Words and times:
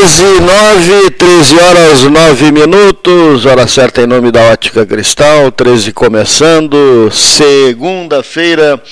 13 0.00 0.40
9, 0.40 1.10
13 1.10 1.58
horas 1.58 2.02
9 2.04 2.52
minutos, 2.52 3.44
hora 3.44 3.66
certa 3.66 4.00
em 4.00 4.06
nome 4.06 4.32
da 4.32 4.40
Ótica 4.50 4.86
Cristal, 4.86 5.52
13 5.52 5.92
começando, 5.92 7.10
segunda-feira, 7.12 8.82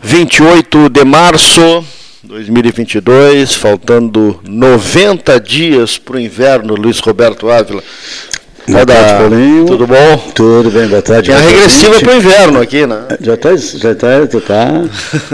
28 0.00 0.88
de 0.88 1.04
março 1.04 1.84
2022, 2.22 3.54
faltando 3.54 4.40
90 4.48 5.38
dias 5.38 5.98
para 5.98 6.16
o 6.16 6.20
inverno, 6.20 6.74
Luiz 6.74 7.00
Roberto 7.00 7.50
Ávila. 7.50 7.82
Boa 8.68 8.84
tarde, 8.84 9.14
Paulinho. 9.14 9.64
Tudo 9.66 9.86
bom? 9.86 10.16
Tudo 10.34 10.70
bem, 10.70 10.88
boa 10.88 11.00
tarde. 11.00 11.30
Tem 11.30 11.36
a 11.36 11.40
regressiva 11.40 12.00
para 12.00 12.12
o 12.12 12.16
inverno 12.16 12.60
aqui, 12.60 12.84
né? 12.84 12.98
Já 13.20 13.34
está, 13.34 13.56
já 13.56 13.92
está, 13.92 14.26
tu 14.28 14.40
tá. 14.40 14.66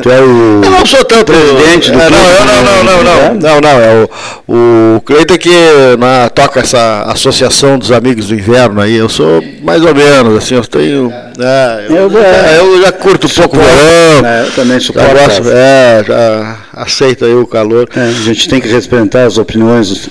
Tu 0.02 0.10
é 0.10 0.20
o. 0.20 0.60
Eu 0.62 0.70
não 0.70 0.84
sou 0.84 1.02
tanto 1.04 1.24
presidente 1.24 1.90
do 1.90 1.98
é, 1.98 2.06
clube, 2.06 2.22
não, 2.22 2.28
eu 2.28 2.44
não, 2.44 2.62
não, 2.62 2.84
não, 2.84 3.04
né? 3.04 3.38
não, 3.40 3.40
não, 3.40 3.60
não, 3.60 3.70
é 3.70 4.06
o, 4.46 4.96
o 4.96 5.00
Cleiton 5.00 5.38
que 5.38 5.50
na, 5.98 6.28
toca 6.28 6.60
essa 6.60 7.04
associação 7.04 7.78
dos 7.78 7.90
amigos 7.90 8.28
do 8.28 8.34
inverno 8.34 8.80
aí, 8.82 8.96
eu 8.96 9.08
sou 9.08 9.42
mais 9.62 9.82
ou 9.82 9.94
menos, 9.94 10.36
assim, 10.36 10.54
eu 10.54 10.64
tenho, 10.66 11.10
é, 11.10 11.86
eu, 11.88 12.10
já, 12.10 12.18
é, 12.18 12.58
eu 12.58 12.82
já 12.82 12.92
curto 12.92 13.26
um 13.26 13.30
pouco 13.30 13.56
o 13.56 13.60
verão, 13.60 14.22
né, 14.22 14.44
eu 14.46 14.52
também 14.52 14.78
já 14.78 14.86
suporto 14.86 15.10
gosto, 15.10 15.40
essa. 15.40 15.52
é, 15.54 16.04
já 16.06 16.56
aceito 16.74 17.24
aí 17.24 17.34
o 17.34 17.46
calor. 17.46 17.88
É, 17.96 18.00
a 18.00 18.10
gente 18.10 18.46
tem 18.46 18.60
que 18.60 18.68
respeitar 18.68 19.24
as 19.24 19.38
opiniões. 19.38 20.10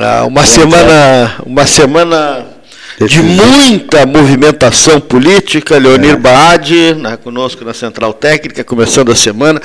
Ah, 0.00 0.24
uma 0.26 0.44
semana, 0.44 1.34
uma 1.46 1.66
semana 1.66 2.44
de 3.06 3.22
muita 3.22 4.04
movimentação 4.04 5.00
política, 5.00 5.78
Leonir 5.78 6.14
É. 6.14 6.16
Baade, 6.16 6.94
né, 6.94 7.16
conosco 7.16 7.64
na 7.64 7.72
Central 7.72 8.12
Técnica, 8.12 8.62
começando 8.62 9.10
a 9.10 9.14
semana, 9.14 9.60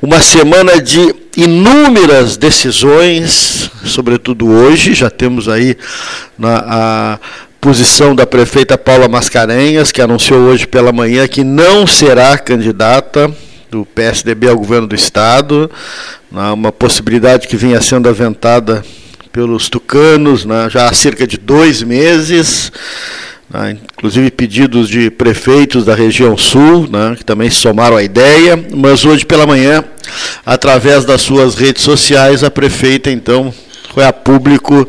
uma 0.00 0.20
semana 0.20 0.80
de 0.80 1.14
inúmeras 1.36 2.36
decisões, 2.36 3.70
sobretudo 3.84 4.48
hoje, 4.48 4.94
já 4.94 5.10
temos 5.10 5.48
aí 5.48 5.76
na, 6.38 6.64
a 6.66 7.18
posição 7.60 8.14
da 8.14 8.26
prefeita 8.26 8.78
Paula 8.78 9.06
Mascarenhas, 9.06 9.92
que 9.92 10.00
anunciou 10.00 10.40
hoje 10.40 10.66
pela 10.66 10.92
manhã 10.92 11.28
que 11.28 11.44
não 11.44 11.86
será 11.86 12.38
candidata 12.38 13.30
do 13.70 13.84
PSDB 13.84 14.48
ao 14.48 14.56
governo 14.56 14.86
do 14.86 14.94
Estado, 14.94 15.70
uma 16.32 16.72
possibilidade 16.72 17.46
que 17.46 17.56
vinha 17.56 17.80
sendo 17.82 18.08
aventada 18.08 18.82
pelos 19.32 19.68
tucanos 19.68 20.44
né, 20.44 20.68
já 20.70 20.88
há 20.88 20.92
cerca 20.92 21.26
de 21.26 21.36
dois 21.38 21.82
meses, 21.82 22.72
né, 23.50 23.76
inclusive 23.94 24.30
pedidos 24.30 24.88
de 24.88 25.10
prefeitos 25.10 25.84
da 25.84 25.94
região 25.94 26.36
sul, 26.36 26.88
né, 26.90 27.14
que 27.16 27.24
também 27.24 27.48
se 27.50 27.56
somaram 27.56 27.96
à 27.96 28.02
ideia, 28.02 28.58
mas 28.74 29.04
hoje 29.04 29.24
pela 29.24 29.46
manhã, 29.46 29.84
através 30.44 31.04
das 31.04 31.20
suas 31.22 31.54
redes 31.54 31.82
sociais, 31.82 32.42
a 32.42 32.50
prefeita 32.50 33.10
então 33.10 33.52
foi 33.94 34.04
a 34.04 34.12
público 34.12 34.88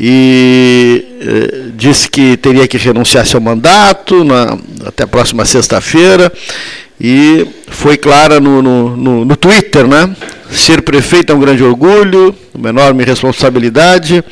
e 0.00 1.04
eh, 1.20 1.70
disse 1.74 2.08
que 2.08 2.36
teria 2.36 2.68
que 2.68 2.76
renunciar 2.78 3.26
seu 3.26 3.40
mandato 3.40 4.22
na- 4.22 4.56
até 4.86 5.02
a 5.02 5.08
próxima 5.08 5.44
sexta-feira 5.44 6.32
e 7.00 7.46
foi 7.68 7.96
clara 7.96 8.40
no, 8.40 8.60
no, 8.62 8.96
no, 8.96 9.24
no 9.24 9.36
Twitter, 9.36 9.86
né? 9.86 10.14
Ser 10.50 10.82
prefeito 10.82 11.32
é 11.32 11.34
um 11.34 11.40
grande 11.40 11.62
orgulho, 11.62 12.34
uma 12.54 12.70
enorme 12.70 13.04
responsabilidade, 13.04 14.24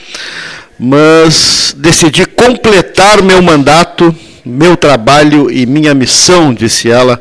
mas 0.78 1.74
decidi 1.76 2.24
completar 2.26 3.22
meu 3.22 3.40
mandato, 3.42 4.14
meu 4.44 4.76
trabalho 4.76 5.50
e 5.50 5.66
minha 5.66 5.94
missão, 5.94 6.52
disse 6.54 6.88
ela, 6.90 7.20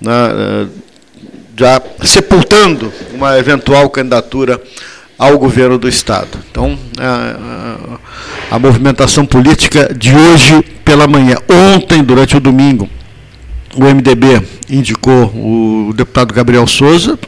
né, 0.00 0.12
eh, 0.12 0.66
já 1.56 1.82
sepultando 2.04 2.92
uma 3.14 3.38
eventual 3.38 3.88
candidatura 3.90 4.60
ao 5.18 5.38
governo 5.38 5.76
do 5.78 5.88
Estado. 5.88 6.28
Então, 6.50 6.78
a, 6.98 7.96
a- 8.50 8.56
a 8.56 8.58
movimentação 8.58 9.26
política 9.26 9.92
de 9.94 10.14
hoje 10.14 10.62
pela 10.84 11.06
manhã. 11.06 11.36
Ontem, 11.74 12.02
durante 12.02 12.36
o 12.36 12.40
domingo, 12.40 12.88
o 13.76 13.84
MDB 13.84 14.42
indicou 14.70 15.26
o 15.26 15.92
deputado 15.94 16.32
Gabriel 16.34 16.66
Souza, 16.66 17.18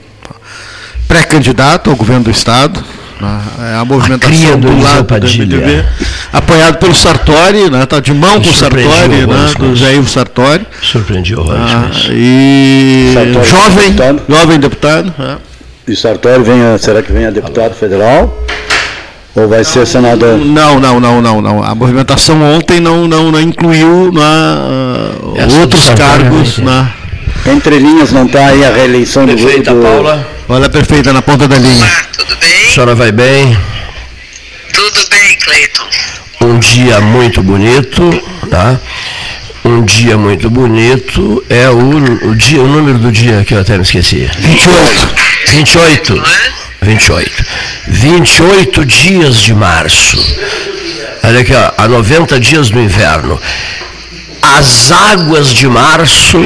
pré-candidato 1.09 1.91
ao 1.91 1.97
governo 1.97 2.25
do 2.25 2.31
Estado. 2.31 2.83
né? 3.21 3.41
É 3.73 3.75
A 3.77 3.85
movimentação 3.85 4.35
cria 4.37 4.57
do 4.57 4.69
do 4.71 4.83
lado 4.83 4.99
do 4.99 5.05
Padilha. 5.05 5.57
MDB, 5.59 5.85
apoiado 6.33 6.79
pelo 6.79 6.95
Sartori, 6.95 7.59
está 7.83 8.01
de 8.01 8.13
mão 8.13 8.41
com 8.41 8.49
o 8.49 8.53
Surpreendeu 8.53 8.91
Sartori, 8.93 9.17
né, 9.19 9.25
horrores 9.35 9.55
com 9.55 9.73
do 9.73 9.91
Ivo 9.91 10.09
Sartori. 10.09 10.67
Surpreendi 10.83 11.35
horrores 11.35 11.61
Ah, 11.73 11.91
e 12.13 13.13
Sartori 13.15 13.49
jovem, 13.49 13.93
deputado. 13.93 14.23
jovem 14.29 14.61
deputado. 14.61 15.15
é. 15.19 15.37
E 15.89 15.97
Sartori 15.97 16.43
vem 16.45 16.63
a, 16.63 16.79
será 16.79 17.03
que 17.03 17.11
vem 17.13 17.27
a 17.27 17.31
deputado 17.31 17.75
federal? 17.75 18.47
Ou 19.37 19.49
vai 19.49 19.63
ser 19.63 19.87
senador? 19.87 20.37
Não, 20.39 20.81
não, 20.81 20.99
não, 20.99 21.23
não, 21.23 21.41
não. 21.41 21.63
A 21.63 21.75
movimentação 21.75 22.43
ontem 22.43 22.81
não, 22.81 23.07
não, 23.07 23.31
não 23.31 23.41
incluiu 23.41 24.11
na, 24.13 25.13
Essa 25.37 25.47
do 25.47 25.61
outros 25.61 25.83
Sartori, 25.85 26.23
cargos. 26.25 26.59
né? 26.59 26.65
Na, 26.65 27.53
Entre 27.53 27.79
linhas 27.79 28.11
não 28.13 28.27
está 28.27 28.47
aí 28.47 28.65
a 28.65 28.73
reeleição 28.75 29.25
do 29.27 29.33
Prefeita 29.35 29.73
do, 29.73 29.83
Paula, 29.83 30.29
olha 30.49 30.67
a 30.67 30.71
perfeita 30.71 31.13
na 31.13 31.23
ponta 31.23 31.47
da 31.47 31.57
linha. 31.59 31.77
Olá, 31.85 32.05
tudo 32.17 32.33
a 32.33 32.37
bem? 32.37 32.71
senhora 32.75 32.95
vai 32.97 33.13
bem? 33.13 33.57
Tudo 34.73 35.09
bem, 35.11 35.37
Cleiton. 35.39 35.85
Um 36.43 36.59
dia 36.59 37.01
muito 37.01 37.41
bonito, 37.43 38.23
tá? 38.51 38.79
Um 39.65 39.85
dia 39.85 40.17
muito 40.19 40.51
bonito 40.51 41.45
é 41.49 41.69
o, 41.71 42.29
o 42.31 42.35
dia, 42.35 42.61
o 42.61 42.67
número 42.67 42.99
do 42.99 43.13
dia 43.13 43.45
que 43.45 43.55
eu 43.55 43.61
até 43.61 43.77
me 43.77 43.83
esqueci. 43.83 44.29
28. 44.39 45.09
28. 45.51 46.17
Não 46.17 46.25
é? 46.25 46.60
28. 46.83 47.45
28 47.89 48.85
dias 48.87 49.37
de 49.37 49.55
março. 49.55 50.17
Olha 51.23 51.41
aqui, 51.41 51.53
ó, 51.55 51.73
há 51.77 51.87
90 51.89 52.41
dias 52.41 52.71
do 52.71 52.81
inverno. 52.81 53.41
As 54.43 54.91
águas 54.91 55.49
de 55.53 55.69
março 55.69 56.39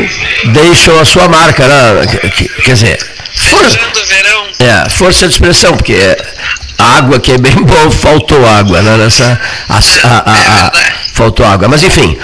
deixam 0.52 0.98
a 0.98 1.04
sua 1.04 1.28
marca, 1.28 1.66
né? 1.66 2.06
Quer- 2.36 2.74
dizer, 2.74 2.98
for- 3.34 3.64
Fechando 3.64 4.00
o 4.00 4.06
verão. 4.06 4.44
é, 4.58 4.88
força 4.90 5.26
de 5.28 5.34
expressão, 5.34 5.72
porque 5.76 5.96
a 6.76 6.84
água 6.98 7.20
que 7.20 7.32
é 7.32 7.38
bem 7.38 7.54
boa, 7.62 7.90
faltou 7.92 8.44
água, 8.46 8.82
né? 8.82 8.96
Nessa, 8.96 9.40
a- 9.68 9.76
a- 9.76 10.32
a- 10.32 10.66
a- 10.66 10.72
faltou 11.12 11.46
água. 11.46 11.68
Mas 11.68 11.84
enfim, 11.84 12.18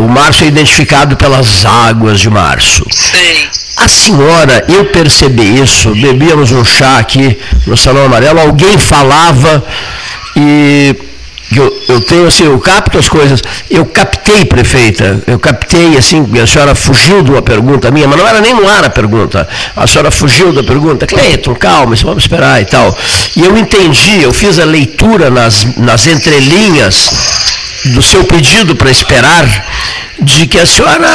o 0.00 0.08
março 0.08 0.42
é 0.42 0.48
identificado 0.48 1.16
pelas 1.16 1.64
águas 1.64 2.18
de 2.18 2.28
março. 2.28 2.84
Sim. 2.90 3.48
A 3.76 3.88
senhora, 3.88 4.64
eu 4.68 4.84
percebi 4.86 5.60
isso, 5.60 5.90
bebíamos 5.94 6.52
um 6.52 6.64
chá 6.64 6.98
aqui 6.98 7.38
no 7.66 7.76
Salão 7.76 8.04
Amarelo, 8.04 8.40
alguém 8.40 8.78
falava 8.78 9.64
e 10.36 10.94
eu, 11.56 11.84
eu 11.88 12.00
tenho 12.00 12.26
assim, 12.26 12.44
eu 12.44 12.58
capto 12.58 12.98
as 12.98 13.08
coisas, 13.08 13.42
eu 13.70 13.84
captei, 13.84 14.44
prefeita, 14.44 15.22
eu 15.26 15.38
captei 15.38 15.96
assim, 15.96 16.26
a 16.40 16.46
senhora 16.46 16.74
fugiu 16.74 17.22
de 17.22 17.30
uma 17.30 17.42
pergunta 17.42 17.90
minha, 17.90 18.08
mas 18.08 18.18
não 18.18 18.26
era 18.26 18.40
nem 18.40 18.54
no 18.54 18.68
ar 18.68 18.84
a 18.84 18.90
pergunta, 18.90 19.46
a 19.76 19.86
senhora 19.86 20.10
fugiu 20.10 20.52
da 20.52 20.62
pergunta, 20.62 21.06
Cleiton, 21.06 21.54
calma, 21.54 21.94
vamos 21.96 22.24
esperar 22.24 22.60
e 22.62 22.64
tal. 22.64 22.96
E 23.36 23.44
eu 23.44 23.56
entendi, 23.56 24.22
eu 24.22 24.32
fiz 24.32 24.58
a 24.58 24.64
leitura 24.64 25.30
nas, 25.30 25.64
nas 25.76 26.06
entrelinhas 26.06 27.10
do 27.86 28.02
seu 28.02 28.24
pedido 28.24 28.74
para 28.74 28.90
esperar, 28.90 29.44
de 30.20 30.46
que 30.46 30.58
a 30.58 30.66
senhora, 30.66 31.08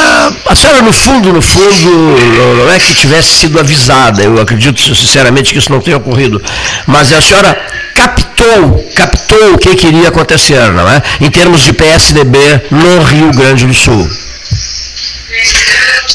a 0.46 0.54
senhora 0.54 0.82
no 0.82 0.92
fundo, 0.92 1.32
no 1.32 1.40
fundo, 1.42 1.90
não- 1.90 2.70
é 2.70 2.78
que 2.78 2.94
tivesse 2.94 3.30
sido 3.40 3.58
avisada, 3.58 4.22
eu 4.22 4.40
acredito 4.40 4.78
sinceramente 4.94 5.52
que 5.52 5.58
isso 5.58 5.72
não 5.72 5.80
tenha 5.80 5.96
ocorrido, 5.96 6.40
mas 6.86 7.12
a 7.12 7.20
senhora 7.20 7.58
captou, 7.94 8.92
captou 8.94 9.54
o 9.54 9.58
que 9.58 9.74
queria 9.74 10.08
acontecer, 10.08 10.60
não 10.72 10.88
é? 10.88 11.02
Em 11.20 11.30
termos 11.30 11.62
de 11.62 11.72
PSDB 11.72 12.38
no 12.70 13.02
Rio 13.02 13.30
Grande 13.32 13.66
do 13.66 13.74
Sul. 13.74 14.08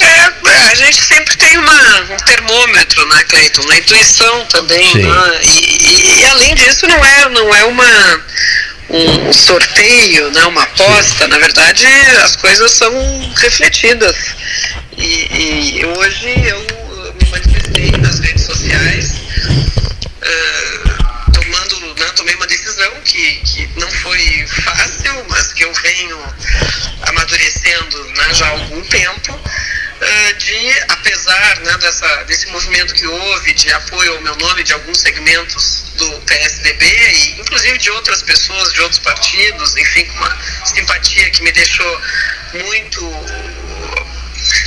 É, 0.01 0.71
a 0.71 0.75
gente 0.75 1.03
sempre 1.03 1.35
tem 1.37 1.57
uma, 1.57 2.01
um 2.11 2.17
termômetro, 2.25 3.07
né, 3.09 3.23
Cleiton? 3.29 3.61
Uma 3.63 3.77
intuição 3.77 4.45
também. 4.45 4.95
Né? 4.95 5.31
E, 5.43 5.47
e- 5.49 6.19
e, 6.21 6.25
além 6.31 6.53
disso, 6.55 6.87
não 6.87 7.03
é, 7.03 7.29
não 7.29 7.55
é 7.55 7.63
uma, 7.65 7.85
um 8.89 9.33
sorteio, 9.33 10.31
né, 10.31 10.45
uma 10.45 10.63
aposta. 10.63 11.27
Na 11.27 11.37
verdade, 11.37 11.87
as 12.23 12.35
coisas 12.35 12.71
são 12.71 12.93
refletidas. 13.37 14.15
E, 14.97 15.79
e 15.79 15.85
hoje 15.85 16.33
eu 16.47 17.13
me 17.19 17.29
manifestei 17.29 17.91
nas 17.99 18.19
redes 18.19 18.45
sociais. 18.45 19.13
eh, 20.21 20.83
tomando, 21.33 21.95
né, 21.99 22.05
tomei 22.15 22.35
uma 22.35 22.47
decisão 22.47 22.91
que, 23.03 23.35
que 23.41 23.69
não 23.79 23.89
foi 23.91 24.45
fácil, 24.47 25.25
mas 25.29 25.53
que 25.53 25.63
eu 25.63 25.73
venho 25.73 26.19
amadurecendo 27.03 28.03
né, 28.15 28.33
já 28.33 28.47
há 28.47 28.49
algum 28.51 28.81
tempo, 28.83 29.39
eh, 30.01 30.33
de, 30.33 30.83
apesar 30.89 31.59
né, 31.59 31.77
dessa, 31.77 32.23
desse 32.23 32.47
movimento 32.47 32.93
que 32.93 33.05
houve 33.05 33.53
de 33.53 33.71
apoio 33.73 34.13
ao 34.13 34.21
meu 34.21 34.35
nome 34.37 34.63
de 34.63 34.73
alguns 34.73 34.99
segmentos 34.99 35.74
do 36.11 36.21
PSDB, 36.21 36.85
e 36.85 37.41
inclusive 37.41 37.77
de 37.77 37.91
outras 37.91 38.21
pessoas 38.21 38.73
de 38.73 38.81
outros 38.81 38.99
partidos, 38.99 39.75
enfim, 39.75 40.05
com 40.05 40.17
uma 40.17 40.37
simpatia 40.65 41.29
que 41.31 41.43
me 41.43 41.51
deixou 41.51 42.01
muito 42.53 43.01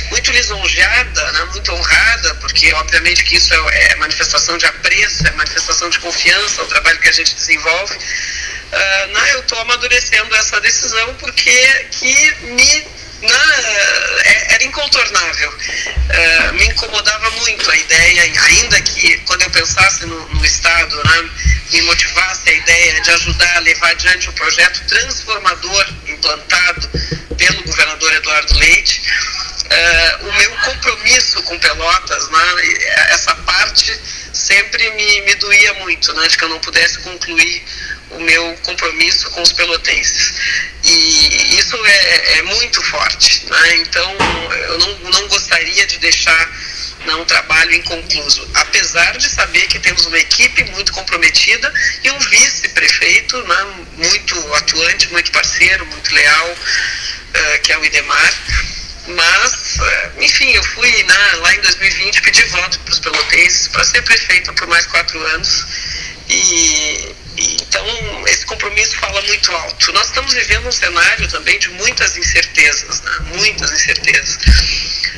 muito 0.09 0.31
lisonjeada, 0.31 1.31
né, 1.31 1.45
muito 1.51 1.71
honrada, 1.71 2.35
porque 2.35 2.73
obviamente 2.73 3.23
que 3.23 3.35
isso 3.35 3.53
é, 3.53 3.91
é, 3.91 3.95
manifestação 3.95 4.57
de 4.57 4.65
apreço, 4.65 5.25
é 5.25 5.31
manifestação 5.31 5.89
de 5.89 5.99
confiança, 5.99 6.63
o 6.63 6.67
trabalho 6.67 6.99
que 6.99 7.09
a 7.09 7.13
gente 7.13 7.33
desenvolve. 7.33 7.95
Uh, 7.95 9.13
né, 9.13 9.33
eu 9.33 9.39
estou 9.39 9.59
amadurecendo 9.59 10.35
essa 10.35 10.59
decisão 10.59 11.15
porque 11.15 11.85
que 11.91 12.35
me 12.41 12.87
né, 13.21 14.39
era 14.49 14.63
incontornável. 14.63 15.49
Uh, 15.49 16.53
me 16.53 16.65
incomodava 16.67 17.29
muito 17.31 17.69
a 17.69 17.77
ideia, 17.77 18.23
ainda 18.23 18.81
que 18.81 19.17
quando 19.19 19.41
eu 19.43 19.49
pensasse 19.51 20.05
no, 20.05 20.29
no 20.29 20.45
Estado, 20.45 20.95
né, 20.95 21.29
me 21.71 21.81
motivasse 21.83 22.49
a 22.49 22.53
ideia 22.53 23.01
de 23.01 23.11
ajudar 23.11 23.57
a 23.57 23.59
levar 23.59 23.89
adiante 23.91 24.29
um 24.29 24.33
projeto 24.33 24.81
transformador 24.87 25.93
implantado 26.07 26.89
pelo 27.37 27.63
governador 27.63 28.13
Eduardo 28.13 28.57
Leite. 28.57 29.01
Uh, 29.65 30.27
o 30.27 30.33
meu 30.33 30.51
compromisso 30.57 31.43
com 31.43 31.59
Pelotas, 31.59 32.29
né, 32.29 32.39
essa 33.09 33.35
parte 33.35 33.99
sempre 34.33 34.89
me, 34.91 35.21
me 35.21 35.35
doía 35.35 35.73
muito, 35.75 36.11
né, 36.13 36.27
de 36.27 36.37
que 36.37 36.43
eu 36.43 36.49
não 36.49 36.59
pudesse 36.59 36.99
concluir 36.99 37.63
o 38.11 38.19
meu 38.19 38.57
compromisso 38.63 39.29
com 39.31 39.41
os 39.41 39.51
pelotenses. 39.51 40.33
E 40.83 41.57
isso 41.57 41.75
é, 41.85 42.39
é 42.39 42.41
muito 42.43 42.81
forte. 42.83 43.45
Né? 43.45 43.77
Então, 43.77 44.15
eu 44.69 44.79
não, 44.79 44.99
não 45.11 45.27
gostaria 45.27 45.85
de 45.85 45.97
deixar 45.99 46.49
né, 47.05 47.15
um 47.15 47.25
trabalho 47.25 47.73
inconcluso, 47.73 48.47
apesar 48.53 49.17
de 49.17 49.29
saber 49.29 49.67
que 49.67 49.79
temos 49.79 50.05
uma 50.05 50.17
equipe 50.17 50.63
muito 50.71 50.91
comprometida 50.93 51.71
e 52.03 52.11
um 52.11 52.19
vice-prefeito 52.19 53.37
né, 53.47 53.85
muito 53.97 54.53
atuante, 54.55 55.09
muito 55.11 55.31
parceiro, 55.31 55.85
muito 55.85 56.13
leal, 56.13 56.49
uh, 56.49 57.61
que 57.61 57.71
é 57.71 57.77
o 57.77 57.85
Idemar. 57.85 58.33
Mas, 59.07 59.77
uh, 59.77 60.21
enfim, 60.21 60.51
eu 60.51 60.63
fui 60.63 61.03
né, 61.03 61.31
lá 61.37 61.55
em 61.55 61.61
2020 61.61 62.21
pedir 62.21 62.45
voto 62.47 62.79
para 62.79 62.91
os 62.91 62.99
pelotenses 62.99 63.67
para 63.69 63.83
ser 63.83 64.01
prefeito 64.01 64.53
por 64.53 64.67
mais 64.67 64.85
quatro 64.85 65.19
anos. 65.27 65.65
E, 66.29 67.15
então, 67.39 68.27
esse 68.27 68.45
compromisso 68.45 68.95
fala 68.97 69.21
muito 69.21 69.51
alto. 69.51 69.93
Nós 69.93 70.07
estamos 70.07 70.33
vivendo 70.33 70.67
um 70.67 70.71
cenário 70.71 71.27
também 71.29 71.57
de 71.59 71.69
muitas 71.69 72.17
incertezas, 72.17 73.01
né? 73.01 73.11
muitas 73.35 73.71
incertezas. 73.71 74.37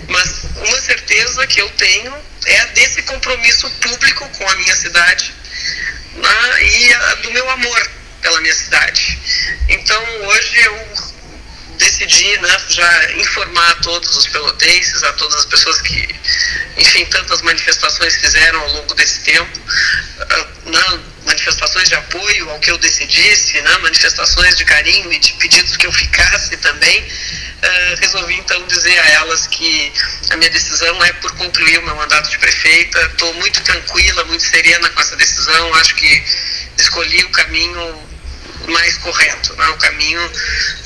Mas 0.07 0.44
uma 0.56 0.79
certeza 0.79 1.47
que 1.47 1.62
eu 1.62 1.69
tenho 1.71 2.13
é 2.45 2.59
a 2.59 2.65
desse 2.68 3.01
compromisso 3.03 3.69
público 3.81 4.29
com 4.29 4.47
a 4.47 4.56
minha 4.56 4.75
cidade 4.75 5.33
né? 6.13 6.63
e 6.63 6.94
a 6.94 7.15
do 7.15 7.31
meu 7.31 7.50
amor 7.50 7.91
pela 8.21 8.39
minha 8.41 8.53
cidade. 8.53 9.19
Então, 9.69 10.03
hoje 10.27 10.62
eu 10.63 11.12
decidi 11.77 12.38
né, 12.38 12.62
já 12.69 13.12
informar 13.13 13.71
a 13.71 13.75
todos 13.75 14.15
os 14.15 14.27
pelotenses, 14.27 15.01
a 15.03 15.13
todas 15.13 15.38
as 15.38 15.45
pessoas 15.45 15.81
que, 15.81 16.15
enfim, 16.77 17.06
tantas 17.06 17.41
manifestações 17.41 18.15
fizeram 18.18 18.59
ao 18.62 18.71
longo 18.73 18.94
desse 18.94 19.21
tempo, 19.21 19.59
uh, 19.59 20.69
manifestações 21.25 21.89
de 21.89 21.95
apoio 21.95 22.50
ao 22.50 22.59
que 22.59 22.71
eu 22.71 22.77
decidisse, 22.77 23.62
né, 23.62 23.77
manifestações 23.79 24.56
de 24.56 24.65
carinho 24.65 25.12
e 25.12 25.19
de 25.19 25.33
pedidos 25.33 25.77
que 25.77 25.85
eu 25.85 25.91
ficasse 25.91 26.57
também, 26.57 27.00
uh, 27.01 27.95
resolvi 28.00 28.35
então 28.35 28.65
dizer 28.68 28.97
a 29.00 29.09
elas 29.12 29.47
que 29.47 29.91
a 30.29 30.38
minha 30.38 30.50
decisão 30.50 31.03
é 31.03 31.13
por 31.13 31.31
concluir 31.35 31.79
o 31.79 31.83
meu 31.83 31.95
mandato 31.95 32.29
de 32.29 32.38
prefeita. 32.38 33.00
Estou 33.06 33.33
muito 33.35 33.62
tranquila, 33.62 34.23
muito 34.25 34.44
serena 34.44 34.89
com 34.89 35.01
essa 35.01 35.15
decisão. 35.15 35.73
Acho 35.75 35.95
que 35.95 36.23
escolhi 36.77 37.23
o 37.23 37.29
caminho 37.29 38.09
mais 38.68 38.97
correto, 38.97 39.56
né, 39.56 39.68
o 39.69 39.77
caminho 39.77 40.31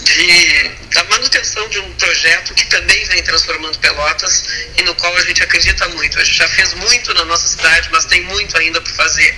de, 0.01 0.71
da 0.93 1.03
manutenção 1.05 1.67
de 1.69 1.79
um 1.79 1.93
projeto 1.93 2.53
que 2.53 2.65
também 2.67 3.03
vem 3.05 3.21
transformando 3.23 3.77
Pelotas 3.79 4.43
e 4.77 4.83
no 4.83 4.95
qual 4.95 5.15
a 5.15 5.21
gente 5.21 5.43
acredita 5.43 5.87
muito. 5.89 6.19
A 6.19 6.23
gente 6.23 6.37
já 6.37 6.47
fez 6.47 6.73
muito 6.73 7.13
na 7.13 7.25
nossa 7.25 7.47
cidade, 7.47 7.89
mas 7.91 8.05
tem 8.05 8.21
muito 8.23 8.57
ainda 8.57 8.79
por 8.79 8.91
fazer. 8.91 9.35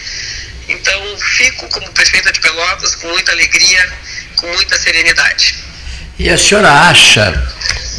Então, 0.68 1.02
fico 1.18 1.68
como 1.70 1.90
prefeita 1.92 2.32
de 2.32 2.40
Pelotas 2.40 2.96
com 2.96 3.08
muita 3.08 3.32
alegria, 3.32 3.90
com 4.36 4.48
muita 4.48 4.78
serenidade. 4.78 5.56
E 6.20 6.30
a 6.30 6.38
senhora 6.38 6.72
acha 6.72 7.48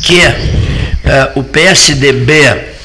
que 0.02 0.18
uh, 0.18 1.38
o 1.38 1.44
PSDB 1.44 2.76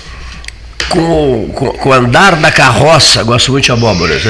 com, 0.89 1.49
com, 1.53 1.71
com, 1.71 1.89
o 1.89 1.93
andar 1.93 2.35
da 2.35 2.51
carroça, 2.51 3.23
gosto 3.23 3.51
muito 3.51 3.65
de 3.65 3.71
abóboras, 3.71 4.21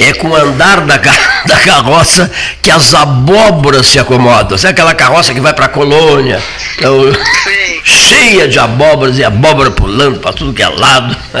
é 0.00 0.12
com 0.14 0.30
o 0.30 0.36
andar 0.36 0.80
da, 0.80 0.96
da 1.46 1.56
carroça 1.64 2.30
que 2.60 2.70
as 2.70 2.92
abóboras 2.92 3.86
se 3.86 4.00
acomodam. 4.00 4.58
Sabe 4.58 4.72
aquela 4.72 4.94
carroça 4.94 5.32
que 5.32 5.40
vai 5.40 5.54
para 5.54 5.66
a 5.66 5.68
colônia, 5.68 6.42
é 6.78 6.88
cheia 7.84 8.46
de 8.46 8.58
abóboras 8.58 9.18
e 9.18 9.24
abóbora 9.24 9.70
pulando 9.70 10.20
para 10.20 10.32
tudo 10.32 10.52
que 10.52 10.62
é 10.62 10.68
lado. 10.68 11.16
Tá 11.32 11.40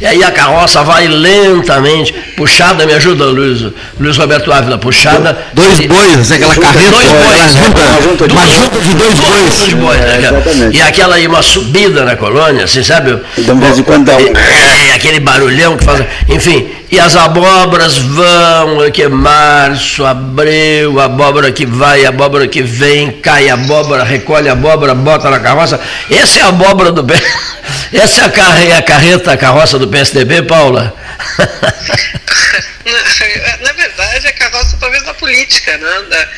e 0.00 0.06
aí 0.06 0.22
a 0.22 0.30
carroça 0.30 0.84
vai 0.84 1.08
lentamente, 1.08 2.12
puxada, 2.36 2.86
me 2.86 2.94
ajuda, 2.94 3.24
Luiz, 3.24 3.72
Luiz 3.98 4.16
Roberto 4.16 4.52
Ávila, 4.52 4.78
puxada. 4.78 5.36
Dois 5.52 5.80
bois, 5.80 6.20
assim, 6.20 6.34
aquela 6.34 6.54
carreta, 6.54 6.90
dois 6.90 7.08
bois, 7.08 7.52
junta, 7.52 8.02
junta, 8.02 8.32
uma 8.32 8.46
junta 8.46 8.78
de 8.78 8.94
dois 8.94 9.14
bois. 9.14 9.74
bois 9.74 9.98
né, 9.98 10.70
e 10.72 10.80
aquela 10.80 11.16
aí, 11.16 11.26
uma 11.26 11.42
subida 11.42 12.04
na 12.04 12.14
colônia, 12.14 12.64
assim, 12.66 12.84
sabe? 12.84 13.20
de 13.36 13.82
quando 13.82 14.04
dá 14.04 14.16
um... 14.16 14.20
é, 14.20 14.94
aquele 14.94 15.18
barulhão 15.18 15.76
que 15.76 15.84
faz. 15.84 16.04
Enfim, 16.28 16.68
e 16.88 17.00
as 17.00 17.16
abóboras 17.16 17.98
vão, 17.98 18.88
que 18.92 19.08
março, 19.08 20.04
abril, 20.04 21.00
abóbora 21.00 21.50
que 21.50 21.66
vai, 21.66 22.06
abóbora 22.06 22.46
que 22.46 22.62
vem, 22.62 23.10
cai 23.10 23.48
abóbora, 23.48 24.04
recolhe 24.04 24.48
abóbora, 24.48 24.94
bota 24.94 25.28
na 25.28 25.40
carroça. 25.40 25.65
Essa 26.10 26.38
é 26.38 26.42
a 26.42 26.48
abóbora 26.48 26.92
do 26.92 27.04
Essa 27.92 28.22
é 28.22 28.24
a, 28.24 28.30
carre... 28.30 28.72
a 28.72 28.82
carreta, 28.82 29.32
a 29.32 29.36
carroça 29.36 29.78
do 29.78 29.88
PSDB, 29.88 30.42
Paula? 30.42 30.94
na, 32.84 33.64
na 33.64 33.72
verdade, 33.72 34.26
é 34.26 34.30
a 34.30 34.32
carroça 34.32 34.76
talvez 34.78 35.02
da 35.04 35.14
política, 35.14 35.76
né? 35.78 36.02
Da 36.08 36.28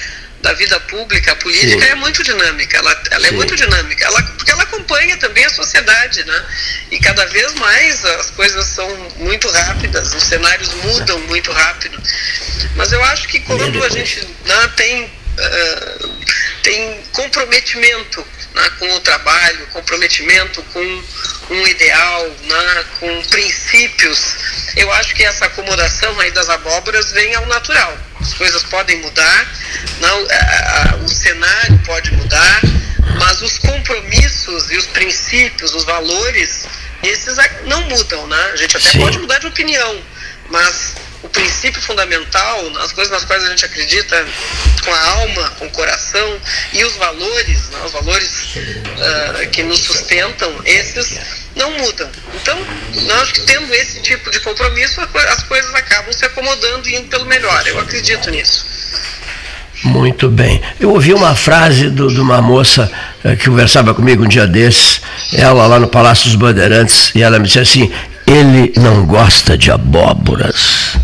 da 0.40 0.52
vida 0.52 0.78
pública, 0.80 1.32
a 1.32 1.36
política 1.36 1.84
Sim. 1.84 1.90
é 1.90 1.94
muito 1.96 2.22
dinâmica, 2.22 2.76
ela, 2.76 3.02
ela 3.10 3.26
é 3.26 3.30
muito 3.32 3.56
dinâmica, 3.56 4.04
ela, 4.04 4.22
porque 4.22 4.50
ela 4.50 4.62
acompanha 4.62 5.16
também 5.16 5.44
a 5.44 5.50
sociedade, 5.50 6.24
né? 6.24 6.44
E 6.92 6.98
cada 7.00 7.24
vez 7.26 7.54
mais 7.54 8.04
as 8.04 8.30
coisas 8.30 8.64
são 8.66 8.88
muito 9.16 9.48
rápidas, 9.50 10.14
os 10.14 10.22
cenários 10.22 10.72
mudam 10.74 11.18
muito 11.20 11.50
rápido. 11.50 12.00
Mas 12.76 12.92
eu 12.92 13.02
acho 13.04 13.26
que 13.28 13.40
quando 13.40 13.82
a 13.82 13.88
gente 13.88 14.20
né, 14.46 14.70
tem, 14.76 15.04
uh, 15.04 16.10
tem 16.62 17.02
comprometimento 17.12 18.24
né, 18.54 18.70
com 18.78 18.90
o 18.94 19.00
trabalho, 19.00 19.66
comprometimento 19.72 20.62
com 20.72 21.04
um 21.50 21.66
ideal, 21.66 22.28
né, 22.42 22.84
com 23.00 23.22
princípios, 23.22 24.36
eu 24.76 24.92
acho 24.92 25.14
que 25.14 25.24
essa 25.24 25.46
acomodação 25.46 26.18
aí 26.20 26.30
das 26.30 26.48
abóboras 26.48 27.12
vem 27.12 27.34
ao 27.34 27.46
natural. 27.46 27.96
As 28.20 28.34
coisas 28.34 28.62
podem 28.64 29.00
mudar, 29.00 29.52
não, 30.00 30.26
a, 30.30 30.92
a, 30.92 30.96
o 30.96 31.08
cenário 31.08 31.78
pode 31.86 32.12
mudar, 32.12 32.60
mas 33.18 33.40
os 33.42 33.58
compromissos 33.58 34.70
e 34.70 34.76
os 34.76 34.86
princípios, 34.86 35.74
os 35.74 35.84
valores, 35.84 36.64
esses 37.02 37.36
não 37.64 37.82
mudam, 37.82 38.26
né? 38.26 38.50
A 38.52 38.56
gente 38.56 38.76
até 38.76 38.90
Sim. 38.90 39.00
pode 39.00 39.18
mudar 39.18 39.38
de 39.38 39.46
opinião, 39.46 40.02
mas 40.50 40.94
o 41.22 41.28
princípio 41.28 41.80
fundamental, 41.82 42.70
as 42.82 42.92
coisas 42.92 43.12
nas 43.12 43.24
quais 43.24 43.42
a 43.42 43.48
gente 43.48 43.64
acredita 43.64 44.24
com 44.84 44.92
a 44.92 45.10
alma, 45.10 45.50
com 45.58 45.66
o 45.66 45.70
coração 45.70 46.38
e 46.72 46.84
os 46.84 46.94
valores, 46.96 47.68
né, 47.70 47.78
os 47.84 47.92
valores 47.92 48.56
uh, 48.56 49.50
que 49.50 49.62
nos 49.62 49.80
sustentam, 49.80 50.52
esses 50.64 51.18
não 51.56 51.70
mudam. 51.72 52.08
Então, 52.34 52.56
acho 53.20 53.34
que 53.34 53.40
tendo 53.40 53.72
esse 53.74 54.00
tipo 54.00 54.30
de 54.30 54.38
compromisso, 54.40 55.00
as 55.00 55.42
coisas 55.42 55.74
acabam 55.74 56.12
se 56.12 56.24
acomodando 56.24 56.88
e 56.88 56.94
indo 56.94 57.08
pelo 57.08 57.26
melhor. 57.26 57.66
Eu 57.66 57.80
acredito 57.80 58.30
nisso. 58.30 58.64
Muito 59.82 60.28
bem. 60.28 60.60
Eu 60.80 60.90
ouvi 60.90 61.14
uma 61.14 61.34
frase 61.34 61.88
do, 61.88 62.08
de 62.08 62.20
uma 62.20 62.42
moça 62.42 62.90
eh, 63.24 63.36
que 63.36 63.46
conversava 63.46 63.94
comigo 63.94 64.24
um 64.24 64.28
dia 64.28 64.46
desses, 64.46 65.00
ela 65.32 65.66
lá 65.66 65.78
no 65.78 65.86
Palácio 65.86 66.24
dos 66.26 66.34
Bandeirantes, 66.34 67.12
e 67.14 67.22
ela 67.22 67.38
me 67.38 67.46
disse 67.46 67.60
assim: 67.60 67.92
ele 68.26 68.72
não 68.76 69.06
gosta 69.06 69.56
de 69.56 69.70
abóboras. 69.70 70.96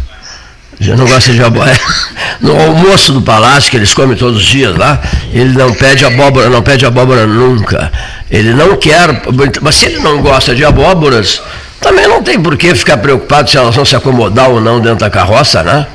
Já 0.84 0.96
não 0.96 1.06
gosta 1.06 1.32
de 1.32 1.42
abóbora. 1.42 1.74
No 2.40 2.60
almoço 2.60 3.12
do 3.12 3.22
palácio, 3.22 3.70
que 3.70 3.76
eles 3.76 3.94
comem 3.94 4.16
todos 4.16 4.38
os 4.38 4.44
dias 4.44 4.76
lá, 4.76 5.00
ele 5.32 5.56
não 5.56 5.72
pede 5.72 6.04
abóbora, 6.04 6.50
não 6.50 6.62
pede 6.62 6.84
abóbora 6.84 7.26
nunca. 7.26 7.90
Ele 8.30 8.52
não 8.52 8.76
quer, 8.76 9.22
mas 9.62 9.76
se 9.76 9.86
ele 9.86 10.00
não 10.00 10.20
gosta 10.20 10.54
de 10.54 10.64
abóboras, 10.64 11.40
também 11.80 12.06
não 12.06 12.22
tem 12.22 12.42
por 12.42 12.56
que 12.56 12.74
ficar 12.74 12.98
preocupado 12.98 13.48
se 13.48 13.56
elas 13.56 13.74
vão 13.74 13.84
se 13.84 13.96
acomodar 13.96 14.50
ou 14.50 14.60
não 14.60 14.80
dentro 14.80 14.98
da 14.98 15.10
carroça, 15.10 15.62
né? 15.62 15.86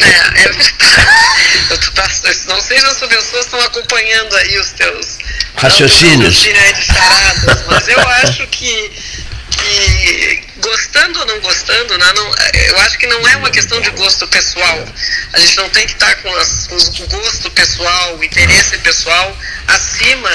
É, 0.00 0.08
é 0.42 0.50
não 2.48 2.60
sei 2.60 2.78
se 2.78 2.86
as 2.86 2.98
pessoas 2.98 3.44
estão 3.44 3.60
acompanhando 3.60 4.34
aí 4.36 4.58
os 4.58 4.70
teus 4.72 5.18
raciocínios. 5.56 6.44
Raciocínios 6.46 6.86
mas 7.66 7.88
eu 7.88 8.00
acho 8.22 8.46
que, 8.48 8.90
que 9.64 10.42
gostando 10.58 11.20
ou 11.20 11.26
não 11.26 11.40
gostando, 11.40 11.98
né, 11.98 12.12
não, 12.16 12.30
eu 12.66 12.78
acho 12.80 12.98
que 12.98 13.06
não 13.06 13.28
é 13.28 13.36
uma 13.36 13.50
questão 13.50 13.80
de 13.80 13.90
gosto 13.90 14.26
pessoal. 14.28 14.84
A 15.32 15.38
gente 15.38 15.56
não 15.56 15.68
tem 15.70 15.86
que 15.86 15.92
estar 15.92 16.14
com, 16.16 16.30
com 16.30 17.04
o 17.04 17.06
gosto 17.08 17.50
pessoal, 17.50 18.16
o 18.16 18.24
interesse 18.24 18.78
pessoal 18.78 19.36
acima 19.68 20.30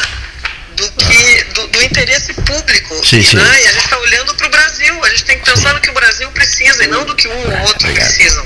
do 0.79 0.91
que 0.93 1.43
do, 1.53 1.67
do 1.67 1.83
interesse 1.83 2.33
público. 2.33 3.05
Sim, 3.05 3.21
sim. 3.21 3.35
Né? 3.35 3.61
E 3.63 3.67
a 3.67 3.71
gente 3.73 3.83
está 3.83 3.99
olhando 3.99 4.33
para 4.35 4.47
o 4.47 4.49
Brasil, 4.49 5.03
a 5.03 5.09
gente 5.09 5.25
tem 5.25 5.39
que 5.39 5.45
pensar 5.45 5.73
no 5.73 5.81
que 5.81 5.89
o 5.89 5.93
Brasil 5.93 6.31
precisa 6.31 6.83
e 6.83 6.87
não 6.87 7.03
do 7.03 7.15
que 7.15 7.27
um 7.27 7.51
ou 7.51 7.61
outro 7.67 7.91
precisam. 7.93 8.45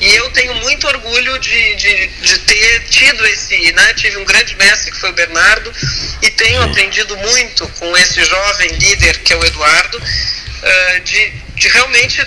E 0.00 0.14
eu 0.14 0.30
tenho 0.30 0.54
muito 0.56 0.86
orgulho 0.86 1.38
de, 1.38 1.74
de, 1.76 2.06
de 2.08 2.38
ter 2.40 2.80
tido 2.90 3.24
esse, 3.26 3.72
né? 3.72 3.94
Tive 3.94 4.18
um 4.18 4.24
grande 4.24 4.54
mestre 4.56 4.90
que 4.90 4.98
foi 4.98 5.10
o 5.10 5.14
Bernardo 5.14 5.72
e 6.20 6.30
tenho 6.30 6.62
aprendido 6.62 7.16
muito 7.16 7.66
com 7.78 7.96
esse 7.96 8.22
jovem 8.22 8.68
líder 8.72 9.18
que 9.20 9.32
é 9.32 9.36
o 9.36 9.44
Eduardo, 9.44 9.96
uh, 9.98 11.00
de, 11.00 11.32
de 11.56 11.68
realmente 11.68 12.22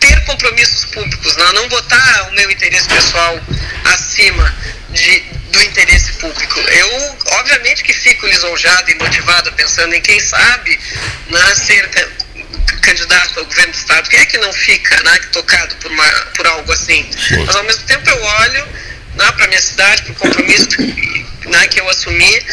ter 0.00 0.24
compromissos 0.24 0.86
públicos, 0.86 1.36
né? 1.36 1.44
não 1.54 1.68
botar 1.68 2.28
o 2.30 2.32
meu 2.34 2.50
interesse 2.50 2.88
pessoal 2.88 3.40
acima 3.84 4.54
de, 4.90 5.24
do 5.56 5.64
interesse 5.64 6.12
público. 6.14 6.60
Eu, 6.60 7.16
obviamente, 7.38 7.82
que 7.82 7.92
fico 7.92 8.26
lisonjado 8.26 8.90
e 8.90 8.94
motivado 8.96 9.50
pensando 9.52 9.94
em 9.94 10.00
quem 10.00 10.20
sabe 10.20 10.78
ser 11.54 11.88
candidato 12.82 13.40
ao 13.40 13.46
governo 13.46 13.72
do 13.72 13.78
Estado. 13.78 14.08
Quem 14.08 14.20
é 14.20 14.26
que 14.26 14.38
não 14.38 14.52
fica 14.52 15.02
né, 15.02 15.18
tocado 15.32 15.74
por, 15.76 15.90
uma, 15.90 16.10
por 16.36 16.46
algo 16.46 16.72
assim? 16.72 17.08
Sim. 17.28 17.44
Mas, 17.44 17.56
ao 17.56 17.64
mesmo 17.64 17.82
tempo, 17.84 18.08
eu 18.08 18.22
olho 18.22 18.66
né, 19.14 19.32
para 19.32 19.44
a 19.44 19.48
minha 19.48 19.60
cidade, 19.60 20.02
para 20.02 20.12
o 20.12 20.14
compromisso 20.16 20.68
né, 21.46 21.66
que 21.68 21.80
eu 21.80 21.88
assumi 21.88 22.46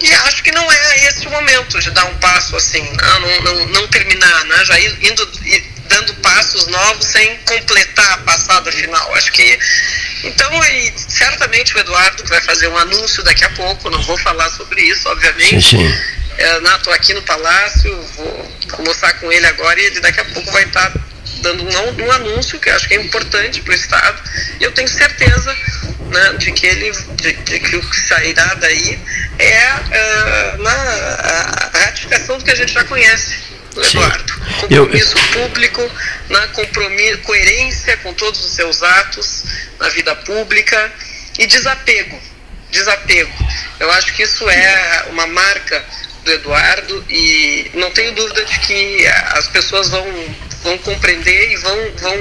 e 0.00 0.12
acho 0.12 0.42
que 0.42 0.52
não 0.52 0.70
é 0.70 1.06
esse 1.06 1.26
o 1.26 1.30
momento 1.30 1.78
de 1.80 1.90
dar 1.90 2.04
um 2.06 2.14
passo 2.18 2.56
assim, 2.56 2.82
né, 2.82 3.18
não, 3.20 3.40
não, 3.42 3.66
não 3.66 3.88
terminar, 3.88 4.44
né, 4.44 4.64
já 4.64 4.80
indo 4.80 5.26
dando 5.88 6.14
passos 6.16 6.66
novos 6.66 7.06
sem 7.06 7.36
completar 7.38 8.12
a 8.12 8.18
passada 8.18 8.70
final. 8.72 9.14
Acho 9.14 9.32
que 9.32 9.58
então, 10.24 10.64
e 10.64 10.92
certamente 11.08 11.74
o 11.76 11.78
Eduardo 11.78 12.24
vai 12.26 12.40
fazer 12.40 12.68
um 12.68 12.76
anúncio 12.76 13.22
daqui 13.22 13.44
a 13.44 13.50
pouco, 13.50 13.90
não 13.90 14.02
vou 14.02 14.18
falar 14.18 14.48
sobre 14.50 14.82
isso, 14.82 15.08
obviamente. 15.08 15.70
Sim, 15.70 15.88
sim. 15.88 16.16
Estou 16.38 16.92
é, 16.92 16.96
aqui 16.96 17.14
no 17.14 17.22
Palácio, 17.22 18.02
vou 18.16 18.52
conversar 18.72 19.14
com 19.14 19.32
ele 19.32 19.46
agora 19.46 19.80
e 19.80 19.84
ele 19.86 20.00
daqui 20.00 20.20
a 20.20 20.24
pouco 20.24 20.50
vai 20.52 20.64
estar 20.64 20.90
tá 20.90 21.00
dando 21.42 21.64
um, 21.64 22.04
um 22.04 22.12
anúncio 22.12 22.58
que 22.58 22.68
acho 22.68 22.88
que 22.88 22.94
é 22.94 23.00
importante 23.00 23.60
para 23.62 23.72
o 23.72 23.76
Estado. 23.76 24.22
E 24.60 24.64
eu 24.64 24.72
tenho 24.72 24.88
certeza 24.88 25.56
né, 26.10 26.32
de 26.38 26.52
que 26.52 26.66
ele, 26.66 26.90
de, 26.90 27.32
de, 27.32 27.60
que 27.60 27.76
o 27.76 27.90
que 27.90 28.00
sairá 28.00 28.54
daí 28.54 28.98
é 29.38 29.72
uh, 29.74 30.62
na, 30.62 30.72
a 30.72 31.78
ratificação 31.78 32.38
do 32.38 32.44
que 32.44 32.50
a 32.50 32.54
gente 32.54 32.72
já 32.72 32.84
conhece 32.84 33.45
Eduardo. 33.82 34.32
Compromisso 34.60 35.16
eu... 35.16 35.42
público, 35.42 35.90
na 36.28 36.46
compromisso, 36.48 37.18
coerência 37.18 37.96
com 37.98 38.12
todos 38.14 38.44
os 38.44 38.52
seus 38.52 38.82
atos 38.82 39.44
na 39.78 39.88
vida 39.90 40.14
pública 40.16 40.92
e 41.38 41.46
desapego. 41.46 42.20
Desapego. 42.70 43.32
Eu 43.78 43.90
acho 43.92 44.12
que 44.14 44.22
isso 44.22 44.48
é 44.48 45.06
uma 45.10 45.26
marca 45.26 45.84
do 46.24 46.32
Eduardo 46.32 47.04
e 47.08 47.70
não 47.74 47.90
tenho 47.92 48.12
dúvida 48.12 48.44
de 48.44 48.58
que 48.60 49.06
as 49.06 49.46
pessoas 49.48 49.88
vão, 49.88 50.06
vão 50.66 50.78
compreender 50.78 51.52
e 51.52 51.56
vão, 51.56 51.78
vão 52.00 52.16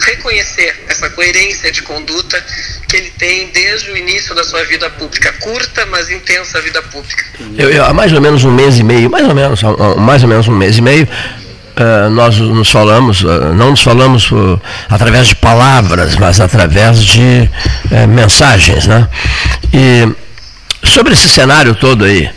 reconhecer 0.00 0.84
essa 0.88 1.10
coerência 1.10 1.72
de 1.72 1.82
conduta 1.82 2.42
que 2.88 2.96
ele 2.96 3.10
tem 3.18 3.50
desde 3.52 3.90
o 3.90 3.96
início 3.96 4.34
da 4.34 4.44
sua 4.44 4.64
vida 4.64 4.88
pública, 4.90 5.32
curta, 5.40 5.84
mas 5.86 6.08
intensa 6.08 6.60
vida 6.60 6.80
pública. 6.82 7.24
Eu, 7.58 7.68
eu, 7.68 7.84
há 7.84 7.92
mais 7.92 8.12
ou 8.12 8.20
menos 8.20 8.44
um 8.44 8.52
mês 8.52 8.78
e 8.78 8.84
meio, 8.84 9.10
mais 9.10 9.28
ou 9.28 9.34
menos, 9.34 9.60
mais 9.98 10.22
ou 10.22 10.28
menos 10.28 10.46
um 10.46 10.54
mês 10.56 10.78
e 10.78 10.80
meio, 10.80 11.04
uh, 11.04 12.10
nós 12.10 12.38
nos 12.38 12.70
falamos, 12.70 13.22
uh, 13.22 13.52
não 13.54 13.70
nos 13.70 13.82
falamos 13.82 14.30
uh, 14.30 14.60
através 14.88 15.28
de 15.28 15.34
palavras, 15.34 16.14
mas 16.16 16.40
através 16.40 17.02
de 17.02 17.50
mensagens, 18.08 18.86
né? 18.86 19.08
E 19.74 20.08
sobre 20.86 21.12
esse 21.12 21.28
cenário 21.28 21.74
todo 21.74 22.04
aí, 22.04 22.30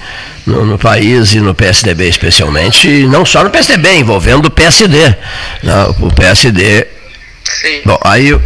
no, 0.45 0.65
no, 0.65 0.77
país 0.77 1.33
e 1.33 1.39
no 1.39 1.53
PSDB 1.53 2.09
especialmente, 2.09 2.87
e 2.87 3.07
não 3.07 3.25
só 3.25 3.43
no 3.43 3.49
PSDB, 3.49 3.95
envolvendo 3.97 4.47
o 4.47 4.51
PSD. 4.51 4.97
Né? 5.63 5.85
O 5.99 6.11
PSD. 6.11 6.87
Sim. 7.43 7.81
Bom, 7.85 7.99
aí 8.03 8.29
eu, 8.29 8.41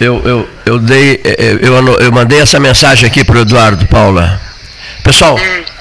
eu, 0.00 0.22
eu, 0.24 0.48
eu, 0.64 0.78
dei, 0.78 1.20
eu, 1.60 1.98
eu 1.98 2.12
mandei 2.12 2.40
essa 2.40 2.58
mensagem 2.58 3.08
aqui 3.08 3.24
para 3.24 3.38
o 3.38 3.40
Eduardo 3.42 3.86
Paula. 3.86 4.40
Pessoal, 5.02 5.36
hum. 5.36 5.75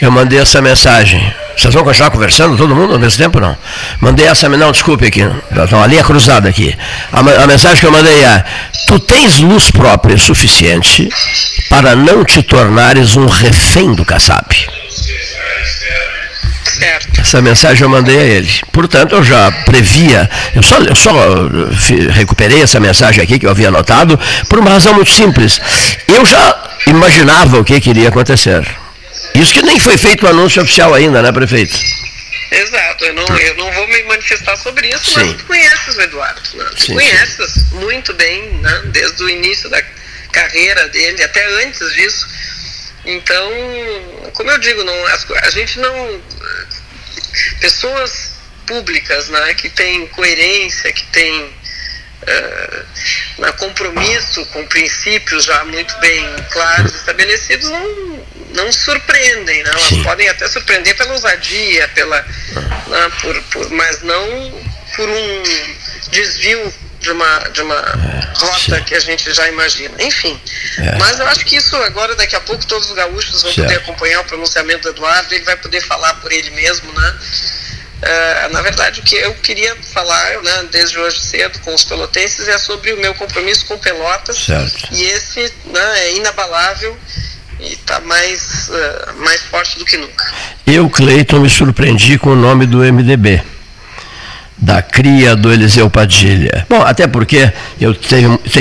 Eu 0.00 0.10
mandei 0.10 0.38
essa 0.38 0.60
mensagem. 0.60 1.32
Vocês 1.56 1.72
vão 1.72 1.84
continuar 1.84 2.10
conversando, 2.10 2.56
todo 2.56 2.76
mundo 2.76 2.92
ao 2.92 2.98
mesmo 2.98 3.18
tempo 3.18 3.40
não? 3.40 3.56
Mandei 4.00 4.26
essa, 4.26 4.46
não, 4.48 4.70
desculpe 4.72 5.06
aqui, 5.06 5.22
está 5.50 5.76
uma 5.76 5.86
linha 5.86 6.04
cruzada 6.04 6.48
aqui. 6.48 6.76
A, 7.10 7.20
a, 7.20 7.46
mensagem 7.46 7.80
que 7.80 7.86
eu 7.86 7.92
mandei 7.92 8.24
é: 8.24 8.44
Tu 8.86 8.98
tens 9.00 9.38
luz 9.38 9.70
própria 9.70 10.18
suficiente 10.18 11.08
para 11.70 11.96
não 11.96 12.24
te 12.24 12.42
tornares 12.42 13.16
um 13.16 13.26
refém 13.26 13.94
do 13.94 14.04
Kassab. 14.04 14.54
Essa 17.18 17.40
mensagem 17.40 17.84
eu 17.84 17.88
mandei 17.88 18.18
a 18.18 18.22
ele. 18.22 18.50
Portanto, 18.70 19.14
eu 19.14 19.24
já 19.24 19.50
previa, 19.64 20.28
eu 20.54 20.62
só, 20.62 20.76
eu 20.76 20.94
só 20.94 21.10
recuperei 22.12 22.62
essa 22.62 22.78
mensagem 22.78 23.22
aqui 23.22 23.38
que 23.38 23.46
eu 23.46 23.50
havia 23.50 23.68
anotado 23.68 24.18
por 24.48 24.58
uma 24.58 24.70
razão 24.70 24.92
muito 24.92 25.10
simples. 25.10 25.58
Eu 26.06 26.24
já 26.26 26.54
imaginava 26.86 27.58
o 27.58 27.64
que, 27.64 27.80
que 27.80 27.90
iria 27.90 28.10
acontecer. 28.10 28.66
Isso 29.40 29.52
que 29.52 29.62
nem 29.62 29.78
foi 29.78 29.98
feito 29.98 30.24
o 30.24 30.28
anúncio 30.28 30.62
oficial 30.62 30.94
ainda, 30.94 31.22
né, 31.22 31.30
prefeito? 31.30 31.78
Exato, 32.50 33.04
eu 33.04 33.14
não, 33.14 33.38
eu 33.38 33.56
não 33.56 33.72
vou 33.72 33.88
me 33.88 34.02
manifestar 34.04 34.56
sobre 34.56 34.88
isso, 34.88 35.10
Sim. 35.10 35.14
mas 35.16 35.34
tu 35.34 35.44
conheces 35.44 35.96
o 35.96 36.00
Eduardo. 36.00 36.40
Né? 36.54 36.64
Tu 36.76 36.82
sim, 36.82 36.94
conheces 36.94 37.72
muito 37.72 38.14
bem, 38.14 38.50
né? 38.60 38.82
desde 38.86 39.22
o 39.22 39.28
início 39.28 39.68
da 39.68 39.82
carreira 40.32 40.88
dele, 40.88 41.22
até 41.22 41.44
antes 41.64 41.92
disso. 41.92 42.26
Então, 43.04 43.50
como 44.32 44.50
eu 44.50 44.58
digo, 44.58 44.82
não, 44.84 45.06
a 45.42 45.50
gente 45.50 45.78
não. 45.80 46.20
Pessoas 47.60 48.32
públicas 48.66 49.28
né, 49.28 49.54
que 49.54 49.68
têm 49.68 50.06
coerência, 50.08 50.92
que 50.92 51.04
têm 51.06 51.54
uh, 52.22 53.52
compromisso 53.58 54.44
com 54.46 54.66
princípios 54.66 55.44
já 55.44 55.64
muito 55.64 55.96
bem 55.98 56.24
claros, 56.50 56.94
estabelecidos, 56.94 57.70
não, 57.70 58.15
não 58.56 58.72
surpreendem. 58.72 59.62
Né? 59.62 59.70
Elas 59.70 59.82
Sim. 59.82 60.02
podem 60.02 60.28
até 60.28 60.48
surpreender 60.48 60.96
pela 60.96 61.12
ousadia, 61.12 61.88
pela, 61.88 62.18
ah. 62.56 62.88
né, 62.88 63.12
por, 63.20 63.42
por, 63.44 63.70
mas 63.70 64.02
não 64.02 64.66
por 64.96 65.08
um 65.08 65.42
desvio 66.10 66.74
de 66.98 67.10
uma, 67.12 67.38
de 67.50 67.62
uma 67.62 67.74
é, 67.76 68.38
rota 68.38 68.76
sim. 68.76 68.84
que 68.84 68.94
a 68.94 69.00
gente 69.00 69.32
já 69.32 69.46
imagina. 69.48 69.94
Enfim, 70.02 70.40
é. 70.78 70.98
mas 70.98 71.20
eu 71.20 71.26
acho 71.26 71.44
que 71.44 71.56
isso 71.56 71.76
agora, 71.76 72.16
daqui 72.16 72.34
a 72.34 72.40
pouco, 72.40 72.66
todos 72.66 72.88
os 72.88 72.96
gaúchos 72.96 73.42
vão 73.42 73.52
certo. 73.52 73.68
poder 73.68 73.76
acompanhar 73.76 74.20
o 74.20 74.24
pronunciamento 74.24 74.82
do 74.82 74.88
Eduardo, 74.88 75.34
ele 75.34 75.44
vai 75.44 75.56
poder 75.56 75.80
falar 75.82 76.14
por 76.14 76.32
ele 76.32 76.50
mesmo, 76.50 76.90
né? 76.92 77.16
Uh, 77.96 78.52
na 78.52 78.60
verdade, 78.60 79.00
o 79.00 79.02
que 79.02 79.16
eu 79.16 79.34
queria 79.36 79.74
falar 79.94 80.42
né, 80.42 80.68
desde 80.70 80.98
hoje 80.98 81.18
cedo 81.18 81.58
com 81.60 81.74
os 81.74 81.82
pelotenses 81.82 82.46
é 82.46 82.58
sobre 82.58 82.92
o 82.92 82.98
meu 82.98 83.14
compromisso 83.14 83.64
com 83.64 83.78
Pelotas. 83.78 84.36
Certo. 84.36 84.88
E 84.92 85.02
esse 85.04 85.50
né, 85.64 86.00
é 86.00 86.16
inabalável 86.16 86.96
e 87.60 87.72
está 87.72 88.00
mais, 88.00 88.68
uh, 88.68 89.22
mais 89.22 89.42
forte 89.42 89.78
do 89.78 89.84
que 89.84 89.96
nunca. 89.96 90.24
Eu, 90.66 90.88
Cleiton, 90.90 91.40
me 91.40 91.50
surpreendi 91.50 92.18
com 92.18 92.30
o 92.30 92.36
nome 92.36 92.66
do 92.66 92.78
MDB 92.78 93.42
da 94.66 94.82
cria 94.82 95.36
do 95.36 95.52
Eliseu 95.52 95.88
Padilha. 95.88 96.66
Bom, 96.68 96.82
até 96.82 97.06
porque 97.06 97.52
eu 97.80 97.96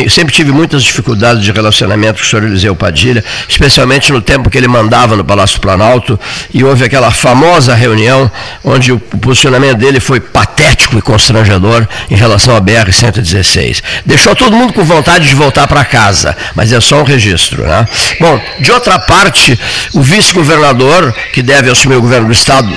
sempre 0.07 0.31
tive 0.31 0.51
muitas 0.51 0.83
dificuldades 0.83 1.43
de 1.43 1.51
relacionamento 1.51 2.19
com 2.19 2.25
o 2.27 2.29
senhor 2.29 2.45
Eliseu 2.45 2.75
Padilha, 2.75 3.23
especialmente 3.49 4.13
no 4.13 4.21
tempo 4.21 4.47
que 4.47 4.55
ele 4.55 4.67
mandava 4.67 5.17
no 5.17 5.25
Palácio 5.25 5.59
Planalto, 5.59 6.19
e 6.53 6.63
houve 6.63 6.85
aquela 6.85 7.09
famosa 7.09 7.73
reunião 7.73 8.29
onde 8.63 8.91
o 8.91 8.99
posicionamento 8.99 9.79
dele 9.79 9.99
foi 9.99 10.19
patético 10.19 10.95
e 10.99 11.01
constrangedor 11.01 11.87
em 12.11 12.15
relação 12.15 12.55
à 12.55 12.61
BR-116. 12.61 13.81
Deixou 14.05 14.35
todo 14.35 14.55
mundo 14.55 14.73
com 14.73 14.83
vontade 14.83 15.27
de 15.27 15.33
voltar 15.33 15.67
para 15.67 15.83
casa, 15.83 16.37
mas 16.53 16.71
é 16.71 16.79
só 16.79 17.01
um 17.01 17.03
registro. 17.03 17.63
Né? 17.63 17.87
Bom, 18.19 18.39
de 18.59 18.71
outra 18.71 18.99
parte, 18.99 19.59
o 19.91 20.03
vice-governador, 20.03 21.11
que 21.33 21.41
deve 21.41 21.71
assumir 21.71 21.95
o 21.95 22.01
governo 22.01 22.27
do 22.27 22.33
Estado 22.33 22.69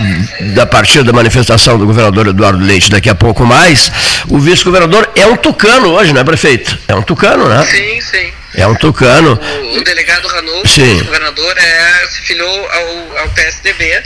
a 0.59 0.65
partir 0.65 1.03
da 1.03 1.13
manifestação 1.13 1.77
do 1.77 1.85
governador 1.85 2.29
Eduardo 2.29 2.65
Leite 2.65 2.91
daqui 2.91 3.11
a 3.11 3.18
pouco 3.19 3.45
mais, 3.45 3.91
o 4.29 4.39
vice-governador 4.39 5.11
é 5.15 5.27
um 5.27 5.37
tucano 5.37 5.91
hoje, 5.91 6.13
não 6.13 6.21
é, 6.21 6.25
prefeito? 6.25 6.79
É 6.89 6.95
um 6.95 7.03
tucano, 7.03 7.49
né? 7.49 7.65
Sim, 7.65 8.01
sim. 8.01 8.33
É 8.55 8.67
um 8.67 8.75
tucano. 8.75 9.39
O, 9.39 9.79
o 9.79 9.85
delegado 9.85 10.27
Ranolfo, 10.27 10.81
o 10.81 11.05
governador, 11.05 11.59
é, 11.59 12.07
se 12.07 12.21
filiou 12.23 12.69
ao, 12.71 13.19
ao 13.19 13.29
PSDB, 13.31 14.03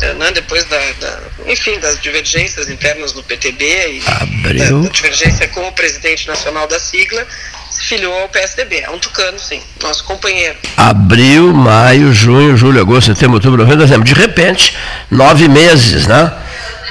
é, 0.00 0.14
né, 0.14 0.30
depois 0.32 0.64
da, 0.64 0.78
da, 1.00 1.20
enfim, 1.46 1.78
das 1.80 2.00
divergências 2.00 2.68
internas 2.68 3.12
no 3.14 3.22
PTB 3.22 3.64
e 3.64 4.02
Abriu. 4.06 4.80
da, 4.80 4.88
da 4.88 4.92
divergência 4.92 5.48
com 5.48 5.66
o 5.66 5.72
presidente 5.72 6.26
nacional 6.26 6.66
da 6.66 6.78
sigla, 6.78 7.26
se 7.70 7.84
filiou 7.84 8.16
ao 8.22 8.28
PSDB. 8.28 8.78
É 8.78 8.90
um 8.90 8.98
tucano, 8.98 9.38
sim, 9.38 9.60
nosso 9.82 10.04
companheiro. 10.04 10.56
Abril, 10.76 11.52
maio, 11.52 12.12
junho, 12.12 12.56
julho, 12.56 12.80
agosto, 12.80 13.14
setembro, 13.14 13.36
outubro, 13.36 13.58
novembro, 13.58 13.84
dezembro. 13.84 14.04
De 14.06 14.14
repente, 14.14 14.76
nove 15.10 15.48
meses, 15.48 16.06
né? 16.06 16.32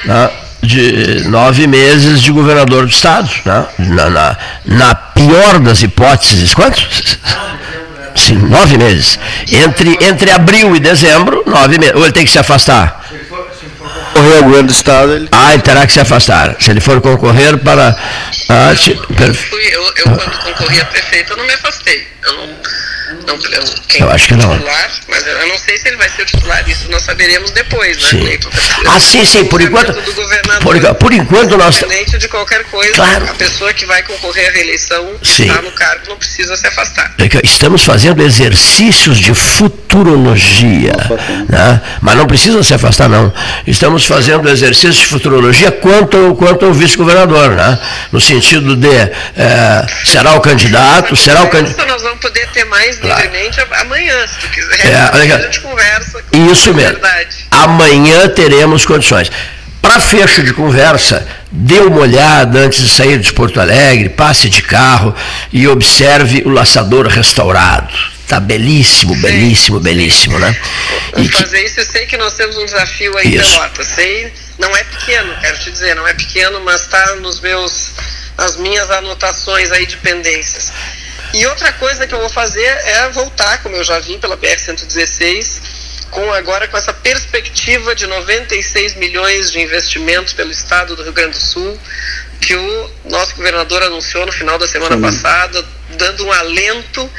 né? 0.06 0.30
De 0.62 1.28
nove 1.28 1.68
meses 1.68 2.22
de 2.22 2.32
governador 2.32 2.86
do 2.86 2.92
estado, 2.92 3.30
né? 3.46 3.66
na, 3.80 4.10
na, 4.10 4.38
na 4.66 4.96
pior 4.96 5.60
das 5.60 5.82
hipóteses, 5.82 6.54
quantos? 6.54 7.18
Sim, 8.16 8.36
nove 8.36 8.78
meses. 8.78 9.20
Entre, 9.52 9.98
entre 10.02 10.32
abril 10.32 10.76
e 10.76 10.80
dezembro, 10.80 11.44
nove 11.46 11.78
meses. 11.78 11.96
Ou 11.96 12.04
ele 12.04 12.12
tem 12.12 12.26
que 12.26 12.32
se 12.32 12.40
afastar? 12.40 13.06
Correr 14.14 14.38
ao 14.38 14.44
governo 14.44 14.68
do 14.68 14.72
Estado, 14.72 15.14
ele 15.14 15.30
Ah, 15.32 15.54
ele 15.54 15.62
terá 15.62 15.86
que 15.86 15.94
se 15.94 16.00
afastar. 16.00 16.56
Se 16.60 16.72
ele 16.72 16.82
for 16.82 17.00
concorrer 17.00 17.58
para. 17.60 17.96
Ah, 18.50 18.74
Fui, 18.76 19.62
eu, 19.72 19.84
eu 19.98 20.04
quando 20.06 20.38
concorri 20.40 20.82
a 20.82 20.86
prefeito, 20.86 21.34
eu 21.34 21.38
não 21.38 21.46
me 21.46 21.54
afastei. 21.54 22.08
Eu 22.24 22.34
não. 22.34 22.50
Não 23.26 23.38
eu, 24.00 24.10
acho 24.12 24.28
que 24.28 24.36
não. 24.36 24.52
Titular, 24.58 24.92
mas 25.08 25.26
eu 25.28 25.48
não 25.48 25.58
sei 25.58 25.78
se 25.78 25.88
ele 25.88 25.98
vai 25.98 26.10
ser 26.10 26.22
o 26.22 26.26
titular. 26.26 26.70
Isso 26.70 26.90
nós 26.92 27.04
saberemos 27.04 27.52
depois, 27.52 27.98
né, 27.98 28.10
Sim. 28.10 28.40
Ah, 28.88 29.00
sim, 29.00 29.26
sim, 29.26 29.46
por 29.46 29.62
enquanto- 29.62 29.94
por, 30.62 30.96
por 30.96 31.14
enquanto 31.14 31.58
nós. 31.58 31.78
Independente 31.78 32.18
de 32.18 32.28
qualquer 32.28 32.64
coisa, 32.66 32.94
Claro. 32.94 33.26
a 33.30 33.34
pessoa 33.34 33.74
que 33.74 33.86
vai 33.86 34.04
concorrer 34.04 34.50
à 34.50 34.52
reeleição 34.52 35.10
Sim. 35.24 35.48
está 35.48 35.62
no 35.62 35.72
cargo 35.72 36.02
não 36.10 36.18
precisa 36.18 36.56
se 36.56 36.68
afastar. 36.68 37.14
É 37.18 37.28
Estamos 37.46 37.84
fazendo 37.84 38.22
exercícios 38.22 39.18
de 39.18 39.34
futurologia, 39.34 40.94
né? 41.50 41.82
mas 42.02 42.16
não 42.16 42.28
precisa 42.28 42.62
se 42.64 42.74
afastar 42.74 43.10
não. 43.10 43.32
Estamos 43.66 44.06
fazendo 44.06 44.48
exercícios 44.50 44.98
de 44.98 45.06
futurologia 45.08 45.72
quanto, 45.72 46.36
quanto 46.36 46.66
ao 46.66 46.74
vice-governador, 46.74 47.52
né? 47.52 47.80
no 48.12 48.20
sentido 48.22 48.76
de 48.76 48.88
eh, 48.88 49.86
será 50.06 50.34
o 50.34 50.42
candidato, 50.42 51.16
será 51.16 51.44
o 51.44 51.50
candidato. 51.50 51.78
Isso 51.80 51.88
nós 51.88 52.02
vamos 52.02 52.20
poder 52.20 52.48
ter 52.52 52.66
mais 52.66 52.97
Claro. 53.00 53.22
livremente 53.22 53.60
amanhã, 53.80 54.27
se 54.27 54.39
tu 54.39 54.48
quiser. 54.50 54.86
É, 54.86 55.12
olha 55.13 55.36
a 55.36 55.42
gente 55.42 55.60
conversa. 55.62 56.24
com 56.24 56.51
Isso 56.51 56.74
mesmo. 56.74 56.94
Verdade. 57.00 57.36
Amanhã 57.51 58.27
teremos 58.30 58.86
condições. 58.86 59.32
Para 59.82 60.00
fecho 60.00 60.44
de 60.44 60.54
conversa, 60.54 61.25
dê 61.51 61.80
uma 61.80 62.02
olhada 62.02 62.60
antes 62.60 62.82
de 62.84 62.89
sair 62.89 63.17
de 63.19 63.32
Porto 63.32 63.60
Alegre, 63.62 64.10
passe 64.10 64.50
de 64.50 64.62
carro 64.62 65.15
e 65.54 65.67
observe 65.67 66.43
o 66.45 66.50
laçador 66.50 67.08
restaurado. 67.08 67.93
Está 68.22 68.39
belíssimo, 68.41 69.15
belíssimo, 69.15 69.80
belíssimo, 69.80 70.38
né? 70.39 70.54
E 71.15 71.30
que- 71.30 71.38
fazer 71.41 71.63
isso, 71.63 71.80
eu 71.80 71.86
sei 71.86 72.06
que 72.06 72.17
nós 72.17 72.34
temos 72.34 72.58
um 72.58 72.65
desafio 72.65 73.17
aí 73.17 73.34
Isso. 73.36 73.54
Pelotas. 73.54 73.88
Sei, 73.88 74.34
não 74.60 74.76
é 74.76 74.84
pequeno, 74.84 75.34
quero 75.39 75.58
te 75.60 75.72
dizer, 75.72 75.95
não 75.95 76.06
é 76.06 76.13
pequeno, 76.13 76.60
mas 76.65 76.82
está 76.82 77.15
nos 77.15 77.39
meus, 77.39 77.91
nas 78.38 78.58
minhas 78.58 78.91
anotações 78.91 79.72
aí 79.72 79.86
de 79.86 79.95
pendências. 79.98 80.74
E 81.34 81.46
outra 81.48 81.72
coisa 81.74 82.08
que 82.08 82.13
eu 82.13 82.20
vou 82.20 82.30
fazer 82.30 82.62
é 82.62 83.10
voltar, 83.10 83.62
como 83.62 83.76
eu 83.76 83.84
já 83.84 84.00
vim 84.00 84.20
pela 84.20 84.38
BR-116, 84.38 85.62
com 86.10 86.32
agora 86.34 86.68
com 86.68 86.78
essa 86.78 86.94
perspectiva 86.94 87.94
de 87.94 88.08
96 88.08 88.96
milhões 88.96 89.52
de 89.52 89.60
investimentos 89.60 90.34
pelo 90.34 90.52
estado 90.52 90.96
do 90.96 91.04
Rio 91.04 91.13
Grande 91.13 91.38
do 91.38 91.44
Sul, 91.44 91.78
que 92.40 92.56
o 92.56 92.92
nosso 93.06 93.36
governador 93.36 93.84
anunciou 93.84 94.26
no 94.26 94.32
final 94.32 94.58
da 94.58 94.68
semana 94.68 94.98
passada, 94.98 95.66
dando 95.98 96.26
um 96.26 96.32
alento 96.32 97.10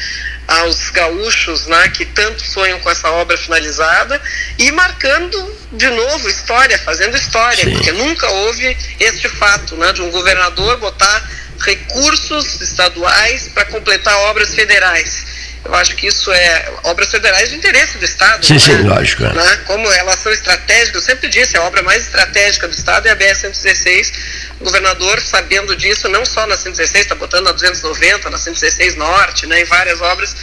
aos 0.47 0.89
gaúchos 0.89 1.67
né, 1.67 1.89
que 1.91 2.07
tanto 2.07 2.43
sonham 2.43 2.81
com 2.81 2.91
essa 2.91 3.11
obra 3.11 3.37
finalizada 3.37 4.21
e 4.59 4.73
marcando 4.73 5.57
de 5.73 5.91
novo 5.91 6.27
história, 6.29 6.79
fazendo 6.79 7.15
história, 7.17 7.65
Sim. 7.65 7.73
porque 7.73 7.93
nunca 7.93 8.27
houve 8.31 8.75
este 8.99 9.29
fato 9.29 9.77
né, 9.77 9.93
de 9.93 10.01
um 10.01 10.11
governador 10.11 10.79
botar 10.79 11.31
recursos 11.59 12.61
estaduais 12.61 13.49
para 13.49 13.65
completar 13.67 14.17
obras 14.31 14.55
federais. 14.55 15.39
Eu 15.65 15.75
acho 15.75 15.97
que 15.97 16.07
isso 16.07 16.33
é 16.33 16.73
obras 16.85 17.11
federais 17.11 17.51
de 17.51 17.57
interesse 17.57 17.99
do 17.99 18.05
Estado. 18.05 18.47
Sim, 18.47 18.55
né? 18.55 18.59
sim, 18.59 18.83
lógico, 18.83 19.25
é. 19.25 19.33
Né? 19.33 19.61
Como 19.67 19.91
elas 19.93 20.19
são 20.21 20.33
estratégicas, 20.33 20.95
eu 20.95 21.01
sempre 21.01 21.29
disse, 21.29 21.57
a 21.57 21.63
obra 21.63 21.83
mais 21.83 22.05
estratégica 22.05 22.69
do 22.69 22.75
Estado 22.75 23.07
é 23.07 23.11
a 23.11 23.17
BR-116. 23.17 24.13
O 24.61 24.65
governador, 24.65 25.21
sabendo 25.21 25.77
disso, 25.77 26.09
não 26.09 26.25
só 26.25 26.47
na 26.47 26.57
116, 26.57 27.05
está 27.05 27.15
botando 27.15 27.45
na 27.45 27.53
290, 27.53 28.31
na 28.31 28.39
116 28.39 28.97
Norte, 28.97 29.47
né, 29.47 29.61
em 29.61 29.65
várias 29.65 30.01
obras. 30.01 30.35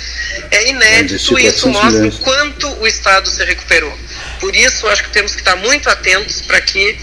É 0.52 0.70
inédito 0.70 1.40
e 1.40 1.48
isso 1.48 1.72
400 1.72 1.74
mostra 1.74 2.08
o 2.08 2.12
quanto 2.20 2.82
o 2.82 2.88
Estado 2.88 3.28
se 3.28 3.44
recuperou. 3.44 3.98
Por 4.40 4.56
isso, 4.56 4.88
acho 4.88 5.04
que 5.04 5.10
temos 5.10 5.34
que 5.34 5.42
estar 5.42 5.56
muito 5.56 5.90
atentos 5.90 6.42
para 6.42 6.62
que 6.62 6.98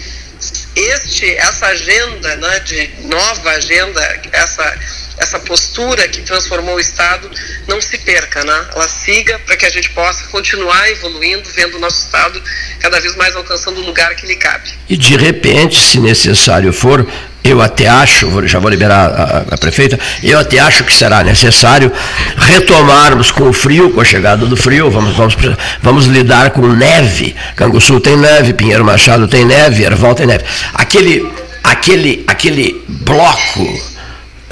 este, 0.75 1.35
essa 1.35 1.67
agenda, 1.67 2.35
né, 2.37 2.59
de 2.61 2.87
nova 3.03 3.51
agenda, 3.51 4.21
essa, 4.31 4.79
essa 5.17 5.39
postura 5.39 6.07
que 6.07 6.21
transformou 6.21 6.75
o 6.75 6.79
Estado 6.79 7.29
não 7.67 7.81
se 7.81 7.97
perca, 7.99 8.43
né? 8.43 8.65
Ela 8.73 8.87
siga 8.87 9.39
para 9.39 9.55
que 9.55 9.65
a 9.65 9.69
gente 9.69 9.89
possa 9.91 10.25
continuar 10.27 10.89
evoluindo, 10.91 11.47
vendo 11.55 11.77
o 11.77 11.79
nosso 11.79 11.99
Estado 11.99 12.41
cada 12.79 12.99
vez 12.99 13.15
mais 13.15 13.35
alcançando 13.35 13.81
o 13.81 13.85
lugar 13.85 14.15
que 14.15 14.25
lhe 14.25 14.35
cabe. 14.35 14.69
E 14.89 14.97
de 14.97 15.15
repente, 15.15 15.79
se 15.79 15.99
necessário 15.99 16.73
for, 16.73 17.07
eu 17.43 17.61
até 17.61 17.87
acho, 17.87 18.47
já 18.47 18.57
vou 18.57 18.69
liberar 18.69 19.09
a, 19.09 19.53
a 19.53 19.57
prefeita, 19.57 19.99
eu 20.23 20.39
até 20.39 20.59
acho 20.59 20.83
que 20.83 20.93
será 20.93 21.23
necessário 21.23 21.91
retomarmos 22.37 23.31
com 23.31 23.49
o 23.49 23.53
frio, 23.53 23.91
com 23.91 24.01
a 24.01 24.05
chegada 24.05 24.45
do 24.45 24.55
frio, 24.55 24.89
vamos, 24.89 25.15
vamos, 25.15 25.35
vamos 25.81 26.05
lidar 26.05 26.51
com 26.51 26.65
neve. 26.67 27.35
Canguçu 27.55 27.99
tem 27.99 28.17
neve, 28.17 28.53
Pinheiro 28.53 28.85
Machado 28.85 29.27
tem 29.27 29.45
neve, 29.45 29.83
Erval 29.83 30.15
tem 30.15 30.25
neve. 30.25 30.45
Aquele, 30.73 31.29
aquele, 31.63 32.23
aquele 32.27 32.81
bloco 32.87 33.92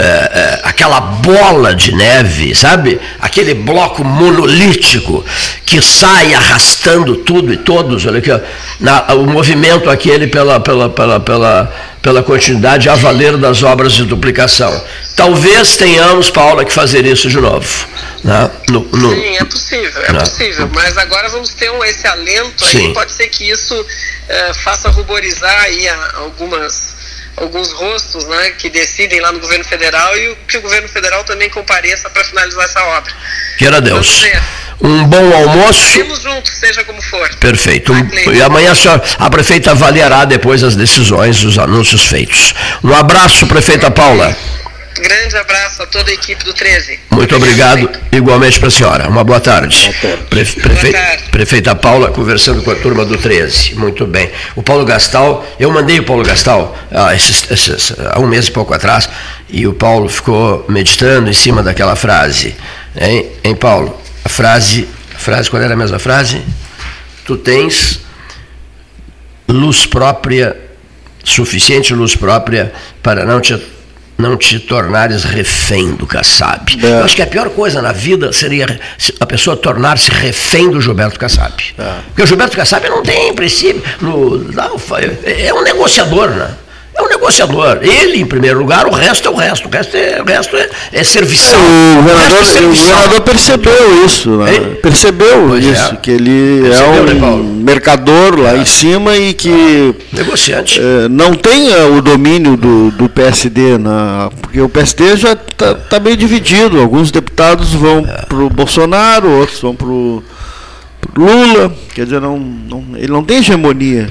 é, 0.02 0.04
é, 0.04 0.60
aquela 0.64 1.00
bola 1.00 1.76
de 1.76 1.94
neve, 1.94 2.56
sabe? 2.56 3.00
Aquele 3.20 3.54
bloco 3.54 4.04
monolítico 4.04 5.24
que 5.66 5.82
sai 5.82 6.34
arrastando 6.34 7.18
tudo 7.18 7.54
e 7.54 7.58
todos, 7.58 8.06
olha 8.06 8.18
aqui, 8.20 8.32
ó, 8.32 8.40
na- 8.80 9.14
o 9.14 9.26
movimento 9.28 9.90
aquele 9.90 10.28
pela, 10.28 10.60
pela, 10.60 10.90
pela, 10.90 11.20
pela, 11.20 11.72
pela 12.02 12.24
continuidade 12.24 12.90
a 12.90 12.96
valer 12.96 13.38
das 13.38 13.62
obras 13.64 13.94
de 13.94 14.04
duplicação. 14.06 14.72
Talvez 15.16 15.78
tenhamos, 15.78 16.30
Paula, 16.32 16.66
que 16.66 16.74
fazer 16.74 17.06
isso 17.06 17.30
de 17.30 17.38
novo. 17.40 17.68
Né? 18.24 18.50
No, 18.70 18.80
no- 18.92 19.14
Sim, 19.14 19.38
é 19.38 19.44
possível, 19.46 20.02
é 20.08 20.12
Não. 20.14 20.20
possível. 20.20 20.70
Mas 20.74 20.98
agora 20.98 21.30
vamos 21.30 21.54
ter 21.54 21.70
um, 21.72 21.84
esse 21.84 22.08
alento 22.08 22.66
Sim. 22.66 22.88
aí. 22.88 22.94
Pode 22.94 23.12
ser 23.12 23.28
que 23.28 23.50
isso 23.50 23.86
eh, 24.30 24.52
faça 24.64 24.90
ruborizar 24.90 25.62
aí 25.64 25.88
algumas 26.16 27.01
alguns 27.38 27.72
rostos 27.72 28.26
né, 28.26 28.52
que 28.52 28.70
decidem 28.70 29.20
lá 29.20 29.32
no 29.32 29.40
governo 29.40 29.64
federal 29.64 30.16
e 30.18 30.36
que 30.48 30.58
o 30.58 30.62
governo 30.62 30.88
federal 30.88 31.24
também 31.24 31.50
compareça 31.50 32.10
para 32.10 32.24
finalizar 32.24 32.66
essa 32.66 32.84
obra. 32.84 33.12
Queira 33.58 33.82
Deus. 33.82 34.24
Um 34.82 35.04
bom 35.06 35.34
almoço. 35.34 35.86
Estaremos 35.86 36.22
juntos, 36.22 36.52
seja 36.54 36.84
como 36.84 37.02
for. 37.02 37.30
Perfeito. 37.36 37.94
E 38.34 38.42
amanhã 38.42 38.72
a, 38.72 38.76
senhora, 38.76 39.04
a 39.20 39.30
prefeita 39.30 39.72
avaliará 39.72 40.26
depois 40.26 40.64
as 40.64 40.76
decisões, 40.76 41.44
os 41.44 41.60
anúncios 41.60 42.06
feitos. 42.06 42.54
Um 42.84 42.94
abraço, 42.94 43.46
prefeita 43.46 43.92
Paula. 43.92 44.36
Grande 45.00 45.38
abraço 45.38 45.82
a 45.82 45.86
toda 45.88 46.12
a 46.12 46.14
equipe 46.14 46.44
do 46.44 46.54
13. 46.54 47.00
Muito 47.12 47.36
obrigado, 47.36 47.90
igualmente 48.12 48.60
para 48.60 48.68
a 48.68 48.72
senhora. 48.72 49.10
Uma 49.10 49.24
boa 49.24 49.40
tarde. 49.40 49.78
Boa 49.84 49.94
tarde. 50.16 50.24
Prefe- 50.30 50.60
prefe- 50.62 50.92
Boa 50.92 51.04
tarde. 51.04 51.24
Prefeita 51.32 51.76
Paula, 51.76 52.12
conversando 52.12 52.62
com 52.62 52.72
a 52.72 52.76
turma 52.76 53.06
do 53.06 53.18
13. 53.18 53.76
Muito 53.76 54.06
bem. 54.06 54.30
O 54.56 54.62
Paulo 54.62 54.84
Gastal, 54.86 55.46
eu 55.60 55.72
mandei 55.72 56.00
o 56.00 56.04
Paulo 56.04 56.24
Gastal 56.24 56.78
ah, 56.92 57.16
esses- 57.16 57.50
esses- 57.50 57.94
há 58.12 58.20
um 58.20 58.28
mês 58.28 58.48
e 58.48 58.52
pouco 58.52 58.74
atrás, 58.74 59.10
e 59.50 59.66
o 59.66 59.74
Paulo 59.74 60.10
ficou 60.10 60.66
meditando 60.68 61.30
em 61.30 61.34
cima 61.34 61.64
daquela 61.64 61.96
frase. 61.96 62.56
Hein, 63.00 63.28
hein 63.44 63.56
Paulo? 63.56 64.00
A 64.26 64.30
frase, 64.30 64.88
a 65.16 65.18
frase, 65.20 65.50
qual 65.50 65.62
era 65.62 65.74
a 65.74 65.78
mesma 65.78 66.00
frase? 66.00 66.42
Tu 67.26 67.38
tens 67.38 68.02
luz 69.48 69.86
própria, 69.86 70.56
suficiente 71.24 71.94
luz 71.94 72.16
própria 72.16 72.74
para 73.02 73.26
não 73.26 73.40
te, 73.42 73.58
não 74.22 74.38
te 74.38 74.60
tornares 74.60 75.24
refém 75.24 75.96
do 75.96 76.06
Kassab. 76.06 76.78
É. 76.82 77.00
Eu 77.00 77.04
acho 77.04 77.16
que 77.16 77.22
a 77.22 77.28
pior 77.28 77.50
coisa 77.50 77.82
na 77.82 77.92
vida 77.92 78.32
seria 78.32 78.80
se 78.98 79.14
a 79.20 79.26
pessoa 79.26 79.58
tornar-se 79.58 80.12
refém 80.12 80.70
do 80.70 80.80
Gilberto 80.80 81.20
Kassab. 81.20 81.54
Porque 82.06 82.22
o 82.22 82.28
Gilberto 82.28 82.56
Kassab 82.56 82.88
não 82.88 83.02
tem 83.02 83.34
princípio, 83.34 83.84
no, 84.00 84.38
não, 84.38 84.80
é 85.24 85.54
um 85.54 85.64
negociador, 85.64 86.30
né? 86.30 86.52
É 87.22 87.32
negociador. 87.32 87.80
Ele, 87.82 88.20
em 88.20 88.26
primeiro 88.26 88.60
lugar, 88.60 88.88
o 88.88 88.92
resto 88.92 89.28
é 89.28 89.32
o 89.32 89.36
resto. 89.36 89.68
O 89.68 89.72
resto 89.72 89.96
é, 89.96 90.22
o 90.22 90.26
resto 90.26 90.58
é, 90.58 90.70
é 90.92 91.04
serviçal. 91.04 91.60
O 91.60 91.64
resto 91.64 92.00
é 92.00 92.02
governador, 92.02 92.42
o 92.42 92.46
serviçal. 92.46 92.88
governador 92.88 93.22
percebeu 93.22 94.06
isso, 94.06 94.30
né? 94.38 94.52
Percebeu 94.82 95.46
Pois 95.50 95.66
é. 95.66 95.70
isso, 95.70 95.96
que 95.98 96.12
ele 96.12 96.62
Percebeu, 96.64 97.04
né, 97.04 97.20
é 97.22 97.26
um 97.32 97.44
mercador 97.44 98.40
lá 98.40 98.58
em 98.58 98.66
cima 98.66 99.16
e 99.18 99.34
que 99.34 99.94
Negociante. 100.12 100.80
eh, 100.80 101.08
não 101.10 101.34
tem 101.34 101.70
o 101.98 102.02
domínio 102.02 102.58
do, 102.58 102.92
do 102.92 103.08
PSD, 103.10 103.78
na, 103.78 104.30
porque 104.42 104.60
o 104.60 104.68
PSD 104.70 105.16
já 105.18 105.34
está 105.34 106.00
bem 106.00 106.16
dividido. 106.18 106.80
Alguns 106.80 107.12
deputados 107.12 107.70
vão 107.74 108.00
É. 108.08 108.26
para 108.26 108.38
o 108.38 108.50
Bolsonaro, 108.50 109.30
outros 109.30 109.60
vão 109.62 109.76
para 109.76 109.88
o 109.88 110.24
Lula. 111.16 111.74
Quer 111.94 112.06
dizer, 112.06 112.22
não, 112.22 112.38
não- 112.40 112.86
ele 112.96 113.12
não 113.12 113.24
tem 113.24 113.38
hegemonia. 113.38 114.10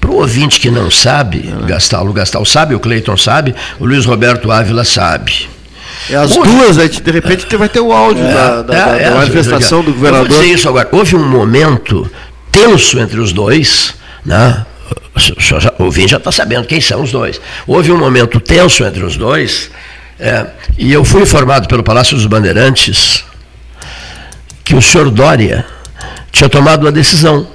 Para 0.00 0.10
o 0.10 0.16
ouvinte 0.16 0.58
que 0.60 0.70
não 0.70 0.90
sabe, 0.90 1.52
o 1.62 1.66
Gastal, 1.66 2.06
o 2.06 2.12
Gastal 2.12 2.44
sabe, 2.44 2.74
o 2.74 2.80
Cleiton 2.80 3.16
sabe, 3.16 3.54
o 3.78 3.84
Luiz 3.86 4.04
Roberto 4.06 4.50
Ávila 4.50 4.84
sabe. 4.84 5.48
É 6.08 6.16
as 6.16 6.34
Hoje- 6.36 6.50
duas, 6.50 6.78
aí 6.78 6.88
de 6.88 7.10
repente 7.10 7.56
vai 7.56 7.68
ter 7.68 7.80
o 7.80 7.92
áudio 7.92 8.24
da, 8.24 8.62
da- 8.62 8.74
É, 8.74 8.84
da- 8.86 8.96
é, 8.98 9.10
da 9.10 9.16
manifestação 9.16 9.82
do 9.82 9.90
Eu 9.90 9.94
vou 9.94 10.02
governador. 10.10 10.28
dizer 10.28 10.54
isso 10.54 10.68
agora. 10.68 10.88
Houve 10.90 11.14
um 11.14 11.28
momento 11.28 12.10
tenso 12.50 12.98
entre 12.98 13.20
os 13.20 13.32
dois, 13.32 13.94
né? 14.24 14.64
O 15.14 15.20
senhor 15.20 15.60
já- 15.60 15.72
o 15.78 15.84
ouvinte 15.84 16.12
já 16.12 16.16
está 16.16 16.32
sabendo 16.32 16.66
quem 16.66 16.80
são 16.80 17.02
os 17.02 17.12
dois. 17.12 17.40
Houve 17.66 17.92
um 17.92 17.98
momento 17.98 18.40
tenso 18.40 18.82
entre 18.84 19.04
os 19.04 19.16
dois, 19.16 19.70
é, 20.18 20.46
e 20.78 20.90
eu 20.92 21.04
fui 21.04 21.22
informado 21.22 21.68
pelo 21.68 21.82
Palácio 21.82 22.16
dos 22.16 22.26
Bandeirantes 22.26 23.22
que 24.64 24.74
o 24.74 24.80
senhor 24.80 25.10
Dória 25.10 25.66
tinha 26.32 26.48
tomado 26.48 26.82
uma 26.82 26.92
decisão. 26.92 27.46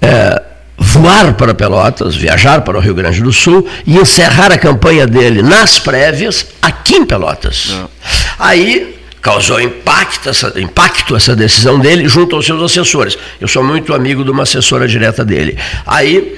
É, 0.00 0.42
voar 0.76 1.34
para 1.34 1.54
Pelotas, 1.54 2.16
viajar 2.16 2.60
para 2.62 2.76
o 2.76 2.80
Rio 2.80 2.94
Grande 2.94 3.22
do 3.22 3.32
Sul 3.32 3.68
e 3.86 3.96
encerrar 3.96 4.50
a 4.50 4.58
campanha 4.58 5.06
dele 5.06 5.42
nas 5.42 5.78
prévias 5.78 6.46
aqui 6.60 6.96
em 6.96 7.04
Pelotas. 7.04 7.68
Não. 7.70 7.90
Aí 8.38 9.00
causou 9.20 9.60
impacto 9.60 10.28
essa, 10.28 10.52
impacto 10.60 11.14
essa 11.14 11.36
decisão 11.36 11.78
dele 11.78 12.08
junto 12.08 12.34
aos 12.34 12.44
seus 12.44 12.60
assessores. 12.60 13.16
Eu 13.40 13.46
sou 13.46 13.62
muito 13.62 13.94
amigo 13.94 14.24
de 14.24 14.30
uma 14.30 14.42
assessora 14.42 14.88
direta 14.88 15.24
dele. 15.24 15.56
Aí 15.86 16.36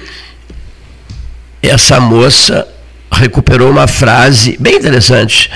essa 1.61 1.99
moça 1.99 2.67
recuperou 3.11 3.71
uma 3.71 3.87
frase 3.87 4.55
bem 4.59 4.75
interessante, 4.75 5.49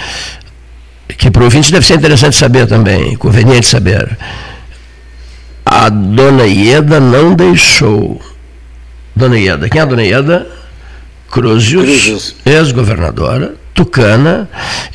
que 1.18 1.30
para 1.30 1.42
o 1.42 1.46
ouvinte 1.46 1.72
deve 1.72 1.86
ser 1.86 1.96
interessante 1.96 2.36
saber 2.36 2.66
também, 2.66 3.16
conveniente 3.16 3.68
saber. 3.68 4.18
A 5.72 5.88
dona 5.88 6.48
Ieda 6.48 7.00
não 7.00 7.36
deixou. 7.36 8.20
Dona 9.16 9.38
Ieda, 9.38 9.70
quem 9.70 9.80
é 9.80 9.84
a 9.84 9.86
dona 9.86 10.02
Ieda? 10.02 10.48
Cruzius, 11.30 12.36
ex-governadora, 12.44 13.54
tucana 13.74 14.50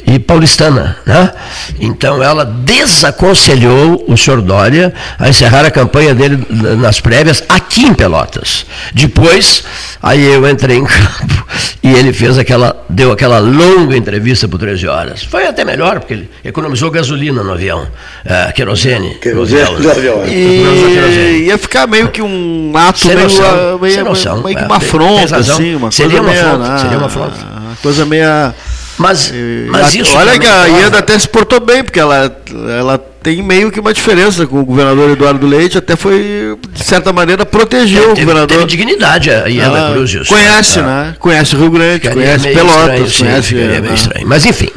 e 0.06 0.18
paulistana. 0.18 0.96
Né? 1.06 1.32
Então 1.80 2.22
ela 2.22 2.44
desaconselhou 2.44 4.04
o 4.06 4.16
senhor 4.16 4.42
Dória 4.42 4.92
a 5.18 5.28
encerrar 5.28 5.64
a 5.64 5.70
campanha 5.70 6.14
dele 6.14 6.46
nas 6.78 7.00
prévias 7.00 7.42
aqui 7.48 7.84
em 7.84 7.94
Pelotas. 7.94 8.66
Depois, 8.92 9.64
aí 10.02 10.24
eu 10.24 10.48
entrei 10.48 10.76
em 10.76 10.84
campo 10.87 11.46
e 11.82 11.92
ele 11.92 12.12
fez 12.12 12.38
aquela, 12.38 12.84
deu 12.88 13.12
aquela 13.12 13.38
longa 13.38 13.96
entrevista 13.96 14.48
por 14.48 14.58
13 14.58 14.87
horas. 14.87 15.22
Foi 15.22 15.46
até 15.46 15.64
melhor, 15.64 16.00
porque 16.00 16.14
ele 16.14 16.30
economizou 16.44 16.90
gasolina 16.90 17.42
no 17.42 17.52
avião, 17.52 17.87
é, 18.24 18.52
querosene. 18.52 19.14
Querosene 19.16 19.78
no 19.80 19.90
avião. 19.90 20.24
E 20.26 21.44
ia 21.46 21.58
ficar 21.58 21.87
meio 21.87 22.08
que 22.08 22.22
um 22.22 22.72
ato 22.74 23.00
sem 23.00 23.14
meio, 23.14 23.28
noção, 23.28 23.78
meio, 23.78 24.04
noção, 24.04 24.42
meio 24.42 24.56
que 24.56 24.62
é, 24.62 24.66
uma 24.66 24.76
afronta, 24.76 25.37
assim, 25.37 25.74
uma 25.74 25.90
seria 25.90 26.22
coisa 26.22 26.46
uma 26.46 26.58
meio, 26.58 26.78
seria 26.78 26.98
uma 26.98 27.06
afronta. 27.06 27.53
Uma 27.74 27.82
coisa 27.82 28.06
meia 28.06 28.54
mas, 28.96 29.32
mas 29.68 29.94
isso 29.94 30.16
Olha 30.16 30.38
que 30.38 30.46
a 30.46 30.66
Ieda 30.66 30.98
até 30.98 31.18
se 31.18 31.28
portou 31.28 31.58
bem, 31.58 31.82
porque 31.82 31.98
ela, 31.98 32.34
ela 32.78 32.98
tem 33.22 33.42
meio 33.42 33.70
que 33.70 33.80
uma 33.80 33.92
diferença 33.92 34.46
com 34.46 34.60
o 34.60 34.64
governador 34.64 35.10
Eduardo 35.10 35.46
Leite, 35.46 35.78
até 35.78 35.96
foi, 35.96 36.56
de 36.70 36.84
certa 36.84 37.12
maneira, 37.12 37.44
protegeu 37.44 38.04
o 38.04 38.08
governador. 38.10 38.46
Teve 38.46 38.64
dignidade 38.66 39.30
a 39.30 39.46
Ieda 39.46 39.90
Cruz. 39.92 40.10
Isso, 40.14 40.26
conhece, 40.26 40.80
né? 40.80 40.87
né? 40.87 41.16
Conhece 41.18 41.56
o 41.56 41.58
Rio 41.58 41.70
Grande, 41.70 41.94
ficaria 41.94 42.22
conhece 42.22 42.48
Pelotas, 42.52 43.10
estranho, 43.10 43.30
conhece. 43.32 43.48
Sim, 43.48 43.56
ficaria 43.56 43.80
meio 43.80 43.94
estranho. 43.94 44.26
Mas 44.28 44.46
enfim, 44.46 44.70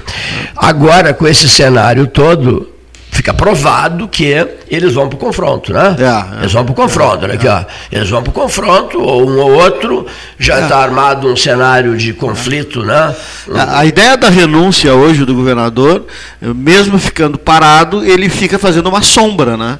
agora 0.56 1.14
com 1.14 1.28
esse 1.28 1.48
cenário 1.48 2.08
todo, 2.08 2.68
fica 3.18 3.34
provado 3.34 4.08
que 4.08 4.48
eles 4.70 4.94
vão 4.94 5.10
para 5.10 5.16
o 5.16 5.20
confronto, 5.20 5.74
né? 5.74 5.96
É, 5.98 6.38
é, 6.38 6.40
eles 6.42 6.54
vão 6.54 6.64
para 6.64 6.72
o 6.72 6.76
confronto, 6.76 7.26
é, 7.26 7.30
né? 7.30 7.34
Aqui, 7.34 7.48
ó, 7.48 7.64
eles 7.92 8.08
vão 8.08 8.22
para 8.22 8.30
o 8.30 8.34
confronto, 8.34 9.02
ou 9.02 9.28
um 9.28 9.40
ou 9.40 9.54
outro, 9.54 10.06
já 10.38 10.62
está 10.62 10.82
é. 10.82 10.84
armado 10.84 11.28
um 11.28 11.36
cenário 11.36 11.98
de 11.98 12.14
conflito, 12.14 12.84
né? 12.84 13.16
A, 13.56 13.80
a, 13.80 13.86
ideia 13.88 14.16
da 14.16 14.30
renúncia 14.30 14.94
hoje 14.94 15.26
do 15.26 15.34
governador, 15.34 16.06
mesmo 16.40 17.00
ficando 17.00 17.40
parado, 17.40 18.06
ele 18.06 18.30
fica 18.30 18.60
fazendo 18.60 18.88
uma 18.88 19.02
sombra, 19.02 19.58
né? 19.58 19.80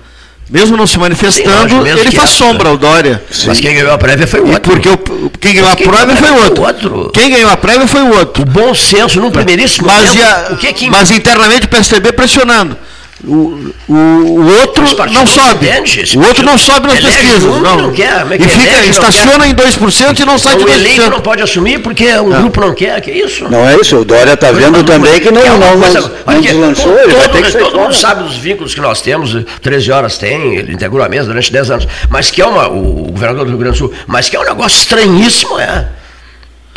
Mesmo 0.50 0.76
não 0.76 0.88
se 0.88 0.98
manifestando, 0.98 1.84
Sim, 1.84 1.90
ele 1.90 2.10
faz 2.12 2.30
sombra, 2.32 2.72
o 2.72 2.78
Dória. 2.78 3.22
Sim. 3.30 3.48
Mas 3.48 3.60
quem 3.60 3.76
ganhou 3.76 3.92
a 3.92 3.98
prévia 3.98 4.26
foi 4.26 4.40
o 4.40 4.48
outro. 4.48 4.72
porque 4.72 4.90
o, 4.90 5.30
quem 5.40 5.54
ganhou 5.56 5.76
quem 5.76 5.86
a 5.86 5.92
prévia 5.92 6.16
foi 6.16 6.32
o 6.32 6.44
outro. 6.44 6.64
outro. 6.64 7.12
Quem 7.14 7.30
ganhou 7.30 7.52
a 7.52 7.58
prévia 7.58 7.86
foi 7.86 8.02
o 8.02 8.18
outro. 8.18 8.44
O 8.44 8.46
bom 8.46 8.74
senso, 8.74 9.20
no 9.20 9.30
primeiríssimo 9.30 9.86
mas, 9.86 10.16
momento, 10.16 10.26
a, 10.26 10.54
o 10.54 10.58
que 10.58 10.72
que... 10.72 10.90
mas 10.90 11.12
internamente 11.12 11.66
o 11.66 11.70
PSDB 11.70 12.14
pressionando. 12.14 12.78
O, 13.26 13.74
o, 13.88 13.94
o 13.94 14.60
outro 14.60 14.84
não 15.12 15.26
sobe. 15.26 15.68
o 16.16 16.28
outro 16.28 16.46
não 16.46 16.56
sobe 16.56 16.88
nas 16.88 17.00
pesquisas. 17.00 17.44
Um, 17.44 17.60
não. 17.62 17.78
não 17.78 17.92
quer, 17.92 18.26
é 18.32 18.36
e 18.36 18.48
fica, 18.48 18.76
elege, 18.76 18.92
estaciona 18.92 19.48
em 19.48 19.56
2% 19.56 20.20
e 20.20 20.26
não 20.26 20.38
sai 20.38 20.56
de 20.56 20.64
2%. 20.64 20.68
O 20.68 20.72
eleito 20.72 21.10
não 21.10 21.20
pode 21.20 21.42
assumir 21.42 21.80
porque 21.80 22.06
um 22.06 22.36
é. 22.36 22.38
grupo 22.40 22.62
não 22.62 22.76
quer, 22.76 23.02
que 23.02 23.10
é 23.10 23.26
isso? 23.26 23.50
Não 23.50 23.68
é 23.68 23.76
isso, 23.76 23.98
o 23.98 24.06
Dória 24.06 24.34
está 24.34 24.52
vendo 24.52 24.84
também 24.84 25.20
que 25.20 25.32
não, 25.32 25.42
não, 25.42 25.58
não, 25.58 25.80
coisa, 25.80 26.02
não, 26.02 26.34
não 26.34 26.42
deslanchou, 26.42 26.84
todo, 26.84 27.00
ele 27.00 27.16
vai 27.16 27.30
ter 27.30 27.44
que 27.44 27.52
Todo 27.52 27.72
fora. 27.72 27.84
mundo 27.84 27.96
sabe 27.96 28.24
dos 28.24 28.38
vínculos 28.38 28.76
que 28.76 28.82
nós 28.82 29.02
temos, 29.02 29.36
13 29.64 29.92
horas 29.92 30.18
tem, 30.20 30.56
ele 30.56 30.74
integrou 30.74 31.04
a 31.04 31.10
mesa 31.10 31.26
durante 31.26 31.52
10 31.52 31.72
anos, 31.72 31.88
mas 32.10 32.30
que 32.30 32.40
é 32.40 32.46
uma, 32.46 32.68
o 32.68 33.12
governador 33.12 33.46
do 33.46 33.50
Rio 33.50 33.60
Grande 33.60 33.80
do 33.80 33.80
Sul, 33.80 33.94
mas 34.06 34.30
que 34.30 34.36
é 34.36 34.40
um 34.40 34.46
negócio 34.46 34.78
estranhíssimo, 34.78 35.60
é. 35.60 35.88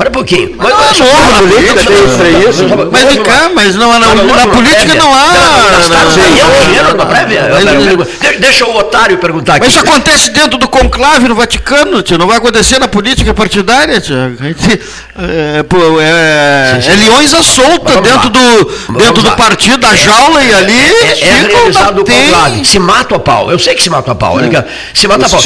Para 0.01 0.09
um 0.09 0.13
pouquinho. 0.13 0.55
Mas, 0.57 0.73
mas, 0.73 0.99
não, 0.99 1.07
na 1.07 1.39
política 1.43 1.85
tem 1.85 2.05
estranhismo. 2.07 2.89
Mas 2.91 3.03
vem 3.03 3.23
cá, 3.23 3.51
mas 3.55 3.77
não, 3.77 3.99
na, 4.01 4.15
na 4.15 4.47
política 4.47 4.95
não 4.95 5.13
há. 5.13 5.35
Deixa 8.39 8.65
o 8.65 8.79
otário 8.79 9.19
perguntar 9.19 9.57
aqui. 9.57 9.67
Mas 9.67 9.75
isso 9.75 9.85
acontece 9.85 10.31
dentro 10.31 10.57
do 10.57 10.67
conclave 10.67 11.29
no 11.29 11.35
Vaticano, 11.35 12.01
tio. 12.03 12.17
Não 12.17 12.27
vai 12.27 12.39
acontecer 12.39 12.79
na 12.79 12.89
política 12.89 13.35
partidária, 13.35 14.01
tio. 14.01 14.17
É, 15.19 15.63
pô, 15.65 16.01
é, 16.01 16.81
é 16.83 16.97
leões 16.97 17.35
à 17.35 17.43
solta 17.43 18.01
dentro 18.01 18.31
do, 18.31 18.95
dentro 18.99 19.23
do 19.23 19.33
partido, 19.33 19.77
da 19.77 19.95
jaula 19.95 20.43
e 20.43 20.55
ali. 20.55 20.73
É, 20.73 21.29
é 21.29 21.47
realizado 21.47 22.01
o 22.01 22.07
conclave. 22.07 22.65
Se 22.65 22.79
mata 22.79 23.17
a 23.17 23.19
pau. 23.19 23.53
Eu 23.53 23.59
sei 23.59 23.75
que 23.75 23.83
se 23.83 23.91
mata 23.91 24.13
a 24.13 24.15
pau. 24.15 24.39
Se 24.95 25.07
mata 25.07 25.27
a 25.27 25.29
pau. 25.29 25.41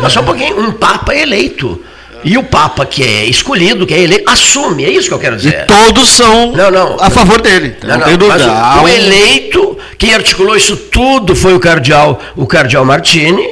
Mas 0.00 0.10
só 0.10 0.20
um 0.20 0.24
pouquinho. 0.24 0.58
Um 0.58 0.72
papa 0.72 1.14
eleito. 1.14 1.84
E 2.24 2.38
o 2.38 2.42
Papa, 2.42 2.86
que 2.86 3.02
é 3.02 3.24
escolhido, 3.26 3.86
que 3.86 3.92
é 3.92 4.00
eleito, 4.00 4.30
assume, 4.30 4.84
é 4.84 4.90
isso 4.90 5.08
que 5.08 5.14
eu 5.14 5.18
quero 5.18 5.36
dizer. 5.36 5.64
E 5.64 5.66
todos 5.66 6.08
são 6.08 6.52
não, 6.52 6.70
não, 6.70 6.96
a 6.98 7.10
favor 7.10 7.40
dele. 7.40 7.76
Não, 7.82 7.98
não, 7.98 8.16
dúvida. 8.16 8.46
Mas 8.46 8.80
o, 8.80 8.84
o 8.84 8.88
eleito, 8.88 9.78
quem 9.98 10.14
articulou 10.14 10.56
isso 10.56 10.76
tudo 10.76 11.36
foi 11.36 11.54
o 11.54 11.60
cardeal, 11.60 12.18
o 12.34 12.46
cardeal 12.46 12.84
Martini, 12.84 13.46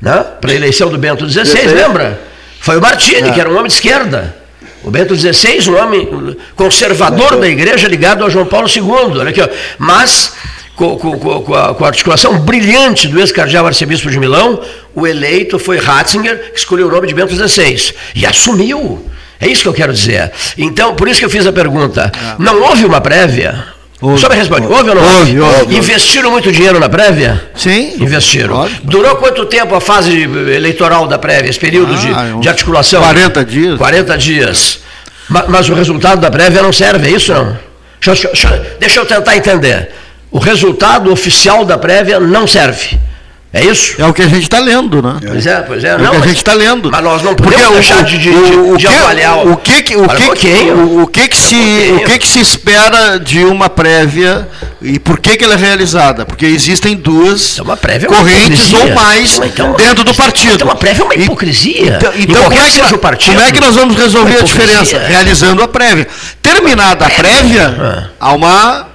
né, 0.00 0.24
para 0.40 0.52
a 0.52 0.54
eleição 0.54 0.88
do 0.88 0.96
Bento 0.96 1.28
XVI, 1.28 1.66
lembra? 1.66 2.18
Foi 2.60 2.78
o 2.78 2.80
Martini, 2.80 3.28
é. 3.28 3.32
que 3.32 3.38
era 3.38 3.50
um 3.50 3.52
homem 3.52 3.66
de 3.66 3.74
esquerda. 3.74 4.34
O 4.82 4.90
Bento 4.90 5.14
XVI, 5.14 5.70
um 5.70 5.82
homem 5.82 6.36
conservador 6.54 7.38
da 7.38 7.48
igreja 7.48 7.88
ligado 7.88 8.22
ao 8.22 8.30
João 8.30 8.44
Paulo 8.44 8.68
II. 8.68 9.18
Olha 9.18 9.30
aqui, 9.30 9.40
ó. 9.40 9.48
Mas 9.78 10.32
com, 10.74 10.96
com, 10.96 11.18
com, 11.18 11.54
a, 11.54 11.74
com, 11.74 11.84
a, 11.84 11.88
articulação 11.88 12.38
brilhante 12.38 13.06
do 13.08 13.20
ex-cardeal 13.20 13.66
arcebispo 13.66 14.10
de 14.10 14.18
Milão, 14.18 14.60
o 14.94 15.06
eleito 15.06 15.58
foi 15.58 15.78
Ratzinger, 15.78 16.52
que 16.52 16.58
escolheu 16.58 16.88
o 16.88 16.90
nome 16.90 17.06
de 17.06 17.14
Bento 17.14 17.34
XVI. 17.34 17.94
E 18.14 18.26
assumiu. 18.26 19.04
É 19.40 19.46
isso 19.46 19.62
que 19.62 19.68
eu 19.68 19.74
quero 19.74 19.92
dizer. 19.92 20.32
Então, 20.56 20.94
por 20.94 21.08
isso 21.08 21.18
que 21.20 21.26
eu 21.26 21.30
fiz 21.30 21.46
a 21.46 21.52
pergunta. 21.52 22.10
Não 22.38 22.62
houve 22.62 22.84
uma 22.84 23.00
prévia? 23.00 23.74
Houve, 24.00 24.20
Só 24.20 24.28
me 24.28 24.34
responde, 24.34 24.66
houve, 24.66 24.90
ou 24.90 24.96
não 24.96 25.18
houve? 25.18 25.40
houve, 25.40 25.76
Investiram 25.76 26.30
muito 26.30 26.50
dinheiro 26.50 26.78
na 26.80 26.88
prévia? 26.88 27.42
Sim. 27.54 27.94
Investiram. 28.00 28.56
Houve. 28.56 28.80
Durou 28.82 29.16
quanto 29.16 29.46
tempo 29.46 29.74
a 29.74 29.80
fase 29.80 30.22
eleitoral 30.22 31.06
da 31.06 31.18
prévia, 31.18 31.48
esse 31.48 31.58
período 31.58 31.94
ah, 31.94 32.32
de, 32.34 32.40
de 32.40 32.48
articulação? 32.48 33.00
40 33.00 33.44
dias. 33.44 33.78
40 33.78 34.18
dias. 34.18 34.80
Mas, 35.28 35.48
mas, 35.48 35.68
o 35.68 35.74
resultado 35.74 36.20
da 36.20 36.30
prévia 36.30 36.62
não 36.62 36.72
serve, 36.72 37.08
é 37.08 37.10
isso 37.12 37.32
não? 37.32 37.56
Deixa, 38.04 38.26
deixa, 38.28 38.76
deixa 38.78 39.00
eu 39.00 39.06
tentar 39.06 39.36
entender 39.36 39.90
o 40.34 40.38
resultado 40.40 41.12
oficial 41.12 41.64
da 41.64 41.78
prévia 41.78 42.18
não 42.18 42.44
serve. 42.44 42.98
É 43.52 43.64
isso? 43.64 43.94
É 44.02 44.04
o 44.04 44.12
que 44.12 44.20
a 44.20 44.26
gente 44.26 44.42
está 44.42 44.58
lendo, 44.58 45.00
né? 45.00 45.14
Pois 45.24 45.46
é, 45.46 45.60
pois 45.60 45.84
é. 45.84 45.90
é 45.90 45.98
não, 45.98 46.08
o 46.08 46.10
que 46.10 46.24
a 46.24 46.26
gente 46.26 46.38
está 46.38 46.54
lendo. 46.54 46.90
Mas 46.90 47.04
nós 47.04 47.22
não 47.22 47.36
podemos 47.36 47.62
Porque 47.62 47.74
deixar 47.74 48.00
o, 48.00 48.04
de, 48.04 48.18
de, 48.18 48.30
o, 48.30 48.76
de, 48.76 48.88
avaliar 48.88 49.46
o 49.46 49.56
que 49.56 49.80
que, 49.80 49.94
o 49.94 50.08
que, 50.08 50.48
um 50.72 51.02
o, 51.02 51.06
que, 51.06 51.28
que 51.28 51.36
se 51.36 51.54
o 51.94 52.04
que, 52.04 52.18
que 52.18 52.26
se 52.26 52.40
espera 52.40 53.20
de 53.20 53.44
uma 53.44 53.70
prévia 53.70 54.48
e 54.82 54.98
por 54.98 55.20
que, 55.20 55.36
que 55.36 55.44
ela 55.44 55.54
é 55.54 55.56
realizada? 55.56 56.26
Porque 56.26 56.46
existem 56.46 56.96
duas 56.96 57.60
é 57.60 58.06
correntes 58.06 58.72
ou 58.72 58.92
mais 58.92 59.38
então, 59.38 59.74
dentro 59.74 60.02
do 60.02 60.12
partido. 60.12 60.54
Então 60.54 60.66
uma 60.66 60.74
prévia 60.74 61.02
é 61.02 61.04
uma 61.04 61.14
hipocrisia. 61.14 61.96
Então, 61.96 62.12
então 62.18 62.42
como, 62.42 62.56
é 62.56 62.64
que, 62.64 62.72
seja 62.72 62.96
o 62.96 62.98
partido, 62.98 63.36
como 63.36 63.48
é 63.48 63.52
que 63.52 63.60
nós 63.60 63.76
vamos 63.76 63.96
resolver 63.96 64.36
a 64.36 64.42
diferença? 64.42 64.98
Realizando 64.98 65.62
a 65.62 65.68
prévia. 65.68 66.08
Terminada 66.42 67.06
a 67.06 67.10
prévia, 67.10 67.72
ah. 67.78 68.08
há 68.18 68.32
uma 68.32 68.93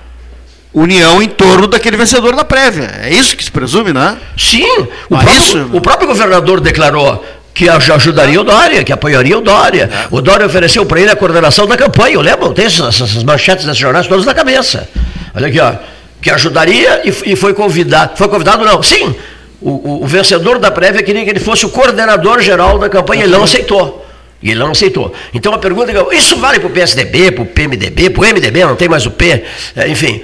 união 0.74 1.22
em 1.22 1.28
torno 1.28 1.68
daquele 1.68 1.98
vencedor 1.98 2.36
da 2.36 2.46
prévia. 2.46 2.92
É 3.02 3.10
isso 3.12 3.36
que 3.36 3.44
se 3.44 3.52
presume, 3.52 3.92
não 3.92 4.02
é? 4.02 4.18
Sim. 4.38 4.88
O, 5.10 5.18
próprio, 5.18 5.38
isso? 5.38 5.70
o 5.74 5.82
próprio 5.82 6.08
governador 6.08 6.60
declarou 6.62 7.24
que 7.54 7.68
ajudaria 7.68 8.40
o 8.40 8.44
Dória, 8.44 8.84
que 8.84 8.94
apoiaria 8.94 9.38
o 9.38 9.42
Dória. 9.42 9.90
É. 9.92 10.08
O 10.12 10.22
Dória 10.22 10.46
ofereceu 10.46 10.86
para 10.86 11.02
ele 11.02 11.12
a 11.12 11.16
coordenação 11.16 11.68
da 11.68 11.76
campanha. 11.76 12.16
Eu 12.16 12.22
lembro, 12.22 12.54
tem 12.54 12.66
essas, 12.66 13.02
essas 13.02 13.24
manchetes 13.24 13.66
desses 13.66 13.80
jornais 13.80 14.08
todas 14.08 14.26
na 14.26 14.34
cabeça. 14.34 14.88
Olha 15.36 15.48
aqui, 15.48 15.60
ó. 15.60 15.74
Que 16.22 16.30
ajudaria 16.30 17.02
e, 17.04 17.34
e 17.34 17.36
foi 17.36 17.54
convidado. 17.54 18.12
Foi 18.16 18.28
convidado, 18.28 18.64
não. 18.64 18.82
Sim. 18.84 19.16
O, 19.62 19.72
o, 19.72 20.04
o, 20.04 20.08
vencedor 20.08 20.58
da 20.58 20.72
prévia 20.72 21.04
queria 21.04 21.24
que 21.24 21.30
ele 21.30 21.40
fosse 21.40 21.66
o 21.66 21.70
coordenador 21.70 22.40
geral 22.42 22.78
da 22.78 22.88
campanha. 22.88 23.24
Ele 23.24 23.34
não 23.34 23.44
aceitou. 23.44 24.06
E 24.42 24.52
ele 24.52 24.60
não 24.60 24.72
aceitou. 24.72 25.14
Então 25.34 25.54
a 25.54 25.58
pergunta 25.58 25.92
é: 25.92 26.16
isso 26.16 26.38
vale 26.38 26.60
para 26.60 26.68
o 26.68 26.72
PSDB, 26.72 27.32
para 27.32 27.44
o 27.44 27.46
PMDB, 27.46 28.10
para 28.10 28.22
o 28.22 28.26
MDB, 28.26 28.66
não 28.66 28.76
tem 28.76 28.88
mais 28.88 29.06
o 29.06 29.12
P, 29.12 29.44
é, 29.76 29.88
enfim. 29.88 30.24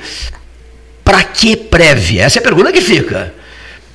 Para 1.04 1.24
que 1.24 1.56
prévia? 1.56 2.24
Essa 2.24 2.40
é 2.40 2.42
a 2.42 2.44
pergunta 2.44 2.72
que 2.72 2.82
fica. 2.82 3.34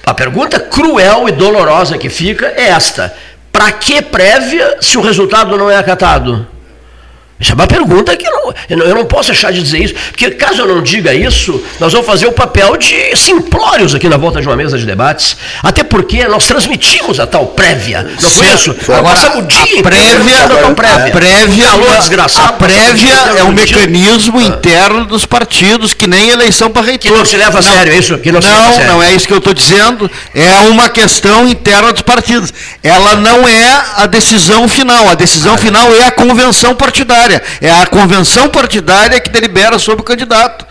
A 0.04 0.14
pergunta 0.14 0.61
cruel 0.61 1.28
e 1.28 1.33
dolorosa 1.33 1.98
que 1.98 2.09
fica 2.09 2.52
é 2.56 2.68
esta: 2.68 3.14
para 3.50 3.72
que 3.72 4.02
prévia 4.02 4.76
se 4.80 4.98
o 4.98 5.00
resultado 5.00 5.56
não 5.56 5.70
é 5.70 5.76
acatado? 5.76 6.46
Isso 7.40 7.53
é 7.53 7.55
uma 7.55 7.66
pergunta 7.66 8.14
que 8.16 8.26
eu 8.26 8.55
não, 8.68 8.87
eu 8.87 8.94
não, 8.94 9.05
posso 9.07 9.31
deixar 9.31 9.50
de 9.50 9.62
dizer 9.62 9.79
isso, 9.83 9.94
porque 10.11 10.31
caso 10.33 10.61
eu 10.61 10.68
não 10.68 10.83
diga 10.83 11.14
isso, 11.14 11.62
nós 11.81 11.90
vamos 11.90 12.07
fazer 12.07 12.26
o 12.26 12.33
papel 12.33 12.76
de 12.76 13.16
simplórios 13.16 13.94
aqui 13.94 14.09
na 14.11 14.18
volta 14.18 14.42
de 14.42 14.46
uma 14.46 14.57
mesa 14.57 14.76
de 14.76 14.85
debates. 14.85 15.37
Até 15.62 15.83
porque 15.83 16.29
nós 16.29 16.46
transmitimos 16.46 17.18
a 17.18 17.26
tal 17.26 17.46
prévia. 17.46 18.07
Não 18.20 18.31
foi 18.31 18.46
isso? 18.46 18.76
Agora, 18.83 19.03
passamos 19.03 19.38
o 19.38 19.42
dia 19.42 19.81
a 19.81 19.83
prévia, 19.83 20.48
da 20.48 20.57
tal 20.57 20.70
a 20.70 20.74
prévia, 21.11 21.64
Calor 21.64 21.92
a 21.92 21.96
desgraçado, 21.96 22.59
prévia 22.59 22.79
passamos 22.79 23.03
o 23.03 23.07
dia 23.07 23.40
é 23.40 23.44
um 23.44 23.53
mecanismo 23.53 24.40
interno 24.40 25.07
dos 25.07 25.24
partidos, 25.24 25.94
que 25.94 26.07
nem 26.07 26.29
eleição 26.29 26.70
para 26.70 26.83
reitor. 26.83 27.11
Que 27.11 27.16
não 27.16 27.24
se 27.24 27.37
leva 27.37 27.59
a 27.59 27.62
sério, 27.62 27.92
é 27.92 27.96
isso? 27.96 28.18
Que 28.18 28.31
não 28.31 28.40
a 28.40 28.42
não, 28.42 28.87
não 28.87 29.03
é 29.03 29.12
isso 29.12 29.26
que 29.26 29.33
eu 29.33 29.38
estou 29.38 29.55
dizendo. 29.55 30.11
É 30.35 30.68
uma 30.68 30.88
questão 30.88 31.48
interna 31.48 31.92
dos 31.92 32.03
partidos. 32.03 32.53
Ela 32.83 33.16
não 33.16 33.48
é 33.48 33.83
a 33.96 34.07
decisão 34.07 34.68
final. 34.68 35.09
A 35.09 35.14
decisão 35.14 35.57
final 35.57 35.94
é 35.94 36.07
a 36.07 36.11
convenção 36.11 36.74
partidária. 36.74 37.29
É 37.60 37.70
a 37.70 37.86
convenção 37.86 38.48
partidária 38.48 39.20
que 39.20 39.28
delibera 39.30 39.78
sobre 39.78 40.00
o 40.02 40.04
candidato. 40.04 40.66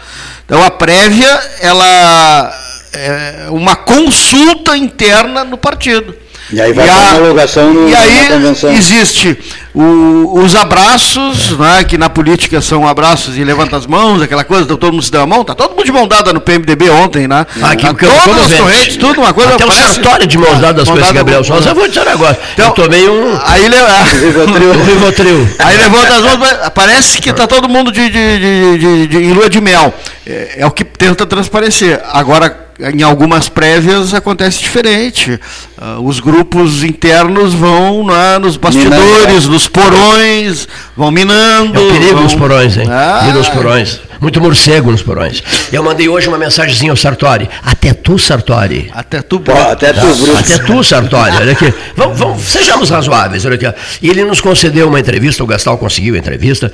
Então 0.45 0.63
a 0.63 0.71
prévia, 0.71 1.39
ela 1.61 2.53
é 2.93 3.45
uma 3.49 3.75
consulta 3.75 4.75
interna 4.75 5.43
no 5.43 5.57
partido. 5.57 6.15
E 6.51 6.59
aí 6.59 6.73
vai 6.73 6.85
E 6.85 6.89
para 6.89 7.11
a- 7.11 7.15
homologação 7.17 7.71
no- 7.73 7.87
E 7.87 7.91
na 7.91 7.99
aí 7.99 8.27
convenção. 8.29 8.71
existe 8.71 9.37
o- 9.81 10.39
os 10.43 10.55
abraços, 10.55 11.57
né, 11.57 11.83
que 11.83 11.97
na 11.97 12.09
política 12.09 12.61
são 12.61 12.87
abraços 12.87 13.37
e 13.37 13.43
levanta 13.43 13.77
as 13.77 13.85
mãos, 13.85 14.21
aquela 14.21 14.43
coisa, 14.43 14.65
todo 14.65 14.91
mundo 14.91 15.01
se 15.03 15.11
dá 15.11 15.21
a 15.21 15.25
mão, 15.25 15.43
tá 15.43 15.55
todo 15.55 15.71
mundo 15.71 15.85
de 15.85 15.91
mão 15.91 16.07
dada 16.07 16.33
no 16.33 16.41
PMDB 16.41 16.89
ontem, 16.89 17.27
né? 17.27 17.45
Ah, 17.61 17.75
que, 17.75 17.85
Tá 17.85 17.93
que, 17.93 18.05
todas 18.05 18.51
as 18.51 18.59
correntes, 18.59 18.97
tudo 18.97 19.21
uma 19.21 19.33
coisa 19.33 19.53
Até 19.55 19.65
o 19.65 19.67
parece- 19.67 19.93
Sartori 19.95 20.27
de 20.27 20.37
mãos 20.37 20.59
dadas 20.59 20.89
com 20.89 20.99
esse 20.99 21.13
Gabriel 21.13 21.43
Souza. 21.43 21.69
Eu 21.69 21.75
vou 21.75 21.87
dizer 21.87 22.01
um 22.01 22.05
negócio. 22.05 22.37
Então, 22.53 22.65
eu 22.67 22.71
tomei 22.73 23.09
um, 23.09 23.39
Aí, 23.45 23.67
le- 23.67 23.77
Rivotril. 24.21 24.69
um 24.71 24.83
Rivotril. 24.83 25.49
Aí 25.59 25.77
levanta 25.77 26.13
as 26.15 26.21
mãos, 26.21 26.49
parece 26.75 27.21
que 27.21 27.29
está 27.29 27.47
todo 27.47 27.69
mundo 27.69 27.91
de, 27.91 28.09
de- 28.09 28.39
de- 28.39 28.77
de- 28.77 29.07
de- 29.07 29.17
em 29.17 29.33
lua 29.33 29.49
de 29.49 29.61
mel. 29.61 29.93
É, 30.27 30.55
é 30.59 30.65
o 30.65 30.71
que 30.71 30.83
tenta 30.83 31.25
transparecer. 31.25 32.01
Agora, 32.11 32.67
em 32.93 33.01
algumas 33.03 33.49
prévias 33.49 34.13
acontece 34.13 34.59
diferente. 34.61 35.39
Ah, 35.77 35.97
os 35.99 36.19
grupos 36.19 36.83
internos 36.83 37.53
vão 37.53 38.05
né, 38.05 38.37
nos 38.39 38.55
bastidores, 38.57 39.47
nos 39.47 39.67
porões, 39.69 40.67
vão 40.95 41.11
minando. 41.11 41.79
É 41.79 41.83
o 41.83 41.91
perigo 41.91 42.13
vão- 42.15 42.23
nos 42.23 42.35
porões, 42.35 42.77
hein? 42.77 42.87
Ah, 42.89 43.19
Perigo 43.21 43.37
nos 43.39 43.49
porões. 43.49 44.01
Muito 44.19 44.41
morcego 44.41 44.91
nos 44.91 45.01
porões. 45.01 45.41
Eu 45.71 45.81
mandei 45.81 46.09
hoje 46.09 46.27
uma 46.27 46.37
mensagenzinha 46.37 46.91
ao 46.91 46.97
Sartori. 46.97 47.49
Até 47.63 47.93
tu, 47.93 48.19
Sartori. 48.19 48.89
Até 48.93 49.21
tu, 49.21 49.39
Pô, 49.39 49.53
até 49.53 49.93
tu, 49.93 50.13
Bruno. 50.15 50.37
Até 50.37 50.57
tu, 50.57 50.83
Sartori, 50.83 51.31
olha 51.37 51.51
aqui. 51.53 51.73
Vamos, 51.95 52.19
vamos, 52.19 52.43
sejamos 52.43 52.89
razoáveis, 52.89 53.45
olha 53.45 53.55
aqui. 53.55 53.65
E 54.01 54.09
ele 54.09 54.25
nos 54.25 54.41
concedeu 54.41 54.89
uma 54.89 54.99
entrevista, 54.99 55.41
o 55.43 55.47
Gastal 55.47 55.77
conseguiu 55.77 56.15
a 56.15 56.17
entrevista. 56.17 56.71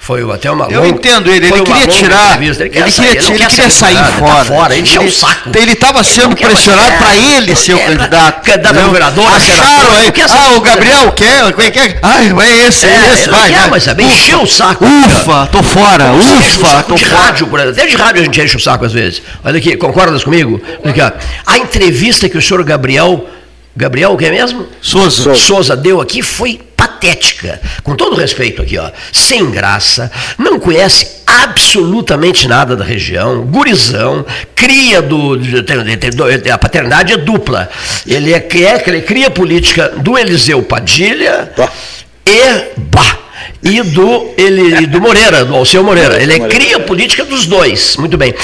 Foi 0.00 0.22
até 0.32 0.50
uma 0.50 0.64
Eu 0.70 0.80
longa- 0.82 0.88
entendo 0.88 1.30
ele, 1.30 1.48
ele 1.48 1.60
queria 1.62 1.86
tirar, 1.86 2.40
ele, 2.42 2.54
quer 2.54 2.68
queria, 2.68 2.90
sair, 2.90 3.06
ele 3.08 3.16
quer 3.38 3.48
queria 3.48 3.68
sair 3.68 3.96
fora. 4.18 4.34
Tá 4.36 4.44
fora, 4.44 4.72
ele 4.74 4.82
encheu 4.82 5.02
o 5.02 5.04
ele, 5.04 5.12
saco. 5.12 5.50
Ele 5.54 5.72
estava 5.72 6.02
sendo 6.04 6.34
pressionado 6.36 6.92
para 6.96 7.14
ele 7.16 7.54
ser 7.54 7.74
o 7.74 7.78
candidato. 7.78 8.42
candidato 8.42 8.78
a 8.78 8.82
governador, 8.84 9.26
Acharam 9.26 9.92
aí, 9.98 10.12
ah, 10.30 10.52
o 10.56 10.60
Gabriel 10.60 11.12
quer, 11.12 11.52
quer, 11.52 11.70
quer, 11.72 11.98
ai, 12.02 12.32
vai 12.32 12.50
esse, 12.66 12.86
É, 12.86 13.12
esse, 13.12 13.22
ele 13.24 13.30
não 13.32 13.38
vai, 13.38 13.50
quer 13.52 13.68
vai. 13.68 13.80
saber, 13.80 14.02
encheu 14.04 14.42
o 14.42 14.46
saco. 14.46 14.84
Ufa, 14.86 15.46
tô 15.52 15.62
fora, 15.62 16.12
ufa, 16.12 16.82
tô 16.84 16.94
de 16.94 17.04
fora. 17.04 17.22
rádio, 17.24 17.46
por 17.48 17.60
exemplo. 17.60 17.78
Até 17.80 17.90
de 17.90 17.96
rádio 17.96 18.20
a 18.22 18.24
gente 18.24 18.40
enche 18.40 18.56
o 18.56 18.60
saco 18.60 18.84
às 18.86 18.92
vezes. 18.92 19.20
Olha 19.44 19.58
aqui, 19.58 19.76
concordas 19.76 20.24
comigo? 20.24 20.62
A 21.44 21.58
entrevista 21.58 22.28
que 22.28 22.38
o 22.38 22.40
senhor 22.42 22.62
Gabriel, 22.64 23.28
Gabriel 23.78 24.10
o 24.10 24.16
que 24.16 24.26
é 24.26 24.30
mesmo? 24.32 24.66
Souza. 24.82 25.36
Souza 25.36 25.76
deu 25.76 26.00
aqui 26.00 26.20
foi 26.20 26.60
patética. 26.76 27.60
Com 27.84 27.94
todo 27.94 28.16
respeito 28.16 28.60
aqui, 28.60 28.76
ó. 28.76 28.90
Sem 29.12 29.48
graça, 29.52 30.10
não 30.36 30.58
conhece 30.58 31.22
absolutamente 31.24 32.48
nada 32.48 32.74
da 32.74 32.84
região, 32.84 33.42
gurizão, 33.42 34.26
cria 34.52 35.00
do, 35.00 35.38
a 36.52 36.58
paternidade 36.58 37.12
é 37.12 37.16
dupla. 37.18 37.70
Ele 38.04 38.32
é, 38.32 38.38
é, 38.38 38.82
ele 38.88 39.02
cria 39.02 39.30
política 39.30 39.90
do 39.98 40.18
Eliseu 40.18 40.60
Padilha 40.64 41.52
Tá. 41.54 41.70
e 42.26 42.80
bah, 42.90 43.17
e 43.62 43.82
do, 43.82 44.26
ele, 44.36 44.86
do 44.86 45.00
Moreira, 45.00 45.44
do 45.44 45.54
Alceu 45.54 45.82
Moreira. 45.82 46.22
Ele 46.22 46.38
Moreira. 46.38 46.48
cria 46.48 46.76
a 46.76 46.80
política 46.80 47.24
dos 47.24 47.44
dois. 47.46 47.96
Muito 47.96 48.16
bem. 48.16 48.34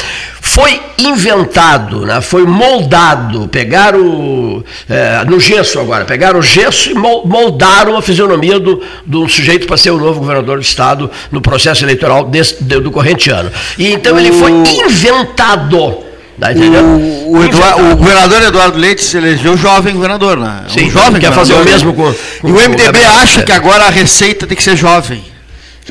Foi 0.41 0.79
inventado, 0.99 2.05
né, 2.05 2.21
foi 2.21 2.45
moldado, 2.45 3.49
pegaram 3.49 4.63
é, 4.89 5.25
no 5.25 5.41
gesso 5.41 5.81
agora, 5.81 6.05
pegaram 6.05 6.39
o 6.39 6.43
gesso 6.43 6.91
e 6.91 6.95
mol- 6.95 7.27
moldaram 7.27 7.97
a 7.97 8.03
fisionomia 8.03 8.59
do, 8.61 8.81
do 9.07 9.27
sujeito 9.29 9.67
para 9.67 9.77
ser 9.79 9.91
o 9.91 9.99
novo 9.99 10.21
governador 10.21 10.59
do 10.59 10.63
estado 10.63 11.11
no 11.33 11.41
processo 11.41 11.85
eleitoral 11.85 12.25
desse- 12.27 12.63
do 12.63 12.91
corrente 12.91 13.31
ano. 13.31 13.51
E 13.79 13.91
então 13.93 14.19
ele 14.19 14.33
foi 14.33 14.51
inventado. 14.53 15.99
Tá? 16.41 16.49
O, 16.51 17.33
o 17.39 17.45
Eduar- 17.45 17.73
Inventado. 17.79 17.93
o 17.93 17.97
governador 17.97 18.43
Eduardo 18.43 18.79
Leite 18.79 19.05
se 19.05 19.17
elegeu 19.17 19.57
jovem 19.57 19.95
governador, 19.95 20.37
né? 20.37 20.65
Sim, 20.69 20.87
um 20.89 20.91
jovem 20.91 21.21
quer 21.21 21.33
fazer 21.33 21.55
o 21.55 21.59
governador, 21.59 21.87
mesmo 21.87 21.91
né? 21.91 21.97
com- 22.43 22.49
E 22.49 22.53
com 22.53 22.59
o 22.59 22.61
o 22.61 22.61
MDB 22.61 22.85
Gabriel 22.85 23.11
acha 23.23 23.43
que 23.43 23.53
agora 23.53 23.85
a 23.85 23.91
receita 23.91 24.47
tem 24.47 24.57
que 24.57 24.63
ser 24.63 24.77
jovem. 24.77 25.25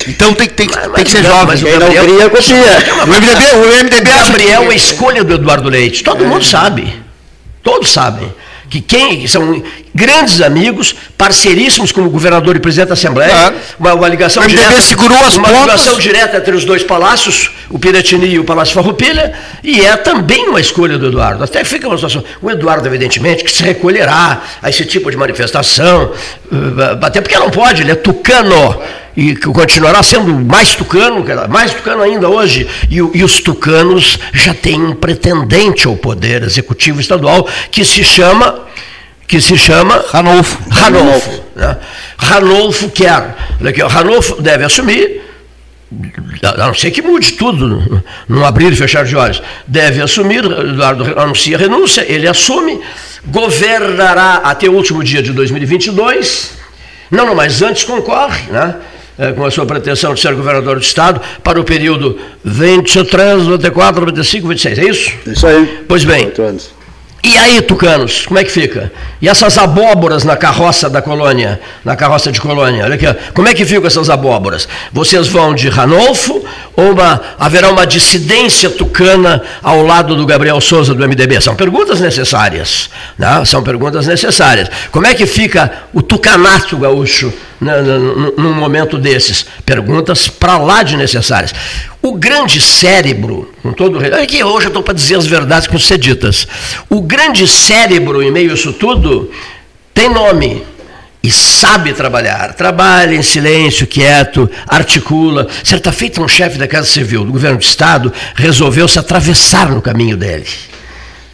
Então 0.08 0.34
tem, 0.34 0.48
tem, 0.50 0.68
que- 0.68 0.76
Mas- 0.76 0.92
tem 0.92 1.06
que 1.06 1.12
ser 1.12 1.24
jovem. 1.24 1.46
mas 1.48 1.62
o 1.62 1.66
Quem 1.66 1.74
não 1.74 1.80
Gabriel- 1.94 2.30
cria. 2.30 2.64
O 3.06 3.08
MDB, 3.08 3.46
o 3.56 3.84
MDB 3.84 4.12
acha 4.12 4.26
Gabriel 4.26 4.72
é 4.72 4.76
escolha 4.76 5.24
do 5.24 5.34
Eduardo 5.36 5.70
Leite. 5.70 6.04
Todo 6.04 6.26
mundo 6.26 6.44
sabe. 6.44 6.94
Todos 7.64 7.90
sabem. 7.90 8.34
Que 8.70 8.82
quem 8.82 9.26
são 9.28 9.62
grandes 9.94 10.42
amigos, 10.42 10.96
parceiríssimos 11.18 11.92
como 11.92 12.10
governador 12.10 12.56
e 12.56 12.60
presidente 12.60 12.88
da 12.90 12.94
Assembleia, 12.94 13.30
Claro. 13.32 13.56
uma, 13.80 13.94
uma 13.94 14.08
ligação 14.08 14.46
direta, 14.48 14.82
segurou 14.82 15.18
as 15.26 15.36
uma 15.36 15.48
pontas. 15.48 15.62
ligação 15.82 16.00
direta 16.00 16.38
entre 16.38 16.56
os 16.56 16.66
dois 16.66 16.84
palácios, 16.84 17.52
o 17.70 17.78
Piratini 17.78 18.28
e 18.28 18.40
o 18.40 18.44
Palácio 18.44 18.74
Farroupilha, 18.74 19.34
e 19.64 19.82
é 19.82 19.96
também 19.96 20.48
uma 20.50 20.60
escolha 20.60 20.98
do 20.98 21.08
Eduardo. 21.08 21.44
Até 21.44 21.64
fica 21.64 21.88
uma 21.88 21.98
situação. 21.98 22.24
O 22.42 22.50
Eduardo, 22.50 22.88
evidentemente, 22.88 23.44
que 23.44 23.52
se 23.52 23.64
recolherá 23.64 24.42
a 24.62 24.70
esse 24.70 24.86
tipo 24.86 25.10
de 25.12 25.18
manifestação, 25.18 26.12
eh, 26.52 26.98
até 27.02 27.22
porque 27.22 27.38
não 27.38 27.50
pode, 27.50 27.82
ele 27.82 27.92
é 27.92 27.96
tucano 27.96 28.82
e 29.16 29.36
que 29.36 29.46
continuará 29.48 30.02
sendo 30.02 30.34
mais 30.34 30.74
tucano, 30.74 31.24
mais 31.48 31.72
tucano 31.72 32.02
ainda 32.02 32.28
hoje. 32.30 32.68
E, 32.90 32.96
e 32.96 33.24
os 33.24 33.40
tucanos 33.40 34.18
já 34.34 34.54
têm 34.56 34.82
um 34.82 34.96
pretendente 34.96 35.86
ao 35.86 35.96
poder 35.96 36.42
executivo 36.42 37.00
estadual 37.00 37.48
que 37.70 37.86
se 37.86 38.04
chama 38.04 38.60
que 39.28 39.42
se 39.42 39.58
chama 39.58 40.04
Ranolfo. 40.10 40.58
Ranolfo. 40.70 41.44
Né? 41.56 41.78
Ranolfo 42.18 42.90
quer. 42.90 43.36
Ranolfo 43.90 44.42
deve 44.42 44.64
assumir, 44.64 45.22
a 46.42 46.68
não 46.68 46.74
ser 46.74 46.92
que 46.92 47.02
mude 47.02 47.34
tudo, 47.34 48.04
num 48.28 48.46
abrir 48.46 48.72
e 48.72 48.76
fechar 48.76 49.06
de 49.06 49.16
olhos. 49.16 49.42
Deve 49.68 50.02
assumir, 50.02 50.44
Eduardo 50.44 51.20
anuncia 51.20 51.56
a 51.56 51.60
renúncia, 51.60 52.06
ele 52.08 52.28
assume, 52.28 52.82
governará 53.26 54.42
até 54.44 54.68
o 54.68 54.74
último 54.74 55.04
dia 55.04 55.22
de 55.22 55.32
2022. 55.32 56.52
Não, 57.10 57.26
não, 57.26 57.36
mas 57.36 57.62
antes 57.62 57.84
concorre, 57.84 58.52
né? 58.52 58.76
É, 59.16 59.32
com 59.32 59.46
a 59.46 59.52
sua 59.52 59.64
pretensão 59.64 60.16
de 60.16 60.20
ser 60.20 60.34
governador 60.34 60.78
do 60.78 60.82
Estado 60.82 61.22
para 61.44 61.62
o 61.62 61.64
período 61.64 62.18
23, 62.44 63.46
24, 63.46 64.08
25, 64.08 64.48
26, 64.48 64.80
é 64.80 64.86
isso? 64.86 65.12
Isso 65.28 65.46
aí. 65.46 65.84
Pois 65.88 66.04
bem. 66.04 66.32
E 67.26 67.38
aí, 67.38 67.62
tucanos, 67.62 68.26
como 68.26 68.38
é 68.38 68.44
que 68.44 68.52
fica? 68.52 68.92
E 69.22 69.30
essas 69.30 69.58
abóboras 69.58 70.26
na 70.26 70.36
carroça 70.36 70.90
da 70.90 71.02
colônia, 71.02 71.58
na 71.86 71.96
carroça 71.96 72.30
de 72.30 72.42
colônia, 72.42 72.84
olha 72.84 72.96
aqui, 72.96 73.06
como 73.34 73.48
é 73.48 73.54
que 73.54 73.64
ficam 73.64 73.88
essas 73.88 74.10
abóboras? 74.10 74.68
Vocês 74.92 75.30
vão 75.30 75.56
de 75.56 75.70
Ranolfo 75.70 76.44
ou 76.76 76.92
uma, 76.92 77.22
haverá 77.40 77.70
uma 77.70 77.88
dissidência 77.88 78.70
tucana 78.70 79.42
ao 79.62 79.86
lado 79.86 80.18
do 80.18 80.26
Gabriel 80.26 80.60
Souza 80.60 80.94
do 80.94 81.08
MDB? 81.08 81.40
São 81.40 81.56
perguntas 81.56 82.02
necessárias, 82.02 82.90
né? 83.18 83.46
são 83.46 83.64
perguntas 83.64 84.06
necessárias. 84.06 84.70
Como 84.92 85.08
é 85.08 85.14
que 85.14 85.26
fica 85.26 85.72
o 85.94 86.02
tucanato 86.02 86.76
gaúcho 86.76 87.32
num- 87.64 88.54
momento 88.54 88.98
desses? 88.98 89.46
Perguntas 89.66 90.28
para 90.28 90.58
lá 90.58 90.84
de 90.84 90.98
necessárias. 90.98 91.54
O 92.02 92.14
grande 92.14 92.60
cérebro, 92.60 93.52
com 93.62 93.72
todo 93.74 94.04
é 94.04 94.26
que 94.26 94.44
hoje 94.44 94.66
eu 94.66 94.70
estou 94.70 94.84
para 94.84 94.94
dizer 94.94 95.16
as 95.16 95.26
verdades 95.26 95.68
com 95.68 95.80
ser 95.80 95.98
ditas. 95.98 96.48
O 96.90 97.02
grande 97.02 97.48
cérebro, 97.48 98.22
em 98.22 98.32
meio 98.32 98.52
a 98.52 98.54
isso 98.54 98.74
tudo, 98.74 99.32
tem 99.94 100.10
nome 100.10 100.64
e 101.22 101.32
sabe 101.32 101.94
trabalhar. 101.94 102.54
Trabalha 102.54 103.16
em 103.16 103.24
silêncio, 103.24 103.88
quieto, 103.88 104.50
articula. 104.68 105.48
Certa 105.64 105.92
feita, 105.92 106.22
um 106.22 106.28
chefe 106.28 106.58
da 106.58 106.68
Casa 106.68 106.88
Civil 106.88 107.24
do 107.24 107.32
governo 107.32 107.58
do 107.58 107.64
Estado 107.64 108.12
resolveu 108.36 108.88
se 108.88 109.00
atravessar 109.00 109.70
no 109.70 109.82
caminho 109.82 110.18
dele. 110.18 110.46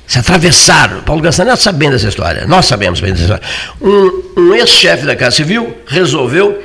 Se 0.09 0.17
atravessaram. 0.17 1.01
Paulo 1.01 1.21
Gastaneto 1.21 1.61
sabe 1.61 1.77
bem 1.77 1.91
dessa 1.91 2.07
história. 2.07 2.47
Nós 2.47 2.65
sabemos 2.65 2.99
bem 2.99 3.11
dessa 3.11 3.21
história. 3.21 3.43
Um, 3.79 4.23
um 4.37 4.55
ex-chefe 4.55 5.05
da 5.05 5.15
Casa 5.15 5.35
Civil 5.35 5.77
resolveu 5.85 6.63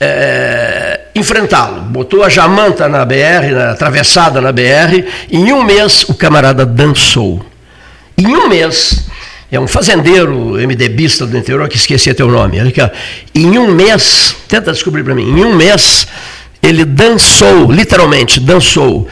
é, 0.00 1.00
enfrentá-lo. 1.14 1.82
Botou 1.82 2.24
a 2.24 2.30
jamanta 2.30 2.88
na 2.88 3.04
BR, 3.04 3.52
na 3.52 3.72
atravessada 3.72 4.40
na 4.40 4.50
BR. 4.50 5.04
Em 5.30 5.52
um 5.52 5.62
mês, 5.62 6.04
o 6.08 6.14
camarada 6.14 6.64
dançou. 6.64 7.44
Em 8.16 8.34
um 8.34 8.48
mês, 8.48 9.04
é 9.52 9.60
um 9.60 9.66
fazendeiro 9.66 10.54
MDBista 10.54 11.26
do 11.26 11.36
interior 11.36 11.68
que 11.68 11.76
esqueci 11.76 12.14
teu 12.14 12.28
nome. 12.28 12.60
Olha 12.60 12.70
aqui, 12.70 12.80
ó. 12.80 12.88
Em 13.34 13.58
um 13.58 13.70
mês, 13.74 14.34
tenta 14.48 14.72
descobrir 14.72 15.04
para 15.04 15.14
mim, 15.14 15.38
em 15.38 15.44
um 15.44 15.54
mês, 15.54 16.06
ele 16.62 16.86
dançou, 16.86 17.70
literalmente 17.70 18.40
dançou. 18.40 19.06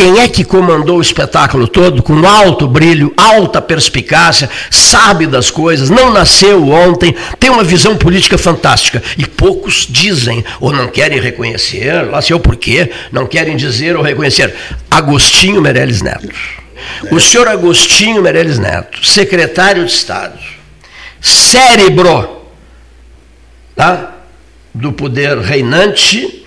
Quem 0.00 0.18
é 0.18 0.26
que 0.26 0.44
comandou 0.44 0.96
o 0.96 1.02
espetáculo 1.02 1.68
todo 1.68 2.02
com 2.02 2.26
alto 2.26 2.66
brilho, 2.66 3.12
alta 3.18 3.60
perspicácia, 3.60 4.48
sabe 4.70 5.26
das 5.26 5.50
coisas, 5.50 5.90
não 5.90 6.10
nasceu 6.10 6.70
ontem, 6.70 7.14
tem 7.38 7.50
uma 7.50 7.62
visão 7.62 7.94
política 7.98 8.38
fantástica. 8.38 9.02
E 9.18 9.26
poucos 9.26 9.86
dizem 9.86 10.42
ou 10.58 10.72
não 10.72 10.88
querem 10.88 11.20
reconhecer, 11.20 12.08
lá 12.10 12.22
sei 12.22 12.34
o 12.34 12.40
porquê, 12.40 12.90
não 13.12 13.26
querem 13.26 13.58
dizer 13.58 13.94
ou 13.94 14.02
reconhecer. 14.02 14.54
Agostinho 14.90 15.60
Meirelles 15.60 16.00
Neto. 16.00 16.34
O 17.10 17.20
senhor 17.20 17.46
Agostinho 17.46 18.22
Meirelles 18.22 18.58
Neto, 18.58 19.06
secretário 19.06 19.84
de 19.84 19.92
Estado, 19.92 20.38
cérebro 21.20 22.46
tá, 23.76 24.14
do 24.74 24.92
poder 24.92 25.36
reinante 25.40 26.39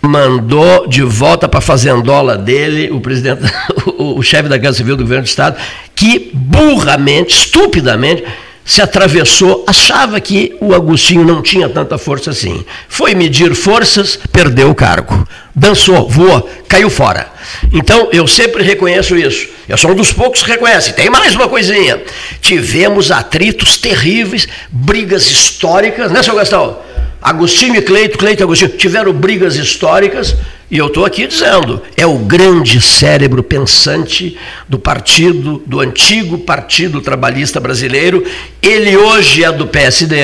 mandou 0.00 0.86
de 0.86 1.02
volta 1.02 1.48
para 1.48 1.58
a 1.58 1.62
fazendola 1.62 2.36
dele 2.36 2.90
o 2.90 3.00
presidente, 3.00 3.42
o, 3.98 4.18
o 4.18 4.22
chefe 4.22 4.48
da 4.48 4.58
Casa 4.58 4.78
Civil 4.78 4.96
do 4.96 5.02
governo 5.02 5.24
do 5.24 5.28
Estado, 5.28 5.56
que 5.94 6.30
burramente, 6.32 7.34
estupidamente, 7.34 8.24
se 8.68 8.82
atravessou, 8.82 9.64
achava 9.66 10.20
que 10.20 10.54
o 10.60 10.74
Agostinho 10.74 11.24
não 11.24 11.40
tinha 11.40 11.70
tanta 11.70 11.96
força 11.96 12.32
assim. 12.32 12.66
Foi 12.86 13.14
medir 13.14 13.54
forças, 13.54 14.18
perdeu 14.30 14.68
o 14.68 14.74
cargo. 14.74 15.26
Dançou, 15.54 16.06
voou, 16.06 16.46
caiu 16.68 16.90
fora. 16.90 17.32
Então, 17.72 18.10
eu 18.12 18.26
sempre 18.26 18.62
reconheço 18.62 19.16
isso. 19.16 19.48
Eu 19.66 19.78
sou 19.78 19.92
um 19.92 19.94
dos 19.94 20.12
poucos 20.12 20.42
que 20.42 20.50
reconhece. 20.50 20.92
Tem 20.92 21.08
mais 21.08 21.34
uma 21.34 21.48
coisinha. 21.48 21.98
Tivemos 22.42 23.10
atritos 23.10 23.78
terríveis, 23.78 24.46
brigas 24.70 25.30
históricas, 25.30 26.12
né, 26.12 26.22
seu 26.22 26.34
Gastão? 26.34 26.76
Agostinho 27.20 27.76
e 27.76 27.82
Cleito, 27.82 28.16
Cleito 28.16 28.42
e 28.42 28.44
Agostinho, 28.44 28.70
tiveram 28.76 29.12
brigas 29.12 29.56
históricas, 29.56 30.36
e 30.70 30.76
eu 30.76 30.86
estou 30.88 31.04
aqui 31.04 31.26
dizendo, 31.26 31.82
é 31.96 32.06
o 32.06 32.18
grande 32.18 32.80
cérebro 32.80 33.42
pensante 33.42 34.38
do 34.68 34.78
partido, 34.78 35.62
do 35.66 35.80
antigo 35.80 36.38
Partido 36.38 37.00
Trabalhista 37.00 37.58
Brasileiro. 37.58 38.24
Ele 38.60 38.96
hoje 38.96 39.42
é 39.42 39.50
do 39.50 39.66
PSD, 39.66 40.16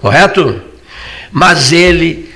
correto? 0.00 0.60
Mas 1.32 1.72
ele 1.72 2.30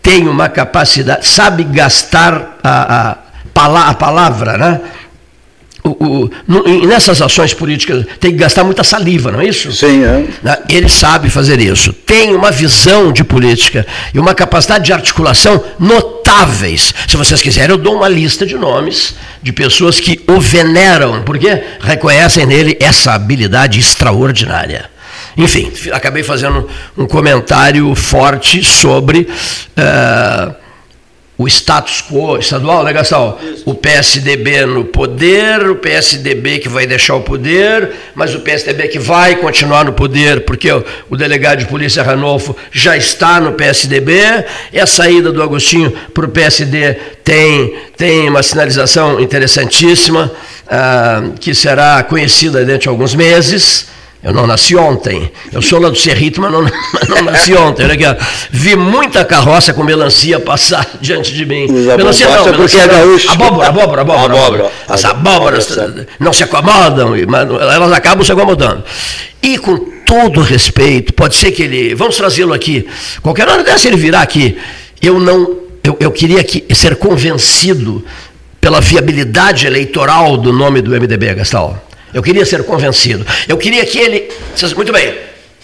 tem 0.00 0.28
uma 0.28 0.48
capacidade, 0.48 1.26
sabe 1.26 1.64
gastar 1.64 2.58
a, 2.62 3.18
a, 3.52 3.88
a 3.90 3.94
palavra, 3.94 4.56
né? 4.56 4.80
O, 5.86 6.30
o, 6.48 6.86
nessas 6.86 7.22
ações 7.22 7.54
políticas 7.54 8.04
tem 8.20 8.32
que 8.32 8.38
gastar 8.38 8.64
muita 8.64 8.82
saliva, 8.82 9.30
não 9.30 9.40
é 9.40 9.46
isso? 9.46 9.72
Sim, 9.72 10.04
é. 10.04 10.24
Ele 10.68 10.88
sabe 10.88 11.30
fazer 11.30 11.60
isso. 11.60 11.92
Tem 11.92 12.34
uma 12.34 12.50
visão 12.50 13.12
de 13.12 13.22
política 13.22 13.86
e 14.12 14.18
uma 14.18 14.34
capacidade 14.34 14.84
de 14.84 14.92
articulação 14.92 15.62
notáveis. 15.78 16.94
Se 17.08 17.16
vocês 17.16 17.40
quiserem, 17.40 17.70
eu 17.70 17.78
dou 17.78 17.96
uma 17.96 18.08
lista 18.08 18.44
de 18.44 18.56
nomes 18.56 19.14
de 19.42 19.52
pessoas 19.52 20.00
que 20.00 20.20
o 20.26 20.40
veneram, 20.40 21.22
porque 21.22 21.62
reconhecem 21.80 22.46
nele 22.46 22.76
essa 22.80 23.12
habilidade 23.12 23.78
extraordinária. 23.78 24.90
Enfim, 25.36 25.70
acabei 25.92 26.22
fazendo 26.22 26.68
um 26.96 27.06
comentário 27.06 27.94
forte 27.94 28.64
sobre. 28.64 29.28
Uh, 29.76 30.65
o 31.38 31.46
status 31.46 32.02
quo 32.02 32.38
estadual, 32.38 32.82
né, 32.82 32.92
Gastão? 32.92 33.36
O 33.66 33.74
PSDB 33.74 34.64
no 34.64 34.84
poder, 34.86 35.68
o 35.68 35.76
PSDB 35.76 36.58
que 36.60 36.68
vai 36.68 36.86
deixar 36.86 37.14
o 37.14 37.20
poder, 37.20 37.92
mas 38.14 38.34
o 38.34 38.40
PSDB 38.40 38.88
que 38.88 38.98
vai 38.98 39.36
continuar 39.36 39.84
no 39.84 39.92
poder, 39.92 40.46
porque 40.46 40.70
o, 40.72 41.16
delegado 41.16 41.58
de 41.58 41.66
polícia 41.66 42.02
Ranolfo 42.02 42.56
já 42.72 42.96
está 42.96 43.38
no 43.38 43.52
PSDB, 43.52 44.46
e 44.72 44.80
a 44.80 44.86
saída 44.86 45.30
do 45.30 45.42
Agostinho 45.42 45.92
para 46.14 46.24
o 46.24 46.28
PSD 46.28 46.94
tem, 47.22 47.74
tem 47.96 48.28
uma 48.28 48.42
sinalização 48.42 49.20
interessantíssima, 49.20 50.32
ah, 50.68 51.22
que 51.38 51.54
será 51.54 52.02
conhecida 52.02 52.64
dentro 52.64 52.82
de 52.82 52.88
alguns 52.88 53.14
meses. 53.14 53.95
Eu 54.26 54.34
não 54.34 54.44
nasci 54.44 54.74
ontem. 54.74 55.30
Eu 55.52 55.62
sou 55.62 55.80
lá 55.80 55.88
do 55.88 55.96
Cerrito, 55.96 56.40
mas 56.40 56.50
não, 56.50 56.60
mas 56.92 57.08
não 57.08 57.22
nasci 57.22 57.54
ontem. 57.54 57.84
Olha 57.84 57.94
aqui, 57.94 58.24
Vi 58.50 58.74
muita 58.74 59.24
carroça 59.24 59.72
com 59.72 59.84
melancia 59.84 60.40
passar 60.40 60.84
diante 61.00 61.32
de 61.32 61.46
mim. 61.46 61.68
Melancia 61.68 62.28
não, 62.28 62.44
melancia 62.44 62.82
é 62.82 62.88
gaúcho. 62.88 63.30
Abóbora, 63.30 63.68
abóbora, 63.68 64.00
abóbora. 64.02 64.34
abóbora. 64.34 64.72
As 64.88 65.04
abóboras 65.04 65.78
não 66.18 66.32
se 66.32 66.42
acomodam, 66.42 67.14
mas 67.28 67.48
elas 67.48 67.92
acabam 67.92 68.24
se 68.24 68.32
acomodando. 68.32 68.82
E 69.40 69.58
com 69.58 69.76
todo 70.04 70.40
respeito, 70.40 71.14
pode 71.14 71.36
ser 71.36 71.52
que 71.52 71.62
ele. 71.62 71.94
Vamos 71.94 72.16
trazê-lo 72.16 72.52
aqui. 72.52 72.84
Qualquer 73.22 73.48
hora 73.48 73.62
dessa 73.62 73.86
ele 73.86 73.96
virá 73.96 74.22
aqui. 74.22 74.58
Eu 75.00 75.20
não. 75.20 75.56
Eu, 75.84 75.96
eu 76.00 76.10
queria 76.10 76.42
que, 76.42 76.64
ser 76.74 76.96
convencido 76.96 78.04
pela 78.60 78.80
viabilidade 78.80 79.68
eleitoral 79.68 80.36
do 80.36 80.52
nome 80.52 80.82
do 80.82 80.90
MDB, 80.90 81.32
Gastal. 81.34 81.80
Eu 82.12 82.22
queria 82.22 82.44
ser 82.46 82.62
convencido. 82.64 83.26
Eu 83.46 83.56
queria 83.56 83.84
que 83.84 83.98
ele. 83.98 84.28
Muito 84.76 84.92
bem. 84.92 85.14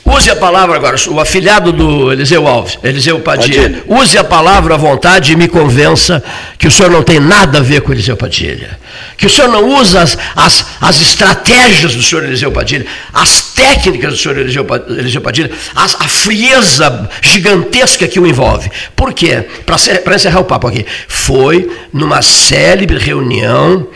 Use 0.05 0.29
a 0.29 0.37
palavra 0.37 0.77
agora, 0.77 0.97
o 1.09 1.21
afilhado 1.21 1.73
do 1.73 2.13
Eliseu 2.13 2.47
Alves, 2.47 2.77
Eliseu 2.83 3.21
Padilha. 3.21 3.63
Padilha. 3.63 3.85
Use 3.87 4.19
a 4.19 4.25
palavra 4.25 4.75
à 4.75 4.77
vontade 4.77 5.33
e 5.33 5.37
me 5.37 5.47
convença 5.47 6.23
que 6.59 6.67
o 6.67 6.71
senhor 6.73 6.91
não 6.91 7.05
tem 7.05 7.21
nada 7.21 7.59
a 7.59 7.63
ver 7.63 7.83
com 7.83 7.93
Eliseu 7.93 8.17
Padilha. 8.17 8.79
Que 9.17 9.27
o 9.27 9.31
senhor 9.31 9.49
não 9.49 9.77
usa 9.81 10.03
as, 10.03 10.19
as, 10.35 10.67
as 10.81 11.01
estratégias 11.01 11.95
do 11.95 12.03
senhor 12.03 12.25
Eliseu 12.25 12.51
Padilha, 12.51 12.85
as 13.13 13.43
técnicas 13.53 14.15
do 14.15 14.19
senhor 14.19 14.39
Eliseu, 14.39 14.67
Eliseu 14.89 15.21
Padilha, 15.21 15.51
as, 15.75 15.95
a 15.95 16.09
frieza 16.09 17.09
gigantesca 17.23 18.09
que 18.09 18.19
o 18.19 18.27
envolve. 18.27 18.71
Por 18.97 19.15
quê? 19.15 19.47
Para 19.65 20.17
encerrar 20.17 20.41
o 20.41 20.45
papo 20.45 20.67
aqui. 20.67 20.85
Foi 21.07 21.71
numa 21.93 22.23
célebre 22.23 22.99
reunião 22.99 23.87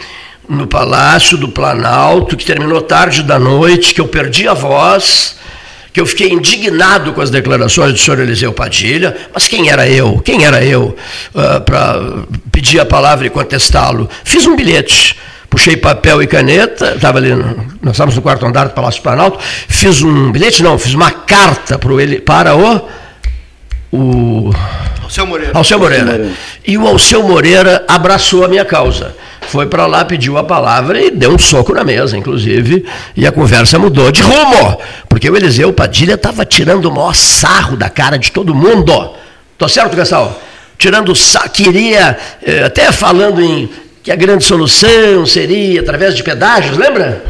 no 0.48 0.66
Palácio 0.66 1.36
do 1.36 1.48
Planalto, 1.48 2.36
que 2.36 2.44
terminou 2.44 2.80
tarde 2.80 3.22
da 3.22 3.38
noite, 3.38 3.94
que 3.94 4.00
eu 4.00 4.08
perdi 4.08 4.46
a 4.46 4.54
voz, 4.54 5.36
que 5.92 6.00
eu 6.00 6.06
fiquei 6.06 6.30
indignado 6.30 7.12
com 7.12 7.20
as 7.20 7.30
declarações 7.30 7.92
do 7.92 7.98
senhor 7.98 8.20
Eliseu 8.20 8.52
Padilha, 8.52 9.16
mas 9.32 9.48
quem 9.48 9.70
era 9.70 9.88
eu? 9.88 10.20
Quem 10.24 10.44
era 10.44 10.64
eu 10.64 10.96
uh, 11.34 11.40
ah, 11.40 11.60
para 11.60 12.00
pedir 12.52 12.78
a 12.78 12.86
palavra 12.86 13.26
e 13.26 13.30
contestá-lo? 13.30 14.08
Fiz 14.22 14.46
um 14.46 14.54
bilhete, 14.54 15.16
puxei 15.48 15.76
papel 15.76 16.22
e 16.22 16.26
caneta, 16.26 16.92
estava 16.94 17.18
ali, 17.18 17.34
nós 17.82 17.94
estávamos 17.94 18.14
no 18.14 18.22
quarto 18.22 18.46
andar 18.46 18.68
do 18.68 18.74
Palácio 18.74 19.00
do 19.00 19.04
Planalto, 19.04 19.38
fiz 19.40 20.02
um 20.02 20.30
bilhete, 20.30 20.62
não, 20.62 20.78
fiz 20.78 20.94
uma 20.94 21.10
carta 21.10 21.78
pro 21.78 22.00
ele, 22.00 22.20
para 22.20 22.54
o. 22.54 22.88
o 23.92 24.50
Alceu 25.02 25.26
Moreira. 25.26 25.52
Alceu 25.54 25.78
Moreira. 25.78 26.30
E 26.66 26.76
o 26.76 26.86
Alceu 26.86 27.22
Moreira 27.22 27.84
abraçou 27.88 28.44
a 28.44 28.48
minha 28.48 28.64
causa 28.64 29.14
foi 29.48 29.66
para 29.66 29.86
lá, 29.86 30.04
pediu 30.04 30.36
a 30.38 30.44
palavra 30.44 31.00
e 31.00 31.10
deu 31.10 31.32
um 31.32 31.38
soco 31.38 31.72
na 31.72 31.84
mesa, 31.84 32.16
inclusive, 32.16 32.84
e 33.16 33.26
a 33.26 33.32
conversa 33.32 33.78
mudou 33.78 34.10
de 34.10 34.22
rumo, 34.22 34.78
porque 35.08 35.28
o 35.28 35.36
Eliseu 35.36 35.72
Padilha 35.72 36.14
estava 36.14 36.44
tirando 36.44 36.86
o 36.86 36.92
maior 36.92 37.14
sarro 37.14 37.76
da 37.76 37.88
cara 37.88 38.18
de 38.18 38.30
todo 38.30 38.54
mundo. 38.54 39.10
Tô 39.58 39.68
certo, 39.68 39.96
Gastão? 39.96 40.34
Tirando 40.78 41.14
sarro, 41.14 41.50
queria, 41.50 42.18
eh, 42.42 42.64
até 42.64 42.92
falando 42.92 43.40
em 43.40 43.68
que 44.02 44.12
a 44.12 44.16
grande 44.16 44.44
solução 44.44 45.26
seria 45.26 45.80
através 45.80 46.14
de 46.14 46.22
pedágios, 46.22 46.76
lembra? 46.76 47.24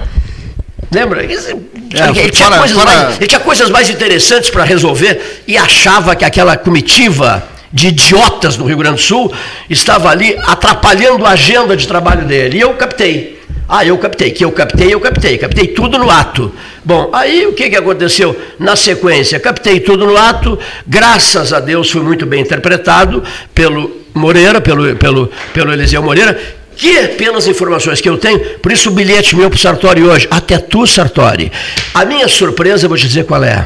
Lembra? 0.93 1.25
É, 1.25 1.27
ele, 1.27 2.31
tinha 2.31 2.49
fora, 2.51 2.69
fora... 2.69 2.85
Mais, 2.85 3.17
ele 3.17 3.27
tinha 3.27 3.41
coisas 3.41 3.71
mais 3.71 3.91
interessantes 3.91 4.51
para 4.51 4.65
resolver 4.65 5.43
e 5.47 5.57
achava 5.57 6.15
que 6.15 6.25
aquela 6.25 6.57
comitiva 6.57 7.43
de 7.73 7.89
idiotas 7.89 8.57
do 8.57 8.65
Rio 8.65 8.79
Grande 8.79 8.97
do 8.97 9.03
Sul 9.03 9.33
estava 9.69 10.11
ali 10.11 10.37
atrapalhando 10.47 11.25
a 11.27 11.31
agenda 11.31 11.77
de 11.77 11.87
trabalho 11.87 12.27
dele. 12.27 12.59
E 12.59 12.61
eu 12.61 12.75
captei. 12.75 13.37
Ah, 13.69 13.85
eu 13.85 13.99
captei, 13.99 14.31
que 14.31 14.45
eu 14.45 14.53
captei, 14.53 14.95
eu 14.95 15.01
captei, 15.01 15.37
captei 15.39 15.67
tudo 15.69 15.99
no 15.99 16.09
ato. 16.09 16.53
Bom, 16.85 17.11
aí 17.13 17.47
o 17.47 17.53
que, 17.53 17.69
que 17.69 17.77
aconteceu 17.77 18.37
na 18.61 18.77
sequência? 18.77 19.41
Captei 19.41 19.81
tudo 19.81 20.07
no 20.07 20.17
ato, 20.17 20.57
graças 20.87 21.53
a 21.53 21.59
Deus 21.59 21.91
foi 21.91 22.01
muito 22.01 22.25
bem 22.25 22.43
interpretado 22.43 23.25
pelo 23.53 23.91
Moreira, 24.15 24.61
pelo, 24.61 24.95
pelo, 24.95 25.31
pelo 25.53 25.73
Eliseu 25.73 26.01
Moreira, 26.01 26.39
que, 26.77 27.09
pelas 27.09 27.49
informações 27.49 28.01
que 28.01 28.09
eu 28.09 28.17
tenho, 28.17 28.39
por 28.61 28.71
isso 28.71 28.89
o 28.89 28.93
bilhete 28.93 29.35
meu 29.35 29.51
para 29.51 29.57
o 29.57 29.61
Sartori 29.61 30.03
hoje, 30.03 30.29
até 30.31 30.59
tu, 30.59 30.87
Sartori. 30.87 31.51
A 31.93 32.05
minha 32.05 32.29
surpresa, 32.29 32.87
vou 32.87 32.97
te 32.97 33.09
dizer 33.09 33.25
qual 33.25 33.43
é. 33.43 33.65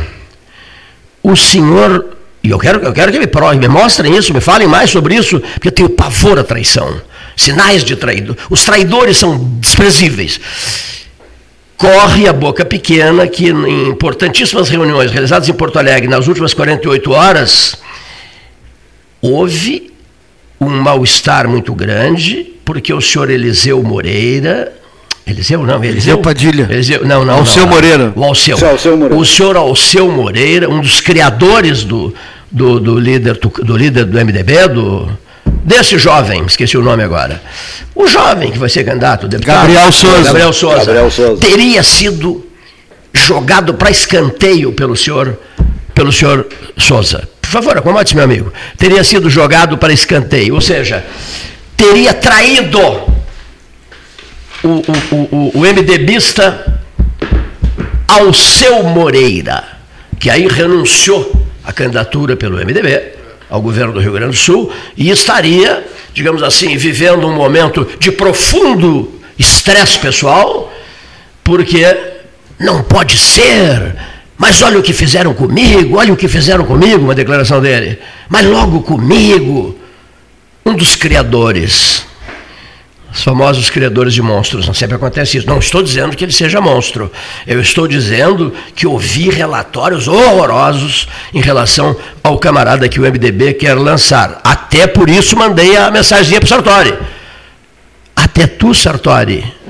O 1.23 1.37
senhor 1.37 2.17
e 2.43 2.51
eu 2.51 2.59
quero, 2.59 2.81
eu 2.81 2.93
quero 2.93 3.13
que 3.13 3.19
me, 3.19 3.29
me 3.59 3.69
mostrem 3.69 4.17
isso, 4.17 4.33
me 4.33 4.41
falem 4.41 4.67
mais 4.67 4.91
sobre 4.91 5.15
isso, 5.15 5.41
porque 5.41 5.69
eu 5.69 5.73
tenho 5.73 5.91
pavor 5.91 6.39
à 6.39 6.45
traição. 6.45 7.01
Sinais 7.37 7.85
de 7.85 7.97
traidor. 7.97 8.37
Os 8.49 8.65
traidores 8.65 9.17
são 9.19 9.39
desprezíveis. 9.61 10.41
Corre 11.77 12.29
a 12.29 12.33
boca 12.33 12.65
pequena 12.65 13.27
que 13.27 13.49
em 13.49 13.89
importantíssimas 13.89 14.69
reuniões 14.69 15.11
realizadas 15.11 15.49
em 15.49 15.53
Porto 15.53 15.79
Alegre 15.79 16.09
nas 16.09 16.29
últimas 16.29 16.53
48 16.53 17.11
horas, 17.11 17.77
houve 19.21 19.91
um 20.61 20.69
mal-estar 20.69 21.49
muito 21.49 21.75
grande, 21.75 22.55
porque 22.65 22.93
o 22.93 23.01
senhor 23.01 23.31
Eliseu 23.31 23.83
Moreira 23.83 24.80
Eliseu 25.27 25.63
não, 25.63 25.77
Eliseu, 25.77 25.91
Eliseu 25.91 26.19
Padilha. 26.19 26.69
Eliseu, 26.71 27.07
não, 27.07 27.25
não. 27.25 27.35
Alceu 27.39 27.65
não, 27.65 27.73
Moreira. 27.73 28.13
O 28.17 28.25
Alceu. 28.25 28.59
Alceu 28.67 28.97
Moreira. 28.97 29.17
O 29.17 29.25
senhor 29.25 29.57
Alceu 29.57 30.11
Moreira, 30.11 30.69
um 30.69 30.81
dos 30.81 31.01
criadores 31.01 31.85
do, 31.85 32.13
do, 32.51 32.81
do 32.81 32.99
líder, 32.99 33.39
do 33.39 33.77
líder 33.77 34.07
do 34.07 34.19
MDB, 34.19 34.69
do, 34.69 35.09
desse 35.65 35.99
jovem, 35.99 36.45
esqueci 36.47 36.77
o 36.77 36.83
nome 36.83 37.03
agora. 37.03 37.41
O 37.95 38.07
jovem 38.07 38.51
que 38.51 38.59
vai 38.59 38.69
ser 38.69 38.85
candidato, 38.85 39.29
deputado. 39.29 39.61
Gabriel 39.61 39.93
Souza. 39.93 40.23
Gabriel 40.23 40.53
Souza. 40.53 40.79
Gabriel 40.79 41.11
Souza. 41.11 41.41
Teria 41.41 41.83
sido 41.83 42.45
jogado 43.13 43.75
para 43.75 43.91
escanteio 43.91 44.73
pelo 44.73 44.97
senhor, 44.97 45.39
pelo 45.95 46.13
senhor 46.13 46.47
Souza. 46.77 47.29
Por 47.41 47.51
favor, 47.51 47.77
acomode 47.77 48.15
meu 48.15 48.25
amigo. 48.25 48.53
Teria 48.77 49.03
sido 49.03 49.29
jogado 49.29 49.77
para 49.77 49.93
escanteio, 49.93 50.55
ou 50.55 50.61
seja, 50.61 51.05
teria 51.77 52.15
traído 52.15 52.79
o, 54.63 54.69
o, 54.69 55.37
o, 55.37 55.51
o 55.55 55.61
MDBista 55.61 56.81
Alceu 58.07 58.83
Moreira, 58.83 59.65
que 60.19 60.29
aí 60.29 60.47
renunciou 60.47 61.33
à 61.65 61.73
candidatura 61.73 62.37
pelo 62.37 62.57
MDB 62.57 63.13
ao 63.49 63.61
governo 63.61 63.93
do 63.93 64.01
Rio 64.01 64.13
Grande 64.13 64.33
do 64.33 64.37
Sul 64.37 64.73
e 64.97 65.11
estaria, 65.11 65.87
digamos 66.13 66.43
assim, 66.43 66.77
vivendo 66.77 67.27
um 67.27 67.35
momento 67.35 67.87
de 67.99 68.13
profundo 68.13 69.21
estresse 69.39 69.99
pessoal, 69.99 70.73
porque 71.43 71.85
não 72.59 72.83
pode 72.83 73.17
ser. 73.19 73.97
Mas 74.37 74.63
olha 74.63 74.79
o 74.79 74.83
que 74.83 74.93
fizeram 74.93 75.35
comigo, 75.35 75.99
olha 75.99 76.13
o 76.13 76.17
que 76.17 76.29
fizeram 76.29 76.65
comigo, 76.65 77.05
uma 77.05 77.15
declaração 77.15 77.61
dele. 77.61 77.99
Mas 78.29 78.47
logo 78.47 78.83
comigo, 78.83 79.79
um 80.65 80.75
dos 80.75 80.95
criadores, 80.97 82.05
os 83.13 83.23
famosos 83.23 83.69
criadores 83.71 84.15
de 84.15 84.23
monstros, 84.23 84.67
não 84.67 84.75
sempre 84.75 84.97
acontece 84.97 85.39
isso. 85.39 85.47
Não 85.47 85.59
estou 85.59 85.83
dizendo 85.83 86.17
que 86.17 86.25
ele 86.25 86.33
seja 86.33 86.61
monstro. 86.61 87.11
Eu 87.47 87.61
estou 87.61 87.89
dizendo 87.89 88.53
que 88.75 88.87
ouvi 88.87 89.29
relatórios 89.31 90.07
horrorosos 90.07 91.09
em 91.35 91.41
relação 91.41 91.97
ao 92.23 92.39
camarada 92.39 92.89
que 92.89 93.01
o 93.01 93.03
MDB 93.03 93.55
quer 93.55 93.75
lançar. 93.75 94.41
Até 94.45 94.87
por 94.87 95.09
isso 95.09 95.37
mandei 95.37 95.77
a 95.77 95.91
mensagem 95.91 96.39
para 96.39 96.45
o 96.45 96.49
Sartori. 96.49 96.95
Até 98.15 98.47
tu, 98.47 98.75
Sartori, 98.75 99.61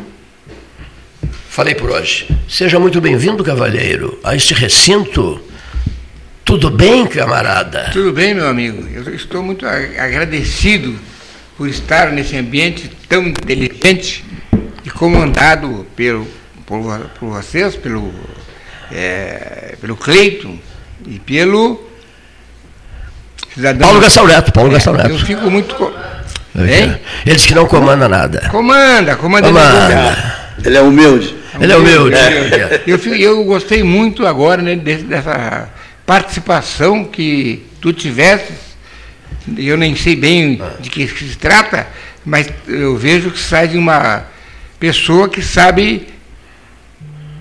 Falei 1.51 1.75
por 1.75 1.91
hoje. 1.91 2.29
Seja 2.49 2.79
muito 2.79 3.01
bem-vindo, 3.01 3.43
cavalheiro, 3.43 4.19
a 4.23 4.37
este 4.37 4.55
recinto. 4.55 5.41
Tudo 6.45 6.71
bem, 6.71 7.07
camarada? 7.09 7.91
Tudo 7.93 8.13
bem, 8.13 8.35
meu 8.35 8.47
amigo. 8.47 8.89
Eu 8.95 9.13
estou 9.13 9.43
muito 9.43 9.67
agradecido 9.67 10.97
por 11.61 11.69
estar 11.69 12.11
nesse 12.11 12.39
ambiente 12.39 12.91
tão 13.07 13.29
inteligente 13.29 14.25
e 14.83 14.89
comandado 14.89 15.87
pelo, 15.95 16.27
por, 16.65 16.81
por 17.19 17.29
vocês, 17.29 17.77
pelo, 17.77 18.11
é, 18.91 19.75
pelo 19.79 19.95
Cleiton 19.95 20.59
e 21.07 21.19
pelo 21.19 21.87
cidadão. 23.53 23.89
Paulo 23.89 24.01
Gastão 24.01 24.27
Neto, 24.27 24.53
Paulo 24.53 24.71
é, 24.71 24.73
Gastão 24.73 24.95
Neto. 24.95 25.11
Eu 25.11 25.19
fico 25.19 25.51
muito. 25.51 25.77
Hein? 26.57 26.99
Eles 27.27 27.45
que 27.45 27.55
não 27.55 27.67
comandam 27.67 28.09
nada. 28.09 28.49
Comanda, 28.51 29.17
comanda. 29.17 29.47
comanda. 29.49 30.45
Ele 30.65 30.79
é 30.79 30.81
humilde. 30.81 31.37
Ele 31.61 31.73
é 31.75 31.77
humilde. 31.77 32.17
É. 32.17 32.83
Eu, 32.87 32.97
eu 33.17 33.45
gostei 33.45 33.83
muito 33.83 34.27
agora 34.27 34.63
né, 34.63 34.77
dessa 34.77 35.69
participação 36.07 37.05
que 37.05 37.67
tu 37.83 37.93
tiveste. 37.93 38.70
Eu 39.57 39.77
nem 39.77 39.97
sei 39.97 40.17
bem 40.17 40.61
de 40.81 40.91
que 40.91 41.07
se 41.07 41.37
trata, 41.37 41.87
mas 42.25 42.49
eu 42.67 42.97
vejo 42.97 43.31
que 43.31 43.39
sai 43.39 43.69
de 43.69 43.79
uma 43.79 44.25
pessoa 44.79 45.29
que 45.29 45.43
sabe 45.43 46.09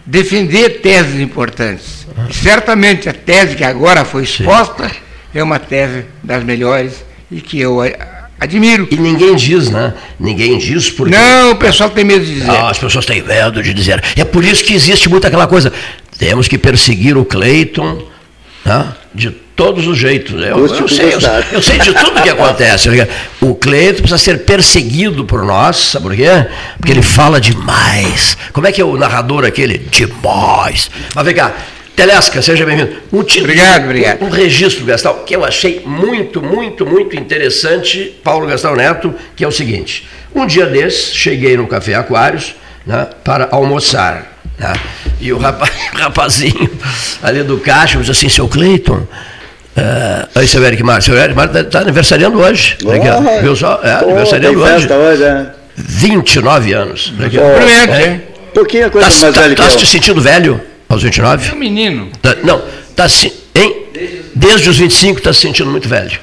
defender 0.06 0.82
teses 0.82 1.20
importantes. 1.20 2.08
E 2.30 2.34
certamente 2.34 3.08
a 3.08 3.14
tese 3.14 3.56
que 3.56 3.64
agora 3.64 4.04
foi 4.04 4.24
exposta 4.24 4.90
Sim. 4.90 4.96
é 5.36 5.44
uma 5.44 5.60
tese 5.60 6.06
das 6.24 6.44
melhores 6.44 7.04
e 7.32 7.42
que 7.42 7.60
eu 7.60 7.82
Admiro. 8.40 8.88
E 8.90 8.96
ninguém 8.96 9.36
diz, 9.36 9.70
né? 9.70 9.94
Ninguém 10.18 10.58
diz 10.58 10.90
porque. 10.90 11.14
Não, 11.14 11.52
o 11.52 11.56
pessoal 11.58 11.90
tem 11.90 12.06
medo 12.06 12.24
de 12.24 12.36
dizer. 12.36 12.50
Ah, 12.50 12.70
as 12.70 12.80
pessoas 12.80 13.06
têm 13.06 13.22
medo 13.22 13.62
de 13.62 13.74
dizer. 13.74 14.02
É 14.16 14.24
por 14.24 14.46
isso 14.46 14.64
que 14.64 14.74
existe 14.74 15.10
muito 15.10 15.28
aquela 15.28 15.46
coisa. 15.46 15.74
Temos 16.18 16.48
que 16.48 16.58
perseguir 16.58 17.18
o 17.18 17.26
Cleiton 17.26 18.08
né? 18.64 18.94
de 19.14 19.36
todos 19.60 19.86
os 19.88 19.98
jeitos. 19.98 20.42
Eu, 20.42 20.58
eu, 20.58 20.88
sei, 20.88 21.14
eu, 21.14 21.20
eu, 21.52 21.62
sei 21.62 21.80
de 21.80 21.94
tudo 21.94 22.22
que 22.22 22.30
acontece. 22.30 22.88
Né? 22.88 23.06
O 23.42 23.54
Cleiton 23.54 24.04
precisa 24.04 24.18
ser 24.18 24.46
perseguido 24.46 25.26
por 25.26 25.44
nós, 25.44 25.76
sabe 25.76 26.04
por 26.06 26.16
quê? 26.16 26.30
Porque 26.78 26.94
ele 26.94 27.02
fala 27.02 27.42
demais. 27.42 28.38
Como 28.54 28.66
é 28.66 28.72
que 28.72 28.80
é 28.80 28.86
o 28.86 28.96
narrador 28.96 29.44
aquele? 29.44 29.78
Demais. 29.78 30.90
Mas 31.14 31.26
vem 31.26 31.36
cá, 31.36 31.54
Telesca, 31.94 32.42
seja 32.42 32.66
bem-vindo. 32.66 32.96
Um 33.12 33.20
obrigado, 33.20 33.84
obrigado. 33.84 34.22
Um, 34.22 34.28
um, 34.28 34.30
registro, 34.30 34.86
Gastão, 34.86 35.26
que 35.26 35.36
eu 35.36 35.44
achei 35.44 35.82
muito, 35.86 36.42
muito, 36.42 36.86
muito 36.86 37.18
interessante, 37.18 38.18
Paulo 38.24 38.48
Gastão 38.48 38.78
Neto, 38.78 39.14
que 39.36 39.44
é 39.44 39.48
o 39.48 39.52
seguinte. 39.52 40.08
Um 40.34 40.46
dia 40.46 40.68
desses, 40.68 41.14
cheguei 41.14 41.58
no 41.58 41.68
Café 41.68 41.96
Aquários 41.96 42.56
né, 42.86 43.10
para 43.26 43.50
almoçar. 43.52 44.40
Né, 44.58 44.72
e 45.20 45.34
o, 45.34 45.38
rapaz, 45.38 45.70
o 45.94 45.98
rapazinho 45.98 46.72
ali 47.22 47.44
do 47.44 47.58
caixa 47.58 48.00
disse 48.00 48.12
assim, 48.12 48.30
seu 48.30 48.48
Cleiton, 48.48 49.06
Uh, 49.80 50.28
aí, 50.36 50.48
seu 50.48 50.64
Eric 50.64 50.84
Mar, 50.84 51.02
seu 51.02 51.18
Eric 51.18 51.36
Mar 51.36 51.48
está 51.48 51.64
tá 51.64 51.80
aniversariando 51.80 52.40
hoje. 52.40 52.78
Oh, 52.84 53.42
viu 53.42 53.56
só? 53.56 53.80
É, 53.82 53.94
aniversariando 53.94 54.60
hoje. 54.62 54.92
hoje 54.92 55.24
é. 55.24 55.46
29 55.76 56.74
anos. 56.74 57.14
Cumprimento, 57.18 57.94
hein? 57.94 58.22
Um 58.50 58.54
pouquinho 58.54 58.92
coisa 58.92 59.08
tá, 59.08 59.14
mais 59.22 59.36
tá, 59.36 59.42
velha 59.42 59.56
tá, 59.56 59.64
que 59.64 59.70
Está 59.70 59.86
se 59.86 59.92
sentindo 59.92 60.20
velho? 60.20 60.62
Aos 60.90 61.04
29? 61.04 61.50
É 61.50 61.54
um 61.54 61.58
menino. 61.58 62.10
Tá, 62.22 62.36
não, 62.44 62.62
tá 62.96 63.06
hein? 63.56 63.76
Desde 64.36 64.70
os 64.70 64.78
25 64.78 65.20
está 65.20 65.32
se 65.32 65.42
sentindo 65.42 65.70
muito 65.70 65.88
velho. 65.88 66.20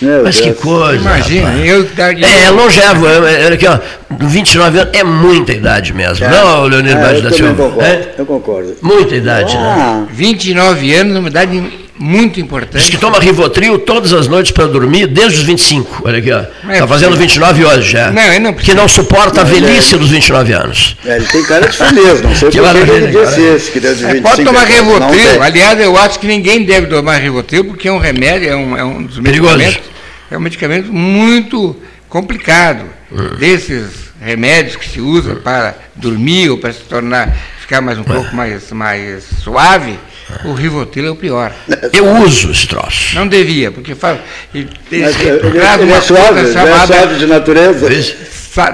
Meu 0.00 0.22
Mas 0.22 0.38
Deus. 0.38 0.54
que 0.56 0.62
coisa. 0.62 0.96
Imagina, 0.96 1.48
rapaz. 1.48 1.68
eu 1.68 1.88
É, 2.24 2.44
é 2.44 2.50
longevo, 2.50 3.08
é, 3.08 3.42
é, 3.42 3.48
aqui, 3.48 3.66
ó, 3.66 3.78
29 4.10 4.78
anos 4.78 4.94
é 4.94 5.02
muita 5.02 5.52
idade 5.52 5.92
mesmo. 5.92 6.24
É. 6.24 6.28
Não, 6.28 6.64
Leonardo 6.64 7.18
é, 7.18 7.20
da 7.22 7.32
Silva. 7.32 7.54
Concordo, 7.54 7.82
é? 7.82 8.08
Eu 8.16 8.26
concordo. 8.26 8.76
Muita 8.80 9.16
idade, 9.16 9.56
né? 9.56 9.60
ah. 9.60 10.00
né? 10.02 10.08
29 10.12 10.94
anos, 10.94 11.16
uma 11.16 11.28
idade 11.28 11.87
muito 11.98 12.40
importante. 12.40 12.80
Diz 12.80 12.90
que 12.90 12.96
toma 12.96 13.18
Rivotril 13.18 13.78
todas 13.78 14.12
as 14.12 14.28
noites 14.28 14.52
para 14.52 14.66
dormir, 14.66 15.06
desde 15.06 15.40
os 15.40 15.44
25. 15.44 16.02
Olha 16.04 16.18
aqui, 16.18 16.30
ó. 16.32 16.44
Está 16.72 16.86
fazendo 16.86 17.16
29 17.16 17.64
hoje 17.64 17.90
já. 17.90 18.10
Não, 18.10 18.40
não 18.40 18.52
que 18.54 18.72
não 18.74 18.86
suporta 18.86 19.42
não, 19.42 19.50
a 19.50 19.52
velhice 19.52 19.94
é... 19.94 19.98
dos 19.98 20.08
29 20.08 20.52
anos. 20.52 20.96
É, 21.04 21.16
ele 21.16 21.26
tem 21.26 21.42
cara 21.44 21.68
de 21.68 21.76
feliz, 21.76 22.22
não 22.22 22.34
sei 22.34 22.50
que 22.50 22.58
ele 22.58 23.06
disse 23.08 23.40
esse, 23.40 23.70
que 23.70 23.80
desde 23.80 24.04
25 24.04 24.26
é, 24.26 24.30
Pode 24.30 24.44
tomar 24.44 24.64
Rivotril. 24.64 25.42
Aliás, 25.42 25.80
eu 25.80 25.96
acho 25.96 26.18
que 26.20 26.26
ninguém 26.26 26.64
deve 26.64 26.86
tomar 26.86 27.16
Rivotril, 27.16 27.64
porque 27.64 27.88
é 27.88 27.92
um 27.92 27.98
remédio, 27.98 28.48
é 28.48 28.56
um, 28.56 28.76
é 28.76 28.84
um 28.84 29.02
dos 29.02 29.18
medicamentos. 29.18 29.74
Perigoso. 29.74 29.98
É 30.30 30.36
um 30.36 30.40
medicamento 30.40 30.92
muito 30.92 31.76
complicado. 32.08 32.84
Hum. 33.10 33.36
Desses 33.38 34.08
remédios 34.20 34.76
que 34.76 34.88
se 34.88 35.00
usa 35.00 35.32
hum. 35.32 35.40
para 35.42 35.74
dormir 35.96 36.50
ou 36.50 36.58
para 36.58 36.72
se 36.72 36.80
tornar, 36.80 37.34
ficar 37.60 37.80
mais 37.80 37.98
um 37.98 38.02
hum. 38.02 38.04
pouco 38.04 38.36
mais, 38.36 38.70
mais 38.70 39.24
suave 39.42 39.98
o 40.44 40.52
Rivotril 40.52 41.06
é 41.06 41.10
o 41.10 41.16
pior. 41.16 41.52
Eu 41.92 42.06
uso 42.16 42.50
esse 42.50 42.66
troço. 42.66 43.14
Não 43.14 43.26
devia, 43.26 43.70
porque 43.70 43.94
faz, 43.94 44.18
ele, 44.54 44.68
ele, 44.90 45.04
ele, 45.04 45.50
traz 45.58 45.82
uma 45.82 45.96
é 45.96 46.00
suave, 46.00 46.40
coisa 46.40 46.52
chamada. 46.52 46.94
É 46.94 46.98
suave 46.98 47.14
de 47.16 47.26
natureza. 47.26 48.16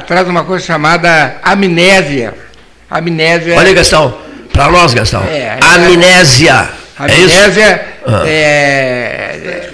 Traz 0.06 0.28
uma 0.28 0.44
coisa 0.44 0.64
chamada 0.64 1.36
amnésia. 1.42 2.34
Amnésia. 2.90 3.56
Olha, 3.56 3.72
Gastão, 3.72 4.18
para 4.52 4.70
nós, 4.70 4.94
Gastão. 4.94 5.22
É, 5.24 5.58
amnésia. 5.60 6.68
Amnésia 6.98 7.86
é. 8.06 8.24
é 8.26 9.70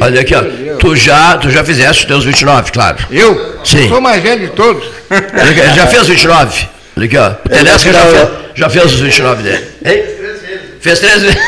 Olha 0.00 0.20
aqui, 0.20 0.34
ó. 0.34 0.42
Tu 0.78 0.96
já, 0.96 1.36
tu 1.38 1.50
já 1.50 1.62
fizeste 1.64 2.02
os 2.02 2.08
teus 2.08 2.24
29, 2.24 2.72
claro. 2.72 2.98
Eu? 3.10 3.60
Sim. 3.64 3.82
Eu 3.82 3.88
sou 3.88 4.00
mais 4.00 4.22
velho 4.22 4.48
de 4.48 4.52
todos. 4.52 4.84
Já 5.76 5.86
fez 5.86 6.06
29? 6.08 6.68
Olha 6.96 7.06
aqui, 7.06 7.16
ó. 7.16 7.30
O 7.30 7.48
Telesca 7.48 7.92
já 7.92 8.00
fez, 8.00 8.28
já 8.54 8.70
fez 8.70 8.84
os 8.86 9.00
29 9.00 9.42
dele. 9.42 9.64
Hein? 9.84 10.17
Fez 10.80 10.98
três 10.98 11.22
vezes. 11.22 11.38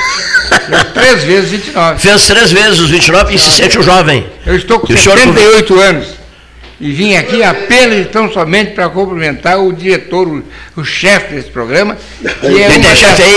três 0.94 1.24
vezes 1.24 1.50
29. 1.50 2.00
Fez 2.00 2.26
três 2.26 2.52
vezes 2.52 2.80
os 2.80 2.90
29 2.90 3.34
e 3.34 3.38
se 3.38 3.50
sente 3.50 3.78
um 3.78 3.82
jovem. 3.82 4.26
Eu 4.46 4.56
estou 4.56 4.80
com 4.80 4.86
78 4.86 5.66
senhor... 5.66 5.82
anos. 5.82 6.20
E 6.80 6.92
vim 6.92 7.14
aqui 7.14 7.42
apenas 7.42 7.98
e 7.98 8.04
tão 8.06 8.32
somente 8.32 8.70
para 8.70 8.88
cumprimentar 8.88 9.60
o 9.62 9.70
diretor, 9.70 10.26
o, 10.26 10.42
o 10.74 10.82
chefe 10.82 11.34
desse 11.34 11.50
programa, 11.50 11.94
que 12.22 12.46
é 12.46 12.68
uma 12.68 12.78
das 12.78 12.98
chefe 12.98 13.22
aí, 13.22 13.34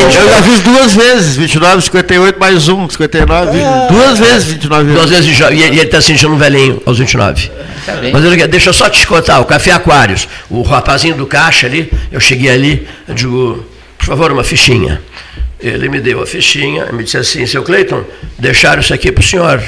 eu, 0.00 0.10
já 0.12 0.42
fiz 0.42 0.60
duas 0.60 0.94
vezes, 0.94 1.36
29, 1.36 1.82
58, 1.82 2.38
mais 2.38 2.68
um, 2.68 2.88
59, 2.88 3.60
ah, 3.60 3.88
duas 3.90 4.20
vezes 4.20 4.44
29 4.44 4.82
anos. 4.82 4.94
Duas 4.94 5.10
vezes, 5.10 5.40
e 5.40 5.62
ele 5.62 5.80
está 5.80 6.00
se 6.00 6.06
sentindo 6.06 6.32
um 6.32 6.38
velhinho 6.38 6.80
aos 6.86 6.96
29. 6.96 7.50
Tá 7.84 7.94
Mas 8.12 8.24
eu, 8.24 8.46
deixa 8.46 8.70
eu 8.70 8.72
só 8.72 8.88
te 8.88 9.04
contar, 9.04 9.40
o 9.40 9.44
Café 9.44 9.72
Aquários, 9.72 10.28
o 10.48 10.62
rapazinho 10.62 11.16
do 11.16 11.26
caixa 11.26 11.66
ali, 11.66 11.92
eu 12.12 12.20
cheguei 12.20 12.50
ali, 12.50 12.86
eu 13.08 13.14
digo, 13.16 13.66
por 14.04 14.10
favor, 14.10 14.32
uma 14.32 14.44
fichinha. 14.44 15.00
Ele 15.58 15.88
me 15.88 15.98
deu 15.98 16.22
a 16.22 16.26
fichinha, 16.26 16.92
me 16.92 17.04
disse 17.04 17.16
assim, 17.16 17.46
seu 17.46 17.62
Cleiton, 17.62 18.04
deixaram 18.38 18.80
isso 18.80 18.92
aqui 18.92 19.10
para 19.10 19.22
o 19.22 19.24
senhor. 19.24 19.62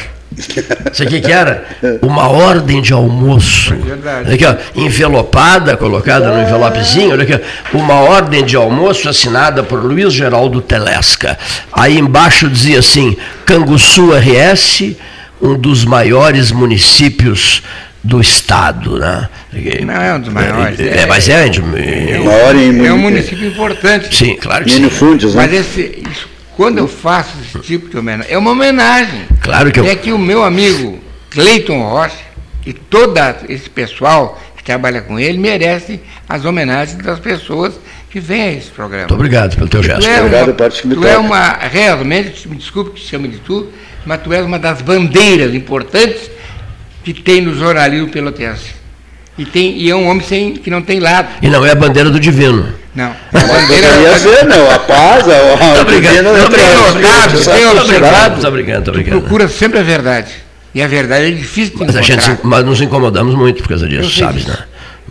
Sabe 0.93 1.17
o 1.17 1.23
que, 1.23 1.33
era? 1.33 1.65
Uma 2.03 2.29
ordem 2.29 2.83
de 2.83 2.93
almoço. 2.93 3.75
Verdade. 3.75 4.35
Aqui, 4.35 4.45
ó, 4.45 4.55
envelopada, 4.75 5.75
colocada 5.77 6.31
no 6.31 6.43
envelopezinho, 6.43 7.13
olha 7.13 7.23
aqui, 7.23 7.41
uma 7.73 7.95
ordem 7.95 8.45
de 8.45 8.57
almoço 8.57 9.09
assinada 9.09 9.63
por 9.63 9.83
Luiz 9.83 10.13
Geraldo 10.13 10.61
Telesca. 10.61 11.39
Aí 11.73 11.99
embaixo 11.99 12.51
dizia 12.51 12.81
assim: 12.81 13.17
Canguçu 13.47 14.11
RS, 14.13 14.97
um 15.41 15.57
dos 15.57 15.87
maiores 15.87 16.51
municípios 16.51 17.63
do 18.07 18.21
estado, 18.21 18.99
né? 18.99 19.29
Não 19.85 19.95
é 19.95 20.15
um 20.15 20.21
dos 20.21 20.33
maiores. 20.33 20.79
É, 20.81 21.07
mas 21.07 21.29
é, 21.29 21.49
de- 21.49 21.61
Maior 21.61 22.55
em 22.55 22.87
É 22.87 22.93
um 22.93 22.99
município 22.99 23.47
importante. 23.49 24.15
sim, 24.15 24.37
claro 24.37 24.65
que 24.65 24.71
sim. 24.71 24.77
minifúndios, 24.81 25.35
né? 25.35 25.43
Mas 25.43 25.53
esse, 25.53 26.03
isso, 26.11 26.29
quando 26.57 26.79
eu 26.79 26.87
faço 26.87 27.31
esse 27.45 27.59
tipo 27.61 27.89
de 27.89 27.99
homenagem, 27.99 28.33
é 28.33 28.39
uma 28.39 28.53
homenagem. 28.53 29.23
Claro 29.41 29.73
que 29.73 29.81
eu- 29.81 29.87
É 29.87 29.97
que 29.97 30.13
o 30.13 30.19
meu 30.19 30.45
amigo 30.45 31.01
Cleiton 31.31 31.83
Rocha 31.83 32.17
e 32.65 32.73
todo 32.73 33.19
esse 33.49 33.69
pessoal 33.69 34.41
que 34.57 34.63
trabalha 34.63 35.01
com 35.03 35.19
ele 35.19 35.39
merece 35.39 36.01
as 36.29 36.45
homenagens 36.45 36.97
das 37.03 37.19
pessoas 37.19 37.75
que 38.11 38.21
vêm 38.21 38.43
a 38.43 38.53
esse 38.53 38.71
programa. 38.71 39.03
Muito 39.09 39.15
obrigado 39.15 39.57
pelo 39.57 39.69
teu 39.69 39.83
gesto. 39.83 40.03
Tu 40.03 40.09
é 40.09 40.21
Obrigado, 40.21 40.45
uma, 40.49 40.55
parte 40.55 40.83
que 40.83 40.89
me 40.89 40.95
tu 40.95 41.07
é 41.07 41.19
uma, 41.19 41.53
realmente, 41.59 42.49
me 42.49 42.57
desculpe 42.57 42.93
que 42.93 43.01
te 43.01 43.09
chame 43.09 43.29
de 43.29 43.39
tu, 43.39 43.67
mas 44.07 44.21
tu 44.23 44.33
és 44.33 44.45
uma 44.47 44.59
das 44.59 44.81
bandeiras 44.81 45.53
importantes 45.55 46.31
que 47.13 47.23
tem 47.23 47.41
no 47.41 47.55
jornalismo 47.55 48.09
pelotense. 48.09 48.75
E, 49.39 49.45
tem, 49.45 49.77
e 49.79 49.91
é 49.91 49.95
um 49.95 50.09
homem 50.09 50.27
sem, 50.27 50.55
que 50.55 50.71
não 50.71 50.83
tem 50.83 50.99
lado. 50.99 51.29
E 51.43 51.49
não 51.49 51.65
é 51.65 51.71
a 51.71 51.75
bandeira 51.75 52.11
do 52.11 52.19
divino. 52.19 52.73
Não. 52.95 53.15
A 53.33 53.39
bandeira 53.39 53.89
Poderia 53.89 54.19
ser, 54.19 54.45
não. 54.47 54.71
A 54.71 54.79
paz, 54.79 55.25
a, 55.29 55.83
obrigado. 55.83 56.15
tem 57.45 57.67
observado. 57.69 58.33
Muito 58.33 58.49
obrigado. 58.49 58.77
Muito 58.77 58.91
obrigado. 58.91 59.21
procura 59.21 59.49
sempre 59.49 59.79
a 59.79 59.83
verdade. 59.83 60.33
E 60.75 60.83
a 60.83 60.89
verdade 60.89 61.27
é 61.27 61.31
difícil 61.31 61.79
de 61.79 61.85
Mas 61.87 61.97
a 61.97 62.03
gente, 62.03 62.39
mas 62.43 62.65
nos 62.65 62.81
incomodamos 62.81 63.35
muito 63.35 63.63
por 63.63 63.69
causa 63.69 63.87
disso, 63.87 64.11
sabes, 64.19 64.47
né? 64.47 64.57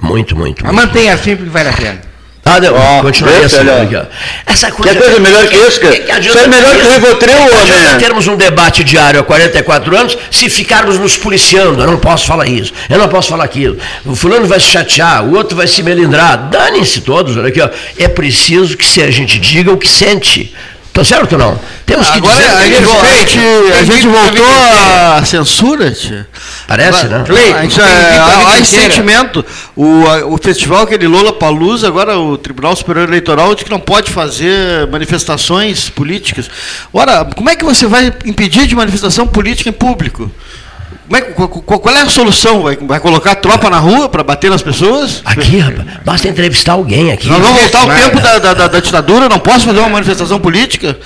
Muito, 0.01 0.35
muito. 0.35 0.65
Mas 0.65 0.73
muito. 0.73 0.87
mantenha 0.87 1.13
assim 1.13 1.35
porque 1.35 1.49
vale 1.49 1.69
a 1.69 1.73
pena. 1.73 2.01
Ah, 2.47 2.59
não, 2.59 2.75
Ó, 2.75 3.01
continuaria 3.01 3.39
vê, 3.39 3.45
assim. 3.47 3.57
filho, 3.57 3.71
ó. 3.73 3.81
aqui, 3.81 3.95
ó. 3.95 4.03
Essa 4.45 4.71
coisa, 4.71 4.93
Quer 4.93 4.99
coisa 5.01 5.19
melhor 5.19 5.47
que 5.47 5.55
isso, 5.57 5.79
cara? 5.81 5.93
Que- 5.95 6.01
que 6.03 6.11
adianta 6.11 6.37
Isso 6.37 6.45
é 6.45 6.47
melhor 6.47 6.75
que 6.75 6.85
o? 6.85 6.91
Rivotril, 6.91 7.37
homem. 7.41 7.97
termos 7.99 8.27
um 8.27 8.35
debate 8.35 8.83
diário 8.83 9.19
há 9.19 9.23
44 9.23 9.97
anos 9.97 10.15
se 10.29 10.47
ficarmos 10.47 10.99
nos 10.99 11.17
policiando. 11.17 11.81
Eu 11.81 11.87
não 11.87 11.97
posso 11.97 12.27
falar 12.27 12.45
isso, 12.47 12.71
eu 12.87 12.99
não 12.99 13.07
posso 13.09 13.29
falar 13.29 13.45
aquilo. 13.45 13.77
O 14.05 14.15
fulano 14.15 14.45
vai 14.45 14.59
se 14.59 14.67
chatear, 14.67 15.25
o 15.25 15.35
outro 15.35 15.57
vai 15.57 15.65
se 15.65 15.81
melindrar. 15.81 16.37
Danem-se 16.49 17.01
todos, 17.01 17.35
olha 17.35 17.47
aqui, 17.47 17.59
ó. 17.61 17.69
É 17.97 18.07
preciso 18.07 18.77
que 18.77 18.85
se 18.85 19.01
a 19.01 19.09
gente 19.09 19.39
diga 19.39 19.71
o 19.71 19.77
que 19.77 19.87
sente. 19.89 20.53
Tá 20.95 21.03
certo 21.03 21.33
ou 21.33 21.37
não? 21.37 21.59
Temos 21.85 22.09
que 22.09 22.17
Agora 22.19 22.35
dizer. 22.37 22.49
a 22.49 22.55
o 22.55 22.61
que 22.61 22.69
gente, 22.73 22.87
sente. 22.87 23.39
a 23.39 23.51
gente, 23.51 23.73
a 23.73 23.83
gente 23.83 24.07
voltou 24.07 24.45
à 25.17 25.25
censura, 25.25 25.91
tia. 25.91 26.25
Parece, 26.69 27.05
né? 27.07 27.23
Cleiton, 27.27 27.57
A 27.57 27.61
gente, 27.63 27.81
é, 27.81 27.83
a 28.17 28.47
há 28.49 28.59
esse 28.61 28.77
sentimento. 28.79 29.45
O, 29.75 30.07
a- 30.07 30.25
o 30.25 30.37
festival, 30.37 30.83
aquele 30.83 31.05
Lola 31.05 31.33
Palusa, 31.33 31.87
agora 31.89 32.17
o 32.17 32.37
Tribunal 32.37 32.73
Superior 32.77 33.09
Eleitoral 33.09 33.53
diz 33.53 33.65
que 33.65 33.69
não 33.69 33.79
pode 33.79 34.09
fazer 34.09 34.87
manifestações 34.89 35.89
políticas. 35.89 36.49
Ora, 36.93 37.25
como 37.35 37.49
é 37.49 37.57
que 37.57 37.65
você 37.65 37.85
vai 37.87 38.13
impedir 38.23 38.65
de 38.65 38.73
manifestação 38.73 39.27
política 39.27 39.69
em 39.69 39.73
público? 39.73 40.31
É 41.13 41.21
qual, 41.21 41.95
é 41.95 42.01
a 42.01 42.09
solução? 42.09 42.63
Vai, 42.63 42.75
vai 42.81 42.99
colocar 42.99 43.35
tropa 43.35 43.69
na 43.69 43.77
rua 43.77 44.09
para 44.09 44.23
bater 44.23 44.49
nas 44.49 44.61
pessoas? 44.63 45.21
Aqui, 45.23 45.59
rapaz, 45.59 45.87
basta 46.03 46.27
entrevistar 46.27 46.73
alguém 46.73 47.11
aqui. 47.11 47.27
Nós 47.27 47.39
vamos 47.41 47.59
voltar 47.61 47.79
ao 47.81 47.87
Nada. 47.87 47.99
tempo 48.01 48.19
da, 48.21 48.39
da, 48.39 48.53
da- 48.53 48.67
da 48.67 48.79
ditadura, 48.79 49.29
não 49.29 49.37
posso 49.39 49.65
fazer 49.65 49.79
uma 49.79 49.89
manifestação 49.89 50.39
política 50.39 50.97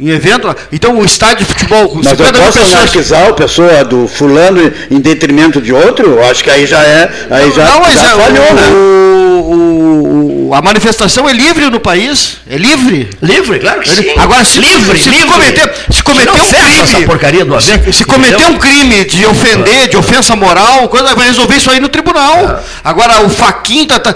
em 0.00 0.08
evento. 0.08 0.54
Então 0.72 0.98
o 0.98 1.04
estádio 1.04 1.44
de 1.44 1.52
futebol 1.52 1.88
com 1.90 1.96
Mas 1.98 2.06
eu 2.06 2.16
50 2.16 2.32
mil 2.32 2.46
posso 2.46 2.58
pessoas. 2.58 2.74
anarquizar 2.80 3.28
a 3.28 3.32
pessoa 3.34 3.84
do 3.84 4.08
fulano 4.08 4.72
em 4.90 5.00
detrimento 5.00 5.60
de 5.60 5.72
outro? 5.72 6.12
Eu 6.12 6.24
acho 6.30 6.42
que 6.42 6.50
aí 6.50 6.64
já 6.66 6.82
é. 6.82 7.10
Aí 7.30 7.50
já, 7.52 7.64
não, 7.66 7.80
mas 7.80 7.92
já 7.94 8.04
é, 8.04 8.08
falhou, 8.08 8.50
o, 8.50 8.54
né? 8.54 8.68
o- 8.70 9.52
o- 9.52 10.21
a 10.54 10.62
manifestação 10.62 11.28
é 11.28 11.32
livre 11.32 11.70
no 11.70 11.80
país, 11.80 12.38
é 12.48 12.56
livre. 12.56 13.08
Livre, 13.22 13.58
claro 13.58 13.80
que 13.80 13.90
sim. 13.90 14.12
Agora, 14.16 14.44
se, 14.44 14.58
livre, 14.58 14.98
se, 14.98 15.08
livre. 15.08 15.26
cometer, 15.26 15.74
se 15.90 16.02
cometer 16.02 16.30
um 16.30 16.38
crime, 16.38 16.80
essa 16.80 17.00
porcaria 17.02 17.44
do 17.44 17.60
se, 17.60 17.72
avião, 17.72 17.92
se 17.92 18.04
cometer 18.04 18.46
um 18.46 18.58
crime 18.58 19.04
de 19.04 19.24
ofender, 19.26 19.88
de 19.88 19.96
ofensa 19.96 20.36
moral, 20.36 20.88
coisa, 20.88 21.14
vai 21.14 21.26
resolver 21.26 21.56
isso 21.56 21.70
aí 21.70 21.80
no 21.80 21.88
tribunal. 21.88 22.62
Agora, 22.84 23.24
o 23.24 23.30
Faquin 23.30 23.82
está 23.82 24.14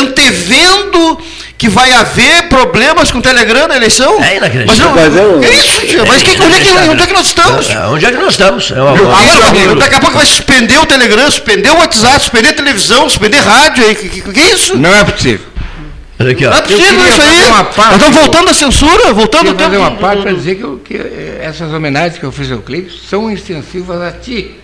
antevendo 0.00 1.18
que 1.56 1.68
vai 1.68 1.92
haver 1.92 2.48
problemas 2.48 3.10
com 3.10 3.18
o 3.18 3.22
Telegram 3.22 3.68
na 3.68 3.76
eleição. 3.76 4.22
É 4.22 4.36
inacreditável. 4.36 4.92
Mas, 4.94 5.16
eu- 5.16 5.42
é 5.42 5.50
isso, 5.50 5.80
tia. 5.86 6.04
Mas 6.04 6.22
que- 6.22 6.30
onde, 6.42 6.54
é 6.56 6.60
que, 6.60 6.70
onde 6.90 7.02
é 7.02 7.06
que 7.06 7.12
nós 7.12 7.26
estamos? 7.26 7.70
É, 7.70 7.86
Onde 7.86 8.04
é 8.06 8.10
que 8.10 8.16
nós 8.18 8.30
estamos? 8.32 8.70
É 8.72 8.82
uma- 8.82 8.90
Agora, 8.92 9.74
daqui 9.76 9.94
a 9.94 10.00
pouco 10.00 10.16
vai 10.16 10.26
suspender 10.26 10.78
o 10.78 10.86
Telegram, 10.86 11.30
suspender 11.30 11.70
o 11.70 11.76
WhatsApp, 11.78 12.20
suspender 12.20 12.48
a 12.48 12.52
televisão, 12.54 13.08
suspender 13.08 13.38
rádio. 13.38 13.84
aí. 13.86 13.94
Que, 13.94 14.08
que, 14.08 14.32
que 14.32 14.40
é 14.40 14.52
isso? 14.52 14.76
Não 14.76 14.94
é 14.94 15.04
possível. 15.04 15.46
Aqui. 16.18 16.44
Não 16.44 16.52
é 16.56 16.62
possível 16.62 17.04
isso 17.08 17.22
aí. 17.22 17.40
fazer 17.40 17.50
Nós 17.76 17.92
estamos 17.96 18.16
voltando 18.16 18.50
à 18.50 18.54
censura, 18.54 19.12
voltando 19.12 19.48
ao 19.48 19.54
vou 19.54 19.64
fazer 19.64 19.76
tempo. 19.78 19.90
uma 19.90 19.90
parte 19.98 20.22
para 20.22 20.32
dizer 20.32 20.54
que, 20.56 20.62
eu- 20.62 20.80
que, 20.84 20.96
essas 21.40 21.72
homenagens 21.72 22.18
que 22.18 22.24
eu 22.24 22.32
fiz 22.32 22.50
ao 22.52 22.58
Cleiton 22.58 22.94
são 23.08 23.30
extensivas 23.30 24.00
a 24.00 24.12
ti. 24.12 24.54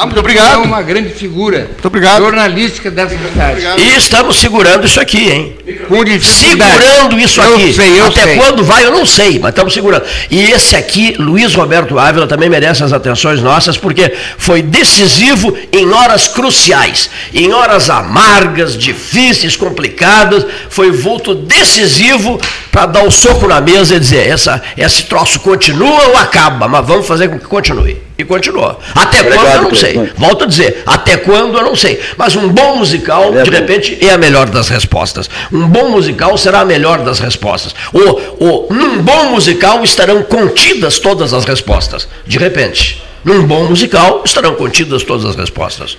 Ah, 0.00 0.06
muito 0.06 0.16
É 0.16 0.20
obrigado. 0.20 0.62
uma 0.62 0.80
grande 0.80 1.08
figura 1.10 1.58
Muito 1.72 1.86
obrigado. 1.88 2.20
jornalística 2.22 2.88
dessa 2.88 3.16
cidade. 3.18 3.60
E 3.80 3.96
estamos 3.96 4.38
segurando 4.38 4.86
isso 4.86 5.00
aqui, 5.00 5.28
hein? 5.28 5.56
Com. 5.88 5.96
Segurando 6.22 7.18
isso 7.18 7.40
Eu 7.40 7.54
aqui. 7.56 7.72
sei, 7.74 7.98
eu 8.00 8.06
Até 8.06 8.22
sei. 8.22 8.36
quando 8.36 8.62
vai, 8.62 8.84
eu 8.84 8.92
não 8.92 9.04
sei, 9.04 9.40
mas 9.40 9.48
estamos 9.50 9.74
segurando. 9.74 10.04
E 10.30 10.40
esse 10.52 10.76
aqui, 10.76 11.16
Luiz 11.18 11.52
Roberto 11.52 11.98
Ávila, 11.98 12.28
também 12.28 12.48
merece 12.48 12.84
as 12.84 12.92
atenções 12.92 13.40
nossas, 13.42 13.76
porque 13.76 14.12
foi 14.38 14.62
decisivo 14.62 15.56
em 15.72 15.90
horas 15.92 16.28
cruciais, 16.28 17.10
em 17.34 17.52
horas 17.52 17.90
amargas, 17.90 18.78
difíceis, 18.78 19.56
complicadas. 19.56 20.46
Foi 20.70 20.92
vulto 20.92 21.34
decisivo 21.34 22.40
para 22.70 22.86
dar 22.86 23.02
o 23.02 23.10
soco 23.10 23.48
na 23.48 23.60
mesa 23.60 23.96
e 23.96 23.98
dizer: 24.00 24.28
essa, 24.28 24.62
esse 24.76 25.02
troço 25.02 25.40
continua 25.40 26.06
ou 26.08 26.16
acaba, 26.16 26.68
mas 26.68 26.86
vamos 26.86 27.04
fazer 27.04 27.28
com 27.28 27.36
que 27.38 27.46
continue. 27.46 28.06
E 28.20 28.24
continuou. 28.24 28.80
Até 28.96 29.22
quando 29.22 29.36
Obrigado, 29.36 29.56
eu 29.56 29.62
não 29.62 29.74
sei. 29.76 30.12
Volto 30.16 30.42
a 30.42 30.46
dizer, 30.48 30.82
até 30.84 31.16
quando 31.18 31.56
eu 31.56 31.62
não 31.62 31.76
sei. 31.76 32.00
Mas 32.16 32.34
um 32.34 32.48
bom 32.48 32.78
musical, 32.78 33.32
É 33.32 33.44
de 33.44 33.50
bom. 33.50 33.56
repente, 33.56 33.96
é 34.04 34.10
a 34.10 34.18
melhor 34.18 34.50
das 34.50 34.68
respostas. 34.68 35.30
Um 35.52 35.68
bom 35.68 35.90
musical 35.90 36.36
será 36.36 36.62
a 36.62 36.64
melhor 36.64 36.98
das 37.04 37.20
respostas. 37.20 37.76
Ou, 37.92 38.36
ou 38.40 38.68
num 38.72 38.98
bom 39.02 39.30
musical 39.30 39.84
estarão 39.84 40.24
contidas 40.24 40.98
todas 40.98 41.32
as 41.32 41.44
respostas. 41.44 42.08
De 42.26 42.38
repente. 42.38 43.00
Num 43.24 43.44
bom 43.44 43.68
musical 43.68 44.22
estarão 44.24 44.56
contidas 44.56 45.04
todas 45.04 45.24
as 45.24 45.36
respostas. 45.36 45.96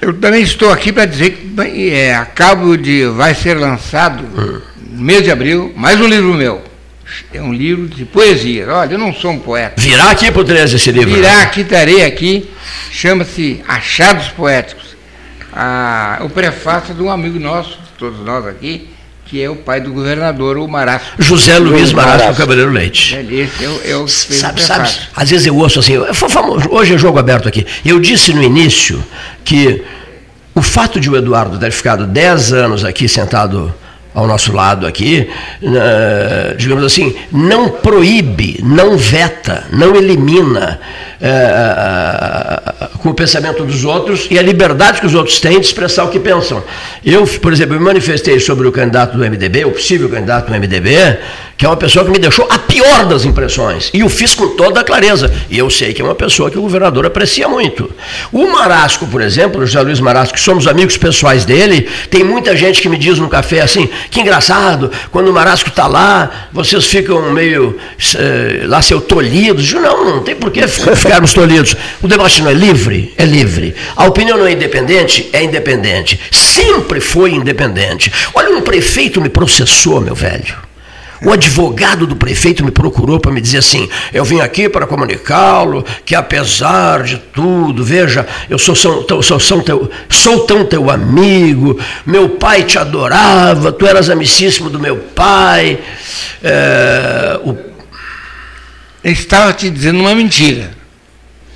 Eu 0.00 0.12
também 0.14 0.42
estou 0.42 0.72
aqui 0.72 0.92
para 0.92 1.04
dizer 1.04 1.30
que 1.30 1.46
bem, 1.46 1.90
é, 1.90 2.16
a 2.16 2.24
cabo 2.24 2.76
de 2.76 3.06
vai 3.06 3.32
ser 3.32 3.54
lançado 3.56 4.24
no 4.90 5.02
mês 5.04 5.22
de 5.22 5.30
abril 5.30 5.72
mais 5.76 6.00
um 6.00 6.06
livro 6.08 6.34
meu. 6.34 6.62
É 7.32 7.40
um 7.40 7.52
livro 7.52 7.88
de 7.88 8.04
poesia. 8.04 8.66
Olha, 8.68 8.92
eu 8.92 8.98
não 8.98 9.12
sou 9.12 9.32
um 9.32 9.38
poeta. 9.38 9.80
Virá 9.80 10.10
aqui 10.10 10.30
pro 10.30 10.44
13 10.44 10.76
esse 10.76 10.90
livro. 10.92 11.14
Virá 11.14 11.36
né? 11.36 11.42
aqui, 11.42 11.60
estarei 11.62 12.04
aqui, 12.04 12.50
chama-se 12.90 13.62
Achados 13.66 14.28
Poéticos. 14.28 14.96
Ah, 15.52 16.20
o 16.22 16.28
prefácio 16.28 16.94
de 16.94 17.02
um 17.02 17.10
amigo 17.10 17.38
nosso, 17.38 17.78
todos 17.98 18.20
nós 18.24 18.46
aqui, 18.46 18.88
que 19.26 19.42
é 19.42 19.48
o 19.48 19.56
pai 19.56 19.80
do 19.80 19.92
governador, 19.92 20.58
o 20.58 20.66
Marasco. 20.66 21.10
José 21.18 21.58
Luiz 21.58 21.92
Marasco. 21.92 22.36
Cabeleiro 22.36 22.70
Leite. 22.70 23.14
Esse 23.14 23.64
é 23.64 23.68
o, 23.68 23.80
é 23.84 23.96
o 23.96 24.04
que 24.04 24.12
fez 24.12 24.40
Sabe, 24.40 24.60
o 24.60 24.64
sabe, 24.64 24.90
às 25.14 25.30
vezes 25.30 25.46
eu 25.46 25.56
ouço 25.56 25.80
assim, 25.80 25.94
hoje 26.70 26.94
é 26.94 26.98
jogo 26.98 27.18
aberto 27.18 27.48
aqui. 27.48 27.66
Eu 27.84 28.00
disse 28.00 28.32
no 28.32 28.42
início 28.42 29.02
que 29.44 29.84
o 30.54 30.62
fato 30.62 31.00
de 31.00 31.08
o 31.08 31.16
Eduardo 31.16 31.58
ter 31.58 31.70
ficado 31.70 32.06
10 32.06 32.52
anos 32.52 32.84
aqui 32.84 33.08
sentado 33.08 33.72
ao 34.14 34.26
nosso 34.26 34.52
lado 34.52 34.86
aqui, 34.86 35.28
eh, 35.62 36.54
digamos 36.58 36.84
assim, 36.84 37.14
não 37.30 37.68
proíbe, 37.68 38.58
não 38.62 38.96
veta, 38.96 39.64
não 39.72 39.94
elimina 39.94 40.80
eh, 41.20 42.60
com 42.98 43.10
o 43.10 43.14
pensamento 43.14 43.64
dos 43.64 43.84
outros 43.84 44.26
e 44.30 44.38
a 44.38 44.42
liberdade 44.42 45.00
que 45.00 45.06
os 45.06 45.14
outros 45.14 45.38
têm 45.38 45.60
de 45.60 45.66
expressar 45.66 46.04
o 46.04 46.08
que 46.08 46.18
pensam. 46.18 46.62
Eu, 47.04 47.26
por 47.26 47.52
exemplo, 47.52 47.78
me 47.78 47.84
manifestei 47.84 48.40
sobre 48.40 48.66
o 48.66 48.72
candidato 48.72 49.16
do 49.16 49.24
MDB, 49.24 49.64
o 49.64 49.72
possível 49.72 50.08
candidato 50.08 50.50
do 50.50 50.58
MDB, 50.58 51.18
que 51.56 51.66
é 51.66 51.68
uma 51.68 51.76
pessoa 51.76 52.04
que 52.04 52.10
me 52.10 52.18
deixou 52.18 52.46
a 52.50 52.58
pior 52.58 53.04
das 53.04 53.26
impressões. 53.26 53.90
E 53.92 54.02
o 54.02 54.08
fiz 54.08 54.34
com 54.34 54.48
toda 54.56 54.80
a 54.80 54.84
clareza. 54.84 55.30
E 55.50 55.58
eu 55.58 55.68
sei 55.68 55.92
que 55.92 56.00
é 56.00 56.04
uma 56.04 56.14
pessoa 56.14 56.50
que 56.50 56.58
o 56.58 56.62
governador 56.62 57.04
aprecia 57.04 57.46
muito. 57.48 57.90
O 58.32 58.46
Marasco, 58.46 59.06
por 59.06 59.20
exemplo, 59.20 59.60
o 59.60 59.66
José 59.66 59.82
Luiz 59.82 60.00
Marasco, 60.00 60.34
que 60.34 60.40
somos 60.40 60.66
amigos 60.66 60.96
pessoais 60.96 61.44
dele, 61.44 61.86
tem 62.08 62.24
muita 62.24 62.56
gente 62.56 62.80
que 62.80 62.88
me 62.88 62.96
diz 62.96 63.18
no 63.18 63.28
café 63.28 63.60
assim, 63.60 63.90
que 64.10 64.20
engraçado, 64.20 64.90
quando 65.10 65.28
o 65.28 65.32
Marasco 65.32 65.68
está 65.68 65.86
lá, 65.86 66.48
vocês 66.52 66.86
ficam 66.86 67.32
meio 67.32 67.76
eh, 68.14 68.62
lá 68.66 68.80
seu 68.82 69.00
tolhidos. 69.00 69.72
Não, 69.72 70.04
não 70.04 70.22
tem 70.22 70.36
por 70.36 70.50
que 70.50 70.66
fi- 70.68 70.94
ficarmos 70.96 71.32
tolhidos. 71.32 71.74
O 72.02 72.08
debate 72.08 72.42
não 72.42 72.50
é 72.50 72.54
livre? 72.54 73.12
É 73.16 73.24
livre. 73.24 73.74
A 73.96 74.04
opinião 74.06 74.38
não 74.38 74.46
é 74.46 74.52
independente? 74.52 75.28
É 75.32 75.42
independente. 75.42 76.20
Sempre 76.30 77.00
foi 77.00 77.32
independente. 77.32 78.12
Olha, 78.34 78.50
um 78.50 78.60
prefeito 78.62 79.20
me 79.20 79.28
processou, 79.28 80.00
meu 80.00 80.14
velho. 80.14 80.54
O 81.22 81.30
advogado 81.30 82.06
do 82.06 82.16
prefeito 82.16 82.64
me 82.64 82.70
procurou 82.70 83.20
para 83.20 83.30
me 83.30 83.40
dizer 83.40 83.58
assim: 83.58 83.88
eu 84.12 84.24
vim 84.24 84.40
aqui 84.40 84.68
para 84.68 84.86
comunicá-lo 84.86 85.84
que, 86.04 86.14
apesar 86.14 87.02
de 87.02 87.18
tudo, 87.18 87.84
veja, 87.84 88.26
eu 88.48 88.58
sou, 88.58 88.74
sou, 88.74 89.06
sou, 89.22 89.38
sou, 89.38 89.62
teu, 89.62 89.90
sou 90.08 90.46
tão 90.46 90.64
teu 90.64 90.90
amigo, 90.90 91.78
meu 92.06 92.30
pai 92.30 92.64
te 92.64 92.78
adorava, 92.78 93.70
tu 93.70 93.86
eras 93.86 94.08
amicíssimo 94.08 94.70
do 94.70 94.80
meu 94.80 94.96
pai. 94.96 95.78
É, 96.42 97.38
o... 97.44 97.54
Ele 99.04 99.14
estava 99.14 99.52
te 99.52 99.68
dizendo 99.68 100.00
uma 100.00 100.14
mentira. 100.14 100.79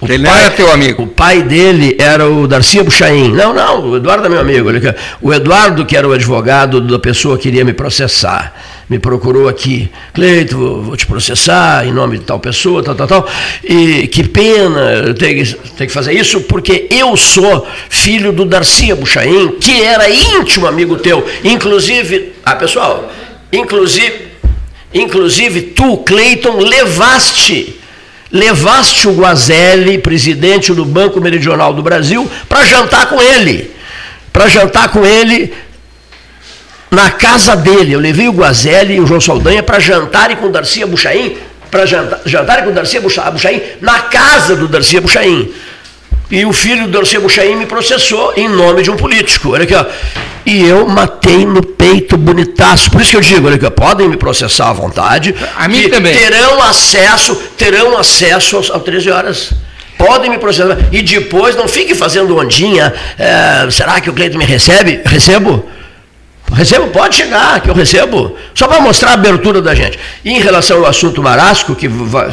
O 0.05 0.13
ele 0.13 0.23
pai, 0.23 0.33
não 0.33 0.39
era 0.39 0.51
teu 0.51 0.71
amigo. 0.71 1.03
O 1.05 1.07
pai 1.07 1.43
dele 1.43 1.97
era 1.99 2.29
o 2.29 2.47
Darcy 2.47 2.83
Buchaim. 2.83 3.33
Não, 3.33 3.55
não, 3.55 3.89
o 3.89 3.97
Eduardo 3.97 4.27
é 4.27 4.29
meu 4.29 4.39
amigo. 4.39 4.69
O 5.23 5.33
Eduardo, 5.33 5.87
que 5.87 5.97
era 5.97 6.07
o 6.07 6.13
advogado 6.13 6.79
da 6.79 6.99
pessoa 6.99 7.39
que 7.39 7.45
queria 7.45 7.65
me 7.65 7.73
processar, 7.73 8.55
me 8.89 8.99
procurou 8.99 9.49
aqui. 9.49 9.91
Cleito, 10.13 10.59
vou, 10.59 10.83
vou 10.83 10.97
te 10.97 11.07
processar 11.07 11.87
em 11.87 11.93
nome 11.93 12.19
de 12.19 12.25
tal 12.25 12.39
pessoa, 12.39 12.83
tal, 12.83 12.95
tal, 12.95 13.07
tal. 13.07 13.29
E 13.63 14.07
que 14.09 14.29
pena 14.29 15.15
ter, 15.15 15.57
ter 15.75 15.87
que 15.87 15.93
fazer 15.93 16.13
isso, 16.13 16.43
porque 16.43 16.87
eu 16.91 17.17
sou 17.17 17.67
filho 17.89 18.31
do 18.31 18.45
Darcy 18.45 18.93
Buchaim, 18.93 19.57
que 19.59 19.83
era 19.83 20.11
íntimo 20.11 20.67
amigo 20.67 20.97
teu. 20.97 21.27
Inclusive, 21.43 22.35
ah, 22.45 22.57
pessoal, 22.57 23.11
inclusive, 23.51 24.33
inclusive 24.93 25.63
tu, 25.63 25.97
Cleiton, 25.99 26.59
levaste 26.59 27.84
levaste 28.35 29.07
o 29.07 29.13
Guazelli, 29.13 29.97
presidente 29.97 30.75
do 30.75 30.85
Banco 30.85 31.21
Meridional 31.21 31.73
do 31.73 31.85
Brasil, 31.85 32.29
para 32.49 32.65
jantar 32.65 33.09
com 33.09 33.23
ele. 33.23 33.71
Para 34.33 34.49
jantar 34.49 34.89
com 34.89 35.07
ele 35.07 35.55
na 36.91 37.13
casa 37.13 37.55
dele. 37.55 37.93
Eu 37.93 38.01
levei 38.01 38.27
o 38.27 38.33
Guazelli 38.33 38.97
e 38.97 39.01
o 39.01 39.07
João 39.07 39.21
Saldanha 39.21 39.63
para 39.63 39.79
jantarem 39.79 40.37
com 40.37 40.47
o 40.47 40.51
Darcia 40.51 40.85
Buchaim, 40.85 41.37
para 41.71 41.87
jantar, 41.87 42.23
jantarem 42.27 42.65
com 42.65 42.71
o 42.71 42.75
Darcia 42.75 43.01
Buchaim 43.01 43.63
na 43.81 44.01
casa 44.01 44.57
do 44.57 44.67
Darcia 44.67 45.01
Buchaim. 45.01 45.53
E 46.31 46.45
o 46.45 46.53
filho 46.53 46.87
do 46.87 46.93
Darcy 46.93 47.19
Buchaim 47.19 47.57
me 47.57 47.67
processou 47.67 48.33
em 48.37 48.49
nome 48.49 48.83
de 48.83 48.91
um 48.91 48.97
político. 48.97 49.53
Olha 49.53 49.65
aqui, 49.65 49.75
ó. 49.75 49.85
E 50.47 50.63
eu 50.63 50.87
matei 50.87 51.47
no 51.47 51.63
peito 51.63 52.17
bonitaço. 52.17 52.91
Por 52.91 53.01
isso 53.01 53.11
que 53.11 53.17
eu 53.17 53.21
digo, 53.21 53.47
olha 53.47 53.57
aqui, 53.57 53.67
ó, 53.67 53.71
podem 53.71 54.09
me 54.09 54.17
processar 54.17 54.71
à 54.71 54.73
vontade. 54.73 55.35
A 55.57 55.69
mim 55.69 55.89
também. 55.89 56.15
Terão 56.17 56.63
acesso, 56.63 57.35
terão 57.57 57.97
acesso 57.97 58.59
às, 58.59 58.71
às 58.71 58.83
13 58.83 59.11
horas. 59.11 59.53
Podem 59.97 60.31
me 60.31 60.39
processar. 60.39 60.77
E 60.93 61.03
depois 61.03 61.57
não 61.57 61.69
fique 61.69 61.95
fazendo 61.95 62.37
ondinha. 62.37 62.93
É, 63.19 63.71
será 63.71 64.01
que 64.01 64.11
o 64.11 64.13
Cleiton 64.13 64.39
me 64.39 64.45
recebe? 64.45 65.01
Recebo? 65.05 65.69
Recebo, 66.55 66.89
pode 66.89 67.17
chegar, 67.17 67.61
que 67.61 67.69
eu 67.69 67.75
recebo, 67.75 68.37
só 68.55 68.67
para 68.67 68.81
mostrar 68.81 69.11
a 69.11 69.15
abertura 69.15 69.61
da 69.61 69.75
gente. 69.75 69.99
E 70.25 70.31
em 70.31 70.41
relação 70.41 70.79
ao 70.79 70.87
assunto 70.87 71.23
Marasco, 71.23 71.75
que 71.75 71.89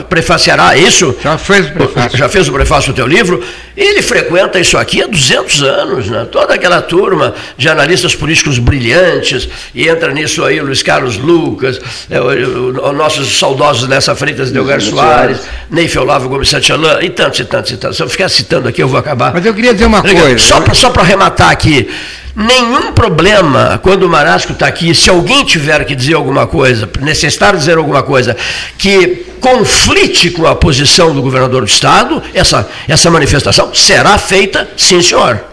prefaciará 0.08 0.78
isso. 0.78 1.16
Já 1.22 1.38
fez 1.38 1.68
o 1.68 1.72
prefácio. 1.72 2.18
Já 2.18 2.30
fez 2.30 2.48
o 2.48 2.52
prefácio 2.54 2.94
do 2.94 2.96
teu 2.96 3.08
livro. 3.08 3.44
Ele 3.76 4.02
frequenta 4.02 4.60
isso 4.60 4.78
aqui 4.78 5.02
há 5.02 5.08
200 5.08 5.64
anos, 5.64 6.08
né? 6.08 6.28
toda 6.32 6.54
aquela 6.54 6.82
turma 6.82 7.34
de 7.58 7.68
analistas 7.70 8.14
políticos 8.14 8.60
brilhantes, 8.60 9.48
e 9.74 9.88
entra 9.88 10.14
nisso 10.14 10.44
aí 10.44 10.60
o 10.60 10.66
Luiz 10.66 10.84
Carlos 10.84 11.18
Lucas, 11.18 11.80
é, 12.10 12.20
os 12.20 12.96
nossos 12.96 13.40
saudosos 13.40 13.88
Nessa 13.88 14.14
Freitas 14.14 14.50
e 14.50 14.54
Delgar 14.54 14.82
Soares, 14.82 15.40
Neif 15.70 15.98
Olavo 15.98 16.30
Gomes 16.30 16.50
Santialã, 16.50 17.00
e 17.02 17.10
tantos 17.10 17.40
e 17.40 17.46
tantos 17.46 17.72
e 17.72 17.78
tantos. 17.78 17.98
Se 17.98 18.04
eu 18.04 18.10
ficar 18.10 18.30
citando 18.30 18.68
aqui, 18.68 18.84
eu 18.84 18.88
vou 18.88 19.00
acabar. 19.00 19.34
Mas 19.34 19.46
eu 19.46 19.54
queria 19.54 19.74
dizer 19.74 19.86
uma 19.86 20.02
coisa. 20.02 20.38
Só 20.74 20.90
para 20.90 21.04
arrematar 21.04 21.50
aqui 21.50 21.90
nenhum 22.36 22.94
problema 22.94 23.80
quando 23.82 24.04
o 24.04 24.10
Marasco 24.10 24.54
está 24.54 24.68
aqui, 24.68 24.94
se 24.96 25.10
alguém 25.10 25.44
tiver 25.44 25.84
que 25.86 25.96
dizer 25.96 26.16
alguma 26.16 26.48
coisa, 26.48 26.90
necessitar 27.02 27.56
dizer 27.56 27.78
alguma 27.78 28.04
coisa 28.04 28.36
que 28.78 29.26
conflite 29.40 30.32
com 30.32 30.46
a 30.46 30.56
posição 30.56 31.14
do 31.14 31.22
governador 31.22 31.62
do 31.62 31.68
Estado, 31.68 32.22
essa, 32.34 32.70
essa 32.88 33.10
manifestação 33.10 33.74
será 33.74 34.18
feita, 34.18 34.70
sim, 34.78 35.02
senhor. 35.02 35.44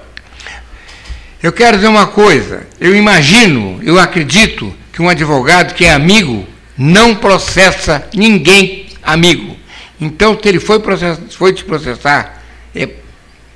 Eu 1.42 1.52
quero 1.52 1.76
dizer 1.76 1.88
uma 1.88 2.06
coisa, 2.06 2.66
eu 2.80 2.94
imagino, 2.94 3.80
eu 3.82 3.98
acredito 3.98 4.74
que 4.92 5.00
um 5.00 5.08
advogado 5.08 5.74
que 5.74 5.84
é 5.84 5.92
amigo 5.92 6.46
não 6.76 7.14
processa 7.14 8.06
ninguém 8.12 8.86
amigo. 9.02 9.56
Então, 10.00 10.38
se 10.40 10.48
ele 10.48 10.60
foi, 10.60 10.80
process, 10.80 11.18
foi 11.36 11.52
te 11.52 11.64
processar, 11.64 12.42
é 12.74 12.88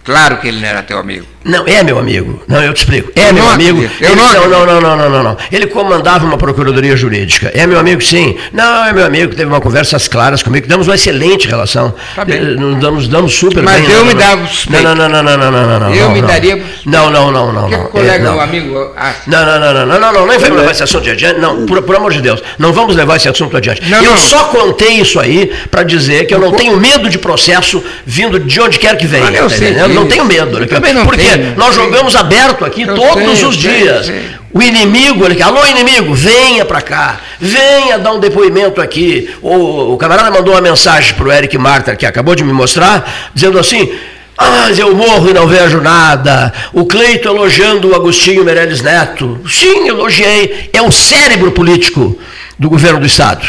claro 0.04 0.38
que 0.38 0.48
ele 0.48 0.60
não 0.60 0.68
era 0.68 0.82
teu 0.82 0.98
amigo. 0.98 1.31
Não, 1.44 1.66
é 1.66 1.82
meu 1.82 1.98
amigo. 1.98 2.42
Não, 2.46 2.62
eu 2.62 2.72
te 2.72 2.78
explico. 2.78 3.10
É 3.16 3.30
eu 3.30 3.34
meu 3.34 3.48
amigo. 3.48 3.82
Eu 4.00 4.10
ele, 4.10 4.16
não, 4.16 4.32
não, 4.32 4.66
não, 4.66 4.80
não, 4.80 4.96
não, 4.96 5.10
não, 5.10 5.22
não. 5.22 5.36
Ele 5.50 5.66
comandava 5.66 6.24
uma 6.24 6.38
procuradoria 6.38 6.96
jurídica. 6.96 7.50
É 7.54 7.66
meu 7.66 7.78
amigo, 7.78 8.02
sim. 8.02 8.36
Não, 8.52 8.84
é 8.84 8.92
meu 8.92 9.04
amigo. 9.04 9.34
Teve 9.34 9.46
uma 9.46 9.60
conversas 9.60 10.06
claras 10.06 10.42
comigo. 10.42 10.66
Damos 10.66 10.86
uma 10.86 10.94
excelente 10.94 11.48
relação. 11.48 11.94
Tá 12.14 12.24
bem. 12.24 12.40
Nos 12.40 12.80
damos, 12.80 13.08
damos 13.08 13.34
super 13.34 13.62
Mas 13.62 13.80
bem. 13.80 13.90
eu 13.90 13.98
não, 13.98 14.06
me 14.06 14.14
não, 14.14 14.20
dava 14.20 14.46
suspeito. 14.46 14.82
Não, 14.82 14.94
não, 14.94 15.08
não, 15.08 15.22
não, 15.22 15.36
não, 15.36 15.50
não, 15.50 15.80
não, 15.80 15.94
Eu 15.94 16.04
não, 16.06 16.12
me 16.12 16.20
não. 16.20 16.28
daria. 16.28 16.62
Não, 16.86 17.10
não, 17.10 17.32
não, 17.32 17.52
não. 17.52 17.68
Que 17.68 17.76
não. 17.76 17.84
o 17.84 17.88
colega, 17.88 18.14
é, 18.14 18.18
não. 18.18 18.40
amigo 18.40 18.92
acha? 18.96 19.22
Não, 19.26 19.44
não, 19.44 19.60
não, 19.60 19.74
não, 19.74 19.86
não, 19.86 20.00
não, 20.00 20.12
não, 20.12 20.26
nem 20.26 20.38
vamos 20.38 20.56
levar 20.56 20.70
esse 20.70 20.82
assunto 20.82 21.10
adiante. 21.10 21.40
Não, 21.40 21.66
por, 21.66 21.82
por 21.82 21.96
amor 21.96 22.12
de 22.12 22.20
Deus, 22.20 22.42
não 22.58 22.72
vamos 22.72 22.94
levar 22.94 23.16
esse 23.16 23.28
assunto 23.28 23.56
adiante. 23.56 23.82
Não, 23.88 23.98
eu 24.02 24.12
não. 24.12 24.16
só 24.16 24.44
contei 24.44 25.00
isso 25.00 25.18
aí 25.18 25.52
para 25.70 25.82
dizer 25.82 26.26
que 26.26 26.34
eu 26.34 26.38
não 26.38 26.52
tenho 26.52 26.76
medo 26.76 27.08
de 27.08 27.18
processo 27.18 27.82
vindo 28.06 28.38
de 28.38 28.60
onde 28.60 28.78
quer 28.78 28.96
que 28.96 29.06
venha. 29.06 29.28
Ah, 29.28 29.32
eu 29.32 29.48
tá 29.48 29.56
sei 29.56 29.72
não 29.88 30.06
tenho 30.06 30.24
medo. 30.24 30.58
Eu 30.58 30.66
também 30.66 30.92
não 30.92 31.04
Porque 31.04 31.31
nós 31.56 31.74
Sei. 31.74 31.84
jogamos 31.84 32.16
aberto 32.16 32.64
aqui 32.64 32.82
Eu 32.82 32.94
todos 32.94 33.38
sei, 33.38 33.48
os 33.48 33.60
sei, 33.60 33.78
dias. 33.78 34.08
eu 34.08 34.14
sei. 34.14 34.42
O 34.54 34.60
inimigo, 34.60 35.24
ele, 35.24 35.42
alô 35.42 35.64
inimigo, 35.66 36.14
venha 36.14 36.64
para 36.66 36.82
cá, 36.82 37.20
venha 37.40 37.98
dar 37.98 38.12
um 38.12 38.20
depoimento 38.20 38.82
aqui. 38.82 39.30
O, 39.40 39.94
o 39.94 39.96
camarada 39.96 40.30
mandou 40.30 40.52
uma 40.52 40.60
mensagem 40.60 41.14
para 41.14 41.26
o 41.26 41.32
Eric 41.32 41.56
Marta, 41.56 41.96
que 41.96 42.04
acabou 42.04 42.34
de 42.34 42.44
me 42.44 42.52
mostrar, 42.52 43.30
dizendo 43.34 43.58
assim: 43.58 43.90
ah, 44.36 44.64
mas 44.66 44.78
eu 44.78 44.94
morro 44.94 45.30
e 45.30 45.32
não 45.32 45.46
vejo 45.46 45.80
nada. 45.80 46.52
O 46.72 46.84
Cleito 46.84 47.28
elogiando 47.28 47.88
o 47.90 47.94
Agostinho 47.94 48.44
Meirelles 48.44 48.82
Neto. 48.82 49.40
Sim, 49.48 49.88
elogiei. 49.88 50.68
É 50.72 50.82
o 50.82 50.90
cérebro 50.90 51.52
político 51.52 52.18
do 52.58 52.68
governo 52.68 53.00
do 53.00 53.06
Estado. 53.06 53.46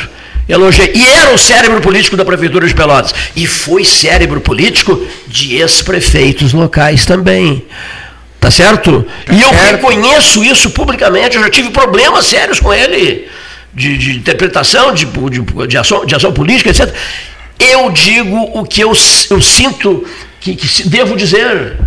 Elogiei. 0.47 0.91
E 0.93 1.05
era 1.05 1.33
o 1.33 1.37
cérebro 1.37 1.79
político 1.81 2.17
da 2.17 2.25
Prefeitura 2.25 2.67
de 2.67 2.73
Pelotas. 2.73 3.13
E 3.35 3.47
foi 3.47 3.85
cérebro 3.85 4.41
político 4.41 5.01
de 5.27 5.55
ex-prefeitos 5.55 6.53
locais 6.53 7.05
também. 7.05 7.65
Tá 8.39 8.51
certo? 8.51 9.05
e 9.31 9.41
eu 9.41 9.47
certo. 9.47 9.71
reconheço 9.71 10.43
isso 10.43 10.69
publicamente. 10.71 11.37
Eu 11.37 11.43
já 11.43 11.49
tive 11.49 11.69
problemas 11.69 12.25
sérios 12.25 12.59
com 12.59 12.73
ele, 12.73 13.25
de, 13.73 13.97
de 13.97 14.17
interpretação, 14.17 14.93
de, 14.93 15.05
de, 15.05 15.67
de 15.67 15.77
ação, 15.77 16.05
de 16.05 16.13
ação 16.13 16.33
política, 16.33 16.69
etc. 16.69 16.93
Eu 17.57 17.89
digo 17.91 18.35
o 18.53 18.65
que 18.65 18.81
eu, 18.81 18.91
eu 19.29 19.41
sinto 19.41 20.05
que, 20.41 20.55
que 20.55 20.89
devo 20.89 21.15
dizer. 21.15 21.77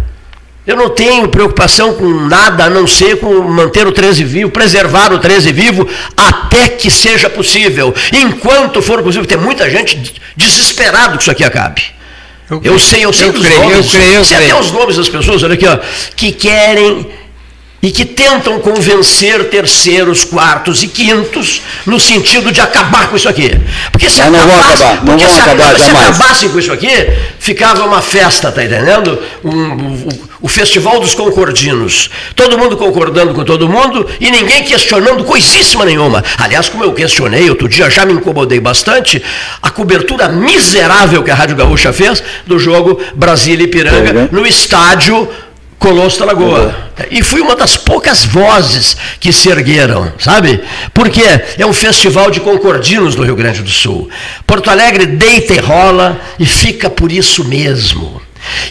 Eu 0.66 0.76
não 0.76 0.90
tenho 0.90 1.28
preocupação 1.28 1.94
com 1.94 2.08
nada 2.26 2.64
a 2.64 2.70
não 2.70 2.86
ser 2.86 3.20
com 3.20 3.40
manter 3.42 3.86
o 3.86 3.92
13 3.92 4.24
vivo, 4.24 4.50
preservar 4.50 5.12
o 5.12 5.18
13 5.18 5.52
vivo 5.52 5.88
até 6.16 6.68
que 6.68 6.90
seja 6.90 7.30
possível. 7.30 7.94
Enquanto 8.12 8.82
for 8.82 9.02
possível, 9.02 9.26
tem 9.26 9.38
muita 9.38 9.70
gente 9.70 10.14
desesperado 10.36 11.16
que 11.16 11.22
isso 11.22 11.30
aqui 11.30 11.44
acabe. 11.44 11.82
Eu 12.62 12.78
sei, 12.78 13.04
eu 13.04 13.12
sei 13.12 13.28
eu 13.28 13.32
dos 13.32 13.44
creio, 13.44 13.62
eu 13.62 13.68
nomes, 13.70 13.90
creio, 13.90 14.14
eu 14.14 14.24
sei 14.24 14.36
até 14.36 14.46
creio. 14.46 14.60
os 14.60 14.70
nomes 14.70 14.96
das 14.96 15.08
pessoas, 15.08 15.42
olha 15.42 15.54
aqui, 15.54 15.66
ó, 15.66 15.78
que 16.14 16.30
querem 16.32 17.06
e 17.86 17.90
que 17.92 18.04
tentam 18.04 18.58
convencer 18.58 19.48
terceiros, 19.48 20.24
quartos 20.24 20.82
e 20.82 20.88
quintos 20.88 21.62
no 21.86 22.00
sentido 22.00 22.50
de 22.50 22.60
acabar 22.60 23.08
com 23.08 23.14
isso 23.14 23.28
aqui. 23.28 23.52
Porque 23.92 24.10
se 24.10 24.20
não 24.22 24.34
acabasse- 24.40 24.82
acabar, 24.82 25.04
não 25.04 25.16
porque 25.16 25.28
se, 25.32 25.38
acabar 25.40 25.78
se 25.78 25.84
jamais. 25.86 26.08
acabassem 26.08 26.48
com 26.48 26.58
isso 26.58 26.72
aqui, 26.72 26.88
ficava 27.38 27.84
uma 27.84 28.02
festa, 28.02 28.50
tá 28.50 28.64
entendendo? 28.64 29.16
Um- 29.44 29.50
um- 29.52 30.08
o 30.40 30.48
Festival 30.48 30.98
dos 30.98 31.14
Concordinos. 31.14 32.10
Todo 32.34 32.58
mundo 32.58 32.76
concordando 32.76 33.32
com 33.34 33.44
todo 33.44 33.68
mundo 33.68 34.04
e 34.20 34.30
ninguém 34.32 34.64
questionando 34.64 35.22
coisíssima 35.22 35.84
nenhuma. 35.84 36.24
Aliás, 36.38 36.68
como 36.68 36.82
eu 36.82 36.92
questionei 36.92 37.48
outro 37.48 37.68
dia, 37.68 37.88
já 37.88 38.04
me 38.04 38.14
incomodei 38.14 38.58
bastante, 38.58 39.22
a 39.62 39.70
cobertura 39.70 40.28
miserável 40.28 41.22
que 41.22 41.30
a 41.30 41.34
Rádio 41.36 41.54
Gaúcha 41.54 41.92
fez 41.92 42.20
do 42.48 42.58
jogo 42.58 43.00
Brasília 43.14 43.62
e 43.64 43.68
Ipiranga 43.68 44.12
Uhum. 44.22 44.28
no 44.32 44.46
estádio 44.46 45.28
Colosso 45.78 46.18
da 46.18 46.26
Lagoa. 46.26 46.74
E 47.10 47.22
fui 47.22 47.40
uma 47.40 47.54
das 47.54 47.76
poucas 47.76 48.24
vozes 48.24 48.96
que 49.20 49.32
se 49.32 49.48
ergueram, 49.48 50.12
sabe? 50.18 50.62
Porque 50.94 51.22
é 51.58 51.66
um 51.66 51.72
festival 51.72 52.30
de 52.30 52.40
concordinos 52.40 53.14
do 53.14 53.22
Rio 53.22 53.36
Grande 53.36 53.62
do 53.62 53.70
Sul. 53.70 54.08
Porto 54.46 54.70
Alegre 54.70 55.06
deita 55.06 55.54
e 55.54 55.58
rola 55.58 56.20
e 56.38 56.46
fica 56.46 56.88
por 56.88 57.12
isso 57.12 57.44
mesmo. 57.44 58.20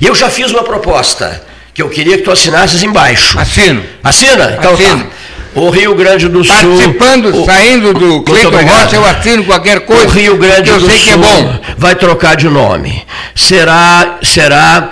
E 0.02 0.06
eu 0.06 0.16
já 0.16 0.30
fiz 0.30 0.52
uma 0.52 0.64
proposta 0.64 1.44
que 1.74 1.82
eu 1.82 1.90
queria 1.90 2.18
que 2.18 2.24
tu 2.24 2.32
assinasses 2.32 2.82
embaixo. 2.84 3.38
Assino. 3.38 3.84
Assina? 4.04 4.56
Então 4.58 4.74
Assino. 4.74 5.04
tá. 5.04 5.10
O 5.56 5.70
Rio 5.70 5.96
Grande 5.96 6.28
do 6.28 6.44
Sul. 6.44 6.54
Participando, 6.54 7.26
o, 7.28 7.46
saindo 7.46 7.94
do 7.94 8.22
Cleiton 8.24 8.52
Rocha, 8.52 8.96
eu 8.98 9.06
assino 9.06 9.44
qualquer 9.46 9.80
coisa. 9.86 10.06
O 10.06 10.10
Rio 10.10 10.38
Grande 10.38 10.70
do 10.70 10.86
sei 10.86 11.00
Sul 11.00 11.24
é 11.24 11.62
vai 11.78 11.96
trocar 11.96 12.36
de 12.36 12.50
nome. 12.50 13.04
Será, 13.34 14.18
será 14.22 14.92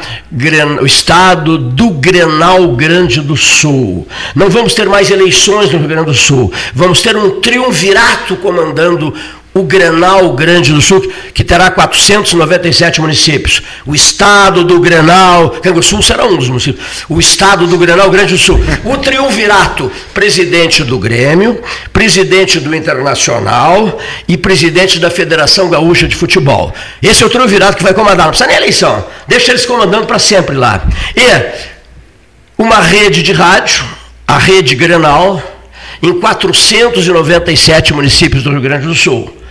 o 0.82 0.86
estado 0.86 1.58
do 1.58 1.90
Grenal 1.90 2.70
Grande 2.70 3.20
do 3.20 3.36
Sul. 3.36 4.08
Não 4.34 4.50
vamos 4.50 4.74
ter 4.74 4.88
mais 4.88 5.12
eleições 5.12 5.72
no 5.72 5.80
Rio 5.80 5.88
Grande 5.88 6.06
do 6.06 6.14
Sul. 6.14 6.52
Vamos 6.74 7.02
ter 7.02 7.18
um 7.18 7.42
triunvirato 7.42 8.38
comandando 8.38 9.14
o 9.54 9.64
Grenal 9.64 10.34
Grande 10.34 10.74
do 10.74 10.82
Sul, 10.82 11.02
que 11.34 11.44
terá 11.44 11.70
497 11.70 13.00
municípios. 13.00 13.62
O 13.86 13.94
estado 13.94 14.64
do 14.64 14.80
Grenal, 14.80 15.52
Cango 15.62 15.84
Sul 15.84 16.02
será 16.02 16.26
um 16.26 16.36
dos 16.36 16.50
municípios. 16.50 17.06
O 17.08 17.20
estado 17.20 17.68
do 17.68 17.78
Grenal 17.78 18.10
Grande 18.10 18.34
do 18.34 18.40
Sul. 18.40 18.60
O 18.84 18.98
triunvirato, 18.98 19.92
presidente 20.14 20.84
do 20.84 20.98
Grêmio, 20.98 21.62
presidente 21.92 22.60
do 22.60 22.76
Internacional 22.76 24.00
e 24.28 24.38
presidente 24.38 24.98
da 24.98 25.12
Federação 25.12 25.70
Gaúcha 25.70 26.08
de 26.08 26.16
Futebol. 26.16 26.74
Esse 27.02 27.22
é 27.22 27.26
o 27.26 27.30
triunvirato 27.30 27.78
que 27.78 27.84
vai 27.84 27.94
comandar, 27.94 28.26
não 28.26 28.30
precisa 28.30 28.48
nem 28.48 28.58
eleição. 28.58 29.06
Deixa 29.28 29.52
eles 29.52 29.66
comandando 29.66 30.08
para 30.08 30.18
sempre 30.18 30.56
lá. 30.56 30.84
E 31.16 31.74
uma 32.58 32.80
rede 32.80 33.22
de 33.22 33.34
rádio, 33.34 33.84
a 34.28 34.40
Rede 34.40 34.74
Grenal, 34.74 35.42
em 36.02 36.20
497 36.20 37.94
municípios 37.94 38.42
do 38.42 38.50
Rio 38.50 38.62
Grande 38.62 38.88
do 38.88 38.96
Sul 38.96 39.43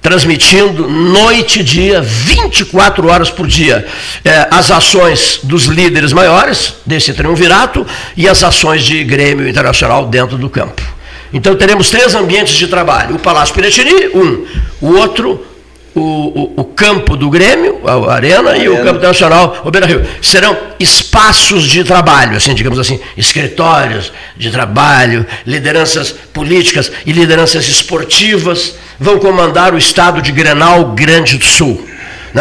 transmitindo 0.00 0.88
noite 0.88 1.60
e 1.60 1.62
dia, 1.62 2.00
24 2.00 3.08
horas 3.08 3.30
por 3.30 3.46
dia, 3.46 3.86
é, 4.24 4.46
as 4.50 4.70
ações 4.70 5.40
dos 5.42 5.64
líderes 5.64 6.12
maiores 6.12 6.74
desse 6.86 7.12
triunvirato 7.12 7.86
e 8.16 8.28
as 8.28 8.42
ações 8.42 8.82
de 8.84 9.02
Grêmio 9.04 9.48
Internacional 9.48 10.06
dentro 10.06 10.38
do 10.38 10.48
campo. 10.48 10.82
Então 11.32 11.54
teremos 11.56 11.90
três 11.90 12.14
ambientes 12.14 12.54
de 12.54 12.66
trabalho: 12.68 13.16
o 13.16 13.18
Palácio 13.18 13.54
Piratini, 13.54 14.08
um, 14.14 14.46
o 14.80 14.94
outro, 14.94 15.44
o, 15.98 16.02
o, 16.02 16.60
o, 16.60 16.64
campo 16.64 17.16
do 17.16 17.28
Grêmio, 17.28 17.80
a 17.84 18.12
Arena, 18.12 18.56
e 18.56 18.68
o 18.68 18.76
campo 18.76 18.96
internacional, 18.98 19.62
o 19.64 19.70
Beira 19.70 19.86
Rio. 19.86 20.06
Serão 20.22 20.56
espaços 20.78 21.64
de 21.64 21.84
trabalho, 21.84 22.36
assim, 22.36 22.54
digamos 22.54 22.78
assim, 22.78 23.00
escritórios 23.16 24.12
de 24.36 24.50
trabalho, 24.50 25.26
lideranças 25.46 26.12
políticas 26.32 26.90
e 27.04 27.12
lideranças 27.12 27.68
esportivas 27.68 28.74
vão 28.98 29.18
comandar 29.18 29.74
o 29.74 29.78
estado 29.78 30.20
de 30.22 30.32
Grenal 30.32 30.92
Grande 30.92 31.36
do 31.36 31.44
Sul. 31.44 31.86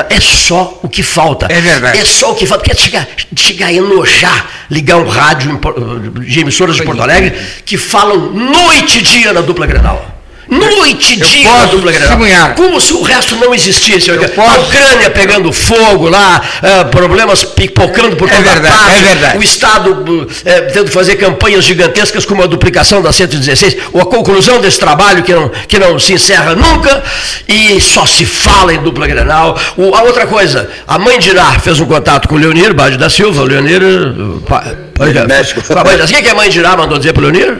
É 0.10 0.20
só 0.20 0.80
o 0.84 0.90
que 0.90 1.02
falta. 1.02 1.48
É 1.50 1.60
verdade. 1.60 1.98
É 1.98 2.06
só 2.06 2.32
o 2.32 2.36
que 2.36 2.46
falta. 2.46 2.64
Porque 2.64 2.78
chegar, 2.78 3.08
chegar 3.36 3.68
a 3.68 3.74
enojar, 3.74 4.48
ligar 4.70 4.98
um 4.98 5.08
rádio 5.08 5.60
de 6.20 6.40
emissoras 6.40 6.76
de 6.76 6.84
Porto 6.84 7.02
Alegre 7.02 7.34
que 7.66 7.78
falam 7.78 8.32
noite 8.32 9.00
e 9.00 9.02
dia 9.02 9.34
na 9.34 9.42
dupla 9.42 9.66
Grenal. 9.66 10.17
Noite 10.50 11.14
e 11.14 11.18
dia 11.18 11.50
posso 11.50 11.76
dupla. 11.78 11.92
Como 12.56 12.80
se 12.80 12.94
o 12.94 13.02
resto 13.02 13.36
não 13.36 13.54
existisse. 13.54 14.10
Eu 14.10 14.16
a 14.24 14.60
Ucrânia 14.60 15.10
pegando 15.10 15.52
fogo 15.52 16.08
lá, 16.10 16.42
ah, 16.64 16.86
problemas 16.86 17.44
pipocando 17.44 18.16
por 18.16 18.30
É 18.30 18.36
toda 18.36 18.50
verdade, 18.50 18.74
parte. 18.76 18.96
é 18.98 19.02
verdade. 19.02 19.38
O 19.38 19.44
Estado 19.44 20.28
eh, 20.46 20.62
tendo 20.74 20.86
que 20.86 20.92
fazer 20.92 21.16
campanhas 21.18 21.66
gigantescas 21.66 22.26
como 22.26 22.44
a 22.44 22.48
duplicação 22.48 23.02
da 23.02 23.12
116, 23.12 23.76
ou 23.92 24.02
a 24.02 24.06
conclusão 24.06 24.62
desse 24.62 24.80
trabalho 24.80 25.22
que 25.24 25.34
não, 25.34 25.50
que 25.68 25.78
não 25.80 26.00
se 26.00 26.14
encerra 26.14 26.56
nunca, 26.56 27.04
e 27.48 27.80
só 27.82 28.06
se 28.06 28.26
fala 28.26 28.74
em 28.74 28.82
dupla 28.82 29.06
Grenal. 29.08 29.60
O- 29.76 29.94
a 29.96 30.04
outra 30.04 30.26
coisa, 30.28 30.70
a 30.88 30.98
mãe 30.98 31.20
de 31.20 31.30
Irá 31.30 31.60
fez 31.60 31.80
um 31.80 31.86
contato 31.86 32.28
com 32.28 32.36
o 32.36 32.38
Leonir 32.38 32.74
Bade 32.74 32.98
da 32.98 33.10
Silva, 33.10 33.42
o 33.42 33.46
Leonir. 33.46 33.82
eh, 33.84 34.40
pa- 34.48 34.64
México. 35.28 35.60
o 35.60 36.24
que 36.24 36.30
a 36.30 36.36
mãe 36.36 36.50
de 36.50 36.60
Irá 36.60 36.78
mandou 36.78 36.98
dizer 36.98 37.12
para 37.14 37.24
o 37.26 37.30
Leonir? 37.30 37.58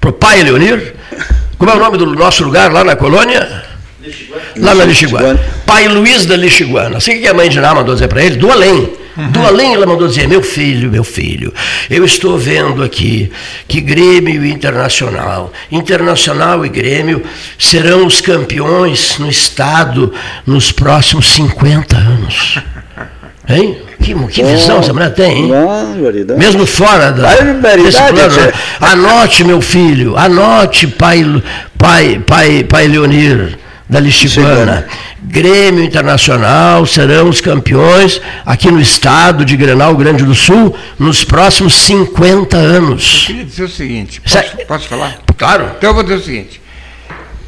Para 0.00 0.10
o 0.10 0.12
pai 0.12 0.42
Leonir? 0.42 0.94
Como 1.62 1.70
é 1.70 1.76
o 1.76 1.78
nome 1.78 1.96
do 1.96 2.06
nosso 2.06 2.42
lugar 2.42 2.72
lá 2.72 2.82
na 2.82 2.96
colônia? 2.96 3.62
Lá 4.56 4.74
na 4.74 4.84
Lixiguana. 4.84 5.38
Pai 5.64 5.86
Luiz 5.86 6.26
da 6.26 6.36
Lixiguana. 6.36 6.96
Assim 6.96 7.20
que 7.20 7.28
a 7.28 7.32
mãe 7.32 7.48
de 7.48 7.60
Ná 7.60 7.72
mandou 7.72 7.94
dizer 7.94 8.08
para 8.08 8.20
ele, 8.20 8.34
do 8.34 8.50
além. 8.50 8.92
Do 9.30 9.46
além 9.46 9.72
ela 9.72 9.86
mandou 9.86 10.08
dizer, 10.08 10.26
meu 10.26 10.42
filho, 10.42 10.90
meu 10.90 11.04
filho, 11.04 11.54
eu 11.88 12.04
estou 12.04 12.36
vendo 12.36 12.82
aqui 12.82 13.30
que 13.68 13.80
Grêmio 13.80 14.44
e 14.44 14.50
Internacional, 14.50 15.52
Internacional 15.70 16.66
e 16.66 16.68
Grêmio 16.68 17.22
serão 17.56 18.06
os 18.06 18.20
campeões 18.20 19.18
no 19.20 19.30
estado 19.30 20.12
nos 20.44 20.72
próximos 20.72 21.30
50 21.30 21.96
anos. 21.96 22.58
Hein? 23.48 23.76
Que, 24.00 24.14
que 24.28 24.42
visão 24.42 24.78
essa 24.78 24.92
mulher 24.92 25.12
tem, 25.14 25.44
hein? 25.44 25.48
Barbaridade. 25.48 26.38
Mesmo 26.38 26.64
fora 26.66 27.10
da, 27.12 27.34
desse 27.76 28.00
plano. 28.02 28.36
né? 28.36 28.52
Anote, 28.80 29.44
meu 29.44 29.60
filho, 29.60 30.16
anote, 30.16 30.86
pai, 30.86 31.24
pai, 31.76 32.20
pai, 32.24 32.64
pai 32.64 32.86
Leonir, 32.88 33.58
da 33.88 33.98
Lixiguana. 34.00 34.86
Grêmio 35.24 35.82
Internacional 35.84 36.84
serão 36.86 37.28
os 37.28 37.40
campeões 37.40 38.20
aqui 38.44 38.70
no 38.70 38.80
estado 38.80 39.44
de 39.44 39.56
Grenal 39.56 39.94
Grande 39.96 40.24
do 40.24 40.34
Sul 40.34 40.76
nos 40.98 41.24
próximos 41.24 41.74
50 41.74 42.56
Eu 42.56 42.62
anos. 42.76 43.24
queria 43.26 43.44
dizer 43.44 43.64
o 43.64 43.68
seguinte, 43.68 44.20
Sério? 44.26 44.50
posso, 44.50 44.66
posso 44.66 44.88
falar? 44.88 45.18
Claro. 45.36 45.70
Então 45.78 45.90
eu 45.90 45.94
vou 45.94 46.02
dizer 46.02 46.16
o 46.16 46.22
seguinte, 46.22 46.60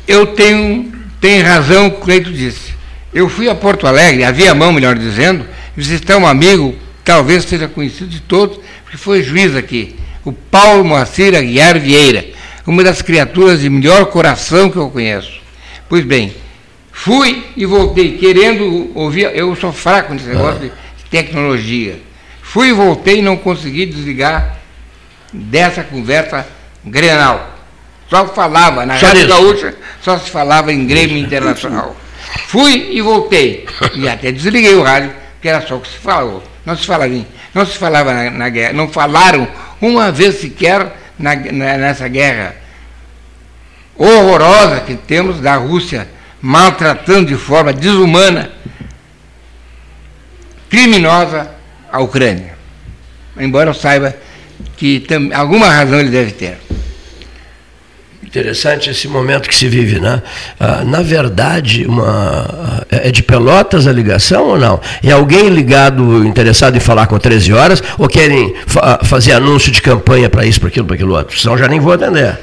eu 0.09 0.27
tenho, 0.29 0.93
tenho 1.21 1.45
razão 1.47 1.87
o 1.87 1.91
que 1.91 1.97
o 1.99 2.01
Cleito 2.01 2.31
disse. 2.33 2.75
Eu 3.13 3.29
fui 3.29 3.49
a 3.49 3.55
Porto 3.55 3.87
Alegre, 3.87 4.25
a 4.25 4.31
Viamão, 4.33 4.73
melhor 4.73 4.97
dizendo, 4.97 5.45
visitar 5.77 6.17
um 6.17 6.27
amigo, 6.27 6.75
talvez 7.05 7.45
seja 7.45 7.69
conhecido 7.69 8.09
de 8.09 8.21
todos, 8.21 8.59
porque 8.83 8.97
foi 8.97 9.23
juiz 9.23 9.55
aqui, 9.55 9.97
o 10.25 10.33
Paulo 10.33 10.85
Moacir 10.85 11.37
Aguiar 11.37 11.79
Vieira, 11.79 12.25
uma 12.67 12.83
das 12.83 13.03
criaturas 13.03 13.61
de 13.61 13.69
melhor 13.69 14.07
coração 14.07 14.71
que 14.71 14.77
eu 14.77 14.89
conheço. 14.91 15.41
Pois 15.89 16.05
bem, 16.05 16.35
fui 16.91 17.45
e 17.57 17.67
voltei, 17.67 18.17
querendo 18.17 18.91
ouvir, 18.95 19.31
eu 19.35 19.55
sou 19.57 19.73
fraco 19.73 20.15
nesse 20.15 20.27
negócio 20.27 20.61
de 20.61 20.73
tecnologia. 21.11 21.99
Fui 22.43 22.69
e 22.69 22.73
voltei 22.73 23.19
e 23.19 23.23
não 23.23 23.37
consegui 23.37 23.87
desligar 23.87 24.59
dessa 25.33 25.83
conversa 25.83 26.47
Grenal. 26.85 27.55
Só 28.09 28.27
falava, 28.29 28.87
na 28.87 28.99
Só 28.99 29.07
Rádio. 29.07 29.29
Gaúcha, 29.29 29.75
só 30.03 30.19
se 30.19 30.31
falava 30.31 30.73
em 30.73 30.87
Grêmio 30.87 31.17
Internacional. 31.17 31.97
Fui 32.49 32.91
e 32.93 33.01
voltei. 33.01 33.67
E 33.95 34.09
até 34.09 34.33
desliguei 34.33 34.75
o 34.75 34.83
rádio, 34.83 35.13
que 35.45 35.49
era 35.51 35.61
só 35.61 35.77
o 35.77 35.81
que 35.83 35.91
se 35.91 35.99
falou. 35.99 36.43
Não 36.65 36.75
se 36.75 36.87
falava, 36.87 37.13
não 37.53 37.67
se 37.67 37.77
falava 37.77 38.15
na, 38.15 38.31
na 38.31 38.49
guerra. 38.49 38.73
Não 38.73 38.89
falaram 38.89 39.47
uma 39.79 40.11
vez 40.11 40.37
sequer 40.41 40.97
na- 41.19 41.37
na- 41.37 41.77
nessa 41.77 42.09
guerra 42.09 42.57
horrorosa 43.95 44.81
que 44.81 44.95
temos 44.97 45.41
da 45.41 45.57
Rússia 45.57 46.09
maltratando 46.41 47.27
de 47.27 47.37
forma 47.37 47.75
desumana, 47.75 48.53
criminosa 50.71 51.51
a 51.93 52.01
Ucrânia. 52.01 52.55
Embora 53.39 53.69
eu 53.69 53.75
saiba 53.75 54.17
que 54.79 55.01
tam, 55.01 55.29
alguma 55.35 55.69
razão 55.69 56.01
ele 56.01 56.09
deve 56.09 56.33
ter. 56.33 56.57
Interessante 58.35 58.91
esse 58.91 59.07
momento 59.07 59.49
que 59.49 59.55
se 59.55 59.69
vive, 59.69 60.01
né? 60.01 60.21
Ah, 60.59 60.83
na 60.85 61.03
verdade, 61.03 61.87
uma, 61.87 62.85
é 62.91 63.13
de 63.13 63.23
Pelotas 63.23 63.87
a 63.87 63.93
ligação 63.93 64.49
ou 64.49 64.59
não? 64.59 64.81
É 65.05 65.13
alguém 65.13 65.49
ligado, 65.51 66.27
interessado 66.27 66.77
em 66.77 66.81
falar 66.81 67.07
com 67.07 67.17
13 67.17 67.53
horas, 67.53 67.81
ou 67.97 68.09
querem 68.09 68.53
fa- 68.67 68.99
fazer 69.05 69.35
anúncio 69.35 69.71
de 69.71 69.81
campanha 69.81 70.29
para 70.29 70.45
isso, 70.45 70.59
para 70.59 70.69
aquilo, 70.69 70.85
para 70.85 70.97
aquilo 70.97 71.15
outro? 71.15 71.39
Senão 71.39 71.57
já 71.57 71.69
nem 71.69 71.79
vou 71.79 71.93
atender. 71.93 72.37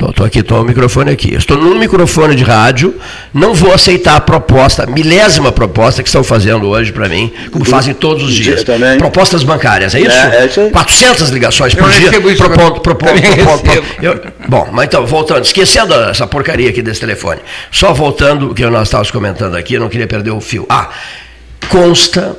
Estou 0.00 0.24
aqui, 0.24 0.38
estou 0.38 0.60
o 0.62 0.64
microfone 0.64 1.10
aqui. 1.10 1.34
Estou 1.34 1.56
num 1.56 1.76
microfone 1.78 2.36
de 2.36 2.44
rádio, 2.44 2.94
não 3.34 3.52
vou 3.52 3.72
aceitar 3.72 4.14
a 4.16 4.20
proposta, 4.20 4.84
a 4.84 4.86
milésima 4.86 5.50
proposta 5.50 6.02
que 6.02 6.08
estão 6.08 6.22
fazendo 6.22 6.68
hoje 6.68 6.92
para 6.92 7.08
mim, 7.08 7.32
como 7.50 7.64
fazem 7.64 7.92
todos 7.94 8.22
os 8.22 8.34
dias. 8.34 8.62
também. 8.62 8.96
Propostas 8.98 9.42
bancárias, 9.42 9.94
é 9.94 10.00
isso? 10.00 10.16
É, 10.16 10.42
é 10.42 10.46
isso 10.46 10.60
aí. 10.60 10.70
400 10.70 11.30
ligações 11.30 11.74
Eu 11.74 11.82
por 11.82 11.90
dia, 11.90 12.10
recebo 12.10 12.30
isso 12.30 12.42
propondo, 12.44 12.80
propondo, 12.80 13.20
propondo. 13.20 13.84
Eu- 14.00 14.20
bom, 14.48 14.68
mas 14.72 14.86
então, 14.86 15.04
voltando, 15.06 15.44
esquecendo 15.44 15.92
essa 15.94 16.26
porcaria 16.26 16.70
aqui 16.70 16.80
desse 16.80 17.00
telefone, 17.00 17.40
só 17.72 17.92
voltando 17.92 18.50
o 18.50 18.54
que 18.54 18.64
nós 18.66 18.88
estávamos 18.88 19.10
comentando 19.10 19.56
aqui, 19.56 19.74
eu 19.74 19.80
não 19.80 19.88
queria 19.88 20.06
perder 20.06 20.30
o 20.30 20.40
fio. 20.40 20.64
Ah, 20.68 20.90
consta 21.68 22.36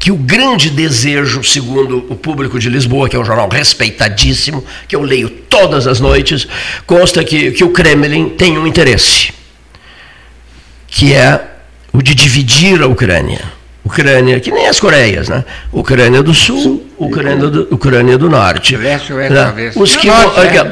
que 0.00 0.10
o 0.10 0.16
grande 0.16 0.70
desejo, 0.70 1.44
segundo 1.44 1.98
o 2.08 2.16
público 2.16 2.58
de 2.58 2.70
Lisboa, 2.70 3.06
que 3.06 3.14
é 3.14 3.18
um 3.18 3.24
jornal 3.24 3.50
respeitadíssimo, 3.50 4.64
que 4.88 4.96
eu 4.96 5.02
leio 5.02 5.28
todas 5.28 5.86
as 5.86 6.00
noites, 6.00 6.48
consta 6.86 7.22
que, 7.22 7.50
que 7.50 7.62
o 7.62 7.68
Kremlin 7.68 8.30
tem 8.30 8.56
um 8.56 8.66
interesse, 8.66 9.30
que 10.86 11.12
é 11.12 11.38
o 11.92 12.00
de 12.00 12.14
dividir 12.14 12.80
a 12.80 12.86
Ucrânia. 12.86 13.42
Ucrânia, 13.84 14.40
que 14.40 14.50
nem 14.50 14.66
as 14.66 14.80
Coreias, 14.80 15.28
né? 15.28 15.44
Ucrânia 15.70 16.22
do 16.22 16.32
Sul, 16.32 16.86
Ucrânia 16.96 17.48
do, 17.48 17.74
Ucrânia 17.74 18.16
do 18.16 18.30
Norte. 18.30 18.76
Oeste, 18.76 19.12
Né? 19.12 19.72
Os 19.76 19.96
que, 19.96 20.08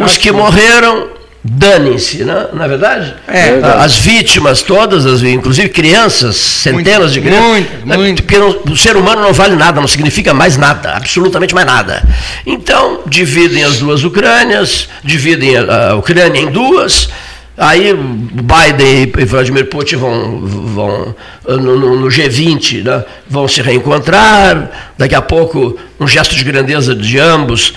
os 0.03 0.17
que 0.17 0.33
morreram 0.33 1.18
danem-se, 1.43 2.25
né? 2.25 2.49
não 2.53 2.65
é 2.65 2.69
verdade? 2.69 3.15
É. 3.27 3.61
As 3.79 3.97
vítimas 3.97 4.63
todas, 4.63 5.07
as, 5.07 5.23
inclusive 5.23 5.69
crianças, 5.69 6.37
centenas 6.37 7.13
de 7.13 7.21
crianças. 7.21 7.49
muitas, 7.49 7.85
né? 7.85 7.97
muitas. 7.97 8.21
Porque 8.25 8.39
não- 8.39 8.73
o 8.73 8.77
ser 8.77 8.97
humano 8.97 9.23
não 9.23 9.33
vale 9.33 9.55
nada, 9.57 9.81
não 9.81 9.89
significa 9.89 10.35
mais 10.35 10.57
nada, 10.57 10.93
absolutamente 10.95 11.55
mais 11.55 11.67
nada. 11.67 12.03
Então, 12.45 13.01
dividem 13.07 13.63
as 13.65 13.79
duas 13.79 14.03
Ucrânias, 14.05 14.89
dividem 15.05 15.57
a, 15.57 15.91
a 15.91 15.95
Ucrânia 15.97 16.41
em 16.41 16.51
duas. 16.51 17.09
Aí 17.57 17.93
Biden 17.93 19.13
e 19.19 19.25
Vladimir 19.25 19.69
Putin 19.69 19.97
vão, 19.97 20.41
vão 20.43 21.15
no, 21.49 21.77
no- 21.79 22.01
no 22.01 22.07
G20, 22.09 22.85
né? 22.85 23.05
vão 23.29 23.49
se 23.49 23.61
reencontrar. 23.63 24.71
Daqui 24.97 25.15
a 25.15 25.23
pouco, 25.23 25.77
um 25.99 26.07
gesto 26.07 26.37
de 26.37 26.45
grandeza 26.45 26.95
de 26.95 27.19
ambos, 27.19 27.75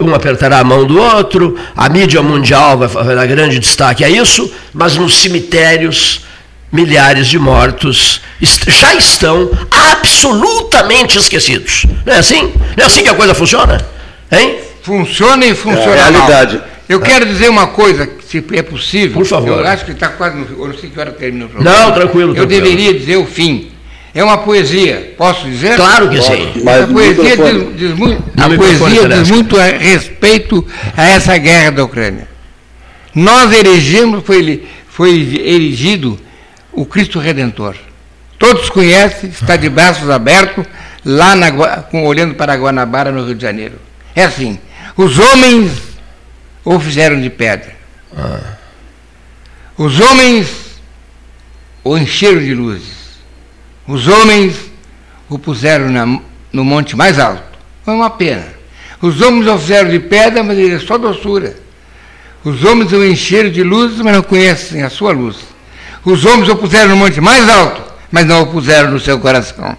um 0.00 0.14
apertará 0.14 0.58
a 0.60 0.64
mão 0.64 0.84
do 0.84 0.98
outro, 1.00 1.56
a 1.76 1.88
mídia 1.88 2.22
mundial 2.22 2.76
vai, 2.78 2.88
vai 2.88 3.14
dar 3.14 3.26
grande 3.26 3.58
destaque 3.58 4.04
a 4.04 4.08
isso, 4.08 4.50
mas 4.72 4.96
nos 4.96 5.16
cemitérios, 5.18 6.24
milhares 6.70 7.26
de 7.28 7.38
mortos 7.38 8.20
já 8.40 8.94
estão 8.94 9.50
absolutamente 9.70 11.18
esquecidos. 11.18 11.86
Não 12.04 12.12
é 12.14 12.18
assim? 12.18 12.52
Não 12.76 12.84
é 12.84 12.86
assim 12.86 13.02
que 13.02 13.08
a 13.08 13.14
coisa 13.14 13.34
funciona? 13.34 13.84
Hein? 14.30 14.58
Funciona 14.82 15.44
e 15.46 15.54
funciona 15.54 15.96
É 15.96 16.00
a 16.00 16.10
mal. 16.10 16.26
realidade. 16.26 16.60
Eu 16.88 17.00
quero 17.00 17.26
dizer 17.26 17.48
uma 17.50 17.66
coisa, 17.68 18.08
se 18.26 18.42
é 18.52 18.62
possível. 18.62 19.12
Por 19.18 19.26
favor. 19.26 19.58
Eu 19.60 19.66
acho 19.66 19.84
que 19.84 19.92
está 19.92 20.08
quase 20.08 20.36
no 20.36 20.46
Eu 20.62 20.68
não 20.68 20.78
sei 20.78 20.88
que 20.88 20.98
hora 20.98 21.10
termina 21.12 21.44
o 21.46 21.48
programa. 21.48 21.78
Não, 21.78 21.92
tranquilo, 21.92 22.30
Eu 22.30 22.34
tranquilo. 22.46 22.62
deveria 22.62 22.94
dizer 22.98 23.16
o 23.16 23.26
fim. 23.26 23.70
É 24.18 24.24
uma 24.24 24.38
poesia, 24.38 25.14
posso 25.16 25.44
dizer? 25.48 25.76
Claro 25.76 26.08
que 26.10 26.20
sim. 26.20 26.62
Mas 26.64 26.82
a 26.82 26.86
poesia, 26.88 27.36
diz, 27.52 27.76
diz 27.76 27.92
muito, 27.96 28.22
a 28.36 28.48
poesia 28.58 29.08
diz 29.22 29.30
muito 29.30 29.60
a 29.60 29.64
respeito 29.64 30.66
a 30.96 31.04
essa 31.06 31.38
guerra 31.38 31.70
da 31.70 31.84
Ucrânia. 31.84 32.26
Nós 33.14 33.52
erigimos, 33.52 34.24
foi, 34.24 34.38
ele- 34.38 34.68
foi 34.88 35.10
erigido 35.44 36.18
o 36.72 36.84
Cristo 36.84 37.20
Redentor. 37.20 37.76
Todos 38.40 38.68
conhecem, 38.70 39.30
está 39.30 39.54
de 39.54 39.68
braços 39.68 40.10
abertos, 40.10 40.64
lá 41.04 41.36
na 41.36 41.52
com- 41.82 42.04
olhando 42.04 42.34
para 42.34 42.56
Guanabara, 42.56 43.12
no 43.12 43.24
Rio 43.24 43.36
de 43.36 43.42
Janeiro. 43.42 43.76
É 44.16 44.24
assim, 44.24 44.58
os 44.96 45.16
homens 45.18 45.70
o 46.64 46.80
fizeram 46.80 47.20
de 47.20 47.30
pedra. 47.30 47.72
Os 49.76 50.00
homens 50.00 50.48
o 51.84 51.96
encheram 51.96 52.40
de 52.40 52.52
luzes. 52.52 52.97
Os 53.88 54.06
homens 54.06 54.54
o 55.28 55.38
puseram 55.38 55.88
na- 55.90 56.20
no 56.52 56.64
monte 56.64 56.94
mais 56.94 57.18
alto. 57.18 57.42
Foi 57.84 57.94
uma 57.94 58.10
pena. 58.10 58.44
Os 59.00 59.20
homens 59.20 59.46
o 59.46 59.58
fizeram 59.58 59.88
de 59.90 59.98
pedra, 59.98 60.42
mas 60.42 60.58
ele 60.58 60.74
é 60.74 60.78
só 60.78 60.98
doçura. 60.98 61.56
Os 62.44 62.62
homens 62.64 62.92
o 62.92 63.04
encheram 63.04 63.50
de 63.50 63.62
luzes, 63.62 63.98
mas 64.00 64.12
não 64.14 64.22
conhecem 64.22 64.82
a 64.82 64.90
sua 64.90 65.12
luz. 65.12 65.36
Os 66.04 66.24
homens 66.24 66.48
o 66.48 66.56
puseram 66.56 66.90
no 66.90 66.96
monte 66.96 67.20
mais 67.20 67.48
alto, 67.48 67.82
mas 68.10 68.26
não 68.26 68.42
o 68.42 68.46
puseram 68.46 68.90
no 68.90 69.00
seu 69.00 69.18
coração. 69.18 69.76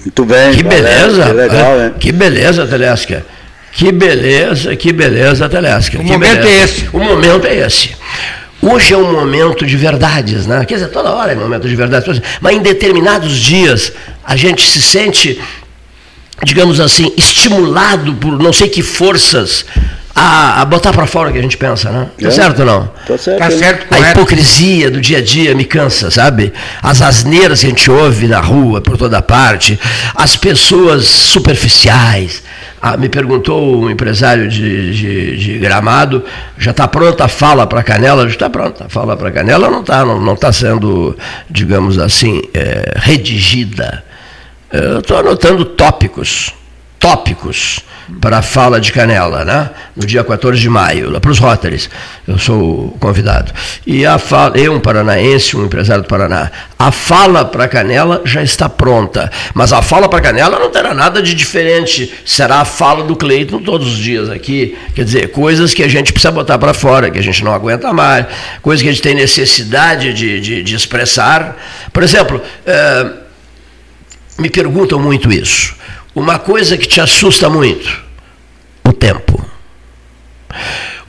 Muito 0.00 0.24
bem. 0.24 0.54
Que 0.54 0.62
valeu, 0.62 0.78
beleza. 0.82 1.24
Que 1.26 1.32
legal, 1.32 1.80
é. 1.80 1.86
hein? 1.86 1.94
Que 1.98 2.12
beleza, 2.12 2.66
Telesca. 2.66 3.26
Que 3.72 3.92
beleza, 3.92 4.74
que 4.76 4.92
beleza, 4.92 5.48
Telesca. 5.48 5.98
O 5.98 6.00
que 6.04 6.06
momento 6.12 6.36
beleza. 6.42 6.48
é 6.48 6.62
esse. 6.64 6.88
O 6.92 6.98
momento 6.98 7.46
é 7.46 7.56
esse. 7.66 7.96
Hoje 8.62 8.94
é 8.94 8.96
um 8.96 9.12
momento 9.12 9.64
de 9.66 9.76
verdades, 9.76 10.46
né? 10.46 10.64
Quer 10.64 10.74
dizer, 10.74 10.88
toda 10.88 11.10
hora 11.12 11.32
é 11.32 11.34
momento 11.34 11.68
de 11.68 11.76
verdades, 11.76 12.20
mas 12.40 12.56
em 12.56 12.60
determinados 12.60 13.36
dias 13.38 13.92
a 14.24 14.34
gente 14.34 14.66
se 14.66 14.80
sente, 14.82 15.40
digamos 16.42 16.80
assim, 16.80 17.12
estimulado 17.16 18.14
por 18.14 18.38
não 18.38 18.52
sei 18.52 18.68
que 18.68 18.82
forças 18.82 19.64
a, 20.14 20.62
a 20.62 20.64
botar 20.64 20.92
para 20.94 21.06
fora 21.06 21.28
o 21.28 21.32
que 21.32 21.38
a 21.38 21.42
gente 21.42 21.58
pensa, 21.58 21.90
né? 21.90 22.08
Tá 22.20 22.28
É. 22.28 22.30
certo 22.30 22.60
ou 22.60 22.66
não? 22.66 22.90
Tá 23.06 23.18
certo. 23.18 23.38
Tá 23.38 23.50
certo, 23.50 23.92
A 23.92 24.10
hipocrisia 24.10 24.90
do 24.90 25.00
dia 25.00 25.18
a 25.18 25.22
dia 25.22 25.54
me 25.54 25.64
cansa, 25.66 26.10
sabe? 26.10 26.52
As 26.82 27.02
asneiras 27.02 27.60
que 27.60 27.66
a 27.66 27.68
gente 27.68 27.90
ouve 27.90 28.26
na 28.26 28.40
rua, 28.40 28.80
por 28.80 28.96
toda 28.96 29.20
parte, 29.20 29.78
as 30.14 30.34
pessoas 30.34 31.04
superficiais. 31.06 32.42
Ah, 32.88 32.96
me 32.96 33.08
perguntou 33.08 33.82
um 33.82 33.90
empresário 33.90 34.48
de, 34.48 34.94
de, 34.94 35.36
de 35.36 35.58
gramado, 35.58 36.24
já 36.56 36.70
está 36.70 36.86
pronta 36.86 37.24
a 37.24 37.28
fala 37.28 37.66
para 37.66 37.82
Canela? 37.82 38.22
Já 38.28 38.34
está 38.34 38.48
pronta 38.48 38.84
a 38.84 38.88
fala 38.88 39.16
para 39.16 39.32
Canela, 39.32 39.68
não 39.68 39.80
está 39.80 40.04
não, 40.04 40.20
não 40.20 40.36
tá 40.36 40.52
sendo, 40.52 41.16
digamos 41.50 41.98
assim, 41.98 42.42
eh, 42.54 42.92
redigida. 42.94 44.04
Eu 44.72 45.00
estou 45.00 45.18
anotando 45.18 45.64
tópicos, 45.64 46.54
tópicos 47.06 47.84
para 48.20 48.38
a 48.38 48.42
fala 48.42 48.80
de 48.80 48.92
Canela, 48.92 49.44
né? 49.44 49.70
no 49.94 50.04
dia 50.04 50.24
14 50.24 50.60
de 50.60 50.68
maio, 50.68 51.08
lá 51.08 51.20
para 51.20 51.30
os 51.30 51.38
Rotaries. 51.38 51.88
Eu 52.26 52.36
sou 52.36 52.86
o 52.86 52.98
convidado. 52.98 53.52
E 53.86 54.04
a 54.04 54.18
fala, 54.18 54.58
eu, 54.58 54.72
um 54.72 54.80
paranaense, 54.80 55.56
um 55.56 55.64
empresário 55.64 56.02
do 56.02 56.08
Paraná, 56.08 56.50
a 56.76 56.90
fala 56.90 57.44
para 57.44 57.68
Canela 57.68 58.22
já 58.24 58.42
está 58.42 58.68
pronta. 58.68 59.30
Mas 59.54 59.72
a 59.72 59.82
fala 59.82 60.08
para 60.08 60.20
Canela 60.20 60.58
não 60.58 60.68
terá 60.68 60.94
nada 60.94 61.22
de 61.22 61.32
diferente. 61.32 62.12
Será 62.24 62.60
a 62.60 62.64
fala 62.64 63.04
do 63.04 63.14
Cleiton 63.14 63.62
todos 63.62 63.86
os 63.86 63.98
dias 63.98 64.28
aqui. 64.28 64.76
Quer 64.92 65.04
dizer, 65.04 65.30
coisas 65.30 65.72
que 65.72 65.84
a 65.84 65.88
gente 65.88 66.12
precisa 66.12 66.32
botar 66.32 66.58
para 66.58 66.74
fora, 66.74 67.08
que 67.08 67.20
a 67.20 67.22
gente 67.22 67.44
não 67.44 67.54
aguenta 67.54 67.92
mais, 67.92 68.26
coisas 68.62 68.82
que 68.82 68.88
a 68.88 68.92
gente 68.92 69.02
tem 69.02 69.14
necessidade 69.14 70.12
de, 70.12 70.40
de, 70.40 70.62
de 70.64 70.74
expressar. 70.74 71.56
Por 71.92 72.02
exemplo, 72.02 72.42
eh, 72.66 73.06
me 74.38 74.50
perguntam 74.50 74.98
muito 74.98 75.32
isso. 75.32 75.76
Uma 76.16 76.38
coisa 76.38 76.78
que 76.78 76.88
te 76.88 76.98
assusta 76.98 77.50
muito, 77.50 78.02
o 78.82 78.90
tempo. 78.90 79.44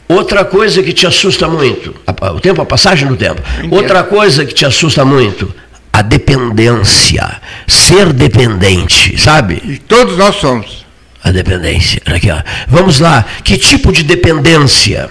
Outra 0.05 0.43
coisa 0.43 0.83
que 0.83 0.91
te 0.91 1.07
assusta 1.07 1.47
muito, 1.47 1.95
o 2.33 2.39
tempo, 2.41 2.61
a 2.61 2.65
passagem 2.65 3.07
do 3.07 3.15
tempo. 3.15 3.41
Outra 3.71 4.03
coisa 4.03 4.43
que 4.43 4.53
te 4.53 4.65
assusta 4.65 5.05
muito, 5.05 5.55
a 5.93 6.01
dependência. 6.01 7.41
Ser 7.65 8.11
dependente, 8.11 9.17
sabe? 9.17 9.61
E 9.63 9.77
todos 9.77 10.17
nós 10.17 10.35
somos. 10.35 10.85
A 11.23 11.31
dependência. 11.31 12.01
Aqui, 12.05 12.29
ó. 12.29 12.41
Vamos 12.67 12.99
lá. 12.99 13.25
Que 13.45 13.57
tipo 13.57 13.93
de 13.93 14.03
dependência? 14.03 15.09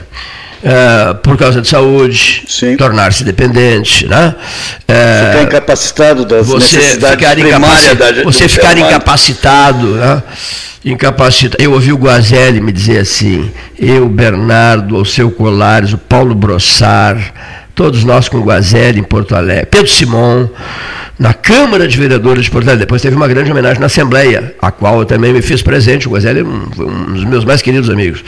Eh, 0.69 1.15
por 1.23 1.39
causa 1.39 1.63
de 1.63 1.69
saúde, 1.69 2.45
tornar-se 2.77 3.23
dependente, 3.23 4.05
né? 4.09 4.35
Eh, 4.89 5.29
Ficar 5.31 5.43
incapacitado 5.45 6.25
das 6.25 6.45
você 6.45 6.77
necessidades 6.79 7.21
ficar, 7.21 7.37
primárias 7.37 7.97
da, 7.97 8.25
você 8.25 8.49
ficar 8.49 8.77
incapacitado, 8.77 9.87
né? 9.93 10.21
Incapacitado. 10.85 11.63
Eu 11.63 11.71
ouvi 11.71 11.93
o 11.93 11.97
Guazelli 11.97 12.61
me 12.61 12.73
dizer 12.73 12.99
assim, 12.99 13.49
eu, 13.79 14.09
Bernardo, 14.09 14.97
o 14.97 15.05
seu 15.05 15.31
Colares, 15.31 15.93
o 15.93 15.99
Paulo 15.99 16.35
Brossar, 16.35 17.17
todos 17.73 18.03
nós 18.03 18.29
com 18.29 18.39
o 18.39 18.43
Guazelli 18.43 18.99
em 18.99 19.05
Porto 19.05 19.37
Alegre, 19.37 19.67
Pedro 19.67 19.87
Simon, 19.87 20.49
na 21.19 21.33
Câmara 21.33 21.89
de 21.89 21.97
Vereadores 21.97 22.45
de 22.45 22.51
Porto 22.51 22.67
Alegre. 22.67 22.85
Depois 22.85 23.01
teve 23.01 23.17
uma 23.17 23.29
grande 23.29 23.51
homenagem 23.51 23.81
na 23.81 23.87
Assembleia, 23.87 24.55
a 24.61 24.71
qual 24.71 25.01
eu 25.01 25.07
também 25.07 25.33
me 25.33 25.43
fiz 25.43 25.63
presente. 25.63 26.09
O 26.09 26.13
Guazelli 26.13 26.41
é 26.41 26.45
um, 26.45 26.71
foi 26.75 26.87
um 26.87 27.05
dos 27.13 27.25
meus 27.25 27.45
mais 27.45 27.63
queridos 27.63 27.89
amigos. 27.91 28.23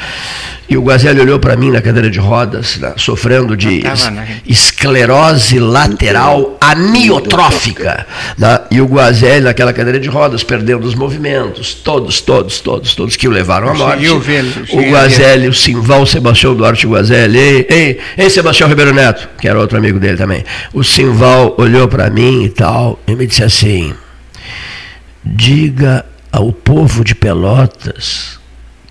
E 0.70 0.76
o 0.76 0.82
Guazelli 0.82 1.18
olhou 1.18 1.38
para 1.38 1.56
mim 1.56 1.70
na 1.70 1.80
cadeira 1.80 2.10
de 2.10 2.18
rodas, 2.18 2.76
né, 2.76 2.92
sofrendo 2.96 3.56
de 3.56 3.80
tava, 3.80 4.10
né? 4.10 4.28
esclerose 4.46 5.58
lateral 5.58 6.58
amiotrófica. 6.60 8.06
né? 8.36 8.60
E 8.70 8.78
o 8.78 8.84
Guazelli, 8.84 9.44
naquela 9.44 9.72
cadeira 9.72 9.98
de 9.98 10.10
rodas, 10.10 10.42
perdendo 10.44 10.86
os 10.86 10.94
movimentos, 10.94 11.72
todos, 11.72 12.20
todos, 12.20 12.60
todos, 12.60 12.94
todos 12.94 13.16
que 13.16 13.26
o 13.26 13.30
levaram 13.30 13.70
à 13.70 13.74
morte. 13.74 14.02
O 14.76 14.90
Guazelli, 14.90 15.48
o 15.48 15.54
Simval 15.54 16.04
Sebastião 16.04 16.54
Duarte 16.54 16.86
Guazelli, 16.86 17.38
ei, 17.38 17.66
ei, 17.70 17.98
ei, 18.18 18.28
Sebastião 18.28 18.68
Ribeiro 18.68 18.92
Neto, 18.92 19.26
que 19.40 19.48
era 19.48 19.58
outro 19.58 19.78
amigo 19.78 19.98
dele 19.98 20.18
também. 20.18 20.44
O 20.74 20.84
Simval 20.84 21.54
olhou 21.56 21.88
para 21.88 22.10
mim 22.10 22.44
e 22.44 22.48
tal, 22.50 22.77
e 23.06 23.14
me 23.14 23.26
disse 23.26 23.42
assim: 23.42 23.94
diga 25.24 26.04
ao 26.30 26.52
povo 26.52 27.04
de 27.04 27.14
Pelotas 27.14 28.38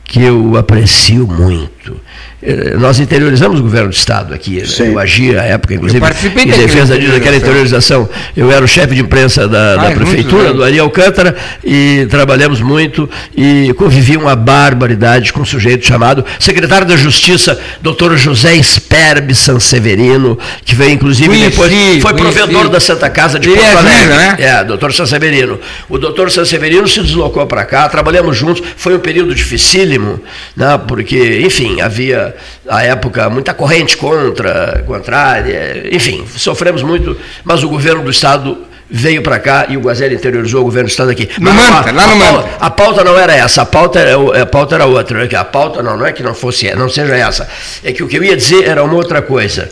que 0.03 0.21
eu 0.21 0.55
aprecio 0.57 1.27
muito. 1.27 1.99
Eh, 2.41 2.75
Nós 2.77 2.99
interiorizamos 2.99 3.59
o 3.59 3.63
governo 3.63 3.89
do 3.89 3.95
Estado 3.95 4.33
aqui. 4.33 4.57
né? 4.59 4.65
Sim. 4.65 4.91
Eu 4.91 4.99
agia 4.99 5.41
à 5.41 5.45
época, 5.45 5.73
inclusive, 5.73 5.99
participei 5.99 6.43
em 6.43 6.47
daquela 6.47 6.67
defesa 6.67 6.99
disso, 6.99 7.11
daquela 7.13 7.35
interiorização. 7.35 8.07
Eu 8.35 8.51
era 8.51 8.63
o 8.63 8.67
chefe 8.67 8.93
de 8.93 9.01
imprensa 9.01 9.47
da, 9.47 9.75
da 9.75 9.81
Ah, 9.81 9.85
muitos 9.85 10.03
prefeitura, 10.09 10.43
anos. 10.43 10.57
do 10.57 10.63
Ari 10.63 10.77
Alcântara, 10.79 11.35
e 11.63 12.05
trabalhamos 12.09 12.61
muito 12.61 13.09
e 13.35 13.73
convivi 13.75 14.15
uma 14.17 14.35
barbaridade 14.35 15.33
com 15.33 15.41
um 15.41 15.45
sujeito 15.45 15.85
chamado 15.85 16.23
secretário 16.39 16.85
da 16.85 16.95
Justiça, 16.95 17.59
doutor 17.81 18.15
José 18.17 18.61
Sperbe 18.61 19.33
Sanseverino, 19.33 20.37
que 20.63 20.75
veio 20.75 20.91
inclusive 20.91 21.29
Conheci, 21.29 21.49
depois, 21.49 21.71
foi 22.01 22.13
conheci. 22.13 22.37
provedor 22.37 22.69
da 22.69 22.79
Santa 22.79 23.09
Casa 23.09 23.39
de 23.39 23.49
Ele 23.49 23.57
Porto 23.57 23.67
é 23.73 23.77
Alegre. 23.79 23.99
vivo, 24.03 24.15
né? 24.15 24.35
É, 24.39 24.63
doutor 24.63 24.93
Sanseverino. 24.93 25.59
O 25.89 25.97
doutor 25.97 26.29
Sanseverino 26.31 26.87
se 26.87 27.01
deslocou 27.01 27.45
para 27.47 27.65
cá, 27.65 27.89
trabalhamos 27.89 28.37
juntos, 28.37 28.61
foi 28.77 28.95
um 28.95 28.99
período 28.99 29.33
dificílimo, 29.33 30.19
né, 30.55 30.79
porque, 30.87 31.41
enfim, 31.43 31.81
havia, 31.81 32.26
à 32.67 32.83
época, 32.83 33.29
muita 33.29 33.53
corrente 33.53 33.97
contra, 33.97 34.83
contrária, 34.85 35.87
enfim, 35.91 36.25
sofremos 36.35 36.83
muito, 36.83 37.17
mas 37.43 37.63
o 37.63 37.69
governo 37.69 38.03
do 38.03 38.11
Estado 38.11 38.57
veio 38.89 39.21
para 39.21 39.39
cá 39.39 39.65
e 39.69 39.77
o 39.77 39.81
Guazelli 39.81 40.15
interiorizou 40.15 40.61
o 40.61 40.63
governo 40.63 40.87
do 40.87 40.91
Estado 40.91 41.11
aqui. 41.11 41.29
No 41.39 41.53
Manta, 41.53 41.91
lá 41.91 42.07
no 42.07 42.15
Manta. 42.15 42.49
A 42.59 42.69
pauta 42.69 43.03
não 43.03 43.17
era 43.17 43.35
essa, 43.35 43.63
a 43.63 43.65
pauta 43.65 43.99
era, 43.99 44.41
a 44.41 44.45
pauta 44.45 44.75
era 44.75 44.85
outra. 44.85 45.25
Né? 45.25 45.29
A 45.37 45.43
pauta 45.43 45.83
não, 45.83 45.97
não 45.97 46.05
é 46.05 46.13
que 46.13 46.23
não 46.23 46.33
fosse, 46.33 46.73
não 46.75 46.89
seja 46.89 47.15
essa. 47.15 47.49
É 47.83 47.91
que 47.91 48.03
o 48.03 48.07
que 48.07 48.17
eu 48.17 48.23
ia 48.23 48.35
dizer 48.35 48.65
era 48.65 48.83
uma 48.83 48.95
outra 48.95 49.21
coisa. 49.21 49.69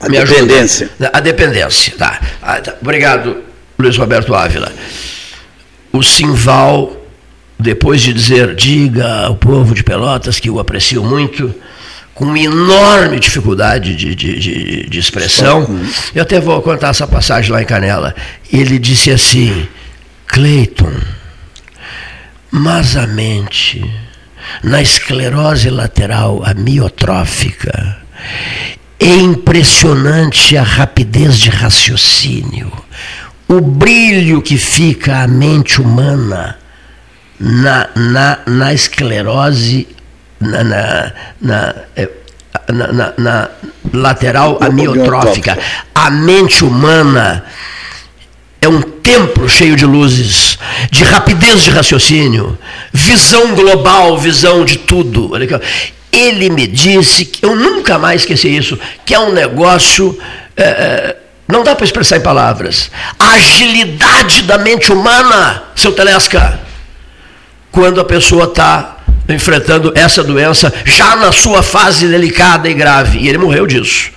A 0.00 0.08
Me 0.08 0.18
dependência. 0.18 0.90
Ajuda. 1.00 1.10
A 1.12 1.20
dependência, 1.20 1.94
tá. 1.98 2.20
Ah, 2.42 2.60
tá. 2.60 2.74
Obrigado, 2.80 3.38
Luiz 3.78 3.96
Roberto 3.96 4.34
Ávila. 4.34 4.70
O 5.92 6.02
Simval, 6.02 7.05
depois 7.58 8.02
de 8.02 8.12
dizer, 8.12 8.54
diga 8.54 9.26
ao 9.26 9.36
povo 9.36 9.74
de 9.74 9.82
Pelotas 9.82 10.38
que 10.38 10.50
o 10.50 10.60
aprecio 10.60 11.02
muito, 11.02 11.54
com 12.14 12.36
enorme 12.36 13.18
dificuldade 13.18 13.94
de, 13.94 14.14
de, 14.14 14.38
de, 14.38 14.88
de 14.88 14.98
expressão. 14.98 15.66
Eu 16.14 16.22
até 16.22 16.40
vou 16.40 16.60
contar 16.62 16.88
essa 16.88 17.06
passagem 17.06 17.50
lá 17.50 17.62
em 17.62 17.66
Canela. 17.66 18.14
Ele 18.52 18.78
disse 18.78 19.10
assim: 19.10 19.66
Cleiton, 20.26 20.92
mas 22.50 22.96
a 22.96 23.06
mente, 23.06 23.84
na 24.62 24.82
esclerose 24.82 25.70
lateral 25.70 26.42
amiotrófica, 26.44 27.98
é 28.98 29.14
impressionante 29.14 30.56
a 30.56 30.62
rapidez 30.62 31.38
de 31.38 31.50
raciocínio, 31.50 32.70
o 33.48 33.60
brilho 33.60 34.40
que 34.42 34.56
fica 34.56 35.18
a 35.20 35.28
mente 35.28 35.80
humana 35.80 36.56
na, 37.38 37.88
na, 37.94 38.38
na 38.46 38.74
esclerose 38.74 39.86
na, 40.40 40.64
na, 40.64 41.12
na, 41.40 41.74
é, 41.96 42.08
na, 42.72 43.12
na 43.16 43.48
lateral 43.92 44.58
amiotrófica. 44.60 45.58
A 45.94 46.10
mente 46.10 46.64
humana 46.64 47.44
é 48.60 48.68
um 48.68 48.80
templo 48.82 49.48
cheio 49.48 49.76
de 49.76 49.86
luzes, 49.86 50.58
de 50.90 51.04
rapidez 51.04 51.62
de 51.62 51.70
raciocínio, 51.70 52.58
visão 52.92 53.54
global, 53.54 54.18
visão 54.18 54.64
de 54.64 54.78
tudo. 54.78 55.30
Ele 56.12 56.48
me 56.50 56.66
disse, 56.66 57.24
que 57.24 57.44
eu 57.44 57.54
nunca 57.54 57.98
mais 57.98 58.22
esqueci 58.22 58.48
isso, 58.48 58.78
que 59.04 59.14
é 59.14 59.20
um 59.20 59.32
negócio. 59.32 60.18
É, 60.56 61.16
não 61.46 61.62
dá 61.62 61.76
para 61.76 61.84
expressar 61.84 62.16
em 62.16 62.20
palavras. 62.20 62.90
A 63.18 63.34
agilidade 63.34 64.42
da 64.42 64.58
mente 64.58 64.92
humana, 64.92 65.62
seu 65.76 65.92
Telesca, 65.92 66.65
quando 67.76 68.00
a 68.00 68.04
pessoa 68.06 68.44
está 68.44 69.04
enfrentando 69.28 69.92
essa 69.94 70.24
doença 70.24 70.72
já 70.86 71.14
na 71.14 71.30
sua 71.30 71.62
fase 71.62 72.08
delicada 72.08 72.70
e 72.70 72.72
grave. 72.72 73.18
E 73.18 73.28
ele 73.28 73.36
morreu 73.36 73.66
disso. 73.66 74.10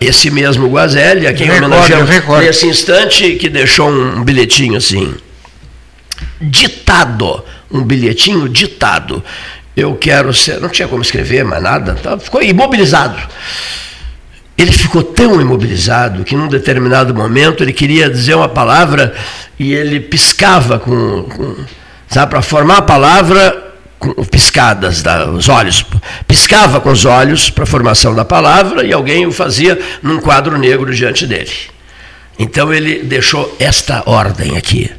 Esse 0.00 0.32
mesmo 0.32 0.68
Guazelli, 0.68 1.28
a 1.28 1.32
quem 1.32 1.48
homenageamos 1.48 2.10
nesse 2.40 2.66
instante, 2.66 3.36
que 3.36 3.48
deixou 3.48 3.88
um 3.88 4.24
bilhetinho 4.24 4.76
assim, 4.76 5.14
ditado, 6.40 7.44
um 7.70 7.84
bilhetinho 7.84 8.48
ditado. 8.48 9.22
Eu 9.76 9.94
quero 9.94 10.34
ser. 10.34 10.60
Não 10.60 10.68
tinha 10.68 10.88
como 10.88 11.02
escrever 11.02 11.44
mais 11.44 11.62
nada, 11.62 11.94
tá? 11.94 12.18
ficou 12.18 12.42
imobilizado. 12.42 13.16
Ele 14.58 14.72
ficou 14.72 15.04
tão 15.04 15.40
imobilizado 15.40 16.24
que 16.24 16.34
num 16.34 16.48
determinado 16.48 17.14
momento 17.14 17.62
ele 17.62 17.72
queria 17.72 18.10
dizer 18.10 18.34
uma 18.34 18.48
palavra 18.48 19.14
e 19.56 19.72
ele 19.72 20.00
piscava 20.00 20.80
com, 20.80 21.22
com 21.22 21.54
sabe, 22.08 22.30
para 22.30 22.42
formar 22.42 22.78
a 22.78 22.82
palavra 22.82 23.64
piscadas 24.30 25.02
dos 25.02 25.48
olhos, 25.48 25.84
piscava 26.26 26.80
com 26.80 26.90
os 26.90 27.04
olhos 27.04 27.50
para 27.50 27.64
a 27.64 27.66
formação 27.66 28.14
da 28.14 28.24
palavra 28.24 28.84
e 28.84 28.92
alguém 28.92 29.26
o 29.26 29.32
fazia 29.32 29.78
num 30.02 30.20
quadro 30.20 30.58
negro 30.58 30.94
diante 30.94 31.26
dele. 31.26 31.50
Então 32.38 32.72
ele 32.72 33.02
deixou 33.02 33.56
esta 33.58 34.02
ordem 34.06 34.56
aqui: 34.56 34.90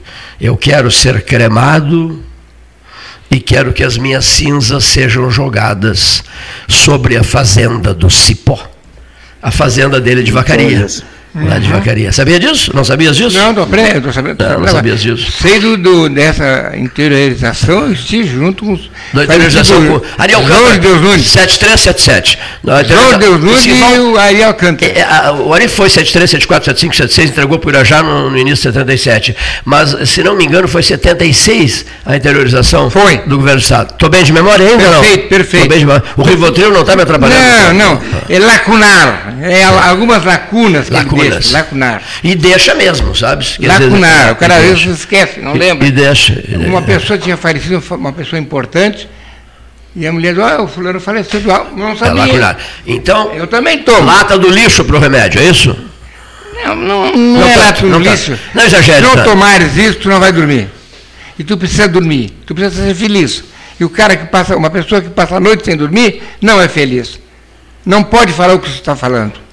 eu 0.42 0.58
quero 0.58 0.92
ser 0.92 1.24
cremado 1.24 2.24
e 3.30 3.40
quero 3.40 3.74
que 3.74 3.84
as 3.84 3.98
minhas 3.98 4.26
cinzas 4.26 4.84
sejam 4.86 5.30
jogadas 5.30 6.24
sobre 6.68 7.18
a 7.18 7.24
fazenda 7.24 7.94
do 7.94 8.10
Cipó, 8.10 8.60
a 9.42 9.52
fazenda 9.52 10.02
dele 10.02 10.24
de 10.24 10.32
Vacaria 10.32 10.88
lá 11.46 11.60
de 11.60 11.70
Vacaria. 11.70 12.12
Sabia 12.12 12.40
disso? 12.40 12.72
Não 12.74 12.84
sabias 12.84 13.16
disso? 13.16 13.38
Não, 13.38 13.50
estou 13.50 13.64
aprendendo, 13.64 14.12
sabendo. 14.14 14.44
Não, 14.44 14.60
não 14.62 14.68
sabias 14.68 15.02
disso. 15.02 15.32
Sei 15.32 15.60
do, 15.60 15.78
do, 15.78 16.10
dessa 16.10 16.74
interiorização, 16.76 17.86
eu 17.86 17.94
estive 17.94 18.28
junto 18.28 18.66
com 18.66 18.74
os. 18.74 18.90
Da 19.14 19.24
interiorização 19.24 19.86
com 19.86 20.02
Ariel 20.18 20.46
Jorge 20.46 20.80
Deus 20.80 21.02
Nunes. 21.02 21.28
7377. 21.28 22.40
Jorge 22.64 23.18
Deus 23.20 23.42
Nunes 23.42 23.66
e 23.66 24.00
o 24.00 24.18
Ariel 24.18 24.54
Cantor. 24.54 24.88
É, 24.88 25.00
é, 25.00 25.32
o 25.32 25.54
Ari 25.54 25.68
foi 25.68 25.90
73, 25.90 26.30
74, 26.30 26.66
75, 26.66 26.96
76, 26.96 27.30
entregou 27.30 27.60
para 27.60 27.68
o 27.68 27.72
Irajá 27.72 28.04
no, 28.04 28.30
no, 28.30 28.38
início 28.38 28.72
de 28.72 28.78
77. 28.78 29.36
Mas, 29.64 30.10
se 30.10 30.24
não 30.24 30.36
me 30.36 30.46
engano, 30.46 30.68
foi 30.68 30.84
76 30.84 31.86
a 32.06 32.16
interiorização 32.16 32.90
foi. 32.90 33.18
do 33.20 33.38
governo 33.38 33.60
do 33.60 33.64
Estado. 33.64 33.94
Estou 33.94 34.10
bem 34.10 34.24
de 34.24 34.34
memória 34.34 34.66
ainda 34.66 34.78
perfeito, 34.78 34.94
não? 34.94 35.02
Perfeito, 35.02 35.30
perfeito. 35.30 35.70
Bem 35.70 35.80
de 35.80 35.86
O 36.18 36.24
Rivotril 36.24 36.72
não 36.72 36.82
está 36.82 36.96
me 36.96 37.04
atrapalhando? 37.04 37.74
Não, 37.74 37.74
não. 37.74 38.02
É 38.30 38.40
lacunar. 38.40 39.36
É 39.42 39.64
algumas 39.64 40.24
lacunas. 40.24 40.90
Lacunas 40.90 41.27
lacunas. 41.30 41.52
Lacunar. 41.52 42.04
E 42.24 42.36
deixa 42.36 42.74
mesmo, 42.76 43.16
sabe? 43.16 43.46
lacunar. 43.62 44.32
o 44.32 44.36
cara 44.36 44.58
às 44.58 44.64
vezes 44.64 45.00
esquece, 45.00 45.40
não 45.40 45.54
lembra. 45.54 45.88
E, 45.88 45.92
deixa. 45.92 46.44
Uma 46.66 46.82
pessoa 46.82 47.18
tinha 47.18 47.38
falecido, 47.38 47.84
uma 47.96 48.14
pessoa 48.14 48.40
importante, 48.40 49.08
e 49.96 50.06
a 50.06 50.12
mulher 50.12 50.34
disse, 50.34 50.46
ah, 50.46 50.62
o 50.62 50.68
fulano 50.68 51.00
faleceu, 51.00 51.42
não 51.76 51.98
sabia. 51.98 52.24
É 52.24 52.26
lacunar. 52.26 52.58
Então, 52.86 53.34
eu 53.34 53.48
também 53.48 53.80
tomo. 53.80 54.06
Lata 54.06 54.38
do 54.38 54.50
lixo 54.50 54.86
para 54.86 54.96
o 54.96 55.00
remédio, 55.00 55.42
é 55.42 55.46
isso? 55.46 55.76
Não, 56.64 56.76
não, 56.76 57.12
não, 57.12 57.18
não 57.18 57.48
é 57.48 57.54
tá, 57.54 57.60
lata 57.60 57.82
do 57.82 57.88
não 57.88 58.04
tá. 58.04 58.12
lixo. 58.12 58.32
Tá. 58.32 58.38
Não 58.54 58.64
exagere. 58.64 58.98
Se 58.98 59.04
não 59.04 59.16
tá. 59.16 59.24
tomares 59.24 59.76
isso, 59.76 60.00
tu 60.00 60.10
não 60.10 60.20
vai 60.20 60.32
dormir. 60.32 60.70
E 61.40 61.44
tu 61.44 61.58
precisa 61.58 61.88
dormir, 61.88 62.32
tu 62.46 62.54
precisa 62.54 62.84
ser 62.84 62.96
feliz. 62.96 63.44
E 63.80 63.86
o 63.86 63.90
cara 63.90 64.16
que 64.16 64.26
passa, 64.26 64.56
uma 64.56 64.70
pessoa 64.70 65.02
que 65.02 65.10
passa 65.10 65.36
a 65.36 65.40
noite 65.40 65.66
sem 65.66 65.78
dormir, 65.78 66.22
não 66.42 66.60
é 66.62 66.68
feliz. 66.68 67.20
Não 67.86 68.04
pode 68.04 68.34
falar 68.34 68.56
o 68.56 68.60
que 68.60 68.70
você 68.70 68.80
está 68.80 68.96
falando. 68.96 69.47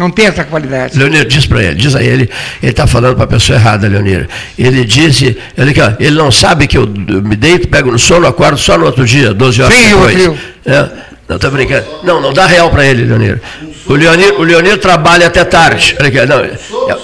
Não 0.00 0.10
tem 0.10 0.28
essa 0.28 0.44
qualidade. 0.44 0.98
Leonir, 0.98 1.26
diz 1.26 1.44
para 1.44 1.62
ele, 1.62 1.74
diz 1.74 1.94
a 1.94 2.02
ele, 2.02 2.30
ele 2.62 2.70
está 2.70 2.86
falando 2.86 3.16
para 3.16 3.24
a 3.24 3.28
pessoa 3.28 3.58
errada, 3.58 3.86
Leonir. 3.86 4.26
Ele 4.58 4.82
disse, 4.82 5.36
ele, 5.58 5.74
ele 5.98 6.16
não 6.16 6.32
sabe 6.32 6.66
que 6.66 6.78
eu 6.78 6.86
me 6.86 7.36
deito, 7.36 7.68
pego 7.68 7.90
no 7.92 7.98
sono, 7.98 8.26
acordo 8.26 8.56
só 8.56 8.78
no 8.78 8.86
outro 8.86 9.04
dia, 9.04 9.34
12 9.34 9.60
horas 9.60 9.74
Sim, 9.74 9.88
depois. 9.90 10.38
É, 10.64 10.88
não, 11.28 11.36
está 11.36 11.50
brincando. 11.50 11.84
Não, 12.02 12.18
não 12.18 12.32
dá 12.32 12.46
real 12.46 12.70
para 12.70 12.86
ele, 12.86 13.04
Leonir. 13.04 13.42
O 13.86 13.92
Leonir, 13.92 14.40
o 14.40 14.42
Leonir 14.42 14.78
trabalha 14.78 15.26
até 15.26 15.44
tarde. 15.44 15.94
Não, 16.26 16.40
é, 16.40 16.98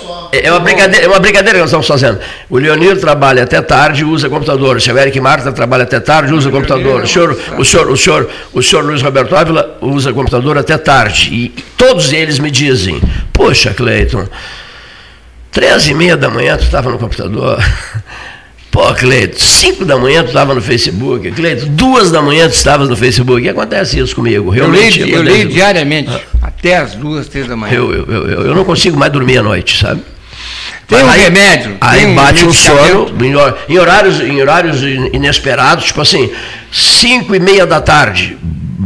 é 0.45 0.51
uma 0.51 0.61
brincadeira, 0.61 1.05
é 1.05 1.09
uma 1.09 1.19
brincadeira 1.19 1.59
que 1.59 1.61
nós 1.61 1.69
estamos 1.69 1.87
fazendo. 1.87 2.19
O 2.49 2.59
Leonir 2.59 2.99
trabalha 2.99 3.43
até 3.43 3.61
tarde 3.61 4.03
e 4.03 4.05
usa 4.05 4.29
computador. 4.29 4.77
O 4.77 4.81
senhor 4.81 4.99
Eric 4.99 5.21
Marta 5.21 5.53
trabalha 5.53 5.85
até 5.85 6.01
tarde 6.01 6.33
e 6.33 6.35
usa 6.35 6.51
computador. 6.51 7.03
O 7.03 7.07
senhor, 7.07 7.39
o 7.59 7.65
senhor, 7.65 7.91
o 7.91 7.97
senhor, 7.97 8.31
o 8.53 8.63
senhor 8.63 8.85
Luiz 8.85 9.03
Roberto 9.03 9.35
Ávila 9.37 9.79
usa 9.81 10.13
computador 10.13 10.59
até 10.59 10.77
tarde. 10.79 11.29
E 11.33 11.49
todos 11.77 12.13
eles 12.13 12.39
me 12.39 12.51
dizem, 12.51 13.01
poxa, 13.33 13.73
Cleiton, 13.75 14.27
três 15.51 15.87
e 15.89 15.95
meia 15.95 16.17
da 16.17 16.31
manhã 16.31 16.57
tu 16.57 16.65
estava 16.65 16.91
no 16.91 16.99
computador. 16.99 17.63
Pô, 18.77 18.93
Cleito, 18.93 19.43
5 19.43 19.87
da 19.87 19.97
manhã 19.97 20.23
tu 20.23 20.27
estava 20.27 20.55
no 20.55 20.61
Facebook. 20.61 21.31
Cleito, 21.31 21.65
duas 21.65 22.11
da 22.11 22.21
manhã 22.21 22.47
tu 22.47 22.53
estavas 22.53 22.91
no 22.91 22.95
Facebook. 22.95 23.43
E 23.43 23.49
acontece 23.49 23.99
isso 23.99 24.15
comigo. 24.15 24.51
Realmente, 24.51 25.01
eu 25.01 25.07
leio, 25.07 25.17
eu 25.17 25.23
leio 25.23 25.49
diariamente, 25.49 26.11
ah. 26.11 26.21
até 26.49 26.77
as 26.77 26.95
duas, 26.95 27.27
três 27.27 27.47
da 27.47 27.57
manhã. 27.57 27.73
Eu, 27.73 27.91
eu, 27.91 28.07
eu, 28.07 28.47
eu, 28.49 28.55
não 28.55 28.67
consigo 28.67 28.95
mais 28.99 29.11
dormir 29.11 29.39
à 29.39 29.43
noite, 29.43 29.79
sabe? 29.79 30.03
Tem 30.87 31.03
um 31.03 31.11
aí, 31.11 31.23
remédio. 31.23 31.77
Aí 31.81 32.01
tem 32.03 32.15
bate 32.15 32.45
um, 32.45 32.49
um 32.49 32.53
sono 32.53 33.13
em 33.69 33.79
horários, 33.79 34.21
em 34.21 34.41
horários 34.41 34.83
inesperados, 34.83 35.87
tipo 35.87 36.01
assim, 36.01 36.31
5 36.73 37.35
e 37.35 37.41
meia 37.41 37.67
da 37.67 37.81
tarde. 37.81 38.39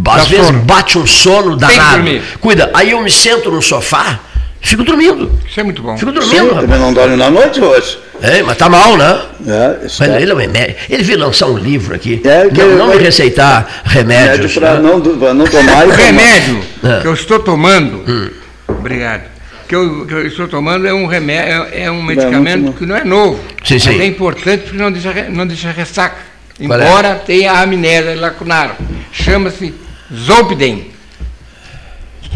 Às 0.08 0.28
vezes 0.28 0.46
sono. 0.46 0.60
bate 0.60 0.98
um 0.98 1.06
sono 1.06 1.56
danado. 1.56 2.04
Cuida, 2.40 2.70
aí 2.72 2.92
eu 2.92 3.02
me 3.02 3.10
sento 3.10 3.50
no 3.50 3.60
sofá, 3.60 4.18
fico 4.60 4.82
dormindo. 4.82 5.30
Isso 5.46 5.60
é 5.60 5.62
muito 5.62 5.82
bom. 5.82 5.96
Fico 5.98 6.10
dormindo. 6.10 6.60
Sim, 6.60 6.66
não 6.66 6.92
dorme 6.92 7.16
na 7.16 7.30
noite 7.30 7.60
hoje. 7.60 7.98
É, 8.22 8.42
mas 8.42 8.56
tá 8.56 8.68
mal, 8.68 8.96
né? 8.96 9.20
É, 9.46 9.78
mas 9.82 10.00
ele, 10.00 10.32
é 10.58 10.76
ele 10.88 11.02
veio 11.02 11.18
lançar 11.18 11.46
um 11.46 11.56
livro 11.56 11.94
aqui. 11.94 12.20
É, 12.24 12.44
não, 12.50 12.76
não 12.76 12.88
me 12.88 12.96
receitar 12.96 13.82
remédios. 13.84 14.54
Remédio 14.54 14.60
para 14.60 14.74
né? 14.74 14.80
não, 14.80 15.34
não 15.34 15.46
tomar. 15.46 15.86
o 15.86 15.90
remédio 15.90 16.62
é. 16.84 17.00
que 17.00 17.06
eu 17.06 17.14
estou 17.14 17.38
tomando. 17.38 18.04
Hum. 18.06 18.30
Obrigado. 18.68 19.29
Que 19.70 19.76
eu, 19.76 20.04
que 20.04 20.12
eu, 20.12 20.26
estou 20.26 20.48
tomando 20.48 20.84
é 20.84 20.92
um 20.92 21.06
remédio, 21.06 21.68
é, 21.70 21.84
é 21.84 21.90
um 21.92 22.02
medicamento 22.02 22.72
que 22.72 22.84
não 22.84 22.96
é 22.96 23.04
novo. 23.04 23.38
Sim, 23.62 23.78
sim. 23.78 23.90
Mas 23.90 24.00
é 24.00 24.06
importante 24.06 24.62
porque 24.64 24.76
não 24.76 24.90
deixa, 24.90 25.28
não 25.28 25.46
deixa 25.46 25.70
ressaca. 25.70 26.16
É? 26.58 26.64
Embora 26.64 27.14
tenha 27.24 27.52
a 27.52 27.62
amnésia 27.62 28.16
lacunar. 28.16 28.76
Chama-se 29.12 29.72
Zolpidem. 30.12 30.90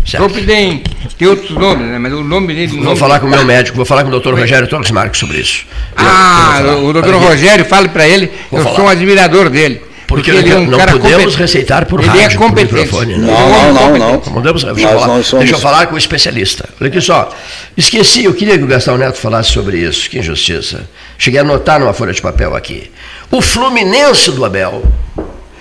Zolpidem 0.08 0.84
tem 1.18 1.26
outros 1.26 1.50
nomes, 1.50 1.88
né? 1.88 1.98
mas 1.98 2.12
o 2.12 2.22
nome 2.22 2.54
dele. 2.54 2.80
Vou 2.80 2.94
falar 2.94 3.18
com 3.18 3.26
o 3.26 3.30
meu 3.30 3.44
médico, 3.44 3.74
vou 3.74 3.84
falar 3.84 4.02
com 4.02 4.10
o 4.10 4.12
doutor 4.12 4.38
Rogério 4.38 4.68
Torres 4.68 4.92
Marques 4.92 5.18
sobre 5.18 5.38
isso. 5.38 5.66
Ah, 5.96 6.60
o 6.84 6.92
doutor 6.92 7.16
Rogério, 7.16 7.64
fale 7.64 7.88
para 7.88 8.06
ele, 8.06 8.30
eu 8.52 8.62
falar. 8.62 8.76
sou 8.76 8.84
um 8.84 8.88
admirador 8.88 9.50
dele. 9.50 9.82
Porque, 10.06 10.30
porque 10.30 10.44
ele 10.44 10.52
é 10.52 10.56
um 10.56 10.66
não 10.66 10.78
podemos 10.78 11.24
compet... 11.24 11.38
receitar 11.38 11.86
por 11.86 12.00
ele 12.00 12.08
é 12.08 12.22
rádio, 12.22 12.36
é 12.36 12.38
competente. 12.38 12.74
microfone. 12.74 13.16
Não, 13.16 13.26
não, 13.26 13.72
não. 13.72 13.98
não, 13.98 14.12
não. 14.12 14.18
Podemos, 14.20 14.64
deixa, 14.64 14.80
eu 14.80 15.00
falar, 15.00 15.22
somos... 15.22 15.44
deixa 15.44 15.54
eu 15.54 15.58
falar 15.58 15.86
com 15.86 15.94
o 15.94 15.98
especialista. 15.98 16.68
Olha 16.80 16.88
aqui 16.88 17.00
só. 17.00 17.34
Esqueci, 17.76 18.24
eu 18.24 18.34
queria 18.34 18.58
que 18.58 18.64
o 18.64 18.66
Gastão 18.66 18.98
Neto 18.98 19.18
falasse 19.18 19.50
sobre 19.50 19.78
isso. 19.78 20.10
Que 20.10 20.18
injustiça. 20.18 20.88
Cheguei 21.16 21.40
a 21.40 21.42
anotar 21.42 21.80
numa 21.80 21.92
folha 21.92 22.12
de 22.12 22.20
papel 22.20 22.54
aqui. 22.54 22.90
O 23.30 23.40
Fluminense 23.40 24.30
do 24.30 24.44
Abel 24.44 24.82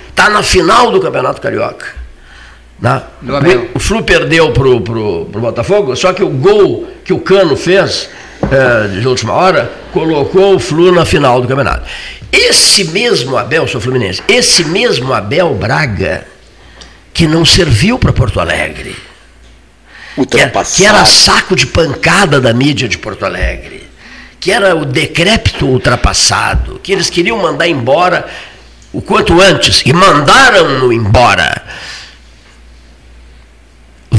está 0.09 0.29
na 0.29 0.43
final 0.43 0.91
do 0.91 0.99
Campeonato 0.99 1.41
Carioca. 1.41 2.03
Né? 2.79 3.01
O, 3.73 3.77
o 3.77 3.79
Flu 3.79 4.03
perdeu 4.03 4.51
para 4.51 4.67
o 4.67 5.25
Botafogo, 5.25 5.95
só 5.95 6.11
que 6.11 6.21
o 6.21 6.29
gol 6.29 6.87
que 7.05 7.13
o 7.13 7.19
Cano 7.19 7.55
fez 7.55 8.09
é, 8.51 8.87
de 8.99 9.07
última 9.07 9.33
hora 9.33 9.71
colocou 9.91 10.55
o 10.55 10.59
Flu 10.59 10.91
na 10.91 11.05
final 11.05 11.41
do 11.41 11.47
campeonato. 11.47 11.87
Esse 12.31 12.85
mesmo 12.85 13.37
Abel, 13.37 13.67
sou 13.67 13.79
Fluminense, 13.79 14.21
esse 14.27 14.63
mesmo 14.63 15.13
Abel 15.13 15.53
Braga, 15.53 16.25
que 17.13 17.27
não 17.27 17.45
serviu 17.45 17.99
para 17.99 18.11
Porto 18.11 18.39
Alegre, 18.39 18.95
que 20.29 20.39
era, 20.39 20.63
que 20.63 20.85
era 20.85 21.05
saco 21.05 21.55
de 21.55 21.67
pancada 21.67 22.41
da 22.41 22.53
mídia 22.53 22.87
de 22.87 22.97
Porto 22.97 23.23
Alegre, 23.25 23.87
que 24.39 24.51
era 24.51 24.75
o 24.75 24.83
decrépito 24.83 25.65
ultrapassado, 25.67 26.79
que 26.81 26.91
eles 26.91 27.09
queriam 27.09 27.37
mandar 27.37 27.67
embora 27.67 28.27
o 28.91 29.01
quanto 29.01 29.39
antes, 29.41 29.81
e 29.85 29.93
mandaram-no 29.93 30.91
embora. 30.91 31.63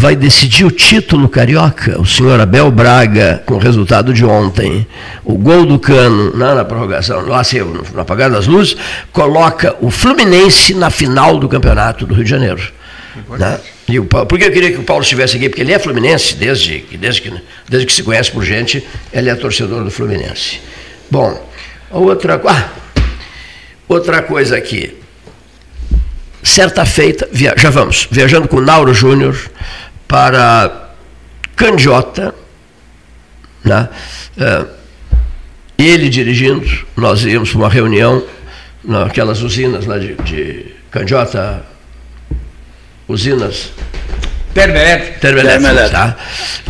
Vai 0.05 0.15
decidir 0.15 0.67
o 0.67 0.71
título 0.71 1.31
carioca, 1.31 1.99
o 1.99 2.05
senhor 2.05 2.39
Abel 2.39 2.71
Braga, 2.71 3.43
com 3.47 3.55
o 3.55 3.59
resultado 3.59 4.13
de 4.13 4.23
ontem. 4.23 4.87
O 5.25 5.33
gol 5.33 5.65
do 5.65 5.79
Cano 5.79 6.37
na, 6.37 6.55
na 6.55 6.63
prorrogação, 6.63 7.27
lá 7.27 7.41
no, 7.55 7.83
no 7.91 8.01
apagar 8.03 8.31
das 8.31 8.47
luzes, 8.47 8.77
coloca 9.11 9.75
o 9.81 9.91
Fluminense 9.91 10.75
na 10.75 10.91
final 10.91 11.39
do 11.39 11.49
campeonato 11.49 12.05
do 12.05 12.13
Rio 12.13 12.23
de 12.23 12.29
Janeiro. 12.29 12.71
Né? 13.31 13.59
E 13.89 13.99
o, 13.99 14.05
que 14.05 14.15
eu 14.15 14.53
queria 14.53 14.73
que 14.73 14.79
o 14.79 14.83
Paulo 14.83 15.03
estivesse 15.03 15.39
aqui? 15.39 15.49
Porque 15.49 15.63
ele 15.63 15.73
é 15.73 15.79
fluminense, 15.79 16.35
desde, 16.35 16.81
desde, 16.99 17.23
que, 17.23 17.33
desde 17.67 17.87
que 17.87 17.93
se 17.95 18.03
conhece 18.03 18.31
por 18.31 18.45
gente, 18.45 18.87
ele 19.11 19.31
é 19.31 19.35
torcedor 19.35 19.83
do 19.85 19.91
Fluminense. 19.91 20.61
Bom, 21.11 21.51
outra. 21.91 22.39
Ah, 22.47 22.69
Outra 23.89 24.21
coisa 24.21 24.55
aqui. 24.55 24.99
Certa 26.43 26.85
feita, 26.85 27.27
via, 27.33 27.55
já 27.57 27.71
vamos, 27.71 28.07
viajando 28.11 28.47
com 28.47 28.59
o 28.59 28.61
Nauro 28.61 28.93
Júnior 28.93 29.35
para 30.15 30.91
Candiota, 31.57 32.33
né? 33.65 33.89
É, 34.39 34.65
ele 35.77 36.09
dirigindo, 36.09 36.65
nós 36.97 37.25
íamos 37.25 37.51
para 37.51 37.59
uma 37.59 37.69
reunião 37.69 38.23
naquelas 38.85 39.43
usinas 39.43 39.87
lá 39.87 39.99
de, 39.99 40.15
de 40.15 40.67
Candiota, 40.89 41.65
usinas 43.09 43.73
termoelétricas, 44.55 45.21
termoelétricas 45.21 45.91
tá? 45.91 46.17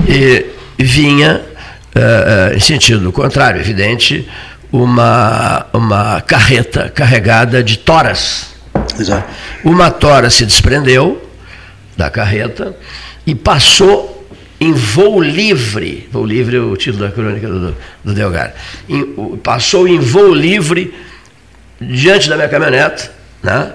e 0.09 0.47
vinha, 0.79 1.43
uh, 1.95 2.57
em 2.57 2.61
sentido 2.61 3.13
contrário, 3.13 3.61
evidente, 3.61 4.27
uma, 4.73 5.67
uma 5.71 6.23
carreta 6.23 6.89
carregada 6.89 7.63
de 7.63 7.77
toras. 7.77 8.55
Exato. 8.99 9.29
Uma 9.63 9.91
tora 9.91 10.31
se 10.31 10.47
desprendeu 10.47 11.31
da 11.95 12.09
carreta 12.09 12.75
e 13.27 13.35
passou 13.35 14.27
em 14.61 14.73
voo 14.73 15.21
livre. 15.21 16.09
Voo 16.11 16.25
livre 16.25 16.57
é 16.57 16.61
o 16.61 16.77
título 16.77 17.07
da 17.07 17.13
crônica 17.13 17.47
do, 17.47 17.77
do 18.05 18.15
Delgado. 18.15 18.53
Em, 18.89 19.37
passou 19.43 19.87
em 19.89 19.99
voo 19.99 20.33
livre 20.33 20.95
diante 21.81 22.29
da 22.29 22.37
minha 22.37 22.49
caminhonete, 22.49 23.11
né? 23.43 23.73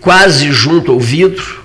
quase 0.00 0.52
junto 0.52 0.92
ao 0.92 1.00
vidro, 1.00 1.64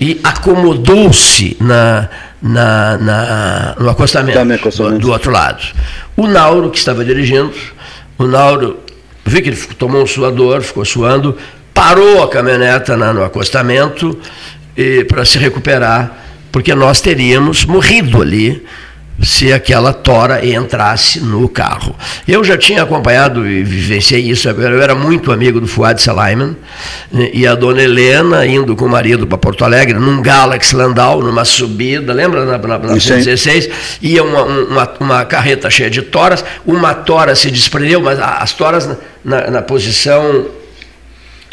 e 0.00 0.20
acomodou-se 0.22 1.56
na, 1.60 2.08
na, 2.40 2.98
na, 2.98 3.76
no 3.78 3.90
acostamento, 3.90 4.38
acostamento. 4.38 4.98
Do, 4.98 5.06
do 5.06 5.12
outro 5.12 5.30
lado. 5.32 5.62
O 6.16 6.26
Nauro, 6.26 6.70
que 6.70 6.78
estava 6.78 7.04
dirigindo, 7.04 7.52
o 8.16 8.24
Nauro, 8.24 8.78
vi 9.24 9.42
que 9.42 9.48
ele 9.50 9.56
tomou 9.76 10.02
um 10.02 10.06
suador, 10.06 10.62
ficou 10.62 10.84
suando, 10.84 11.36
parou 11.74 12.22
a 12.22 12.28
caminhoneta 12.28 12.96
no 12.96 13.24
acostamento 13.24 14.18
para 15.08 15.24
se 15.24 15.38
recuperar, 15.38 16.27
porque 16.50 16.74
nós 16.74 17.00
teríamos 17.00 17.64
morrido 17.64 18.22
ali 18.22 18.62
se 19.22 19.52
aquela 19.52 19.92
tora 19.92 20.46
entrasse 20.46 21.20
no 21.20 21.48
carro. 21.48 21.94
Eu 22.26 22.44
já 22.44 22.56
tinha 22.56 22.82
acompanhado 22.82 23.46
e 23.48 23.64
vivenciei 23.64 24.20
isso, 24.20 24.48
eu 24.48 24.82
era 24.82 24.94
muito 24.94 25.32
amigo 25.32 25.60
do 25.60 25.66
Fuad 25.66 26.00
Salaiman, 26.00 26.56
né, 27.10 27.30
e 27.32 27.46
a 27.46 27.54
dona 27.54 27.82
Helena 27.82 28.46
indo 28.46 28.76
com 28.76 28.84
o 28.84 28.88
marido 28.88 29.26
para 29.26 29.36
Porto 29.36 29.64
Alegre, 29.64 29.98
num 29.98 30.22
Galaxy 30.22 30.74
Landau, 30.76 31.20
numa 31.20 31.44
subida, 31.44 32.12
lembra, 32.12 32.44
na, 32.44 32.58
na, 32.58 32.78
na 32.78 32.94
16, 32.94 33.68
ia 34.00 34.22
uma, 34.22 34.42
uma, 34.44 34.92
uma, 35.00 35.24
carreta 35.24 35.68
cheia 35.68 35.90
de 35.90 36.02
toras, 36.02 36.44
uma 36.64 36.94
tora 36.94 37.34
se 37.34 37.50
desprendeu, 37.50 38.00
mas 38.00 38.20
as 38.20 38.52
toras 38.52 38.88
na, 39.24 39.50
na 39.50 39.62
posição 39.62 40.46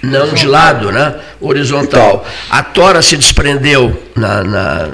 não 0.05 0.33
de 0.33 0.47
lado, 0.47 0.91
né? 0.91 1.15
horizontal. 1.47 2.25
A 2.49 2.63
tora 2.63 3.01
se 3.01 3.15
desprendeu 3.17 4.01
na, 4.15 4.43
na, 4.43 4.87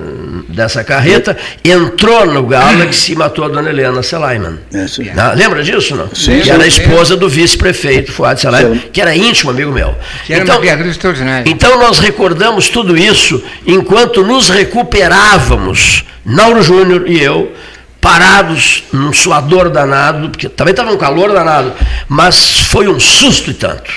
dessa 0.49 0.83
carreta, 0.83 1.37
entrou 1.63 2.25
no 2.25 2.43
Galaxy 2.43 3.13
e 3.13 3.15
matou 3.15 3.45
a 3.45 3.47
dona 3.47 3.69
Helena 3.69 4.03
Selaiman. 4.03 4.59
É, 4.73 5.35
lembra 5.35 5.63
disso, 5.63 5.95
não? 5.95 6.13
Sim, 6.13 6.41
que 6.41 6.49
era 6.49 6.63
a 6.63 6.67
esposa 6.67 7.15
do 7.15 7.29
vice-prefeito 7.29 8.11
Fuad 8.11 8.39
Selaiman, 8.39 8.81
que 8.91 9.01
era 9.01 9.15
íntimo 9.15 9.51
amigo 9.51 9.71
meu. 9.71 9.95
Que 10.25 10.33
era 10.33 10.43
então, 10.43 10.55
uma 10.55 10.61
criatura 10.61 10.89
extraordinária. 10.89 11.49
Então 11.49 11.79
nós 11.79 11.99
recordamos 11.99 12.69
tudo 12.69 12.97
isso 12.97 13.41
enquanto 13.65 14.23
nos 14.23 14.49
recuperávamos, 14.49 16.05
Nauro 16.25 16.61
Júnior 16.61 17.07
e 17.07 17.21
eu, 17.21 17.51
parados 17.99 18.83
num 18.91 19.13
suador 19.13 19.69
danado, 19.69 20.29
porque 20.29 20.49
também 20.49 20.71
estava 20.71 20.91
um 20.91 20.97
calor 20.97 21.31
danado, 21.31 21.71
mas 22.09 22.61
foi 22.61 22.87
um 22.87 22.99
susto 22.99 23.51
e 23.51 23.53
tanto. 23.53 23.91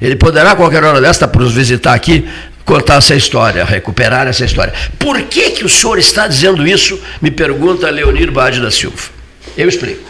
Ele 0.00 0.16
poderá, 0.16 0.52
a 0.52 0.56
qualquer 0.56 0.84
hora 0.84 1.00
desta, 1.00 1.26
para 1.26 1.42
nos 1.42 1.52
visitar 1.52 1.94
aqui, 1.94 2.28
contar 2.64 2.96
essa 2.96 3.14
história, 3.14 3.64
recuperar 3.64 4.26
essa 4.26 4.44
história. 4.44 4.72
Por 4.98 5.20
que, 5.22 5.50
que 5.50 5.64
o 5.64 5.68
senhor 5.68 5.98
está 5.98 6.26
dizendo 6.26 6.66
isso? 6.66 7.00
Me 7.20 7.30
pergunta 7.30 7.90
Leonir 7.90 8.30
Bade 8.30 8.60
da 8.60 8.70
Silva. 8.70 9.10
Eu 9.56 9.68
explico. 9.68 10.08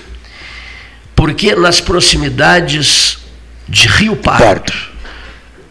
Porque 1.15 1.55
nas 1.55 1.81
proximidades 1.81 3.19
de 3.69 3.89
Rio 3.89 4.17
Pardo, 4.17 4.73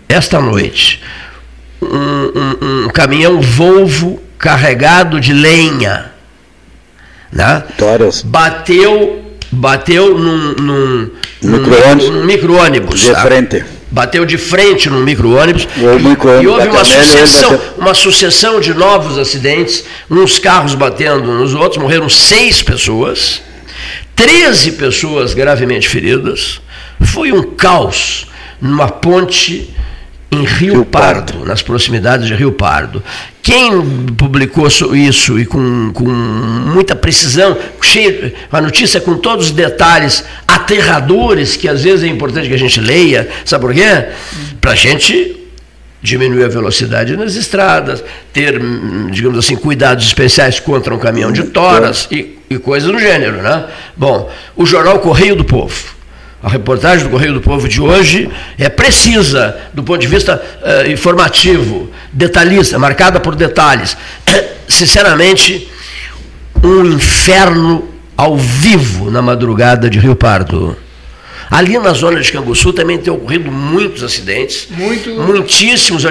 esta 0.10 0.42
noite, 0.42 1.02
um, 1.82 1.88
um, 1.88 2.86
um 2.86 2.90
caminhão 2.90 3.42
Volvo 3.42 4.22
carregado 4.38 5.20
de 5.20 5.34
lenha 5.34 6.12
né? 7.32 7.64
bateu 8.26 9.24
bateu 9.52 10.18
num, 10.18 10.54
num, 10.54 11.12
micro-ônibus 11.42 12.10
num 12.10 12.24
micro 12.26 12.96
de 12.96 13.12
tá? 13.12 13.22
frente 13.22 13.66
bateu 13.90 14.26
de 14.26 14.38
frente 14.38 14.90
no 14.90 15.00
micro-ônibus 15.00 15.68
e, 15.78 16.44
e, 16.44 16.48
houve 16.48 16.68
uma 16.68 16.84
sucessão, 16.84 17.62
uma 17.78 17.94
sucessão 17.94 18.60
de 18.60 18.74
novos 18.74 19.18
acidentes, 19.18 19.84
uns 20.10 20.40
carros 20.40 20.76
batendo 20.76 21.34
nos 21.34 21.54
outros, 21.54 21.82
morreram 21.82 22.10
seis 22.10 22.62
pessoas, 22.62 23.42
13 24.16 24.74
pessoas 24.74 25.34
gravemente 25.34 25.88
feridas, 25.88 26.60
foi 27.02 27.32
um 27.32 27.44
caos 27.56 28.28
numa 28.62 28.90
ponte 28.90 29.74
em 30.32 30.44
Rio, 30.44 30.74
Rio 30.74 30.86
Pardo, 30.86 31.34
Pardo, 31.34 31.46
nas 31.46 31.62
proximidades 31.62 32.28
de 32.28 32.34
Rio 32.34 32.52
Pardo. 32.52 33.02
Quem 33.42 33.82
publicou 34.18 34.68
isso 34.94 35.40
e 35.40 35.46
com, 35.46 35.92
com 35.94 36.04
muita 36.04 36.96
precisão, 36.96 37.58
cheio, 37.82 38.34
a 38.52 38.60
notícia 38.60 39.00
com 39.00 39.18
todos 39.18 39.48
os 39.48 39.52
detalhes 39.52 40.26
aterradores, 40.46 41.56
que 41.56 41.70
às 41.70 41.84
vezes 41.84 42.04
é 42.04 42.08
importante 42.08 42.50
que 42.50 42.54
a 42.54 42.60
gente 42.60 42.82
leia, 42.82 43.30
sabe 43.46 43.66
por 43.66 43.74
quê? 43.74 44.08
Para 44.60 44.72
a 44.72 44.76
gente 44.76 45.36
diminuir 46.02 46.44
a 46.44 46.48
velocidade 46.50 47.16
nas 47.16 47.36
estradas, 47.36 48.04
ter, 48.34 48.62
digamos 49.12 49.40
assim, 49.40 49.56
cuidados 49.56 50.06
especiais 50.06 50.60
contra 50.60 50.94
um 50.94 51.00
caminhão 51.00 51.32
de 51.32 51.44
toras 51.44 52.08
e, 52.12 52.38
e 52.50 52.58
coisas 52.60 52.92
do 52.92 53.00
gênero. 53.00 53.42
Né? 53.42 53.66
Bom, 53.96 54.30
o 54.56 54.66
jornal 54.66 55.00
Correio 55.00 55.36
do 55.36 55.46
Povo 55.46 55.97
a 56.48 56.50
reportagem 56.50 57.04
do 57.04 57.10
Correio 57.10 57.34
do 57.34 57.42
Povo 57.42 57.68
de 57.68 57.82
hoje 57.82 58.30
é 58.58 58.70
precisa 58.70 59.58
do 59.74 59.84
ponto 59.84 60.00
de 60.00 60.08
vista 60.08 60.42
uh, 60.62 60.90
informativo, 60.90 61.92
detalhista, 62.12 62.80
marcada 62.80 63.20
por 63.20 63.36
detalhes. 63.36 63.98
Sinceramente, 64.66 65.70
um 66.64 66.86
inferno 66.86 67.90
ao 68.16 68.38
vivo 68.38 69.12
na 69.12 69.22
madrugada 69.22 69.90
de 69.90 70.00
Rio 70.00 70.16
Pardo. 70.16 70.78
Ali 71.50 71.78
na 71.78 71.94
zona 71.94 72.20
de 72.20 72.32
Canguçu 72.32 72.74
também 72.74 72.98
tem 72.98 73.12
ocorrido 73.12 73.52
muitos 73.52 74.04
acidentes. 74.04 74.68
Muito. 74.70 75.10
Muitíssimos. 75.12 76.06
A, 76.06 76.10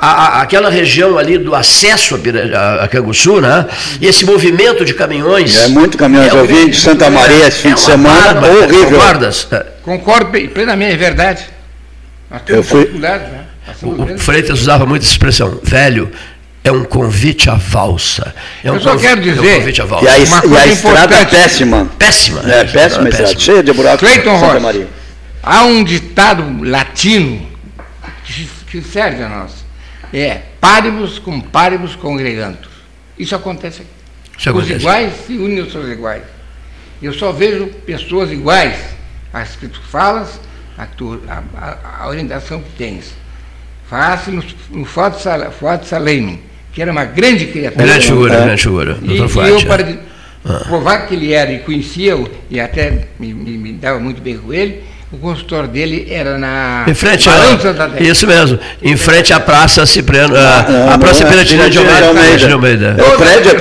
a, 0.00 0.42
aquela 0.42 0.70
região 0.70 1.18
ali 1.18 1.36
do 1.38 1.54
acesso 1.54 2.18
a, 2.54 2.84
a, 2.84 2.88
Canguçu, 2.88 3.40
né? 3.40 3.66
E 4.00 4.06
esse 4.06 4.24
movimento 4.24 4.84
de 4.84 4.94
caminhões. 4.94 5.56
É 5.56 5.68
muito 5.68 5.98
caminhões. 5.98 6.32
É, 6.32 6.38
Eu 6.38 6.46
vim 6.46 6.68
de 6.68 6.80
Santa 6.80 7.10
Maria 7.10 7.46
esse 7.46 7.58
fim 7.58 7.70
é 7.70 7.74
de 7.74 7.80
semana. 7.80 8.34
Barba, 8.34 8.48
horrível. 8.48 8.90
Concordas? 8.90 9.48
Concordo 9.82 10.30
plenamente, 10.48 10.94
é 10.94 10.96
verdade. 10.96 11.44
Eu 12.46 12.62
fui, 12.62 12.90
né? 12.94 13.20
O, 13.82 14.14
o 14.14 14.18
Freitas 14.18 14.60
usava 14.60 14.86
muito 14.86 15.02
essa 15.02 15.12
expressão, 15.12 15.60
velho, 15.62 16.10
é 16.68 16.72
um 16.72 16.84
convite 16.84 17.48
à 17.50 17.54
valsa. 17.54 18.34
É 18.62 18.70
um 18.70 18.74
Eu 18.76 18.80
só 18.80 18.96
quero 18.96 19.20
dizer- 19.20 19.46
É 19.46 19.54
um 19.56 19.58
convite 19.60 19.82
à 19.82 19.84
valsa. 19.84 20.04
E 20.04 20.08
a, 20.08 20.26
Uma 20.26 20.36
e 20.36 20.38
a 20.38 20.42
coisa 20.42 20.68
estrada 20.68 21.14
é 21.16 21.24
péssima. 21.24 21.84
Péssima. 21.98 22.40
É, 22.52 22.64
péssima 22.64 23.06
a 23.06 23.08
estrada, 23.08 23.38
cheia 23.38 23.62
de 23.62 23.72
buracos. 23.72 24.00
Cleiton 24.00 24.36
Rocha. 24.36 24.60
Maria. 24.60 24.88
Há 25.42 25.64
um 25.64 25.82
ditado 25.84 26.44
latino 26.64 27.48
que, 28.24 28.48
que 28.70 28.82
serve 28.82 29.22
a 29.22 29.28
nós. 29.28 29.52
É 30.12 30.40
paribus 30.60 31.18
cum 31.18 31.40
paribus 31.40 31.94
congregantur. 31.96 32.70
Isso 33.18 33.34
acontece 33.34 33.82
aqui. 33.82 33.90
Isso 34.38 34.50
Os 34.50 34.56
acontece. 34.56 34.80
iguais 34.80 35.12
se 35.26 35.32
unem 35.36 35.60
aos 35.60 35.72
seus 35.72 35.88
iguais. 35.88 36.22
Eu 37.02 37.12
só 37.12 37.30
vejo 37.32 37.66
pessoas 37.86 38.30
iguais 38.30 38.76
às 39.32 39.54
que 39.56 39.68
tu 39.68 39.80
falas, 39.82 40.40
a, 40.76 40.86
tu, 40.86 41.20
a, 41.28 41.42
a- 41.60 42.02
a 42.04 42.08
orientação 42.08 42.60
que 42.60 42.70
tens. 42.76 43.12
Falasse 43.88 44.30
no, 44.30 44.42
no 44.70 44.84
Fuad 44.84 45.20
Sal- 45.20 45.50
Fuad 45.52 45.86
Salem, 45.86 46.40
que 46.72 46.80
era 46.82 46.90
uma 46.92 47.04
grande 47.04 47.46
criatura. 47.46 47.84
Grande 47.86 48.06
figura, 48.06 48.34
É. 48.34 48.44
grande 48.44 48.62
figura. 48.62 48.98
E, 49.02 49.16
Doutor 49.18 49.46
e 49.46 49.48
eu, 49.50 49.58
é. 49.58 49.64
para 49.64 49.82
de- 49.84 49.98
provar 50.66 51.06
que 51.06 51.14
ele 51.14 51.32
era 51.32 51.52
e 51.52 51.58
conhecia-o, 51.58 52.28
e 52.50 52.60
até 52.60 53.08
me, 53.18 53.34
me- 53.34 53.58
me 53.58 53.72
dava 53.72 53.98
muito 53.98 54.22
bem 54.22 54.36
com 54.38 54.52
ele, 54.52 54.82
o 55.10 55.16
consultório 55.18 55.68
dele 55.68 56.06
era 56.10 56.36
na 56.38 56.84
Em 56.86 56.94
frente 56.94 57.28
a. 57.28 57.32
Terra. 57.32 58.00
Isso 58.00 58.26
mesmo. 58.26 58.58
Em 58.82 58.96
frente 58.96 59.32
à 59.32 59.40
Praça 59.40 59.84
Cipriano. 59.86 60.34
a- 60.36 60.66
Não, 60.68 60.90
a 60.92 60.98
Praça 60.98 61.24
é. 61.24 61.28
Piratinha 61.30 61.68
de 61.70 61.78
Almeida. 61.78 62.36
de 62.38 62.46
de 62.46 62.52
Almeida. 62.52 62.96
É 62.98 63.02
o 63.02 63.16
prédio 63.16 63.50
é 63.50 63.54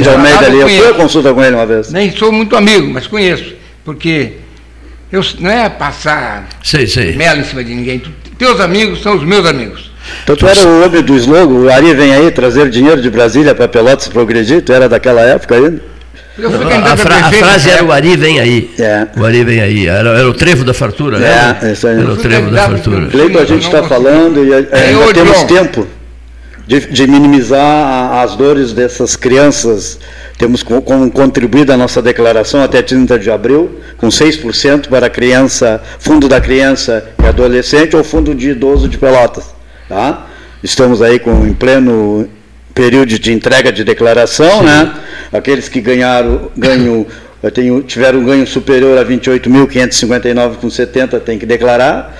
de 0.00 0.08
Almeida 0.08 0.46
ali. 0.46 0.60
Eu 0.60 0.68
fui 0.68 0.88
a 0.88 0.94
consulta 0.94 1.34
com 1.34 1.42
ele 1.44 1.54
uma 1.56 1.66
vez. 1.66 1.92
Nem 1.92 2.10
sou 2.16 2.30
muito 2.32 2.56
amigo, 2.56 2.88
mas 2.92 3.06
conheço. 3.06 3.52
Porque 3.84 4.34
eu, 5.10 5.20
não 5.40 5.50
é 5.50 5.68
passar 5.68 6.48
Sei, 6.62 6.86
sei. 6.86 7.12
mela 7.16 7.38
em 7.40 7.44
cima 7.44 7.62
de 7.64 7.74
ninguém. 7.74 8.00
Teus 8.38 8.60
amigos 8.60 9.02
são 9.02 9.16
os 9.16 9.24
meus 9.24 9.44
amigos. 9.46 9.91
Então 10.24 10.36
tu 10.36 10.46
era 10.46 10.60
o 10.66 10.84
homem 10.84 11.02
do 11.02 11.14
slogan, 11.16 11.54
o 11.54 11.70
Ari 11.72 11.94
vem 11.94 12.12
aí 12.14 12.30
trazer 12.30 12.68
dinheiro 12.70 13.00
de 13.00 13.08
Brasília 13.10 13.54
para 13.54 13.68
Pelotas 13.68 14.08
progredir, 14.08 14.62
tu 14.62 14.72
era 14.72 14.88
daquela 14.88 15.20
época 15.22 15.54
ainda? 15.56 15.80
A, 16.38 16.96
fra- 16.96 17.16
a 17.26 17.30
frase 17.32 17.70
era 17.70 17.84
o. 17.84 17.92
Ari 17.92 18.16
vem 18.16 18.40
aí. 18.40 18.70
É. 18.78 19.06
O 19.16 19.24
Ari 19.24 19.44
vem 19.44 19.60
aí. 19.60 19.86
Era, 19.86 20.10
era 20.18 20.28
o 20.28 20.32
trevo 20.32 20.64
da 20.64 20.72
fartura, 20.72 21.18
né? 21.18 21.58
É, 21.62 21.72
isso 21.72 21.86
aí. 21.86 21.98
Era 22.00 22.10
o 22.10 22.16
trevo 22.16 22.50
da 22.50 22.68
fartura. 22.70 23.06
Cleiton, 23.08 23.38
a 23.38 23.44
gente 23.44 23.64
está 23.66 23.82
falando 23.82 24.42
e 24.44 24.50
É, 24.52 24.56
ainda 24.88 25.12
temos 25.12 25.42
tempo 25.44 25.86
de, 26.66 26.80
de 26.80 27.06
minimizar 27.06 28.12
as 28.22 28.34
dores 28.34 28.72
dessas 28.72 29.14
crianças. 29.14 29.98
Temos 30.38 30.62
co- 30.62 30.80
como 30.80 31.10
contribuído 31.10 31.70
a 31.70 31.76
nossa 31.76 32.00
declaração 32.00 32.62
até 32.62 32.80
30 32.80 33.18
de 33.18 33.30
abril, 33.30 33.78
com 33.98 34.08
6% 34.08 34.88
para 34.88 35.06
a 35.06 35.10
criança, 35.10 35.82
fundo 35.98 36.28
da 36.28 36.40
criança 36.40 37.04
e 37.22 37.26
adolescente 37.26 37.94
ou 37.94 38.02
fundo 38.02 38.34
de 38.34 38.50
idoso 38.50 38.88
de 38.88 38.96
Pelotas. 38.96 39.44
Tá? 39.92 40.26
Estamos 40.62 41.02
aí 41.02 41.18
com, 41.18 41.46
em 41.46 41.52
pleno 41.52 42.26
período 42.72 43.18
de 43.18 43.30
entrega 43.30 43.70
de 43.70 43.84
declaração, 43.84 44.62
né? 44.62 44.90
Aqueles 45.30 45.68
que 45.68 45.82
ganharam, 45.82 46.50
ganham, 46.56 47.06
eu 47.42 47.50
tenho, 47.50 47.82
tiveram 47.82 48.20
um 48.20 48.24
ganho 48.24 48.46
superior 48.46 48.96
a 48.96 49.04
28.559,70 49.04 51.20
tem 51.20 51.38
que 51.38 51.44
declarar. 51.44 52.16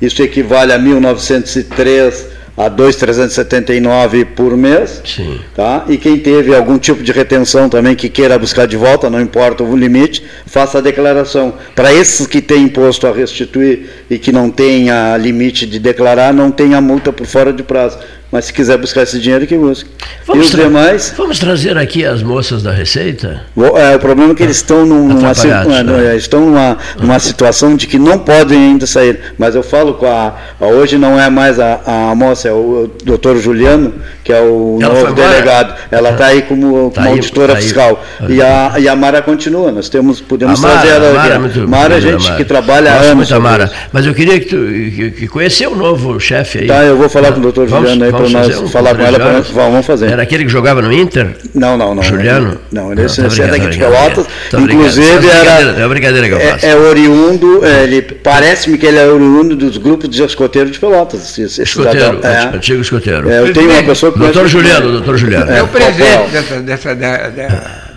Isso 0.00 0.22
equivale 0.22 0.72
a 0.72 0.78
1.903 0.78 2.26
a 2.56 2.70
2.379 2.70 4.24
por 4.34 4.56
mês. 4.56 5.02
Sim. 5.04 5.40
Tá? 5.54 5.84
E 5.88 5.96
quem 5.98 6.18
teve 6.18 6.54
algum 6.54 6.78
tipo 6.78 7.02
de 7.02 7.12
retenção 7.12 7.68
também 7.68 7.94
que 7.94 8.08
queira 8.08 8.38
buscar 8.38 8.66
de 8.66 8.76
volta, 8.76 9.10
não 9.10 9.20
importa 9.20 9.62
o 9.62 9.76
limite, 9.76 10.24
faça 10.46 10.78
a 10.78 10.80
declaração. 10.80 11.54
Para 11.74 11.92
esses 11.92 12.26
que 12.26 12.40
têm 12.40 12.64
imposto 12.64 13.06
a 13.06 13.12
restituir 13.12 13.90
e 14.08 14.18
que 14.18 14.32
não 14.32 14.50
tenha 14.50 15.16
limite 15.16 15.66
de 15.66 15.78
declarar, 15.78 16.32
não 16.32 16.50
tenha 16.50 16.80
multa 16.80 17.12
por 17.12 17.26
fora 17.26 17.52
de 17.52 17.62
prazo. 17.62 17.98
Mas 18.36 18.44
se 18.44 18.52
quiser 18.52 18.76
buscar 18.76 19.02
esse 19.02 19.18
dinheiro, 19.18 19.46
que 19.46 19.56
busque. 19.56 19.88
e 20.34 20.38
os 20.38 20.50
demais, 20.50 21.14
vamos 21.16 21.38
trazer 21.38 21.78
aqui 21.78 22.04
as 22.04 22.22
moças 22.22 22.62
da 22.62 22.70
Receita? 22.70 23.40
o, 23.56 23.64
é, 23.78 23.96
o 23.96 23.98
problema 23.98 24.32
é 24.32 24.34
que 24.34 24.42
eles 24.42 24.56
estão 24.58 24.84
num- 24.84 25.08
numa, 25.08 25.30
é, 25.30 25.82
né? 25.82 26.12
é, 26.12 26.16
estão 26.16 26.40
numa, 26.40 26.76
numa 27.00 27.18
situação 27.18 27.74
de 27.74 27.86
que 27.86 27.98
não 27.98 28.18
podem 28.18 28.58
ainda 28.58 28.86
sair. 28.86 29.18
Mas 29.38 29.54
eu 29.54 29.62
falo 29.62 29.94
com 29.94 30.04
a. 30.06 30.34
a- 30.60 30.66
hoje 30.66 30.98
não 30.98 31.18
é 31.18 31.30
mais 31.30 31.58
a, 31.58 31.80
a 32.10 32.14
moça, 32.14 32.46
é 32.48 32.52
o, 32.52 32.90
doutor 33.04 33.38
Juliano, 33.38 33.94
que 34.22 34.30
é 34.34 34.40
o 34.42 34.78
Ela 34.82 34.92
novo 34.92 35.14
delegado. 35.14 35.74
Ela 35.90 36.10
está 36.10 36.26
aí 36.26 36.42
como, 36.42 36.90
Tá 36.90 36.96
como 37.00 37.06
aí, 37.06 37.12
auditora 37.14 37.52
tá 37.54 37.58
aí. 37.58 37.64
fiscal. 37.64 38.04
E 38.28 38.42
a, 38.42 38.74
e 38.78 38.86
a 38.88 38.94
Mara 38.94 39.22
continua. 39.22 39.72
Nós 39.72 39.88
temos, 39.88 40.20
podemos 40.20 40.60
Mara, 40.60 40.74
trazer 40.80 40.94
ela 40.94 41.08
a 41.08 41.12
Mara, 41.14 41.24
aqui. 41.24 41.32
é 41.32 41.38
muito 41.38 41.68
Mara, 41.68 41.88
boa, 41.88 42.00
gente 42.02 42.24
Mara. 42.24 42.36
que 42.36 42.44
trabalha 42.44 42.92
há 42.92 42.96
anos. 42.96 43.14
muito 43.30 43.40
Mara. 43.40 43.70
Mas 43.90 44.04
eu 44.04 44.12
queria 44.12 44.38
que 44.38 44.46
tu 44.46 44.56
que, 44.56 45.10
que 45.28 45.66
o 45.66 45.74
novo 45.74 46.20
chefe 46.20 46.58
aí. 46.58 46.66
Tá, 46.66 46.84
eu 46.84 46.96
vou 46.98 47.08
falar 47.08 47.32
com 47.32 47.38
o 47.38 47.42
doutor 47.42 47.66
Vamos- 47.66 47.88
Juliano 47.90 48.04
aí 48.04 48.10
para 48.10 48.25
vamos 48.32 48.48
nós 48.48 48.60
um 48.62 48.68
falar 48.68 48.94
com 48.94 49.02
ela. 49.02 49.24
horas. 49.24 49.50
vamos 49.50 49.86
fazer. 49.86 50.10
Era 50.10 50.22
aquele 50.22 50.44
que 50.44 50.50
jogava 50.50 50.80
no 50.82 50.92
Inter? 50.92 51.36
Não, 51.54 51.76
não, 51.76 51.94
não. 51.94 52.02
Juliano? 52.02 52.58
Não, 52.72 52.92
ele 52.92 53.02
é 53.02 53.06
tô 53.06 53.22
é 53.22 53.46
daqui 53.46 53.60
de 53.60 53.78
brincando. 53.78 53.92
Pelotas. 53.92 54.26
Brincando. 54.52 54.72
Inclusive 54.72 55.28
É 55.28 55.30
era. 55.30 55.50
é 55.70 55.82
uma 55.82 55.88
brincadeira 55.88 56.26
que 56.28 56.34
eu 56.34 56.40
faço. 56.40 56.66
É, 56.66 56.70
é 56.70 56.76
oriundo, 56.76 57.64
é, 57.64 57.82
ele 57.84 58.02
parece-me 58.02 58.78
que 58.78 58.86
ele 58.86 58.98
é 58.98 59.06
oriundo 59.06 59.56
dos 59.56 59.76
grupos 59.78 60.08
de 60.08 60.22
escoteiros 60.22 60.72
de 60.72 60.78
Pelotas. 60.78 61.20
esse- 61.38 61.42
esse 61.42 61.62
Escoteiro, 61.62 62.20
é. 62.22 62.56
antigo 62.56 62.80
escoteiro. 62.80 63.30
É, 63.30 63.40
eu 63.40 63.52
tenho 63.52 63.70
uma 63.70 63.82
pessoa 63.82 64.12
que 64.12 64.18
Doutor 64.18 64.48
Juliano, 64.48 64.92
doutor 64.92 65.16
Juliano. 65.16 65.50
É, 65.50 65.62
o 65.62 65.68
qual- 65.68 65.82
presente 65.82 66.30
dessa, 66.32 66.60
dessa, 66.60 66.94
da- 66.94 67.28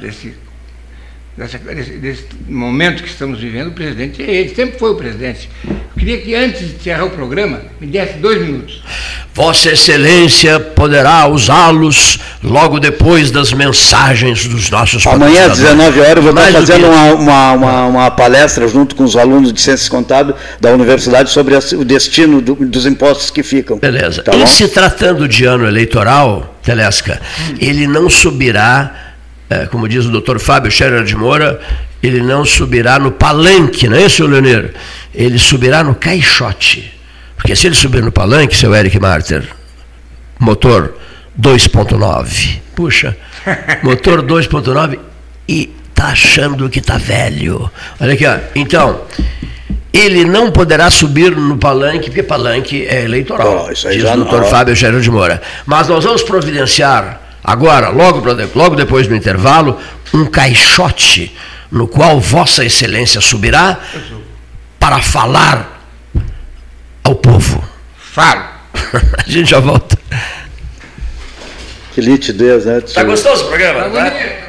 desse, 0.01 0.33
dessa- 1.39 1.57
desse, 1.57 1.91
desse 1.93 2.23
momento 2.47 3.01
que 3.01 3.09
estamos 3.09 3.39
vivendo, 3.39 3.67
o 3.69 3.71
presidente 3.71 4.21
é 4.21 4.29
ele, 4.29 4.53
sempre 4.53 4.77
foi 4.77 4.91
o 4.91 4.95
presidente. 4.95 5.49
Eu 5.67 5.75
queria 5.97 6.17
que 6.19 6.35
antes 6.35 6.59
de 6.67 6.75
encerrar 6.75 7.05
o 7.05 7.09
programa, 7.09 7.61
me 7.79 7.87
desse 7.87 8.17
dois 8.19 8.41
minutos. 8.41 8.83
Vossa 9.33 9.69
Excelência 9.71 10.59
poderá 10.59 11.27
usá-los 11.27 12.19
logo 12.43 12.79
depois 12.79 13.31
das 13.31 13.51
mensagens 13.53 14.45
dos 14.47 14.69
nossos 14.69 15.05
Amanhã 15.07 15.45
às 15.45 15.57
patrocinadores. 15.59 15.93
19 15.93 15.99
horas 16.01 16.17
eu 16.17 16.23
vou 16.23 16.33
Mais 16.33 16.47
estar 16.49 16.59
fazendo 16.59 16.87
uma, 16.87 17.13
uma, 17.13 17.51
uma, 17.53 17.85
uma 17.85 18.11
palestra 18.11 18.67
junto 18.67 18.95
com 18.95 19.03
os 19.03 19.15
alunos 19.15 19.51
de 19.53 19.61
Ciências 19.61 19.87
Contábeis 19.89 20.35
da 20.59 20.71
Universidade 20.71 21.29
sobre 21.29 21.55
o 21.55 21.85
destino 21.85 22.41
do- 22.41 22.55
dos 22.55 22.85
impostos 22.85 23.29
que 23.29 23.43
ficam. 23.43 23.77
Beleza. 23.77 24.23
Tá 24.23 24.35
em 24.35 24.39
bom? 24.39 24.47
se 24.47 24.67
tratando 24.67 25.27
de 25.27 25.45
ano 25.45 25.65
eleitoral, 25.67 26.57
Telesca, 26.63 27.21
ele 27.59 27.87
não 27.87 28.09
subirá, 28.09 29.08
eh, 29.49 29.65
como 29.67 29.87
diz 29.87 30.05
o 30.05 30.11
doutor 30.11 30.39
Fábio 30.39 30.71
Scherer 30.71 31.03
de 31.03 31.15
Moura, 31.15 31.59
ele 32.01 32.21
não 32.21 32.45
subirá 32.45 32.99
no 32.99 33.11
palanque, 33.11 33.87
não 33.87 33.97
é 33.97 34.05
isso, 34.05 34.25
Leonir? 34.25 34.73
Ele 35.13 35.39
subirá 35.39 35.83
no 35.83 35.95
caixote. 35.95 36.93
Porque 37.35 37.55
se 37.55 37.67
ele 37.67 37.75
subir 37.75 38.03
no 38.03 38.11
palanque, 38.11 38.55
seu 38.55 38.75
Eric 38.75 38.99
Marter, 38.99 39.47
motor 40.39 40.93
2.9, 41.39 42.59
puxa, 42.75 43.17
motor 43.81 44.21
2.9 44.21 44.99
e 45.47 45.73
tá 45.95 46.07
achando 46.07 46.69
que 46.69 46.81
tá 46.81 46.97
velho. 46.97 47.69
Olha 47.99 48.13
aqui, 48.13 48.25
ó. 48.25 48.37
Então, 48.55 49.01
ele 49.91 50.25
não 50.25 50.51
poderá 50.51 50.89
subir 50.89 51.35
no 51.35 51.57
palanque, 51.57 52.05
porque 52.05 52.23
palanque 52.23 52.85
é 52.87 53.03
eleitoral. 53.03 53.65
Oh, 53.67 53.71
isso 53.71 53.87
aí 53.87 53.97
diz 53.97 54.09
o 54.09 54.15
doutor. 54.15 54.45
Fábio 54.45 54.75
Gerardo 54.75 55.01
de 55.01 55.09
Moura. 55.09 55.41
Mas 55.65 55.87
nós 55.87 56.03
vamos 56.03 56.23
providenciar 56.23 57.28
agora, 57.43 57.89
logo, 57.89 58.21
logo 58.55 58.75
depois 58.75 59.07
do 59.07 59.15
intervalo, 59.15 59.79
um 60.13 60.25
caixote 60.25 61.35
no 61.71 61.87
qual 61.87 62.19
Vossa 62.19 62.65
Excelência 62.65 63.21
subirá 63.21 63.79
para 64.79 64.99
falar 65.01 65.85
ao 67.03 67.15
povo. 67.15 67.63
Falo. 67.97 68.43
A 69.25 69.29
gente 69.29 69.49
já 69.49 69.59
volta. 69.59 69.97
Que 71.93 72.01
nitidez, 72.01 72.65
né? 72.65 72.81
Tá 72.81 73.03
gostoso 73.03 73.45
o 73.45 73.47
programa? 73.49 73.83
Tá 73.83 73.89
tá? 73.89 74.09
bonito. 74.09 74.48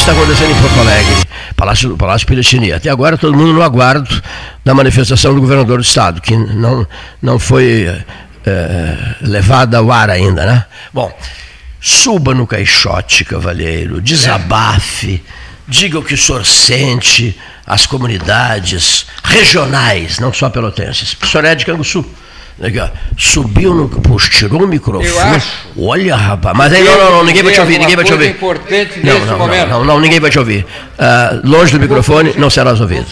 Está 0.00 0.12
acontecendo 0.12 0.50
em 0.50 0.60
Porto 0.62 0.80
Alegre, 0.80 1.14
Palácio, 1.54 1.96
Palácio 1.96 2.26
Piratini. 2.26 2.72
Até 2.72 2.88
agora 2.88 3.18
todo 3.18 3.36
mundo 3.36 3.52
no 3.52 3.62
aguardo 3.62 4.22
da 4.64 4.74
manifestação 4.74 5.34
do 5.34 5.40
governador 5.40 5.76
do 5.76 5.84
estado, 5.84 6.22
que 6.22 6.34
não, 6.34 6.86
não 7.20 7.38
foi 7.38 7.86
é, 8.46 8.96
levada 9.20 9.76
ao 9.76 9.92
ar 9.92 10.08
ainda, 10.08 10.46
né? 10.46 10.64
Bom, 10.92 11.12
suba 11.80 12.34
no 12.34 12.46
caixote, 12.46 13.26
cavalheiro, 13.26 14.00
desabafe, 14.00 15.22
diga 15.68 15.98
o 15.98 16.02
que 16.02 16.14
o 16.14 16.18
senhor 16.18 16.46
sente, 16.46 17.38
as 17.66 17.84
comunidades 17.84 19.06
regionais, 19.22 20.18
não 20.18 20.32
só 20.32 20.48
pelotenses. 20.48 21.14
O 21.22 21.26
senhor 21.26 21.44
é 21.44 21.54
de 21.54 21.66
Canguçu. 21.66 22.06
Legal. 22.60 22.92
Subiu 23.16 23.74
no. 23.74 23.88
Puxa, 23.88 24.30
tirou 24.30 24.62
o 24.62 24.68
microfone. 24.68 25.42
Olha, 25.78 26.14
rapaz. 26.14 26.54
Mas 26.54 26.70
aí, 26.74 26.84
não, 26.84 26.98
não, 26.98 27.10
não, 27.12 27.24
ninguém 27.24 27.42
vai 27.42 27.54
te 27.54 27.60
ouvir, 27.60 27.78
ninguém 27.78 27.96
vai 27.96 28.04
te 28.04 28.12
ouvir. 28.12 28.28
importante 28.28 29.00
não, 29.02 29.18
não, 29.24 29.38
momento. 29.38 29.68
não, 29.68 29.78
não, 29.78 29.84
não, 29.86 30.00
ninguém 30.00 30.20
vai 30.20 30.30
te 30.30 30.38
ouvir. 30.38 30.66
Uh, 30.98 31.48
longe 31.48 31.72
do 31.72 31.80
microfone, 31.80 32.34
não 32.36 32.50
serás 32.50 32.78
ouvido. 32.78 33.06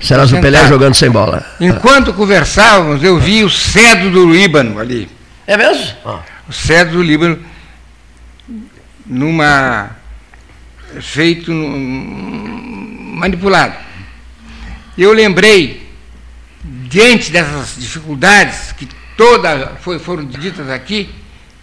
Serás 0.00 0.32
o 0.32 0.40
Pelé 0.40 0.66
jogando 0.66 0.94
sem 0.94 1.10
bola. 1.10 1.44
Enquanto 1.60 2.14
conversávamos, 2.14 3.04
eu 3.04 3.18
vi 3.18 3.44
o 3.44 3.50
cedro 3.50 4.10
do 4.10 4.32
Líbano 4.32 4.80
ali. 4.80 5.10
É 5.46 5.58
mesmo? 5.58 5.84
Ah. 6.04 6.20
O 6.48 6.52
cedro 6.52 6.96
do 6.96 7.02
Líbano 7.02 7.38
numa 9.04 9.90
feito 11.02 11.52
manipulado. 11.52 13.74
Eu 14.96 15.12
lembrei 15.12 15.85
diante 16.66 17.30
dessas 17.30 17.76
dificuldades 17.78 18.72
que 18.72 18.88
todas 19.16 19.68
foram 20.02 20.24
ditas 20.24 20.68
aqui, 20.68 21.08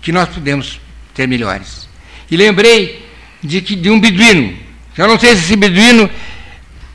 que 0.01 0.11
nós 0.11 0.29
podemos 0.29 0.79
ter 1.13 1.27
melhores. 1.27 1.87
E 2.31 2.37
lembrei 2.37 3.07
de, 3.43 3.61
que, 3.61 3.75
de 3.75 3.89
um 3.89 3.99
beduíno. 3.99 4.57
Eu 4.97 5.07
não 5.07 5.19
sei 5.19 5.35
se 5.35 5.43
esse 5.43 5.55
beduíno 5.55 6.09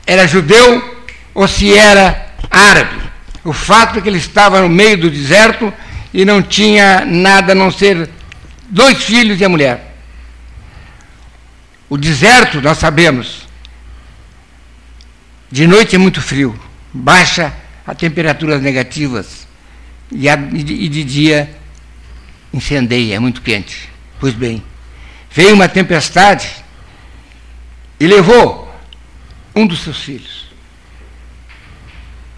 era 0.05 0.27
judeu 0.27 0.99
ou 1.33 1.47
se 1.47 1.73
era 1.73 2.33
árabe. 2.49 2.99
O 3.43 3.53
fato 3.53 3.99
é 3.99 4.01
que 4.01 4.09
ele 4.09 4.17
estava 4.17 4.61
no 4.61 4.69
meio 4.69 4.97
do 4.97 5.09
deserto 5.09 5.71
e 6.13 6.25
não 6.25 6.41
tinha 6.41 7.05
nada 7.05 7.51
a 7.51 7.55
não 7.55 7.71
ser 7.71 8.09
dois 8.69 9.03
filhos 9.03 9.39
e 9.39 9.45
a 9.45 9.49
mulher. 9.49 9.95
O 11.87 11.97
deserto, 11.97 12.61
nós 12.61 12.77
sabemos, 12.77 13.47
de 15.51 15.65
noite 15.65 15.95
é 15.95 15.99
muito 15.99 16.21
frio, 16.21 16.59
baixa 16.93 17.53
a 17.89 17.95
temperaturas 17.95 18.61
negativas 18.61 19.47
e, 20.11 20.29
a, 20.29 20.35
e, 20.35 20.87
de, 20.87 21.03
dia 21.03 21.49
incendeia, 22.53 23.15
é 23.15 23.19
muito 23.19 23.41
quente. 23.41 23.89
Pois 24.19 24.35
bem, 24.35 24.63
veio 25.31 25.55
uma 25.55 25.67
tempestade 25.67 26.63
e 27.99 28.05
levou 28.05 28.71
um 29.55 29.65
dos 29.65 29.79
seus 29.79 30.03
filhos. 30.03 30.51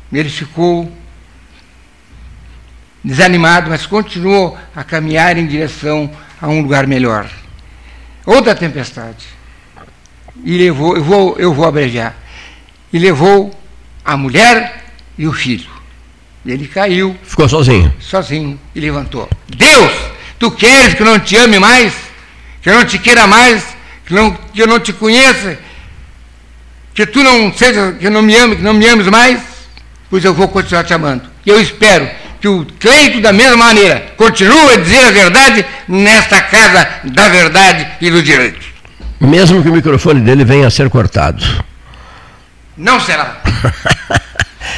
Ele 0.10 0.30
ficou 0.30 0.90
desanimado, 3.03 3.69
mas 3.69 3.86
continuou 3.86 4.57
a 4.73 4.86
caminhar 4.86 5.38
em 5.38 5.45
direção 5.45 6.10
a 6.41 6.48
um 6.48 6.61
lugar 6.61 6.88
melhor. 6.88 7.30
Outra 8.26 8.56
tempestade. 8.56 9.26
E 10.45 10.57
levou, 10.57 10.95
eu 10.95 11.03
vou, 11.03 11.38
eu 11.38 11.53
vou 11.53 11.65
abreviar. 11.65 12.15
E 12.94 12.98
levou 12.98 13.53
a 14.06 14.15
mulher 14.15 14.81
e 15.17 15.27
o 15.27 15.33
filho. 15.33 15.69
Ele 16.45 16.67
caiu. 16.67 17.15
Ficou 17.23 17.47
sozinho. 17.47 17.93
Sozinho 17.99 18.59
e 18.73 18.79
levantou. 18.79 19.29
Deus, 19.47 19.91
tu 20.39 20.49
queres 20.51 20.95
que 20.95 21.01
eu 21.01 21.05
não 21.05 21.19
te 21.19 21.38
ame 21.38 21.59
mais? 21.59 21.93
Que 22.61 22.69
eu 22.69 22.75
não 22.75 22.85
te 22.85 22.97
queira 22.97 23.27
mais? 23.27 23.63
Que, 24.05 24.13
não, 24.13 24.31
que 24.31 24.61
eu 24.61 24.67
não 24.67 24.79
te 24.79 24.91
conheça? 24.93 25.57
Que 26.93 27.05
tu 27.05 27.23
não 27.23 27.53
seja, 27.53 27.93
que 27.93 28.09
não 28.09 28.21
me 28.21 28.35
ame, 28.35 28.55
que 28.55 28.61
não 28.61 28.73
me 28.73 28.88
ames 28.88 29.07
mais? 29.07 29.39
Pois 30.09 30.25
eu 30.25 30.33
vou 30.33 30.47
continuar 30.47 30.83
te 30.83 30.93
amando. 30.93 31.23
E 31.45 31.49
eu 31.49 31.61
espero 31.61 32.09
que 32.41 32.47
o 32.47 32.65
Cleito, 32.79 33.21
da 33.21 33.31
mesma 33.31 33.55
maneira, 33.55 34.13
continue 34.17 34.73
a 34.73 34.77
dizer 34.77 35.05
a 35.05 35.11
verdade 35.11 35.65
nesta 35.88 36.41
casa 36.41 36.88
da 37.03 37.29
verdade 37.29 37.88
e 38.01 38.09
do 38.09 38.21
direito. 38.21 38.59
Mesmo 39.19 39.61
que 39.61 39.69
o 39.69 39.73
microfone 39.73 40.21
dele 40.21 40.43
venha 40.43 40.67
a 40.67 40.71
ser 40.71 40.89
cortado. 40.89 41.43
Não 42.75 42.99
será. 42.99 43.41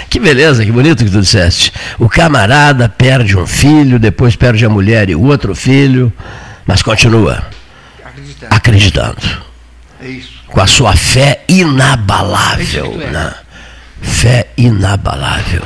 Que 0.10 0.20
beleza, 0.20 0.64
que 0.64 0.72
bonito 0.72 1.04
que 1.04 1.10
tu 1.10 1.20
disseste. 1.20 1.72
O 1.98 2.08
camarada 2.08 2.88
perde 2.88 3.38
um 3.38 3.46
filho, 3.48 4.00
depois 4.00 4.36
perde 4.36 4.66
a 4.66 4.70
mulher 4.70 5.10
e 5.10 5.16
o 5.16 5.22
outro 5.24 5.56
filho, 5.56 6.12
mas 6.66 6.82
continua 6.82 7.44
acreditando. 8.04 8.56
acreditando. 8.56 9.44
É 10.02 10.08
isso. 10.08 10.44
Com 10.48 10.62
a 10.62 10.68
sua 10.68 10.96
fé 10.96 11.44
inabalável. 11.48 13.02
É 13.02 13.10
né? 13.10 13.34
Fé 14.02 14.48
inabalável. 14.58 15.64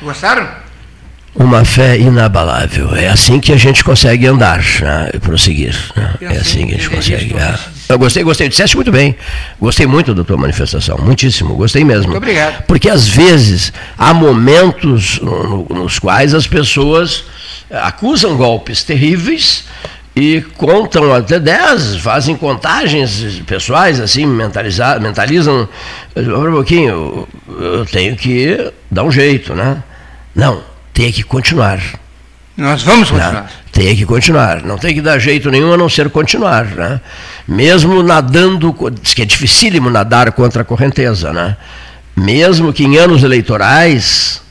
Gostaram? 0.00 0.48
Uma 1.34 1.64
fé 1.64 1.98
inabalável. 1.98 2.94
É 2.96 3.08
assim 3.08 3.38
que 3.38 3.52
a 3.52 3.56
gente 3.56 3.84
consegue 3.84 4.26
andar 4.26 4.58
né? 4.80 5.10
e 5.12 5.18
prosseguir. 5.18 5.76
Né? 5.94 6.14
É 6.20 6.36
assim 6.38 6.66
que 6.66 6.74
a 6.74 6.78
gente 6.78 6.90
consegue. 6.90 7.36
É. 7.36 7.58
Eu 7.88 7.98
gostei, 7.98 8.22
gostei. 8.22 8.48
Disseste 8.48 8.76
muito 8.76 8.92
bem. 8.92 9.16
Gostei 9.58 9.86
muito 9.86 10.14
da 10.14 10.22
tua 10.22 10.36
manifestação. 10.36 10.98
Muitíssimo. 10.98 11.54
Gostei 11.54 11.84
mesmo. 11.84 12.08
Muito 12.08 12.18
obrigado. 12.18 12.64
Porque 12.64 12.88
às 12.88 13.08
vezes 13.08 13.72
há 13.96 14.12
momentos 14.12 15.18
no, 15.20 15.66
no, 15.68 15.74
nos 15.82 15.98
quais 15.98 16.34
as 16.34 16.46
pessoas 16.46 17.24
acusam 17.70 18.36
golpes 18.36 18.82
terríveis 18.82 19.64
e 20.14 20.42
contam 20.56 21.14
até 21.14 21.38
10, 21.38 21.96
fazem 21.96 22.36
contagens 22.36 23.40
pessoais, 23.46 24.00
assim, 24.00 24.26
mentalizar, 24.26 25.00
mentalizam. 25.00 25.68
Um 26.16 26.52
pouquinho, 26.52 27.28
eu 27.48 27.86
tenho 27.86 28.16
que 28.16 28.72
dar 28.90 29.04
um 29.04 29.12
jeito, 29.12 29.54
né? 29.54 29.82
Não, 30.34 30.62
tem 30.92 31.12
que 31.12 31.22
continuar. 31.22 31.80
Nós 32.56 32.82
vamos 32.82 33.10
continuar. 33.10 33.32
Né? 33.32 33.48
Tem 33.78 33.94
que 33.94 34.04
continuar. 34.04 34.64
Não 34.64 34.76
tem 34.76 34.92
que 34.92 35.00
dar 35.00 35.20
jeito 35.20 35.52
nenhum 35.52 35.72
a 35.72 35.76
não 35.76 35.88
ser 35.88 36.10
continuar. 36.10 36.64
Né? 36.64 37.00
Mesmo 37.46 38.02
nadando, 38.02 38.74
diz 39.00 39.14
que 39.14 39.22
é 39.22 39.24
dificílimo 39.24 39.88
nadar 39.88 40.32
contra 40.32 40.62
a 40.62 40.64
correnteza. 40.64 41.32
Né? 41.32 41.56
Mesmo 42.16 42.72
que 42.72 42.82
em 42.82 42.96
anos 42.96 43.22
eleitorais, 43.22 44.42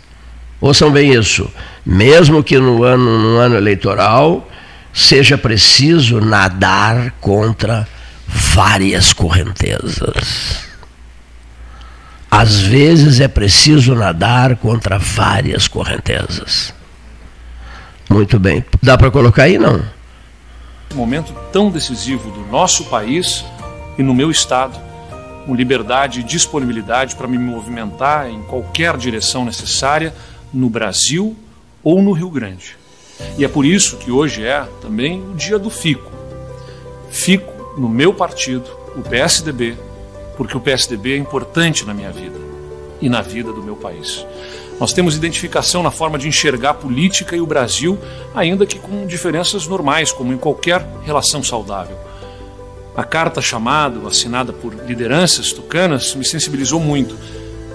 ouçam 0.61 0.89
bem 0.89 1.13
isso, 1.13 1.51
mesmo 1.85 2.41
que 2.41 2.57
no 2.57 2.83
ano, 2.85 3.19
no 3.19 3.37
ano 3.37 3.57
eleitoral 3.57 4.49
seja 4.93 5.37
preciso 5.37 6.21
nadar 6.21 7.11
contra 7.19 7.85
várias 8.25 9.11
correntezas. 9.11 10.65
Às 12.31 12.59
vezes 12.59 13.19
é 13.19 13.27
preciso 13.27 13.93
nadar 13.93 14.55
contra 14.55 14.97
várias 14.97 15.67
correntezas. 15.67 16.73
Muito 18.09 18.39
bem. 18.39 18.63
Dá 18.81 18.97
para 18.97 19.11
colocar 19.11 19.43
aí, 19.43 19.57
não? 19.57 19.81
Momento 20.93 21.33
tão 21.51 21.69
decisivo 21.69 22.31
do 22.31 22.41
nosso 22.47 22.85
país 22.85 23.43
e 23.97 24.03
no 24.03 24.13
meu 24.13 24.31
estado, 24.31 24.79
com 25.45 25.53
liberdade 25.53 26.21
e 26.21 26.23
disponibilidade 26.23 27.15
para 27.15 27.27
me 27.27 27.37
movimentar 27.37 28.29
em 28.29 28.41
qualquer 28.43 28.95
direção 28.97 29.43
necessária 29.43 30.13
no 30.53 30.69
Brasil 30.69 31.35
ou 31.83 32.01
no 32.01 32.11
Rio 32.11 32.29
Grande. 32.29 32.77
E 33.37 33.43
é 33.43 33.47
por 33.47 33.65
isso 33.65 33.97
que 33.97 34.11
hoje 34.11 34.45
é 34.45 34.67
também 34.81 35.21
o 35.21 35.33
dia 35.33 35.57
do 35.57 35.69
FICO. 35.69 36.11
Fico 37.09 37.79
no 37.79 37.89
meu 37.89 38.13
partido, 38.13 38.69
o 38.95 39.01
PSDB, 39.01 39.77
porque 40.35 40.55
o 40.55 40.59
PSDB 40.59 41.13
é 41.13 41.17
importante 41.17 41.85
na 41.85 41.93
minha 41.93 42.11
vida 42.11 42.39
e 43.01 43.09
na 43.09 43.21
vida 43.21 43.51
do 43.51 43.61
meu 43.61 43.75
país. 43.75 44.25
Nós 44.79 44.93
temos 44.93 45.15
identificação 45.15 45.81
na 45.81 45.89
forma 45.89 46.19
de 46.19 46.27
enxergar 46.27 46.69
a 46.71 46.73
política 46.73 47.35
e 47.35 47.41
o 47.41 47.47
Brasil, 47.47 47.97
ainda 48.35 48.65
que 48.65 48.77
com 48.77 49.07
diferenças 49.07 49.65
normais, 49.65 50.11
como 50.11 50.31
em 50.31 50.37
qualquer 50.37 50.87
relação 51.03 51.43
saudável. 51.43 51.97
A 52.95 53.03
carta 53.03 53.41
chamado, 53.41 54.07
assinada 54.07 54.53
por 54.53 54.73
lideranças 54.73 55.51
tucanas, 55.51 56.13
me 56.13 56.25
sensibilizou 56.25 56.79
muito. 56.79 57.17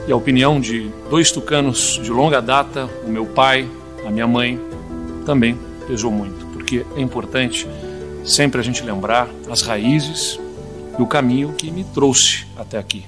E 0.07 0.13
a 0.13 0.17
opinião 0.17 0.61
de 0.61 0.91
dois 1.11 1.33
tucanos 1.33 2.01
de 2.03 2.11
longa 2.11 2.41
data, 2.41 2.89
o 3.05 3.09
meu 3.09 3.27
pai, 3.27 3.69
a 4.07 4.11
minha 4.11 4.27
mãe, 4.27 4.61
também 5.27 5.59
pesou 5.87 6.11
muito, 6.11 6.47
porque 6.47 6.85
é 6.97 7.01
importante 7.01 7.67
sempre 8.25 8.61
a 8.61 8.65
gente 8.65 8.83
lembrar 8.83 9.29
as 9.51 9.63
raízes 9.63 10.39
e 10.99 11.03
o 11.03 11.07
caminho 11.07 11.53
que 11.53 11.71
me 11.71 11.83
trouxe 11.83 12.47
até 12.57 12.79
aqui. 12.79 13.05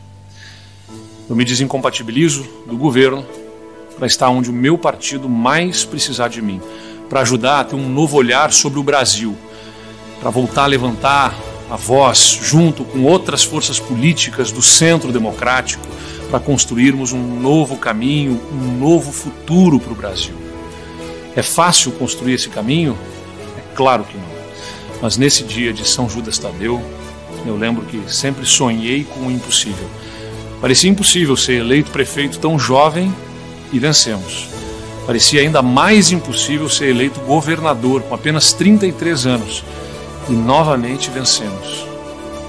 Eu 1.29 1.37
me 1.37 1.45
desincompatibilizo 1.45 2.45
do 2.67 2.77
governo 2.77 3.25
para 3.97 4.07
estar 4.07 4.29
onde 4.29 4.51
o 4.51 4.53
meu 4.53 4.77
partido 4.77 5.29
mais 5.29 5.85
precisar 5.85 6.29
de 6.29 6.43
mim, 6.43 6.61
para 7.09 7.21
ajudar 7.21 7.61
a 7.61 7.65
ter 7.65 7.77
um 7.77 7.89
novo 7.89 8.17
olhar 8.17 8.53
sobre 8.53 8.79
o 8.79 8.83
Brasil, 8.83 9.37
para 10.21 10.31
voltar 10.31 10.65
a 10.65 10.67
levantar 10.67 11.35
a 11.71 11.77
voz 11.77 12.39
junto 12.43 12.85
com 12.85 13.05
outras 13.05 13.43
forças 13.43 13.79
políticas 13.79 14.53
do 14.53 14.63
centro 14.63 15.13
democrático, 15.13 15.87
para 16.31 16.41
construirmos 16.41 17.13
um 17.13 17.41
novo 17.41 17.77
caminho, 17.77 18.41
um 18.53 18.79
novo 18.79 19.13
futuro 19.13 19.79
para 19.79 19.93
o 19.93 19.97
Brasil. 19.97 20.35
É 21.37 21.43
fácil 21.43 21.93
construir 21.93 22.35
esse 22.35 22.49
caminho? 22.49 22.97
É 23.57 23.77
claro 23.77 24.05
que 24.05 24.17
não. 24.17 24.35
Mas 25.01 25.17
nesse 25.17 25.45
dia 25.45 25.73
de 25.73 25.87
São 25.87 26.09
Judas 26.09 26.39
Tadeu, 26.39 26.83
eu 27.47 27.57
lembro 27.57 27.85
que 27.85 28.01
sempre 28.13 28.47
sonhei 28.47 29.05
com 29.05 29.27
o 29.27 29.31
impossível. 29.31 29.89
Parecia 30.61 30.91
impossível 30.91 31.37
ser 31.37 31.61
eleito 31.61 31.91
prefeito 31.91 32.39
tão 32.39 32.59
jovem 32.59 33.15
e 33.75 33.79
vencemos. 33.81 34.49
parecia 35.05 35.43
ainda 35.43 35.61
mais 35.61 36.13
impossível 36.13 36.69
ser 36.71 36.89
eleito 36.89 37.21
governador 37.21 38.01
com 38.03 38.15
apenas 38.15 38.53
33 38.55 39.27
anos. 39.27 39.65
E 40.31 40.33
novamente 40.33 41.11
vencemos. 41.11 41.87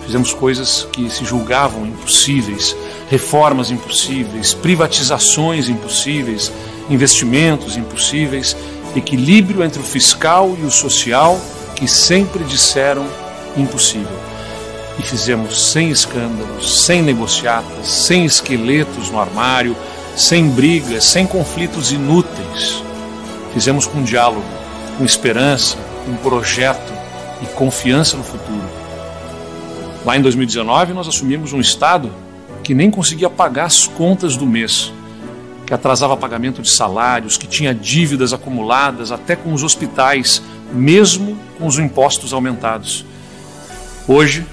Fizemos 0.05 0.33
coisas 0.33 0.87
que 0.93 1.09
se 1.09 1.25
julgavam 1.25 1.85
impossíveis, 1.85 2.73
reformas 3.09 3.71
impossíveis, 3.71 4.53
privatizações 4.53 5.67
impossíveis, 5.67 6.51
investimentos 6.89 7.75
impossíveis, 7.75 8.55
equilíbrio 8.95 9.63
entre 9.63 9.81
o 9.81 9.83
fiscal 9.83 10.55
e 10.61 10.65
o 10.65 10.71
social 10.71 11.41
que 11.75 11.87
sempre 11.87 12.43
disseram 12.43 13.05
impossível. 13.57 14.17
E 14.97 15.01
fizemos 15.01 15.71
sem 15.71 15.89
escândalos, 15.89 16.85
sem 16.85 17.01
negociatas, 17.01 17.87
sem 17.87 18.23
esqueletos 18.23 19.09
no 19.09 19.19
armário, 19.19 19.75
sem 20.15 20.49
brigas, 20.49 21.03
sem 21.03 21.27
conflitos 21.27 21.91
inúteis. 21.91 22.81
Fizemos 23.53 23.85
com 23.85 24.01
diálogo, 24.01 24.45
com 24.97 25.03
esperança, 25.03 25.77
com 26.05 26.15
projeto 26.15 26.93
e 27.41 27.45
confiança 27.47 28.15
no 28.15 28.23
futuro. 28.23 28.69
Lá 30.05 30.15
em 30.15 30.21
2019, 30.21 30.93
nós 30.93 31.07
assumimos 31.07 31.51
um 31.51 31.59
Estado 31.59 32.11
que 32.63 32.73
nem 32.73 32.89
conseguia 32.89 33.29
pagar 33.29 33.65
as 33.65 33.87
contas 33.87 34.37
do 34.37 34.45
mês, 34.45 34.91
que 35.65 35.73
atrasava 35.73 36.15
pagamento 36.15 36.61
de 36.61 36.69
salários, 36.69 37.37
que 37.37 37.47
tinha 37.47 37.73
dívidas 37.73 38.33
acumuladas 38.33 39.11
até 39.11 39.35
com 39.35 39.53
os 39.53 39.63
hospitais, 39.63 40.41
mesmo 40.71 41.37
com 41.57 41.67
os 41.67 41.77
impostos 41.77 42.33
aumentados. 42.33 43.05
Hoje, 44.07 44.45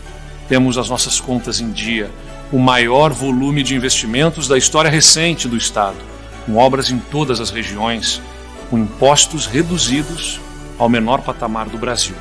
temos 0.48 0.76
as 0.76 0.88
nossas 0.88 1.20
contas 1.20 1.60
em 1.60 1.70
dia, 1.70 2.10
o 2.52 2.58
maior 2.58 3.12
volume 3.12 3.62
de 3.62 3.74
investimentos 3.74 4.46
da 4.46 4.58
história 4.58 4.90
recente 4.90 5.48
do 5.48 5.56
Estado, 5.56 5.96
com 6.44 6.56
obras 6.56 6.90
em 6.90 6.98
todas 6.98 7.40
as 7.40 7.50
regiões, 7.50 8.20
com 8.68 8.78
impostos 8.78 9.46
reduzidos 9.46 10.38
ao 10.78 10.88
menor 10.88 11.22
patamar 11.22 11.70
do 11.70 11.78
Brasil. 11.78 12.14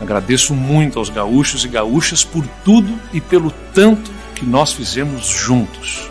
Agradeço 0.00 0.52
muito 0.52 0.98
aos 0.98 1.08
gaúchos 1.08 1.64
e 1.64 1.68
gaúchas 1.68 2.22
por 2.22 2.46
tudo 2.62 2.98
e 3.14 3.20
pelo 3.20 3.50
tanto 3.72 4.10
que 4.34 4.44
nós 4.44 4.72
fizemos 4.72 5.26
juntos. 5.26 6.10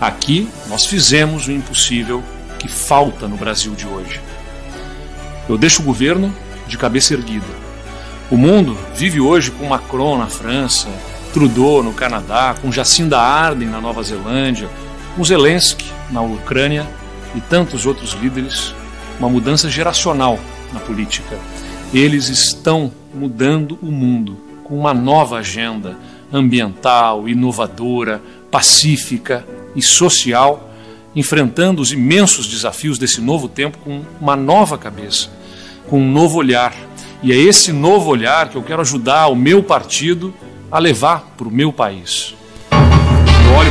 Aqui 0.00 0.48
nós 0.68 0.86
fizemos 0.86 1.46
o 1.48 1.52
impossível 1.52 2.22
que 2.58 2.68
falta 2.68 3.28
no 3.28 3.36
Brasil 3.36 3.74
de 3.74 3.86
hoje. 3.86 4.20
Eu 5.48 5.58
deixo 5.58 5.82
o 5.82 5.84
governo 5.84 6.34
de 6.66 6.78
cabeça 6.78 7.12
erguida. 7.12 7.44
O 8.30 8.36
mundo 8.36 8.78
vive 8.94 9.20
hoje 9.20 9.50
com 9.50 9.66
Macron 9.66 10.18
na 10.18 10.26
França, 10.26 10.88
Trudeau 11.36 11.82
no 11.82 11.92
Canadá, 11.92 12.54
com 12.62 12.72
Jacinda 12.72 13.18
Ardern 13.18 13.70
na 13.70 13.78
Nova 13.78 14.02
Zelândia, 14.02 14.70
com 15.14 15.22
Zelensky 15.22 15.84
na 16.10 16.22
Ucrânia 16.22 16.88
e 17.34 17.42
tantos 17.42 17.84
outros 17.84 18.14
líderes, 18.14 18.74
uma 19.20 19.28
mudança 19.28 19.68
geracional 19.68 20.40
na 20.72 20.80
política. 20.80 21.38
Eles 21.92 22.30
estão 22.30 22.90
mudando 23.12 23.78
o 23.82 23.92
mundo 23.92 24.38
com 24.64 24.78
uma 24.78 24.94
nova 24.94 25.36
agenda 25.36 25.98
ambiental, 26.32 27.28
inovadora, 27.28 28.22
pacífica 28.50 29.44
e 29.74 29.82
social, 29.82 30.70
enfrentando 31.14 31.82
os 31.82 31.92
imensos 31.92 32.46
desafios 32.46 32.98
desse 32.98 33.20
novo 33.20 33.46
tempo 33.46 33.76
com 33.84 34.00
uma 34.18 34.36
nova 34.36 34.78
cabeça, 34.78 35.28
com 35.86 36.00
um 36.00 36.10
novo 36.10 36.38
olhar. 36.38 36.72
E 37.22 37.30
é 37.30 37.36
esse 37.36 37.74
novo 37.74 38.08
olhar 38.08 38.48
que 38.48 38.56
eu 38.56 38.62
quero 38.62 38.80
ajudar 38.80 39.26
o 39.26 39.36
meu 39.36 39.62
partido 39.62 40.32
a 40.70 40.78
levar 40.78 41.34
para 41.36 41.48
o 41.48 41.50
meu 41.50 41.72
país. 41.72 42.34
Eu 42.70 43.54
olho 43.54 43.70